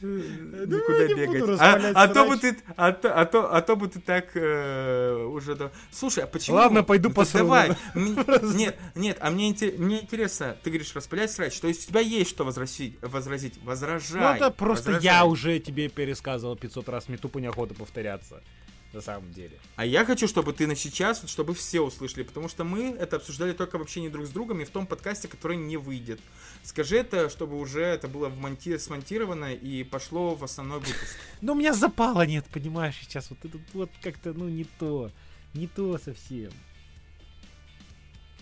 Никуда 0.00 1.14
бегать. 1.14 1.60
А, 1.60 2.02
а, 2.02 2.08
то 2.08 2.26
бы 2.26 2.36
ты, 2.36 2.56
а, 2.76 2.92
то, 2.92 3.18
а, 3.18 3.24
то, 3.24 3.54
а 3.54 3.62
то 3.62 3.76
бы 3.76 3.88
ты 3.88 4.00
так 4.00 4.30
э, 4.34 5.14
уже... 5.24 5.54
Да. 5.54 5.70
Слушай, 5.90 6.24
а 6.24 6.26
почему... 6.26 6.56
Ладно, 6.56 6.82
пойду. 6.82 7.10
Давай. 7.32 7.76
Нет, 7.94 8.76
нет, 8.94 9.18
а 9.20 9.30
мне, 9.30 9.54
мне 9.78 10.00
интересно, 10.00 10.56
ты 10.62 10.70
говоришь, 10.70 10.94
распылять 10.94 11.30
срач, 11.30 11.58
то 11.60 11.68
есть 11.68 11.86
у 11.86 11.88
тебя 11.88 12.00
есть 12.00 12.30
что 12.30 12.44
возразить, 12.44 12.98
возразить. 13.00 13.54
возражай. 13.62 14.20
Ну 14.20 14.46
это 14.46 14.50
просто 14.50 14.92
возражай. 14.92 15.04
я 15.04 15.24
уже 15.24 15.58
тебе 15.58 15.88
пересказывал 15.88 16.56
500 16.56 16.88
раз, 16.88 17.08
мне 17.08 17.18
тупо 17.18 17.38
неохота 17.38 17.74
повторяться 17.74 18.42
на 18.92 19.00
самом 19.00 19.32
деле. 19.32 19.58
А 19.76 19.84
я 19.84 20.04
хочу, 20.04 20.26
чтобы 20.26 20.52
ты 20.52 20.66
на 20.66 20.74
сейчас, 20.74 21.22
чтобы 21.28 21.54
все 21.54 21.80
услышали, 21.80 22.22
потому 22.22 22.48
что 22.48 22.64
мы 22.64 22.90
это 22.90 23.16
обсуждали 23.16 23.52
только 23.52 23.78
в 23.78 23.82
общении 23.82 24.08
друг 24.08 24.26
с 24.26 24.30
другом 24.30 24.60
и 24.60 24.64
в 24.64 24.70
том 24.70 24.86
подкасте, 24.86 25.28
который 25.28 25.56
не 25.56 25.76
выйдет. 25.76 26.20
Скажи 26.62 26.96
это, 26.96 27.28
чтобы 27.28 27.58
уже 27.58 27.82
это 27.82 28.08
было 28.08 28.28
вмонти- 28.28 28.78
смонтировано 28.78 29.54
и 29.54 29.84
пошло 29.84 30.34
в 30.34 30.44
основной 30.44 30.78
выпуск. 30.78 31.16
Но 31.40 31.52
у 31.52 31.56
меня 31.56 31.74
запала 31.74 32.26
нет, 32.26 32.46
понимаешь, 32.46 32.96
сейчас 33.00 33.30
вот 33.30 33.44
это 33.44 33.58
вот 33.72 33.90
как-то, 34.02 34.32
ну, 34.32 34.48
не 34.48 34.64
то. 34.64 35.10
Не 35.54 35.66
то 35.66 35.98
совсем. 35.98 36.52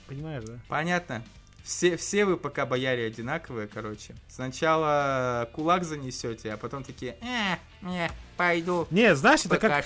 Понимаешь, 0.06 0.44
да? 0.44 0.60
Понятно. 0.68 1.24
Все, 1.64 1.96
все 1.96 2.26
вы 2.26 2.36
пока 2.36 2.66
бояре 2.66 3.06
одинаковые, 3.06 3.66
короче. 3.66 4.14
Сначала 4.28 5.48
кулак 5.54 5.84
занесете, 5.84 6.52
а 6.52 6.58
потом 6.58 6.84
такие, 6.84 7.16
э, 7.22 7.56
не, 7.80 8.10
пойду. 8.36 8.86
Не, 8.90 9.14
знаешь, 9.16 9.46
это 9.46 9.56
как 9.56 9.82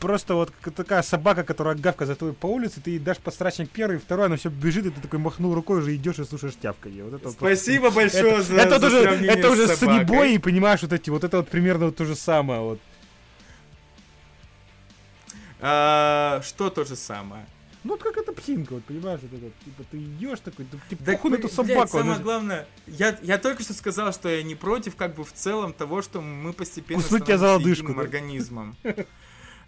просто 0.00 0.34
вот 0.34 0.54
такая 0.74 1.02
собака, 1.02 1.44
которая 1.44 1.76
гавка 1.76 2.06
за 2.06 2.14
тобой 2.16 2.32
по 2.32 2.46
улице, 2.46 2.80
ты 2.80 2.92
ей 2.92 2.98
дашь 2.98 3.18
пострачник 3.18 3.68
первый, 3.68 3.98
второй, 3.98 4.26
она 4.26 4.36
все 4.36 4.48
бежит, 4.48 4.86
и 4.86 4.90
ты 4.90 5.02
такой 5.02 5.18
махнул 5.18 5.54
рукой, 5.54 5.80
уже 5.80 5.94
идешь 5.96 6.18
и 6.18 6.24
слушаешь 6.24 6.56
тявканье. 6.56 7.04
Вот 7.04 7.20
это 7.20 7.30
Спасибо 7.30 7.82
вот, 7.90 7.94
большое 7.94 8.32
это, 8.32 8.42
за 8.42 8.54
Это, 8.56 8.78
за 8.78 8.86
уже, 8.86 9.26
это 9.26 9.50
уже 9.50 9.68
с 9.68 9.78
Сонибой, 9.78 10.34
и 10.34 10.38
понимаешь, 10.38 10.80
вот 10.80 10.94
эти, 10.94 11.10
вот 11.10 11.24
это 11.24 11.36
вот 11.36 11.50
примерно 11.50 11.86
вот 11.86 11.96
то 11.96 12.06
же 12.06 12.16
самое, 12.16 12.60
вот. 12.62 12.80
А, 15.60 16.40
что 16.42 16.70
то 16.70 16.86
же 16.86 16.96
самое? 16.96 17.44
Ну, 17.88 17.94
вот 17.94 18.02
как 18.02 18.18
эта 18.18 18.34
псинка, 18.34 18.74
вот, 18.74 18.84
понимаешь, 18.84 19.18
вот 19.22 19.32
это, 19.32 19.50
типа, 19.64 19.82
ты 19.90 19.96
идешь 19.96 20.40
такой, 20.40 20.66
ты, 20.66 20.78
типа, 20.90 21.04
да, 21.04 21.12
похуй 21.12 21.30
на 21.30 21.34
эту 21.36 21.48
собаку. 21.48 21.72
Блядь, 21.72 21.90
самое 21.90 22.20
главное, 22.20 22.68
я, 22.86 23.18
я 23.22 23.38
только 23.38 23.62
что 23.62 23.72
сказал, 23.72 24.12
что 24.12 24.28
я 24.28 24.42
не 24.42 24.54
против, 24.54 24.94
как 24.94 25.14
бы, 25.14 25.24
в 25.24 25.32
целом 25.32 25.72
того, 25.72 26.02
что 26.02 26.20
мы 26.20 26.52
постепенно 26.52 27.00
Куснуть 27.00 27.24
тебя 27.24 27.38
за 27.38 27.54
лодыжку, 27.54 27.94
да? 27.94 28.02
организмом. 28.02 28.76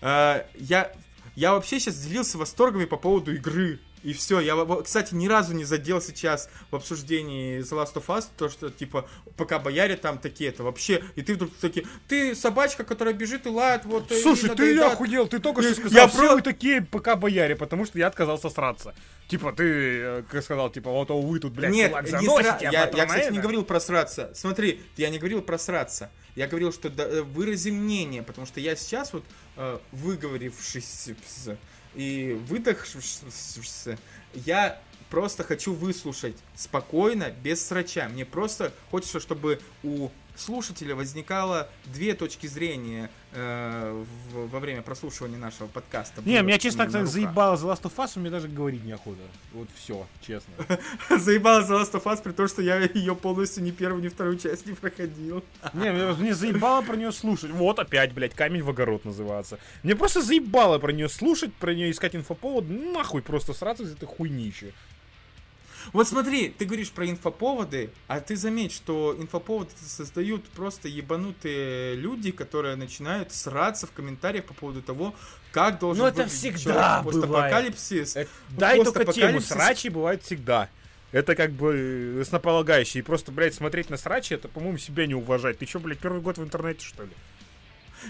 А, 0.03 0.47
я, 0.55 0.93
я 1.35 1.55
вообще 1.55 1.81
сейчас 1.81 1.97
делился 1.97 2.37
восторгами 2.37 2.85
по 2.85 2.99
поводу 2.99 3.35
игры. 3.35 3.81
И 4.03 4.13
все, 4.13 4.41
я, 4.41 4.57
кстати, 4.83 5.15
ни 5.15 5.29
разу 5.29 5.55
не 5.55 5.65
задел 5.65 6.01
сейчас 6.01 6.49
в 6.71 6.77
обсуждении 6.77 7.61
The 7.61 7.83
Last 7.83 7.95
of 7.95 8.07
Us, 8.07 8.27
то, 8.37 8.49
что, 8.49 8.71
типа, 8.71 9.09
пока 9.37 9.59
бояре 9.59 9.97
там 9.97 10.19
такие-то, 10.19 10.63
вообще, 10.63 11.05
и 11.17 11.23
ты 11.23 11.35
вдруг 11.35 11.51
такие, 11.61 11.87
ты 12.09 12.35
собачка, 12.35 12.85
которая 12.85 13.15
бежит 13.15 13.47
и 13.47 13.51
лает, 13.51 13.85
вот... 13.85 14.11
Слушай, 14.11 14.51
ты 14.57 14.75
я 14.75 14.93
охуел, 14.93 15.27
ты 15.29 15.39
только 15.39 15.63
что 15.63 15.75
сказал, 15.75 15.93
я 15.93 16.09
все 16.09 16.19
про... 16.19 16.35
вы 16.37 16.43
такие 16.43 16.81
пока 16.83 17.17
бояре, 17.17 17.57
потому 17.57 17.85
что 17.85 17.99
я 17.99 18.07
отказался 18.07 18.49
сраться. 18.49 18.95
Типа, 19.29 19.53
ты 19.53 19.65
э, 19.65 20.23
как 20.29 20.43
сказал, 20.43 20.71
типа, 20.71 20.91
вот 20.91 21.11
вы 21.11 21.39
тут, 21.39 21.53
блядь, 21.53 21.71
Нет, 21.71 21.93
не 21.93 22.27
сра... 22.27 22.59
А 22.61 22.63
я, 22.63 22.71
я, 22.71 23.07
кстати, 23.07 23.25
это? 23.25 23.33
не 23.33 23.39
говорил 23.39 23.65
про 23.65 23.79
сраться. 23.79 24.33
Смотри, 24.35 24.81
я 24.97 25.09
не 25.09 25.19
говорил 25.19 25.41
про 25.41 25.57
сраться. 25.57 26.11
Я 26.35 26.49
говорил, 26.49 26.73
что 26.73 26.91
да, 26.91 27.05
э, 27.05 27.23
вырази 27.23 27.71
мнение, 27.71 28.23
потому 28.23 28.47
что 28.47 28.61
я 28.61 28.75
сейчас 28.75 29.13
вот, 29.13 29.25
э, 29.57 29.79
выговорившись 29.93 31.11
и 31.95 32.39
выдохшись, 32.49 33.23
я 34.35 34.81
просто 35.11 35.43
хочу 35.45 35.75
выслушать 35.75 36.37
спокойно, 36.55 37.31
без 37.43 37.67
срача. 37.67 38.09
Мне 38.09 38.25
просто 38.25 38.73
хочется, 38.91 39.21
чтобы 39.21 39.61
у 39.83 40.09
слушателя 40.41 40.95
возникало 40.95 41.69
две 41.85 42.15
точки 42.15 42.47
зрения 42.47 43.11
э, 43.33 44.05
в, 44.33 44.49
во 44.49 44.61
время 44.61 44.83
прослушивания 44.83 45.39
нашего 45.39 45.67
подкаста. 45.67 46.23
Не, 46.25 46.43
меня 46.43 46.59
честно 46.59 46.91
так 46.91 47.07
заебало 47.07 47.57
The 47.57 47.73
Last 47.73 47.83
of 47.83 47.95
Us, 47.97 48.19
мне 48.19 48.31
даже 48.31 48.49
говорить 48.49 48.85
неохота. 48.85 49.21
Вот 49.53 49.69
все, 49.77 50.07
честно. 50.27 50.53
заебало 51.19 51.61
The 51.63 51.81
Last 51.81 51.93
of 51.93 52.05
Us, 52.05 52.23
при 52.23 52.33
том, 52.33 52.49
что 52.49 52.63
я 52.63 52.79
ее 52.81 53.15
полностью 53.15 53.63
ни 53.63 53.71
первую, 53.71 54.03
ни 54.03 54.09
вторую 54.09 54.39
часть 54.39 54.67
не 54.67 54.73
проходил. 54.73 55.45
не, 55.75 55.93
мне, 55.93 56.13
мне 56.13 56.35
заебало 56.35 56.83
про 56.83 56.97
нее 56.97 57.13
слушать. 57.13 57.51
Вот 57.51 57.79
опять, 57.79 58.13
блядь, 58.13 58.35
камень 58.35 58.63
в 58.63 58.71
огород 58.71 59.05
называется. 59.05 59.59
Мне 59.83 59.95
просто 59.95 60.23
заебало 60.23 60.79
про 60.79 60.93
нее 60.93 61.09
слушать, 61.09 61.53
про 61.55 61.75
нее 61.75 61.91
искать 61.91 62.17
инфоповод. 62.17 62.69
Нахуй 62.69 63.23
просто 63.23 63.53
сраться 63.53 63.85
из 63.85 63.93
этой 63.93 64.07
хуйнищи. 64.07 64.73
Вот 65.93 66.09
смотри, 66.09 66.49
ты 66.49 66.65
говоришь 66.65 66.91
про 66.91 67.09
инфоповоды, 67.09 67.91
а 68.07 68.21
ты 68.21 68.37
заметь, 68.37 68.73
что 68.73 69.17
инфоповоды 69.19 69.71
создают 69.85 70.45
просто 70.51 70.89
ебанутые 70.89 71.95
люди, 71.97 72.31
которые 72.31 72.77
начинают 72.77 73.33
сраться 73.33 73.87
в 73.87 73.93
комментариях 73.93 74.45
по 74.45 74.55
поводу 74.55 74.83
того, 74.83 75.15
как 75.53 75.79
должен 75.79 76.03
Ну 76.03 76.09
это 76.09 76.27
всегда 76.27 77.03
постапокалипсис. 77.03 78.17
Это, 78.17 78.31
дай 78.51 78.83
только 78.83 79.13
тему, 79.13 79.41
срачи 79.41 79.89
бывают 79.89 80.23
всегда. 80.23 80.69
Это 81.13 81.35
как 81.35 81.51
бы 81.51 82.19
основополагающее. 82.23 83.01
И 83.01 83.05
просто, 83.05 83.33
блядь, 83.33 83.55
смотреть 83.55 83.91
на 83.91 83.97
срачи, 83.97 84.35
это, 84.35 84.47
по-моему, 84.47 84.79
себя 84.79 85.07
не 85.07 85.15
уважать. 85.15 85.59
Ты 85.59 85.67
что, 85.67 85.81
блядь, 85.81 85.99
первый 85.99 86.21
год 86.21 86.39
в 86.39 86.43
интернете, 86.45 86.87
что 86.87 87.03
ли? 87.03 87.11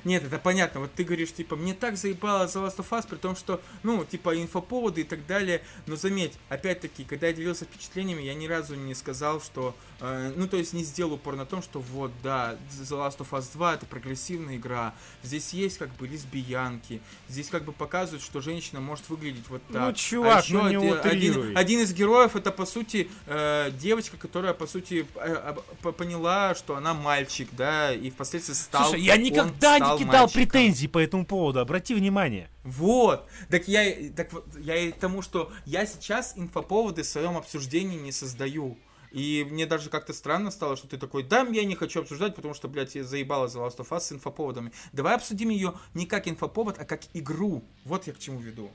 Нет, 0.05 0.25
это 0.25 0.39
понятно. 0.39 0.81
Вот 0.81 0.93
ты 0.95 1.05
говоришь, 1.05 1.33
типа, 1.33 1.57
мне 1.57 1.75
так 1.75 1.97
заебало 1.97 2.45
The 2.45 2.67
Last 2.67 2.77
of 2.79 2.89
Us, 2.91 3.07
при 3.09 3.17
том, 3.17 3.37
что, 3.37 3.61
ну, 3.83 4.05
типа, 4.05 4.41
инфоповоды 4.41 5.03
и 5.03 5.05
так 5.05 5.27
далее. 5.27 5.63
Но 5.87 5.97
заметь, 5.97 6.35
опять-таки, 6.49 7.05
когда 7.05 7.29
я 7.29 7.33
делился 7.33 7.65
впечатлениями, 7.65 8.23
я 8.23 8.35
ни 8.35 8.47
разу 8.47 8.75
не 8.75 8.95
сказал, 8.95 9.41
что, 9.41 9.75
э, 10.01 10.33
ну, 10.37 10.47
то 10.49 10.57
есть 10.57 10.73
не 10.73 10.85
сделал 10.85 11.15
упор 11.15 11.37
на 11.37 11.47
том, 11.47 11.63
что 11.63 11.81
вот, 11.81 12.13
да, 12.23 12.57
The 12.71 12.91
Last 12.91 13.19
of 13.19 13.31
Us 13.31 13.47
2 13.53 13.75
это 13.75 13.87
прогрессивная 13.87 14.57
игра. 14.57 14.95
Здесь 15.23 15.53
есть, 15.53 15.79
как 15.79 15.91
бы, 15.97 16.07
лесбиянки. 16.07 17.01
Здесь, 17.29 17.49
как 17.49 17.65
бы, 17.65 17.73
показывают, 17.73 18.23
что 18.23 18.41
женщина 18.41 18.81
может 18.81 19.09
выглядеть 19.09 19.49
вот 19.49 19.63
так. 19.73 19.83
Ну, 19.83 19.93
чувак, 19.93 20.39
а 20.39 20.41
еще 20.43 20.55
ну, 20.55 20.69
не 20.69 20.91
один, 20.91 21.57
один 21.57 21.81
из 21.81 21.93
героев 21.93 22.37
это, 22.37 22.51
по 22.53 22.67
сути, 22.67 23.11
э, 23.27 23.71
девочка, 23.79 24.17
которая, 24.17 24.55
по 24.55 24.67
сути, 24.67 25.07
э, 25.15 25.55
поняла, 25.97 26.55
что 26.55 26.77
она 26.77 26.95
мальчик, 26.95 27.49
да, 27.53 27.93
и 27.93 28.11
впоследствии 28.11 28.55
стал... 28.55 28.85
Слушай, 28.85 29.03
я 29.03 29.17
никогда 29.17 29.80
не 29.81 29.99
кидал 29.99 30.23
мальчиком. 30.23 30.31
претензий 30.31 30.89
по 30.89 30.99
этому 30.99 31.25
поводу, 31.25 31.61
обрати 31.61 31.95
внимание. 31.95 32.49
Вот. 32.65 33.29
Так 33.49 33.69
я, 33.69 34.11
так 34.15 34.31
я 34.59 34.77
и 34.77 34.93
тому, 34.93 35.23
что 35.23 35.53
я 35.67 35.87
сейчас 35.87 36.35
инфоповоды 36.37 37.03
в 37.03 37.07
своем 37.07 37.37
обсуждении 37.37 37.99
не 37.99 38.13
создаю. 38.13 38.77
И 39.13 39.45
мне 39.51 39.67
даже 39.67 39.91
как-то 39.91 40.13
странно 40.13 40.51
стало, 40.51 40.77
что 40.77 40.87
ты 40.87 40.97
такой, 40.97 41.25
да, 41.25 41.43
я 41.43 41.65
не 41.65 41.75
хочу 41.75 42.01
обсуждать, 42.01 42.37
потому 42.37 42.55
что, 42.55 42.69
блядь, 42.69 42.95
я 42.95 43.03
заебала 43.03 43.49
за 43.49 43.59
Last 43.59 43.79
of 43.79 43.89
Us 43.89 44.01
с 44.01 44.13
инфоповодами. 44.13 44.73
Давай 44.93 45.17
обсудим 45.17 45.49
ее 45.49 45.75
не 45.95 46.07
как 46.07 46.29
инфоповод, 46.29 46.79
а 46.79 46.85
как 46.85 47.01
игру. 47.13 47.65
Вот 47.85 48.07
я 48.07 48.13
к 48.13 48.19
чему 48.19 48.39
веду. 48.39 48.71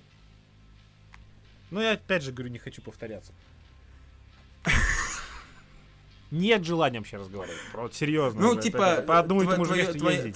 Ну, 1.72 1.82
я 1.82 1.94
опять 1.94 2.24
же 2.24 2.32
говорю, 2.32 2.52
не 2.52 2.60
хочу 2.60 2.82
повторяться. 2.82 3.32
Нет 6.32 6.66
желания 6.66 7.00
вообще 7.00 7.18
разговаривать. 7.18 7.58
Вот 7.74 7.94
серьезно. 7.94 8.42
Ну, 8.42 8.60
типа, 8.60 9.04
по 9.08 9.20
одному 9.20 9.44
и 9.44 9.46
тому 9.48 9.66
же 9.66 9.76
месту 9.76 10.10
ездить 10.10 10.36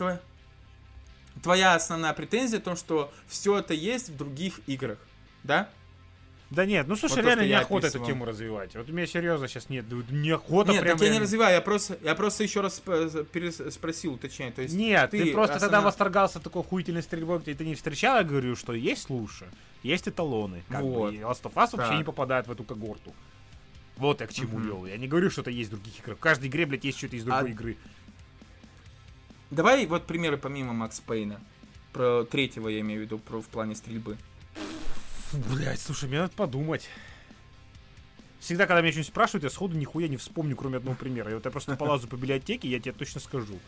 твоя 1.41 1.75
основная 1.75 2.13
претензия 2.13 2.59
в 2.59 2.63
том, 2.63 2.75
что 2.75 3.11
все 3.27 3.59
это 3.59 3.73
есть 3.73 4.09
в 4.09 4.17
других 4.17 4.59
играх, 4.67 4.99
да? 5.43 5.69
Да 6.49 6.65
нет, 6.65 6.87
ну 6.87 6.95
слушай, 6.95 7.17
вот 7.17 7.25
реально 7.25 7.47
неохота 7.47 7.87
эту 7.87 8.03
тему 8.03 8.25
развивать. 8.25 8.75
Вот 8.75 8.89
у 8.89 8.91
меня 8.91 9.05
серьезно 9.05 9.47
сейчас 9.47 9.69
нет, 9.69 9.85
неохота 10.09 10.71
нет, 10.71 10.81
прям. 10.81 10.97
Нет, 10.97 11.07
я 11.07 11.13
не 11.13 11.19
развиваю, 11.19 11.53
я 11.53 11.61
просто, 11.61 11.99
я 12.01 12.15
просто 12.15 12.43
еще 12.43 12.61
раз 12.61 12.81
спросил, 13.71 14.13
уточняю. 14.13 14.51
То 14.51 14.63
есть 14.63 14.73
нет, 14.73 15.11
ты, 15.11 15.25
ты 15.25 15.31
просто 15.31 15.57
основная... 15.57 15.77
тогда 15.77 15.87
восторгался 15.87 16.39
такой 16.39 16.63
хуительной 16.63 17.03
стрельбой, 17.03 17.39
ты, 17.39 17.53
ты 17.53 17.65
не 17.65 17.75
встречал, 17.75 18.17
я 18.17 18.23
говорю, 18.23 18.55
что 18.55 18.73
есть 18.73 19.11
лучше, 19.11 19.47
есть 19.83 20.07
эталоны. 20.07 20.63
Как 20.69 20.81
вот. 20.81 21.11
бы, 21.11 21.15
и 21.17 21.19
Last 21.19 21.43
of 21.43 21.53
Us 21.53 21.77
вообще 21.77 21.97
не 21.97 22.03
попадает 22.03 22.47
в 22.47 22.51
эту 22.51 22.63
когорту. 22.63 23.13
Вот 23.97 24.21
я 24.21 24.27
к 24.27 24.33
чему 24.33 24.59
вел. 24.59 24.85
Я 24.85 24.97
не 24.97 25.07
говорю, 25.07 25.29
что 25.29 25.41
это 25.41 25.51
есть 25.51 25.69
в 25.69 25.73
других 25.73 25.99
играх. 25.99 26.17
В 26.17 26.21
каждой 26.21 26.47
игре, 26.47 26.65
блядь, 26.65 26.85
есть 26.85 26.97
что-то 26.97 27.17
из 27.17 27.25
другой 27.25 27.49
а... 27.49 27.51
игры. 27.51 27.77
Давай 29.51 29.85
вот 29.85 30.05
примеры 30.05 30.37
помимо 30.37 30.73
Макс 30.73 30.99
Пейна. 30.99 31.39
Про 31.93 32.23
третьего 32.23 32.67
я 32.67 32.81
имею 32.81 33.01
в 33.01 33.03
виду, 33.03 33.17
про, 33.17 33.41
в 33.41 33.47
плане 33.47 33.75
стрельбы. 33.75 34.17
Блять, 35.33 35.81
слушай, 35.81 36.07
мне 36.07 36.19
надо 36.19 36.33
подумать. 36.33 36.87
Всегда, 38.39 38.67
когда 38.67 38.81
меня 38.81 38.91
что-нибудь 38.91 39.09
спрашивают, 39.09 39.43
я 39.43 39.49
сходу 39.49 39.75
нихуя 39.75 40.07
не 40.07 40.17
вспомню, 40.17 40.55
кроме 40.55 40.77
одного 40.77 40.95
примера. 40.95 41.31
И 41.31 41.33
вот 41.33 41.45
я 41.45 41.51
просто 41.51 41.75
полазу 41.75 42.07
по 42.07 42.15
библиотеке, 42.15 42.67
я 42.67 42.79
тебе 42.79 42.93
точно 42.93 43.19
скажу. 43.19 43.59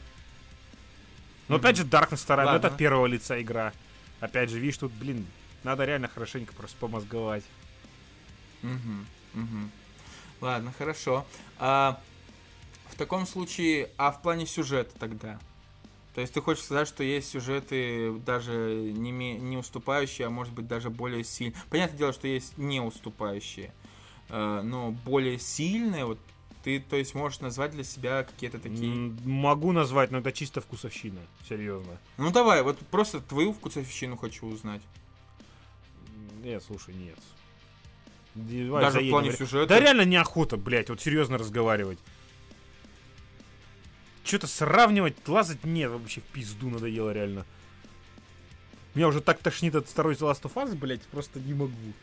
Но 1.47 1.57
опять 1.57 1.77
же, 1.77 1.83
Darkness 1.83 2.25
2, 2.25 2.43
ну 2.45 2.51
это 2.51 2.69
первого 2.69 3.07
лица 3.07 3.41
игра. 3.41 3.73
Опять 4.21 4.49
же, 4.49 4.59
видишь, 4.59 4.77
тут, 4.77 4.91
блин, 4.93 5.25
надо 5.63 5.83
реально 5.83 6.07
хорошенько 6.07 6.53
просто 6.53 6.77
помозговать. 6.77 7.43
Угу, 8.63 9.41
угу. 9.41 9.69
Ладно, 10.39 10.73
хорошо. 10.77 11.25
А, 11.59 11.99
в 12.89 12.95
таком 12.95 13.27
случае, 13.27 13.89
а 13.97 14.11
в 14.11 14.21
плане 14.21 14.45
сюжета 14.45 14.97
тогда? 14.97 15.39
То 16.13 16.21
есть 16.21 16.33
ты 16.33 16.41
хочешь 16.41 16.63
сказать, 16.63 16.87
что 16.87 17.03
есть 17.03 17.29
сюжеты 17.29 18.11
даже 18.25 18.91
не, 18.95 19.11
не 19.11 19.57
уступающие, 19.57 20.27
а 20.27 20.29
может 20.29 20.53
быть 20.53 20.67
даже 20.67 20.89
более 20.89 21.23
сильные. 21.23 21.55
Понятное 21.69 21.97
дело, 21.97 22.13
что 22.13 22.27
есть 22.27 22.57
не 22.57 22.81
уступающие, 22.81 23.73
э, 24.29 24.61
но 24.61 24.91
более 24.91 25.39
сильные. 25.39 26.05
Вот 26.05 26.19
ты, 26.63 26.79
то 26.79 26.95
есть, 26.95 27.15
можешь 27.15 27.39
назвать 27.39 27.71
для 27.71 27.83
себя 27.83 28.23
какие-то 28.23 28.59
такие. 28.59 28.93
Могу 29.23 29.71
назвать, 29.71 30.11
но 30.11 30.19
это 30.19 30.31
чисто 30.31 30.61
вкусовщина, 30.61 31.19
серьезно. 31.47 31.97
Ну 32.17 32.31
давай, 32.31 32.61
вот 32.61 32.77
просто 32.79 33.21
твою 33.21 33.53
вкусовщину 33.53 34.17
хочу 34.17 34.45
узнать. 34.47 34.81
Нет, 36.43 36.63
слушай, 36.63 36.93
нет. 36.93 37.17
Давай, 38.35 38.81
Даже 38.81 38.93
заедем. 38.93 39.09
в 39.09 39.11
плане 39.11 39.31
сюжета. 39.33 39.67
Да 39.67 39.79
реально 39.79 40.05
неохота, 40.05 40.57
блядь, 40.57 40.89
вот 40.89 41.01
серьезно 41.01 41.37
разговаривать. 41.37 41.99
Что-то 44.23 44.47
сравнивать, 44.47 45.15
лазать, 45.27 45.63
нет, 45.63 45.91
вообще 45.91 46.21
в 46.21 46.25
пизду 46.25 46.69
надоело 46.69 47.11
реально. 47.11 47.45
Меня 48.93 49.07
уже 49.07 49.21
так 49.21 49.39
тошнит 49.39 49.73
от 49.75 49.87
второй 49.87 50.15
The 50.15 50.31
Last 50.31 50.43
of 50.43 50.53
Us, 50.53 50.75
блядь, 50.75 51.01
просто 51.03 51.39
не 51.39 51.53
могу. 51.53 51.93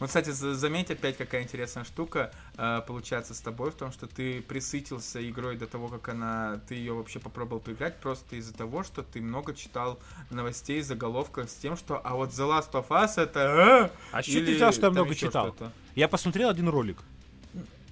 Вот, 0.00 0.06
кстати, 0.08 0.30
заметь 0.30 0.90
опять 0.90 1.18
какая 1.18 1.42
интересная 1.42 1.84
штука 1.84 2.32
э, 2.56 2.80
получается 2.86 3.34
с 3.34 3.40
тобой 3.40 3.70
в 3.70 3.74
том, 3.74 3.92
что 3.92 4.06
ты 4.06 4.40
присытился 4.40 5.28
игрой 5.28 5.58
до 5.58 5.66
того, 5.66 5.88
как 5.88 6.08
она, 6.08 6.58
ты 6.66 6.74
ее 6.74 6.94
вообще 6.94 7.20
попробовал 7.20 7.60
поиграть, 7.60 8.00
просто 8.00 8.36
из-за 8.36 8.54
того, 8.54 8.82
что 8.82 9.02
ты 9.02 9.20
много 9.20 9.54
читал 9.54 10.00
новостей, 10.30 10.80
заголовков 10.80 11.50
с 11.50 11.54
тем, 11.54 11.76
что 11.76 12.00
а 12.02 12.14
вот 12.14 12.30
The 12.30 12.48
Last 12.48 12.72
of 12.72 12.88
Us 12.88 13.22
это... 13.22 13.90
А, 14.12 14.18
а 14.18 14.22
что 14.22 14.32
ты 14.32 14.54
взял, 14.54 14.72
что 14.72 14.86
я 14.86 14.90
много 14.90 15.14
читал? 15.14 15.54
Я 15.94 16.08
посмотрел 16.08 16.48
один 16.48 16.70
ролик. 16.70 16.96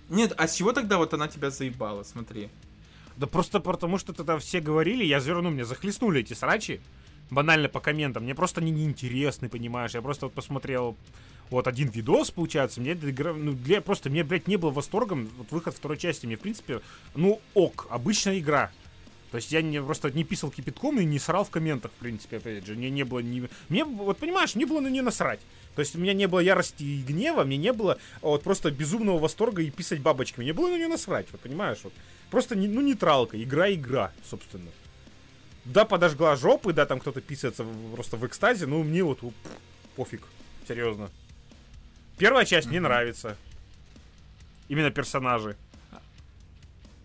Нет, 0.08 0.32
а 0.36 0.48
с 0.48 0.54
чего 0.54 0.72
тогда 0.72 0.98
вот 0.98 1.12
она 1.14 1.28
тебя 1.28 1.50
заебала, 1.50 2.02
смотри? 2.02 2.48
Да 3.16 3.26
просто 3.26 3.60
потому, 3.60 3.98
что 3.98 4.12
тогда 4.12 4.38
все 4.38 4.60
говорили, 4.60 5.04
я 5.04 5.20
ну, 5.20 5.50
мне 5.50 5.64
захлестнули 5.64 6.20
эти 6.20 6.34
срачи, 6.34 6.80
банально 7.30 7.68
по 7.68 7.80
комментам, 7.80 8.22
мне 8.24 8.34
просто 8.34 8.60
они 8.60 8.70
неинтересны, 8.70 9.48
понимаешь, 9.48 9.94
я 9.94 10.02
просто 10.02 10.26
вот 10.26 10.34
посмотрел 10.34 10.96
вот 11.50 11.66
один 11.66 11.88
видос, 11.88 12.30
получается, 12.30 12.80
мне 12.80 12.94
ну, 12.94 13.52
для, 13.52 13.80
просто 13.80 14.10
мне, 14.10 14.22
блядь, 14.22 14.48
не 14.48 14.56
было 14.56 14.70
восторгом, 14.70 15.28
вот 15.36 15.50
выход 15.50 15.74
второй 15.74 15.98
части, 15.98 16.26
мне, 16.26 16.36
в 16.36 16.40
принципе, 16.40 16.80
ну, 17.14 17.40
ок, 17.54 17.86
обычная 17.90 18.38
игра, 18.38 18.70
то 19.30 19.36
есть 19.36 19.52
я 19.52 19.60
не, 19.60 19.82
просто 19.82 20.10
не 20.10 20.24
писал 20.24 20.50
кипятком 20.50 20.98
и 21.00 21.04
не 21.04 21.18
срал 21.18 21.44
в 21.44 21.50
комментах, 21.50 21.90
в 21.92 21.94
принципе, 21.96 22.38
опять 22.38 22.66
же. 22.66 22.74
Мне 22.74 22.88
не 22.88 23.04
было 23.04 23.18
ни... 23.18 23.48
Мне, 23.68 23.84
вот 23.84 24.18
понимаешь, 24.18 24.54
мне 24.54 24.64
было 24.64 24.80
на 24.80 24.88
нее 24.88 25.02
насрать. 25.02 25.40
То 25.74 25.80
есть 25.80 25.94
у 25.94 25.98
меня 25.98 26.14
не 26.14 26.26
было 26.26 26.40
ярости 26.40 26.82
и 26.82 27.02
гнева, 27.02 27.44
мне 27.44 27.56
не 27.56 27.72
было 27.72 27.98
вот 28.22 28.42
просто 28.42 28.70
безумного 28.70 29.18
восторга 29.18 29.62
и 29.62 29.70
писать 29.70 30.00
бабочками. 30.00 30.44
Мне 30.44 30.54
было 30.54 30.70
на 30.70 30.76
нее 30.76 30.88
насрать, 30.88 31.26
вот 31.30 31.40
понимаешь? 31.40 31.78
Вот. 31.84 31.92
Просто, 32.30 32.56
не, 32.56 32.68
ну, 32.68 32.80
нейтралка, 32.80 33.40
игра-игра, 33.40 34.12
собственно. 34.24 34.70
Да, 35.64 35.84
подожгла 35.84 36.34
жопы, 36.34 36.72
да, 36.72 36.86
там 36.86 36.98
кто-то 36.98 37.20
писается 37.20 37.66
просто 37.94 38.16
в 38.16 38.26
экстазе, 38.26 38.66
но 38.66 38.82
мне 38.82 39.04
вот 39.04 39.20
пфф, 39.20 39.32
пофиг, 39.94 40.22
серьезно. 40.66 41.10
Первая 42.16 42.46
часть 42.46 42.66
mm-hmm. 42.66 42.70
мне 42.70 42.80
нравится. 42.80 43.36
Именно 44.68 44.90
персонажи. 44.90 45.56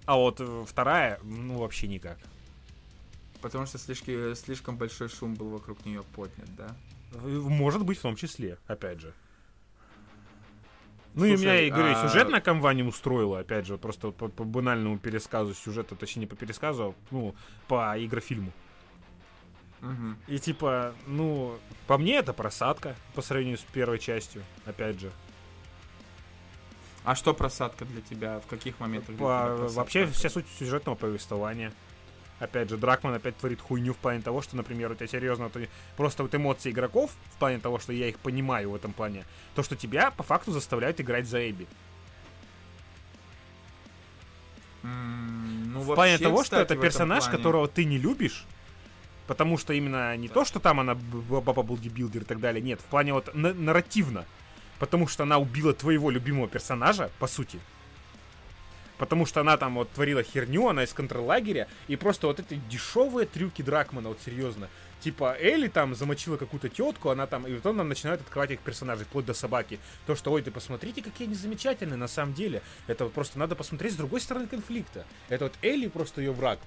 А 0.06 0.16
вот 0.16 0.40
э, 0.40 0.66
вторая, 0.68 1.20
ну, 1.24 1.58
вообще 1.58 1.88
никак. 1.88 2.18
Потому 3.42 3.66
что 3.66 3.78
слишком, 3.78 4.36
слишком 4.36 4.78
большой 4.78 5.10
шум 5.10 5.36
был 5.36 5.50
вокруг 5.50 5.86
нее 5.86 6.04
поднят, 6.16 6.48
да? 6.56 6.76
Может 7.22 7.86
быть, 7.86 8.00
в 8.00 8.02
том 8.02 8.16
числе, 8.16 8.58
опять 8.68 9.02
же. 9.02 9.14
Ну 11.14 11.28
Слушай, 11.28 11.34
и 11.34 11.38
меня, 11.38 11.54
я 11.56 11.72
говорю, 11.72 11.94
а... 11.96 12.08
сюжетная 12.08 12.42
канва 12.42 12.74
не 12.74 12.82
устроила, 12.84 13.40
опять 13.40 13.68
же, 13.68 13.78
просто 13.78 14.12
по, 14.12 14.30
по 14.30 14.44
банальному 14.44 14.98
пересказу 14.98 15.54
сюжета, 15.54 15.96
точнее 15.96 16.22
не 16.22 16.28
по 16.28 16.36
пересказу, 16.36 16.84
а, 16.84 16.94
ну, 17.12 17.36
по 17.68 17.94
игрофильму. 18.04 18.52
Угу. 19.82 20.16
И 20.28 20.40
типа, 20.40 20.96
ну, 21.06 21.60
по 21.86 21.98
мне 21.98 22.16
это 22.16 22.34
просадка 22.34 22.96
по 23.14 23.22
сравнению 23.22 23.58
с 23.58 23.62
первой 23.62 24.00
частью, 24.00 24.42
опять 24.66 25.00
же. 25.00 25.12
А 27.04 27.16
что 27.16 27.34
просадка 27.34 27.86
для 27.86 28.02
тебя? 28.02 28.40
В 28.40 28.48
каких 28.48 28.80
моментах? 28.80 29.16
По, 29.18 29.56
вообще 29.70 30.06
вся 30.08 30.30
суть 30.30 30.46
сюжетного 30.58 30.96
повествования. 30.96 31.74
Опять 32.40 32.70
же, 32.70 32.78
Дракман 32.78 33.14
опять 33.14 33.38
творит 33.38 33.62
хуйню 33.62 33.94
в 33.94 33.98
плане 33.98 34.22
того, 34.22 34.42
что, 34.42 34.58
например, 34.58 34.92
у 34.92 34.96
тебя 34.96 35.08
серьезно 35.08 35.50
ты, 35.50 35.70
просто 35.96 36.24
вот 36.24 36.34
эмоции 36.36 36.72
игроков, 36.72 37.12
в 37.36 37.38
плане 37.38 37.60
того, 37.60 37.80
что 37.80 37.94
я 37.94 38.08
их 38.08 38.20
понимаю 38.20 38.72
в 38.72 38.76
этом 38.76 38.92
плане, 38.92 39.24
то, 39.56 39.64
что 39.64 39.76
тебя 39.76 40.12
по 40.12 40.24
факту 40.24 40.52
заставляют 40.52 41.00
играть 41.00 41.28
за 41.28 41.50
Эбби. 41.50 41.68
Mm, 44.82 45.68
ну, 45.68 45.80
в 45.80 45.86
вообще, 45.86 45.96
плане 45.96 46.18
того, 46.18 46.44
кстати, 46.44 46.66
что 46.66 46.74
это 46.74 46.82
персонаж, 46.82 47.24
плане... 47.24 47.38
которого 47.38 47.68
ты 47.70 47.86
не 47.86 47.98
любишь, 47.98 48.46
потому 49.28 49.58
что 49.58 49.74
именно 49.74 50.18
не 50.18 50.28
да. 50.28 50.34
то, 50.34 50.46
что 50.46 50.60
там 50.60 50.82
она 50.82 50.96
баба 50.96 51.64
бодибилдер 51.64 52.24
и 52.24 52.26
так 52.26 52.40
далее, 52.42 52.62
нет, 52.62 52.82
в 52.82 52.86
плане 52.86 53.14
вот 53.14 53.34
нарративно 53.34 54.26
потому 54.84 55.08
что 55.08 55.24
она 55.24 55.38
убила 55.38 55.74
твоего 55.74 56.10
любимого 56.12 56.50
персонажа, 56.50 57.10
по 57.18 57.26
сути. 57.26 57.58
Потому 58.98 59.26
что 59.26 59.40
она 59.40 59.56
там 59.56 59.76
вот 59.76 59.90
творила 59.90 60.24
херню, 60.24 60.68
она 60.68 60.84
из 60.84 60.92
контрлагеря, 60.92 61.70
и 61.88 61.96
просто 61.96 62.28
вот 62.28 62.42
эти 62.42 62.60
дешевые 62.70 63.26
трюки 63.26 63.62
Дракмана, 63.62 64.10
вот 64.10 64.20
серьезно. 64.26 64.68
Типа 65.00 65.38
Элли 65.40 65.70
там 65.70 65.96
замочила 65.96 66.36
какую-то 66.36 66.68
тетку, 66.68 67.12
она 67.12 67.28
там, 67.28 67.48
и 67.48 67.56
потом 67.56 67.78
нам 67.78 67.88
начинают 67.88 68.20
открывать 68.20 68.52
их 68.52 68.60
персонажей, 68.60 69.06
вплоть 69.06 69.26
до 69.26 69.34
собаки. 69.34 69.80
То, 70.06 70.18
что, 70.18 70.34
ой, 70.34 70.42
ты 70.42 70.52
посмотрите, 70.52 71.02
какие 71.02 71.28
они 71.28 71.36
замечательные 71.36 71.96
на 71.96 72.10
самом 72.10 72.34
деле. 72.34 72.62
Это 72.88 73.06
вот 73.06 73.14
просто 73.14 73.40
надо 73.40 73.56
посмотреть 73.56 73.94
с 73.94 73.96
другой 73.96 74.20
стороны 74.20 74.48
конфликта. 74.48 75.06
Это 75.30 75.46
вот 75.46 75.54
Элли 75.62 75.88
просто 75.88 76.20
ее 76.20 76.34
враг. 76.34 76.60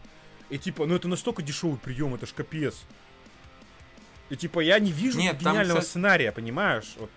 И 0.49 0.57
типа, 0.57 0.87
ну 0.87 0.95
это 0.95 1.07
настолько 1.07 1.43
дешевый 1.43 1.77
прием, 1.77 2.15
это 2.15 2.25
ж 2.25 2.33
капец. 2.33 2.81
И 4.31 4.37
типа 4.37 4.61
я 4.61 4.79
не 4.79 4.91
вижу 4.91 5.19
Нет, 5.19 5.37
гениального 5.39 5.81
там... 5.81 5.87
сценария, 5.87 6.33
понимаешь? 6.33 6.95
Вот. 6.97 7.11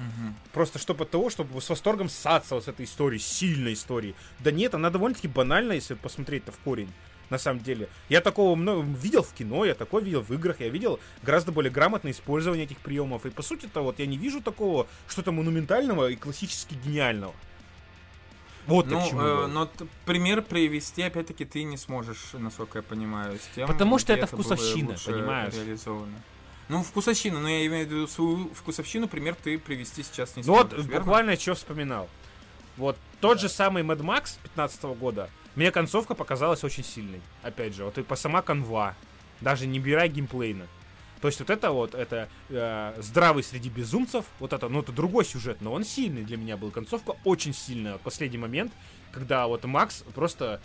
Угу. 0.00 0.34
Просто 0.52 0.78
чтобы 0.78 1.04
от 1.04 1.10
того, 1.10 1.28
чтобы 1.28 1.60
с 1.60 1.68
восторгом 1.68 2.08
ссаться 2.08 2.60
с 2.60 2.68
этой 2.68 2.86
историей, 2.86 3.20
сильной 3.20 3.74
историей. 3.74 4.14
Да 4.38 4.50
нет, 4.50 4.74
она 4.74 4.90
довольно-таки 4.90 5.28
банальная, 5.28 5.76
если 5.76 5.94
посмотреть-то 5.94 6.52
в 6.52 6.58
корень. 6.58 6.90
На 7.28 7.38
самом 7.38 7.60
деле. 7.60 7.88
Я 8.08 8.20
такого 8.20 8.56
много 8.56 8.82
видел 8.82 9.22
в 9.22 9.32
кино, 9.32 9.64
я 9.64 9.74
такое 9.74 10.02
видел 10.02 10.22
в 10.22 10.32
играх, 10.32 10.58
я 10.60 10.68
видел 10.68 10.98
гораздо 11.22 11.52
более 11.52 11.70
грамотное 11.70 12.10
использование 12.10 12.64
этих 12.64 12.78
приемов. 12.78 13.24
И 13.24 13.30
по 13.30 13.42
сути-то 13.42 13.82
вот 13.82 14.00
я 14.00 14.06
не 14.06 14.16
вижу 14.16 14.40
такого 14.40 14.88
что-то 15.06 15.30
монументального 15.30 16.08
и 16.08 16.16
классически 16.16 16.74
гениального. 16.74 17.34
Вот 18.66 18.86
ну, 18.86 18.98
э, 18.98 19.46
но 19.46 19.70
пример 20.06 20.42
привести, 20.42 21.02
опять-таки, 21.02 21.44
ты 21.44 21.62
не 21.62 21.76
сможешь, 21.76 22.32
насколько 22.32 22.78
я 22.78 22.82
понимаю, 22.82 23.38
с 23.38 23.54
тем, 23.54 23.66
Потому 23.66 23.98
что 23.98 24.12
это 24.12 24.26
вкусовщина, 24.26 24.96
понимаешь? 25.04 25.54
Реализовано. 25.54 26.20
Ну, 26.70 26.84
вкусовщина, 26.84 27.40
но 27.40 27.48
я 27.48 27.66
имею 27.66 27.84
в 27.84 27.90
виду 27.90 28.06
свою 28.06 28.54
вкусовщину, 28.54 29.08
пример 29.08 29.34
ты 29.34 29.58
привести 29.58 30.04
сейчас 30.04 30.36
не 30.36 30.44
сможешь. 30.44 30.70
Ну 30.70 30.76
вот, 30.76 30.86
верно? 30.86 31.00
буквально 31.00 31.36
что 31.36 31.56
вспоминал. 31.56 32.08
Вот 32.76 32.96
тот 33.20 33.38
да. 33.38 33.42
же 33.42 33.48
самый 33.48 33.82
Mad 33.82 33.98
Max 33.98 34.38
15 34.44 34.84
года, 34.96 35.30
мне 35.56 35.72
концовка 35.72 36.14
показалась 36.14 36.62
очень 36.62 36.84
сильной. 36.84 37.20
Опять 37.42 37.74
же, 37.74 37.84
вот 37.84 37.98
и 37.98 38.04
по 38.04 38.14
сама 38.14 38.40
канва, 38.40 38.94
даже 39.40 39.66
не 39.66 39.80
бирая 39.80 40.06
геймплейна. 40.06 40.68
То 41.20 41.26
есть 41.26 41.40
вот 41.40 41.50
это 41.50 41.72
вот, 41.72 41.96
это 41.96 42.28
э, 42.50 42.94
здравый 42.98 43.42
среди 43.42 43.68
безумцев, 43.68 44.24
вот 44.38 44.52
это, 44.52 44.68
ну 44.68 44.80
это 44.80 44.92
другой 44.92 45.24
сюжет, 45.24 45.60
но 45.60 45.72
он 45.72 45.82
сильный 45.82 46.22
для 46.22 46.36
меня 46.36 46.56
был. 46.56 46.70
Концовка 46.70 47.16
очень 47.24 47.52
сильная. 47.52 47.98
Последний 47.98 48.38
момент, 48.38 48.72
когда 49.10 49.48
вот 49.48 49.64
Макс 49.64 50.04
просто 50.14 50.60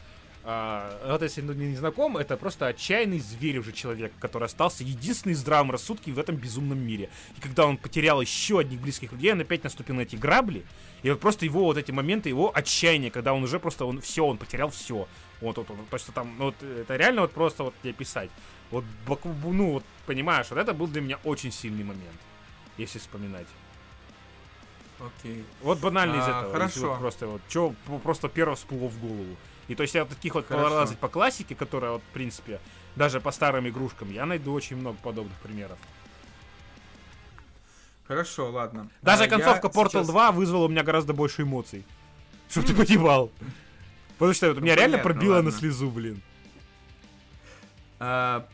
а, 0.48 1.00
вот 1.12 1.24
если 1.24 1.42
не 1.42 1.76
знаком, 1.76 2.18
это 2.18 2.38
просто 2.38 2.68
отчаянный 2.68 3.18
зверь 3.20 3.58
уже 3.58 3.72
человек, 3.72 4.14
который 4.20 4.44
остался 4.44 4.84
единственный 4.84 5.34
в 5.34 5.38
здравом 5.38 5.72
рассудке 5.72 6.12
в 6.12 6.20
этом 6.20 6.36
безумном 6.36 6.78
мире. 6.78 7.10
И 7.36 7.42
когда 7.42 7.66
он 7.66 7.78
потерял 7.78 8.22
еще 8.22 8.60
одних 8.60 8.80
близких 8.80 9.12
людей, 9.12 9.34
он 9.34 9.42
опять 9.42 9.64
наступил 9.64 9.96
на 9.96 10.02
эти 10.02 10.16
грабли, 10.16 10.64
и 11.02 11.10
вот 11.10 11.20
просто 11.20 11.46
его 11.46 11.64
вот 11.64 11.78
эти 11.78 11.92
моменты, 11.92 12.30
его 12.30 12.56
отчаяния, 12.56 13.10
когда 13.10 13.34
он 13.34 13.44
уже 13.44 13.60
просто, 13.60 13.86
он 13.86 14.02
все, 14.02 14.24
он 14.24 14.38
потерял 14.38 14.70
все. 14.70 15.08
Вот, 15.42 15.58
вот, 15.58 15.68
вот, 15.68 15.90
то, 15.90 15.98
что 15.98 16.12
там, 16.12 16.36
ну, 16.38 16.46
вот, 16.46 16.62
это 16.62 16.96
реально 16.96 17.22
вот 17.22 17.32
просто 17.32 17.64
вот 17.64 17.74
тебе 17.82 17.94
писать. 17.94 18.30
Вот, 18.70 18.86
ну, 19.08 19.72
вот, 19.72 19.84
понимаешь, 20.06 20.46
вот 20.52 20.60
это 20.60 20.74
был 20.74 20.86
для 20.86 21.02
меня 21.02 21.20
очень 21.24 21.52
сильный 21.52 21.84
момент, 21.84 22.20
если 22.78 23.00
вспоминать. 23.00 23.48
Окей. 25.00 25.44
Вот 25.62 25.80
банально 25.80 26.16
а, 26.16 26.20
из 26.20 26.28
этого. 26.28 26.54
Хорошо. 26.54 26.90
Вот 26.90 27.00
просто 27.00 27.28
вот, 27.28 27.42
что 27.50 27.74
просто 28.04 28.30
первое 28.30 28.56
всплыло 28.56 28.88
в 28.88 29.00
голову. 29.00 29.36
И 29.68 29.76
то 29.76 29.82
есть 29.84 29.96
я 29.96 30.06
таких 30.06 30.36
вот 30.36 30.50
лазать 30.50 31.00
по 31.00 31.08
классике, 31.08 31.56
которая 31.56 31.92
вот, 31.92 32.02
в 32.02 32.14
принципе, 32.14 32.60
даже 32.96 33.20
по 33.20 33.32
старым 33.32 33.68
игрушкам, 33.68 34.12
я 34.12 34.26
найду 34.26 34.54
очень 34.54 34.78
много 34.78 34.98
подобных 35.02 35.38
примеров. 35.40 35.78
Хорошо, 38.08 38.52
ладно. 38.52 38.90
Даже 39.02 39.24
а, 39.24 39.28
концовка 39.28 39.68
Portal 39.68 40.04
сейчас... 40.04 40.08
2 40.08 40.32
вызвала 40.32 40.66
у 40.66 40.68
меня 40.68 40.84
гораздо 40.84 41.14
больше 41.14 41.42
эмоций. 41.42 41.84
Что 42.50 42.62
ты 42.62 42.76
понимал? 42.76 43.32
Потому 44.18 44.34
что 44.34 44.48
это 44.48 44.62
меня 44.62 44.76
реально 44.76 45.00
пробило 45.00 45.42
на 45.42 45.52
слезу, 45.52 45.90
блин. 45.90 46.22
А, 48.00 48.48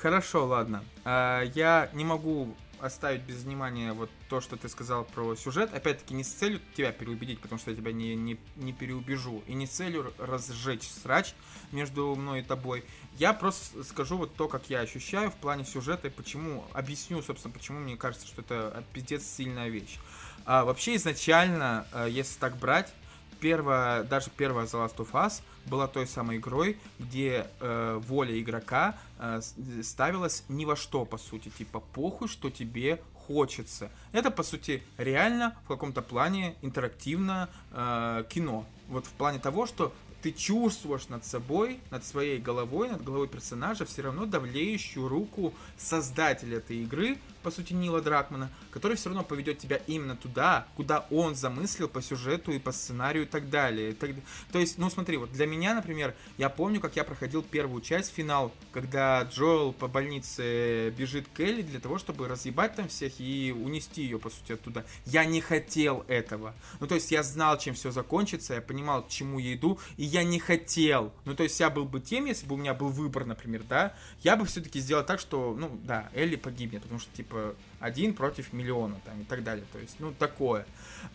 хорошо, 0.00 0.46
ладно. 0.46 0.82
А, 1.04 1.42
я 1.54 1.90
не 1.92 2.04
могу 2.04 2.56
оставить 2.84 3.22
без 3.22 3.42
внимания 3.42 3.92
вот 3.92 4.10
то, 4.28 4.40
что 4.40 4.56
ты 4.56 4.68
сказал 4.68 5.04
про 5.04 5.34
сюжет. 5.36 5.72
Опять-таки, 5.72 6.14
не 6.14 6.22
с 6.22 6.32
целью 6.32 6.60
тебя 6.76 6.92
переубедить, 6.92 7.40
потому 7.40 7.58
что 7.58 7.70
я 7.70 7.76
тебя 7.76 7.92
не, 7.92 8.14
не, 8.14 8.38
не 8.56 8.72
переубежу. 8.72 9.42
И 9.46 9.54
не 9.54 9.66
с 9.66 9.70
целью 9.70 10.12
разжечь 10.18 10.88
срач 10.88 11.34
между 11.72 12.14
мной 12.14 12.40
и 12.40 12.42
тобой. 12.42 12.84
Я 13.16 13.32
просто 13.32 13.82
скажу 13.84 14.18
вот 14.18 14.34
то, 14.34 14.48
как 14.48 14.68
я 14.68 14.80
ощущаю 14.80 15.30
в 15.30 15.34
плане 15.34 15.64
сюжета 15.64 16.08
и 16.08 16.10
почему. 16.10 16.64
Объясню, 16.72 17.22
собственно, 17.22 17.54
почему 17.54 17.80
мне 17.80 17.96
кажется, 17.96 18.26
что 18.26 18.42
это 18.42 18.84
пиздец 18.92 19.24
сильная 19.24 19.68
вещь. 19.68 19.98
А, 20.44 20.64
вообще, 20.64 20.96
изначально, 20.96 21.86
э, 21.92 22.08
если 22.10 22.38
так 22.38 22.56
брать, 22.58 22.92
первая, 23.40 24.04
даже 24.04 24.30
первая 24.30 24.66
The 24.66 24.86
Last 24.86 24.96
of 24.96 25.10
Us 25.12 25.42
была 25.66 25.86
той 25.86 26.06
самой 26.06 26.38
игрой, 26.38 26.78
где 26.98 27.46
э, 27.60 28.00
воля 28.06 28.38
игрока 28.38 28.96
э, 29.18 29.40
ставилась 29.82 30.44
ни 30.48 30.64
во 30.64 30.76
что, 30.76 31.04
по 31.04 31.18
сути. 31.18 31.50
Типа, 31.50 31.80
похуй, 31.80 32.28
что 32.28 32.50
тебе 32.50 33.00
хочется. 33.26 33.90
Это, 34.12 34.30
по 34.30 34.42
сути, 34.42 34.82
реально 34.98 35.56
в 35.64 35.68
каком-то 35.68 36.02
плане 36.02 36.56
интерактивно 36.62 37.48
э, 37.72 38.24
кино. 38.28 38.66
Вот 38.88 39.06
в 39.06 39.12
плане 39.12 39.38
того, 39.38 39.66
что 39.66 39.92
ты 40.22 40.32
чувствуешь 40.32 41.08
над 41.08 41.24
собой, 41.24 41.80
над 41.90 42.04
своей 42.04 42.38
головой, 42.38 42.88
над 42.88 43.04
головой 43.04 43.28
персонажа 43.28 43.84
все 43.84 44.02
равно 44.02 44.24
давлеющую 44.24 45.06
руку 45.06 45.52
создателя 45.76 46.58
этой 46.58 46.78
игры, 46.78 47.18
по 47.44 47.50
сути, 47.50 47.74
Нила 47.74 48.00
Дракмана, 48.00 48.50
который 48.70 48.96
все 48.96 49.10
равно 49.10 49.22
поведет 49.22 49.58
тебя 49.58 49.76
именно 49.86 50.16
туда, 50.16 50.66
куда 50.76 51.06
он 51.10 51.34
замыслил 51.34 51.88
по 51.88 52.02
сюжету 52.02 52.50
и 52.52 52.58
по 52.58 52.72
сценарию 52.72 53.24
и 53.24 53.26
так 53.26 53.50
далее. 53.50 53.92
Так, 53.92 54.10
то 54.50 54.58
есть, 54.58 54.78
ну 54.78 54.90
смотри, 54.90 55.18
вот 55.18 55.30
для 55.30 55.46
меня, 55.46 55.74
например, 55.74 56.14
я 56.38 56.48
помню, 56.48 56.80
как 56.80 56.96
я 56.96 57.04
проходил 57.04 57.42
первую 57.42 57.82
часть, 57.82 58.12
финал, 58.12 58.52
когда 58.72 59.22
Джоэл 59.22 59.72
по 59.72 59.86
больнице 59.88 60.90
бежит 60.96 61.28
к 61.32 61.40
Элли 61.40 61.62
для 61.62 61.80
того, 61.80 61.98
чтобы 61.98 62.26
разъебать 62.26 62.74
там 62.74 62.88
всех 62.88 63.20
и 63.20 63.52
унести 63.52 64.02
ее, 64.02 64.18
по 64.18 64.30
сути, 64.30 64.52
оттуда. 64.52 64.84
Я 65.04 65.24
не 65.26 65.42
хотел 65.42 66.04
этого. 66.08 66.54
Ну, 66.80 66.86
то 66.86 66.94
есть, 66.94 67.12
я 67.12 67.22
знал, 67.22 67.58
чем 67.58 67.74
все 67.74 67.90
закончится, 67.90 68.54
я 68.54 68.62
понимал, 68.62 69.02
к 69.02 69.08
чему 69.08 69.38
я 69.38 69.54
иду, 69.54 69.78
и 69.98 70.04
я 70.04 70.24
не 70.24 70.38
хотел. 70.38 71.12
Ну, 71.26 71.34
то 71.34 71.42
есть, 71.42 71.60
я 71.60 71.68
был 71.68 71.84
бы 71.84 72.00
тем, 72.00 72.24
если 72.24 72.46
бы 72.46 72.54
у 72.54 72.58
меня 72.58 72.72
был 72.72 72.88
выбор, 72.88 73.26
например, 73.26 73.62
да, 73.68 73.94
я 74.22 74.36
бы 74.36 74.46
все-таки 74.46 74.80
сделал 74.80 75.04
так, 75.04 75.20
что, 75.20 75.54
ну, 75.58 75.78
да, 75.84 76.08
Элли 76.14 76.36
погибнет, 76.36 76.82
потому 76.82 77.00
что, 77.00 77.14
типа, 77.14 77.33
типа 77.34 77.54
один 77.80 78.14
против 78.14 78.52
миллиона 78.52 79.00
там 79.04 79.20
и 79.20 79.24
так 79.24 79.42
далее. 79.42 79.66
То 79.72 79.78
есть, 79.78 79.96
ну, 79.98 80.12
такое. 80.12 80.66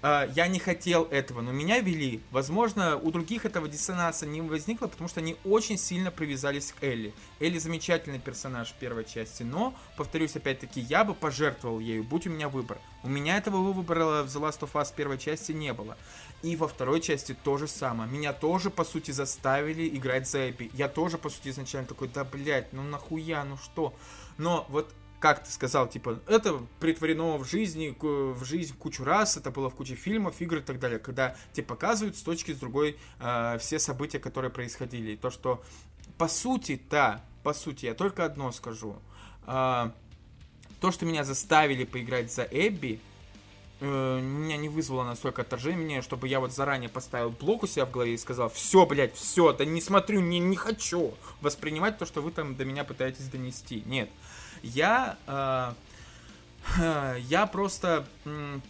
А, 0.01 0.27
я 0.35 0.47
не 0.47 0.59
хотел 0.59 1.05
этого, 1.05 1.41
но 1.41 1.51
меня 1.51 1.79
вели. 1.79 2.21
Возможно, 2.31 2.95
у 2.97 3.11
других 3.11 3.45
этого 3.45 3.67
диссонанса 3.67 4.27
не 4.27 4.41
возникло, 4.41 4.87
потому 4.87 5.09
что 5.09 5.19
они 5.19 5.35
очень 5.45 5.77
сильно 5.77 6.11
привязались 6.11 6.71
к 6.71 6.83
Элли. 6.83 7.13
Элли 7.39 7.57
замечательный 7.57 8.19
персонаж 8.19 8.73
первой 8.79 9.05
части, 9.05 9.43
но, 9.43 9.73
повторюсь, 9.97 10.35
опять-таки, 10.35 10.81
я 10.81 11.03
бы 11.03 11.15
пожертвовал 11.15 11.79
ею, 11.79 12.03
будь 12.03 12.27
у 12.27 12.29
меня 12.29 12.49
выбор. 12.49 12.77
У 13.03 13.09
меня 13.09 13.37
этого 13.37 13.57
выбора 13.71 14.23
в 14.23 14.27
The 14.27 14.41
Last 14.41 14.59
of 14.59 14.73
Us 14.73 14.93
первой 14.95 15.17
части 15.17 15.53
не 15.53 15.73
было. 15.73 15.97
И 16.43 16.55
во 16.55 16.67
второй 16.67 17.01
части 17.01 17.35
то 17.43 17.57
же 17.57 17.67
самое. 17.67 18.09
Меня 18.09 18.31
тоже, 18.31 18.69
по 18.69 18.83
сути, 18.83 19.11
заставили 19.11 19.87
играть 19.89 20.27
за 20.27 20.51
Эпи. 20.51 20.69
Я 20.73 20.87
тоже, 20.87 21.17
по 21.17 21.29
сути, 21.29 21.49
изначально 21.49 21.87
такой, 21.87 22.09
да, 22.09 22.23
блядь, 22.23 22.71
ну 22.73 22.83
нахуя, 22.83 23.43
ну 23.43 23.57
что? 23.57 23.93
Но 24.37 24.65
вот 24.69 24.93
как 25.19 25.43
ты 25.43 25.51
сказал, 25.51 25.87
типа, 25.87 26.19
это 26.27 26.61
притворено 26.79 27.37
в 27.37 27.45
жизни, 27.45 27.95
в 27.99 28.43
жизнь 28.45 28.75
кучу 28.77 29.03
раз, 29.03 29.37
это 29.37 29.51
было 29.51 29.69
в 29.69 29.75
куче 29.75 29.95
фильмов, 29.95 30.39
игр 30.39 30.57
и 30.57 30.61
так 30.61 30.79
далее, 30.79 30.99
когда 30.99 31.35
тебе 31.53 31.65
показывают 31.65 32.15
с 32.15 32.21
точки 32.21 32.53
с 32.53 32.57
другой 32.57 32.97
э, 33.19 33.57
все 33.59 33.79
события, 33.79 34.19
которые 34.19 34.49
происходили. 34.49 35.11
И 35.11 35.17
то, 35.17 35.29
что 35.29 35.61
по 36.17 36.27
сути, 36.27 36.81
да, 36.89 37.23
по 37.43 37.53
сути, 37.53 37.85
я 37.85 37.93
только 37.93 38.25
одно 38.25 38.51
скажу. 38.51 38.95
Э, 39.45 39.91
то, 40.79 40.91
что 40.91 41.05
меня 41.05 41.25
заставили 41.25 41.83
поиграть 41.83 42.31
за 42.31 42.43
Эбби, 42.43 43.01
э, 43.81 44.19
меня 44.21 44.55
не 44.55 44.69
вызвало 44.69 45.03
настолько 45.03 45.41
отторжения, 45.41 46.01
чтобы 46.01 46.29
я 46.29 46.39
вот 46.39 46.53
заранее 46.53 46.89
поставил 46.89 47.31
блок 47.31 47.63
у 47.63 47.67
себя 47.67 47.85
в 47.85 47.91
голове 47.91 48.13
и 48.13 48.17
сказал, 48.17 48.49
все, 48.49 48.85
блядь, 48.85 49.15
все, 49.15 49.51
да 49.51 49.65
не 49.65 49.81
смотрю, 49.81 50.21
не, 50.21 50.39
не 50.39 50.55
хочу 50.55 51.13
воспринимать 51.41 51.97
то, 51.97 52.05
что 52.05 52.21
вы 52.21 52.31
там 52.31 52.55
до 52.55 52.63
меня 52.63 52.85
пытаетесь 52.85 53.27
донести. 53.27 53.83
Нет. 53.85 54.09
Я, 54.63 55.17
э, 56.77 57.17
я 57.19 57.45
просто, 57.47 58.07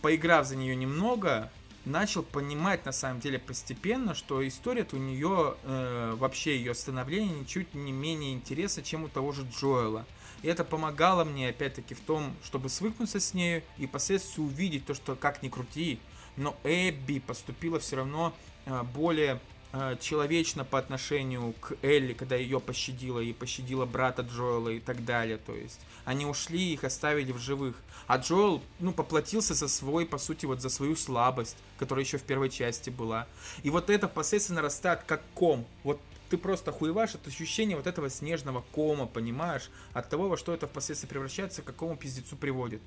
поиграв 0.01 0.45
за 0.45 0.55
нее 0.55 0.75
немного, 0.75 1.51
начал 1.85 2.23
понимать 2.23 2.85
на 2.85 2.91
самом 2.91 3.19
деле 3.19 3.39
постепенно, 3.39 4.13
что 4.13 4.47
история 4.47 4.85
у 4.91 4.97
нее, 4.97 5.55
э, 5.63 6.15
вообще 6.17 6.57
ее 6.57 6.73
становление 6.73 7.39
ничуть 7.39 7.73
не 7.73 7.91
менее 7.91 8.33
интереса, 8.33 8.81
чем 8.81 9.03
у 9.03 9.07
того 9.07 9.31
же 9.31 9.47
Джоэла. 9.49 10.05
И 10.41 10.47
это 10.47 10.63
помогало 10.63 11.25
мне, 11.25 11.49
опять-таки, 11.49 11.93
в 11.93 11.99
том, 11.99 12.33
чтобы 12.43 12.69
свыкнуться 12.69 13.19
с 13.19 13.33
нею 13.33 13.63
и 13.77 13.87
последствия 13.87 14.43
увидеть 14.43 14.85
то, 14.85 14.93
что 14.93 15.15
как 15.15 15.43
ни 15.43 15.49
крути, 15.49 15.99
но 16.37 16.55
Эбби 16.63 17.19
поступила 17.19 17.79
все 17.79 17.97
равно 17.97 18.33
э, 18.65 18.83
более 18.93 19.39
э, 19.71 19.95
человечно 19.99 20.65
по 20.65 20.79
отношению 20.79 21.53
к 21.59 21.73
Элли, 21.81 22.13
когда 22.13 22.35
ее 22.35 22.59
пощадила 22.59 23.19
и 23.19 23.33
пощадила 23.33 23.85
брата 23.85 24.21
Джоэла 24.21 24.69
и 24.69 24.79
так 24.79 25.05
далее. 25.05 25.37
То 25.37 25.55
есть 25.55 25.79
они 26.05 26.25
ушли, 26.25 26.73
их 26.73 26.83
оставили 26.83 27.31
в 27.31 27.37
живых. 27.37 27.75
А 28.07 28.17
Джоэл, 28.17 28.61
ну, 28.79 28.91
поплатился 28.91 29.53
за 29.53 29.67
свой, 29.67 30.05
по 30.05 30.17
сути, 30.17 30.45
вот 30.45 30.61
за 30.61 30.69
свою 30.69 30.95
слабость, 30.95 31.57
которая 31.77 32.03
еще 32.03 32.17
в 32.17 32.23
первой 32.23 32.49
части 32.49 32.89
была. 32.89 33.27
И 33.63 33.69
вот 33.69 33.89
это 33.89 34.07
впоследствии 34.07 34.55
нарастает 34.55 35.03
как 35.05 35.21
ком. 35.35 35.65
Вот 35.83 35.99
ты 36.29 36.37
просто 36.37 36.71
хуеваешь 36.71 37.15
от 37.15 37.27
ощущения 37.27 37.75
вот 37.75 37.87
этого 37.87 38.09
снежного 38.09 38.63
кома, 38.71 39.07
понимаешь? 39.07 39.69
От 39.93 40.09
того, 40.09 40.29
во 40.29 40.37
что 40.37 40.53
это 40.53 40.67
впоследствии 40.67 41.07
превращается, 41.07 41.61
к 41.61 41.65
какому 41.65 41.97
пиздецу 41.97 42.35
приводит. 42.35 42.81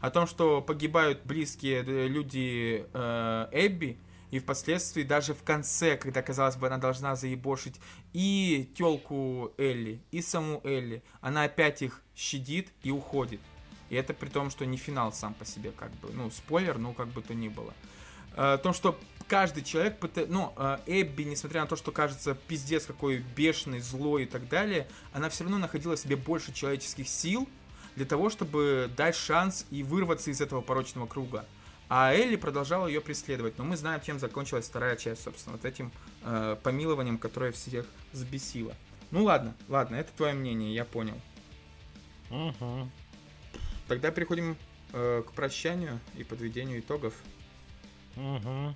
О 0.00 0.10
том, 0.10 0.26
что 0.26 0.60
погибают 0.60 1.22
близкие 1.24 1.84
э, 1.84 2.08
люди 2.08 2.86
э, 2.92 3.48
Эбби, 3.52 3.98
и 4.34 4.40
впоследствии 4.40 5.04
даже 5.04 5.32
в 5.32 5.44
конце, 5.44 5.96
когда, 5.96 6.20
казалось 6.20 6.56
бы, 6.56 6.66
она 6.66 6.78
должна 6.78 7.14
заебошить 7.14 7.76
и 8.12 8.68
телку 8.76 9.52
Элли, 9.58 10.00
и 10.10 10.22
саму 10.22 10.60
Элли, 10.64 11.04
она 11.20 11.44
опять 11.44 11.82
их 11.82 12.02
щадит 12.16 12.72
и 12.82 12.90
уходит. 12.90 13.38
И 13.90 13.94
это 13.94 14.12
при 14.12 14.28
том, 14.28 14.50
что 14.50 14.66
не 14.66 14.76
финал 14.76 15.12
сам 15.12 15.34
по 15.34 15.44
себе, 15.44 15.70
как 15.70 15.92
бы, 15.98 16.10
ну, 16.12 16.32
спойлер, 16.32 16.78
ну, 16.78 16.94
как 16.94 17.06
бы 17.10 17.22
то 17.22 17.32
ни 17.32 17.46
было. 17.46 17.72
О 18.32 18.58
том, 18.58 18.74
что 18.74 18.98
каждый 19.28 19.62
человек, 19.62 20.00
ну, 20.28 20.52
э, 20.56 20.78
Эбби, 20.86 21.22
несмотря 21.22 21.60
на 21.60 21.68
то, 21.68 21.76
что 21.76 21.92
кажется 21.92 22.34
пиздец 22.34 22.86
какой 22.86 23.18
бешеный, 23.36 23.78
злой 23.78 24.24
и 24.24 24.26
так 24.26 24.48
далее, 24.48 24.88
она 25.12 25.28
все 25.28 25.44
равно 25.44 25.58
находила 25.58 25.94
в 25.94 26.00
себе 26.00 26.16
больше 26.16 26.52
человеческих 26.52 27.08
сил 27.08 27.48
для 27.94 28.04
того, 28.04 28.30
чтобы 28.30 28.90
дать 28.96 29.14
шанс 29.14 29.64
и 29.70 29.84
вырваться 29.84 30.32
из 30.32 30.40
этого 30.40 30.60
порочного 30.60 31.06
круга. 31.06 31.46
А 31.96 32.12
Элли 32.12 32.34
продолжала 32.34 32.88
ее 32.88 33.00
преследовать. 33.00 33.56
Но 33.56 33.62
мы 33.62 33.76
знаем, 33.76 34.00
чем 34.00 34.18
закончилась 34.18 34.66
вторая 34.66 34.96
часть, 34.96 35.22
собственно, 35.22 35.54
вот 35.54 35.64
этим 35.64 35.92
э, 36.24 36.56
помилованием, 36.60 37.18
которое 37.18 37.52
всех 37.52 37.86
взбесило. 38.10 38.74
Ну 39.12 39.22
ладно, 39.22 39.54
ладно, 39.68 39.94
это 39.94 40.10
твое 40.16 40.34
мнение, 40.34 40.74
я 40.74 40.84
понял. 40.84 41.14
Угу. 42.30 42.90
Тогда 43.86 44.10
переходим 44.10 44.56
э, 44.92 45.22
к 45.24 45.30
прощанию 45.34 46.00
и 46.16 46.24
подведению 46.24 46.80
итогов. 46.80 47.14
Угу. 48.16 48.74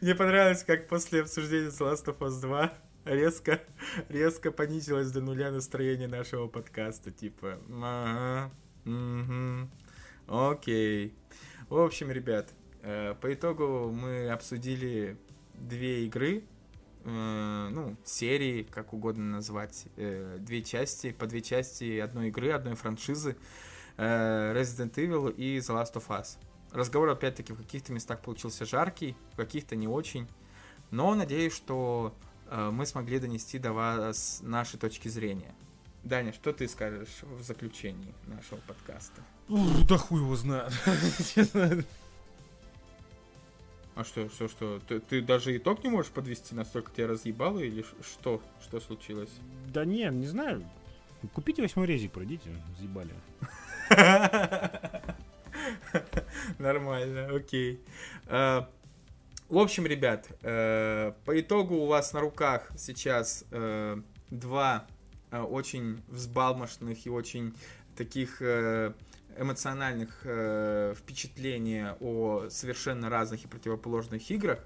Мне 0.00 0.14
понравилось, 0.14 0.64
как 0.64 0.88
после 0.88 1.20
обсуждения 1.20 1.68
The 1.68 1.92
Last 1.92 2.06
of 2.06 2.18
Us 2.20 2.40
2 2.40 2.72
резко, 3.04 3.60
резко 4.08 4.50
понизилось 4.50 5.12
до 5.12 5.20
нуля 5.20 5.50
настроение 5.50 6.08
нашего 6.08 6.46
подкаста. 6.46 7.10
Типа, 7.10 7.58
ага, 7.70 8.50
угу, 8.86 9.68
окей. 10.26 11.14
В 11.68 11.78
общем, 11.78 12.10
ребят, 12.10 12.48
э, 12.80 13.14
по 13.20 13.34
итогу 13.34 13.90
мы 13.92 14.30
обсудили 14.30 15.18
две 15.52 16.06
игры, 16.06 16.44
э, 17.04 17.68
ну, 17.70 17.94
серии, 18.02 18.62
как 18.62 18.94
угодно 18.94 19.24
назвать, 19.24 19.84
э, 19.96 20.38
две 20.40 20.62
части, 20.62 21.12
по 21.12 21.26
две 21.26 21.42
части 21.42 21.98
одной 21.98 22.28
игры, 22.28 22.52
одной 22.52 22.74
франшизы, 22.74 23.36
Resident 23.98 24.94
Evil 24.94 25.30
и 25.30 25.58
The 25.58 25.74
Last 25.74 25.92
of 25.96 26.08
Us. 26.08 26.38
Разговор, 26.72 27.08
опять-таки, 27.08 27.52
в 27.52 27.56
каких-то 27.56 27.92
местах 27.92 28.20
получился 28.20 28.64
жаркий, 28.64 29.16
в 29.32 29.36
каких-то 29.36 29.74
не 29.76 29.88
очень. 29.88 30.28
Но 30.90 31.14
надеюсь, 31.14 31.54
что 31.54 32.14
э, 32.48 32.70
мы 32.70 32.86
смогли 32.86 33.18
донести 33.18 33.58
до 33.58 33.72
вас 33.72 34.40
наши 34.42 34.78
точки 34.78 35.08
зрения. 35.08 35.54
Даня, 36.04 36.32
что 36.32 36.52
ты 36.52 36.66
скажешь 36.68 37.22
в 37.22 37.42
заключении 37.42 38.14
нашего 38.26 38.60
подкаста? 38.60 39.22
Да 39.88 39.98
хуй 39.98 40.20
его 40.20 40.36
знает. 40.36 40.72
А 43.96 44.04
что, 44.04 44.30
что, 44.30 44.48
что? 44.48 44.80
Ты, 44.88 45.00
ты 45.00 45.20
даже 45.20 45.54
итог 45.56 45.82
не 45.84 45.90
можешь 45.90 46.10
подвести, 46.10 46.54
настолько 46.54 46.90
тебя 46.92 47.08
разъебало 47.08 47.58
или 47.58 47.84
что? 48.02 48.40
Что 48.62 48.80
случилось? 48.80 49.30
Да 49.66 49.84
не, 49.84 50.08
не 50.08 50.26
знаю. 50.26 50.64
Купите 51.34 51.60
восьмой 51.60 51.86
резик, 51.86 52.12
пройдите, 52.12 52.50
заебали. 52.78 53.12
Нормально, 56.58 57.34
окей. 57.34 57.80
Э, 58.26 58.62
в 59.48 59.58
общем, 59.58 59.86
ребят, 59.86 60.28
э, 60.42 61.12
по 61.24 61.40
итогу 61.40 61.76
у 61.76 61.86
вас 61.86 62.12
на 62.12 62.20
руках 62.20 62.70
сейчас 62.76 63.44
э, 63.50 63.96
два 64.30 64.86
очень 65.32 66.02
взбалмошных 66.08 67.06
и 67.06 67.10
очень 67.10 67.54
таких 67.96 68.42
эмоциональных 68.42 70.26
впечатления 70.98 71.96
о 72.00 72.48
совершенно 72.50 73.08
разных 73.08 73.44
и 73.44 73.46
противоположных 73.46 74.28
играх. 74.28 74.58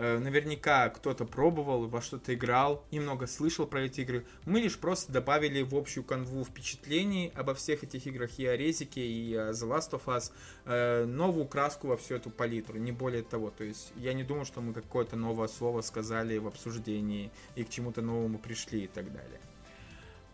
Э, 0.00 0.16
наверняка 0.18 0.88
кто-то 0.90 1.24
пробовал, 1.24 1.88
во 1.88 2.00
что-то 2.00 2.32
играл, 2.32 2.84
немного 2.92 3.26
слышал 3.26 3.66
про 3.66 3.80
эти 3.80 4.02
игры. 4.02 4.24
Мы 4.44 4.60
лишь 4.60 4.78
просто 4.78 5.10
добавили 5.10 5.62
в 5.62 5.74
общую 5.74 6.04
канву 6.04 6.44
впечатлений 6.44 7.32
обо 7.34 7.52
всех 7.54 7.82
этих 7.82 8.06
играх 8.06 8.38
и 8.38 8.46
о 8.46 8.56
Резике, 8.56 9.04
и 9.04 9.34
о 9.34 9.50
The 9.50 9.68
Last 9.68 9.90
of 9.90 10.04
Us 10.06 10.30
э, 10.66 11.04
новую 11.04 11.48
краску 11.48 11.88
во 11.88 11.96
всю 11.96 12.14
эту 12.14 12.30
палитру, 12.30 12.78
не 12.78 12.92
более 12.92 13.24
того. 13.24 13.50
То 13.50 13.64
есть 13.64 13.92
я 13.96 14.12
не 14.12 14.22
думаю, 14.22 14.44
что 14.44 14.60
мы 14.60 14.72
какое-то 14.72 15.16
новое 15.16 15.48
слово 15.48 15.80
сказали 15.80 16.38
в 16.38 16.46
обсуждении 16.46 17.32
и 17.56 17.64
к 17.64 17.68
чему-то 17.68 18.00
новому 18.00 18.38
пришли 18.38 18.84
и 18.84 18.86
так 18.86 19.12
далее. 19.12 19.40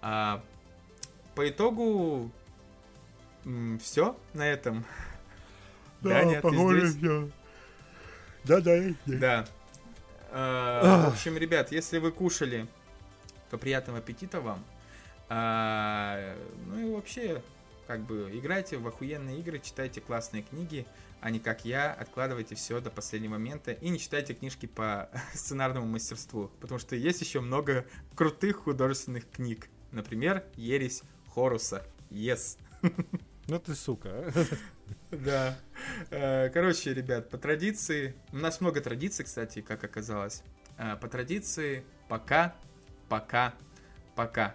А, 0.03 0.45
по 1.35 1.49
итогу 1.49 2.31
все 3.81 4.15
на 4.35 4.47
этом. 4.47 4.85
Да, 6.03 6.11
Даня, 6.11 6.43
похоже, 6.43 6.81
ты 6.83 6.87
здесь? 6.89 7.31
Да, 8.45 8.61
да, 8.61 8.95
да. 9.07 9.47
Да. 10.33 11.07
В 11.07 11.13
общем, 11.13 11.37
ребят, 11.39 11.73
если 11.73 11.99
вы 11.99 12.11
кушали, 12.11 12.67
то 13.51 13.59
приятного 13.59 13.99
аппетита 13.99 14.41
вам. 14.41 14.65
А, 15.29 16.37
ну 16.67 16.79
и 16.79 16.93
вообще, 16.93 17.43
как 17.87 18.01
бы, 18.01 18.31
играйте 18.33 18.77
в 18.77 18.87
охуенные 18.87 19.41
игры, 19.41 19.61
читайте 19.61 20.01
классные 20.01 20.43
книги, 20.43 20.87
а 21.21 21.31
не 21.31 21.41
как 21.41 21.65
я, 21.65 21.93
откладывайте 21.93 22.55
все 22.55 22.81
до 22.81 22.91
последнего 22.91 23.33
момента 23.33 23.73
и 23.73 23.89
не 23.89 23.99
читайте 23.99 24.35
книжки 24.35 24.67
по 24.67 25.09
сценарному 25.35 25.87
мастерству, 25.87 26.51
потому 26.61 26.79
что 26.79 26.97
есть 26.97 27.21
еще 27.21 27.41
много 27.41 27.87
крутых 28.15 28.65
художественных 28.65 29.31
книг. 29.31 29.69
Например, 29.93 30.45
«Ересь 30.57 31.03
Хоруса». 31.33 31.87
Yes. 32.11 32.59
Ну 33.47 33.59
ты 33.59 33.75
сука. 33.75 34.11
А. 34.11 34.33
Да. 35.11 35.57
Э, 36.11 36.51
короче, 36.51 36.93
ребят, 36.93 37.31
по 37.31 37.39
традиции, 37.39 38.15
у 38.33 38.37
нас 38.37 38.61
много 38.61 38.81
традиций, 38.81 39.25
кстати, 39.25 39.61
как 39.61 39.85
оказалось. 39.85 40.43
Э, 40.77 40.97
по 40.97 41.09
традиции, 41.09 41.85
пока, 42.09 42.55
пока, 43.09 43.55
пока. 44.17 44.55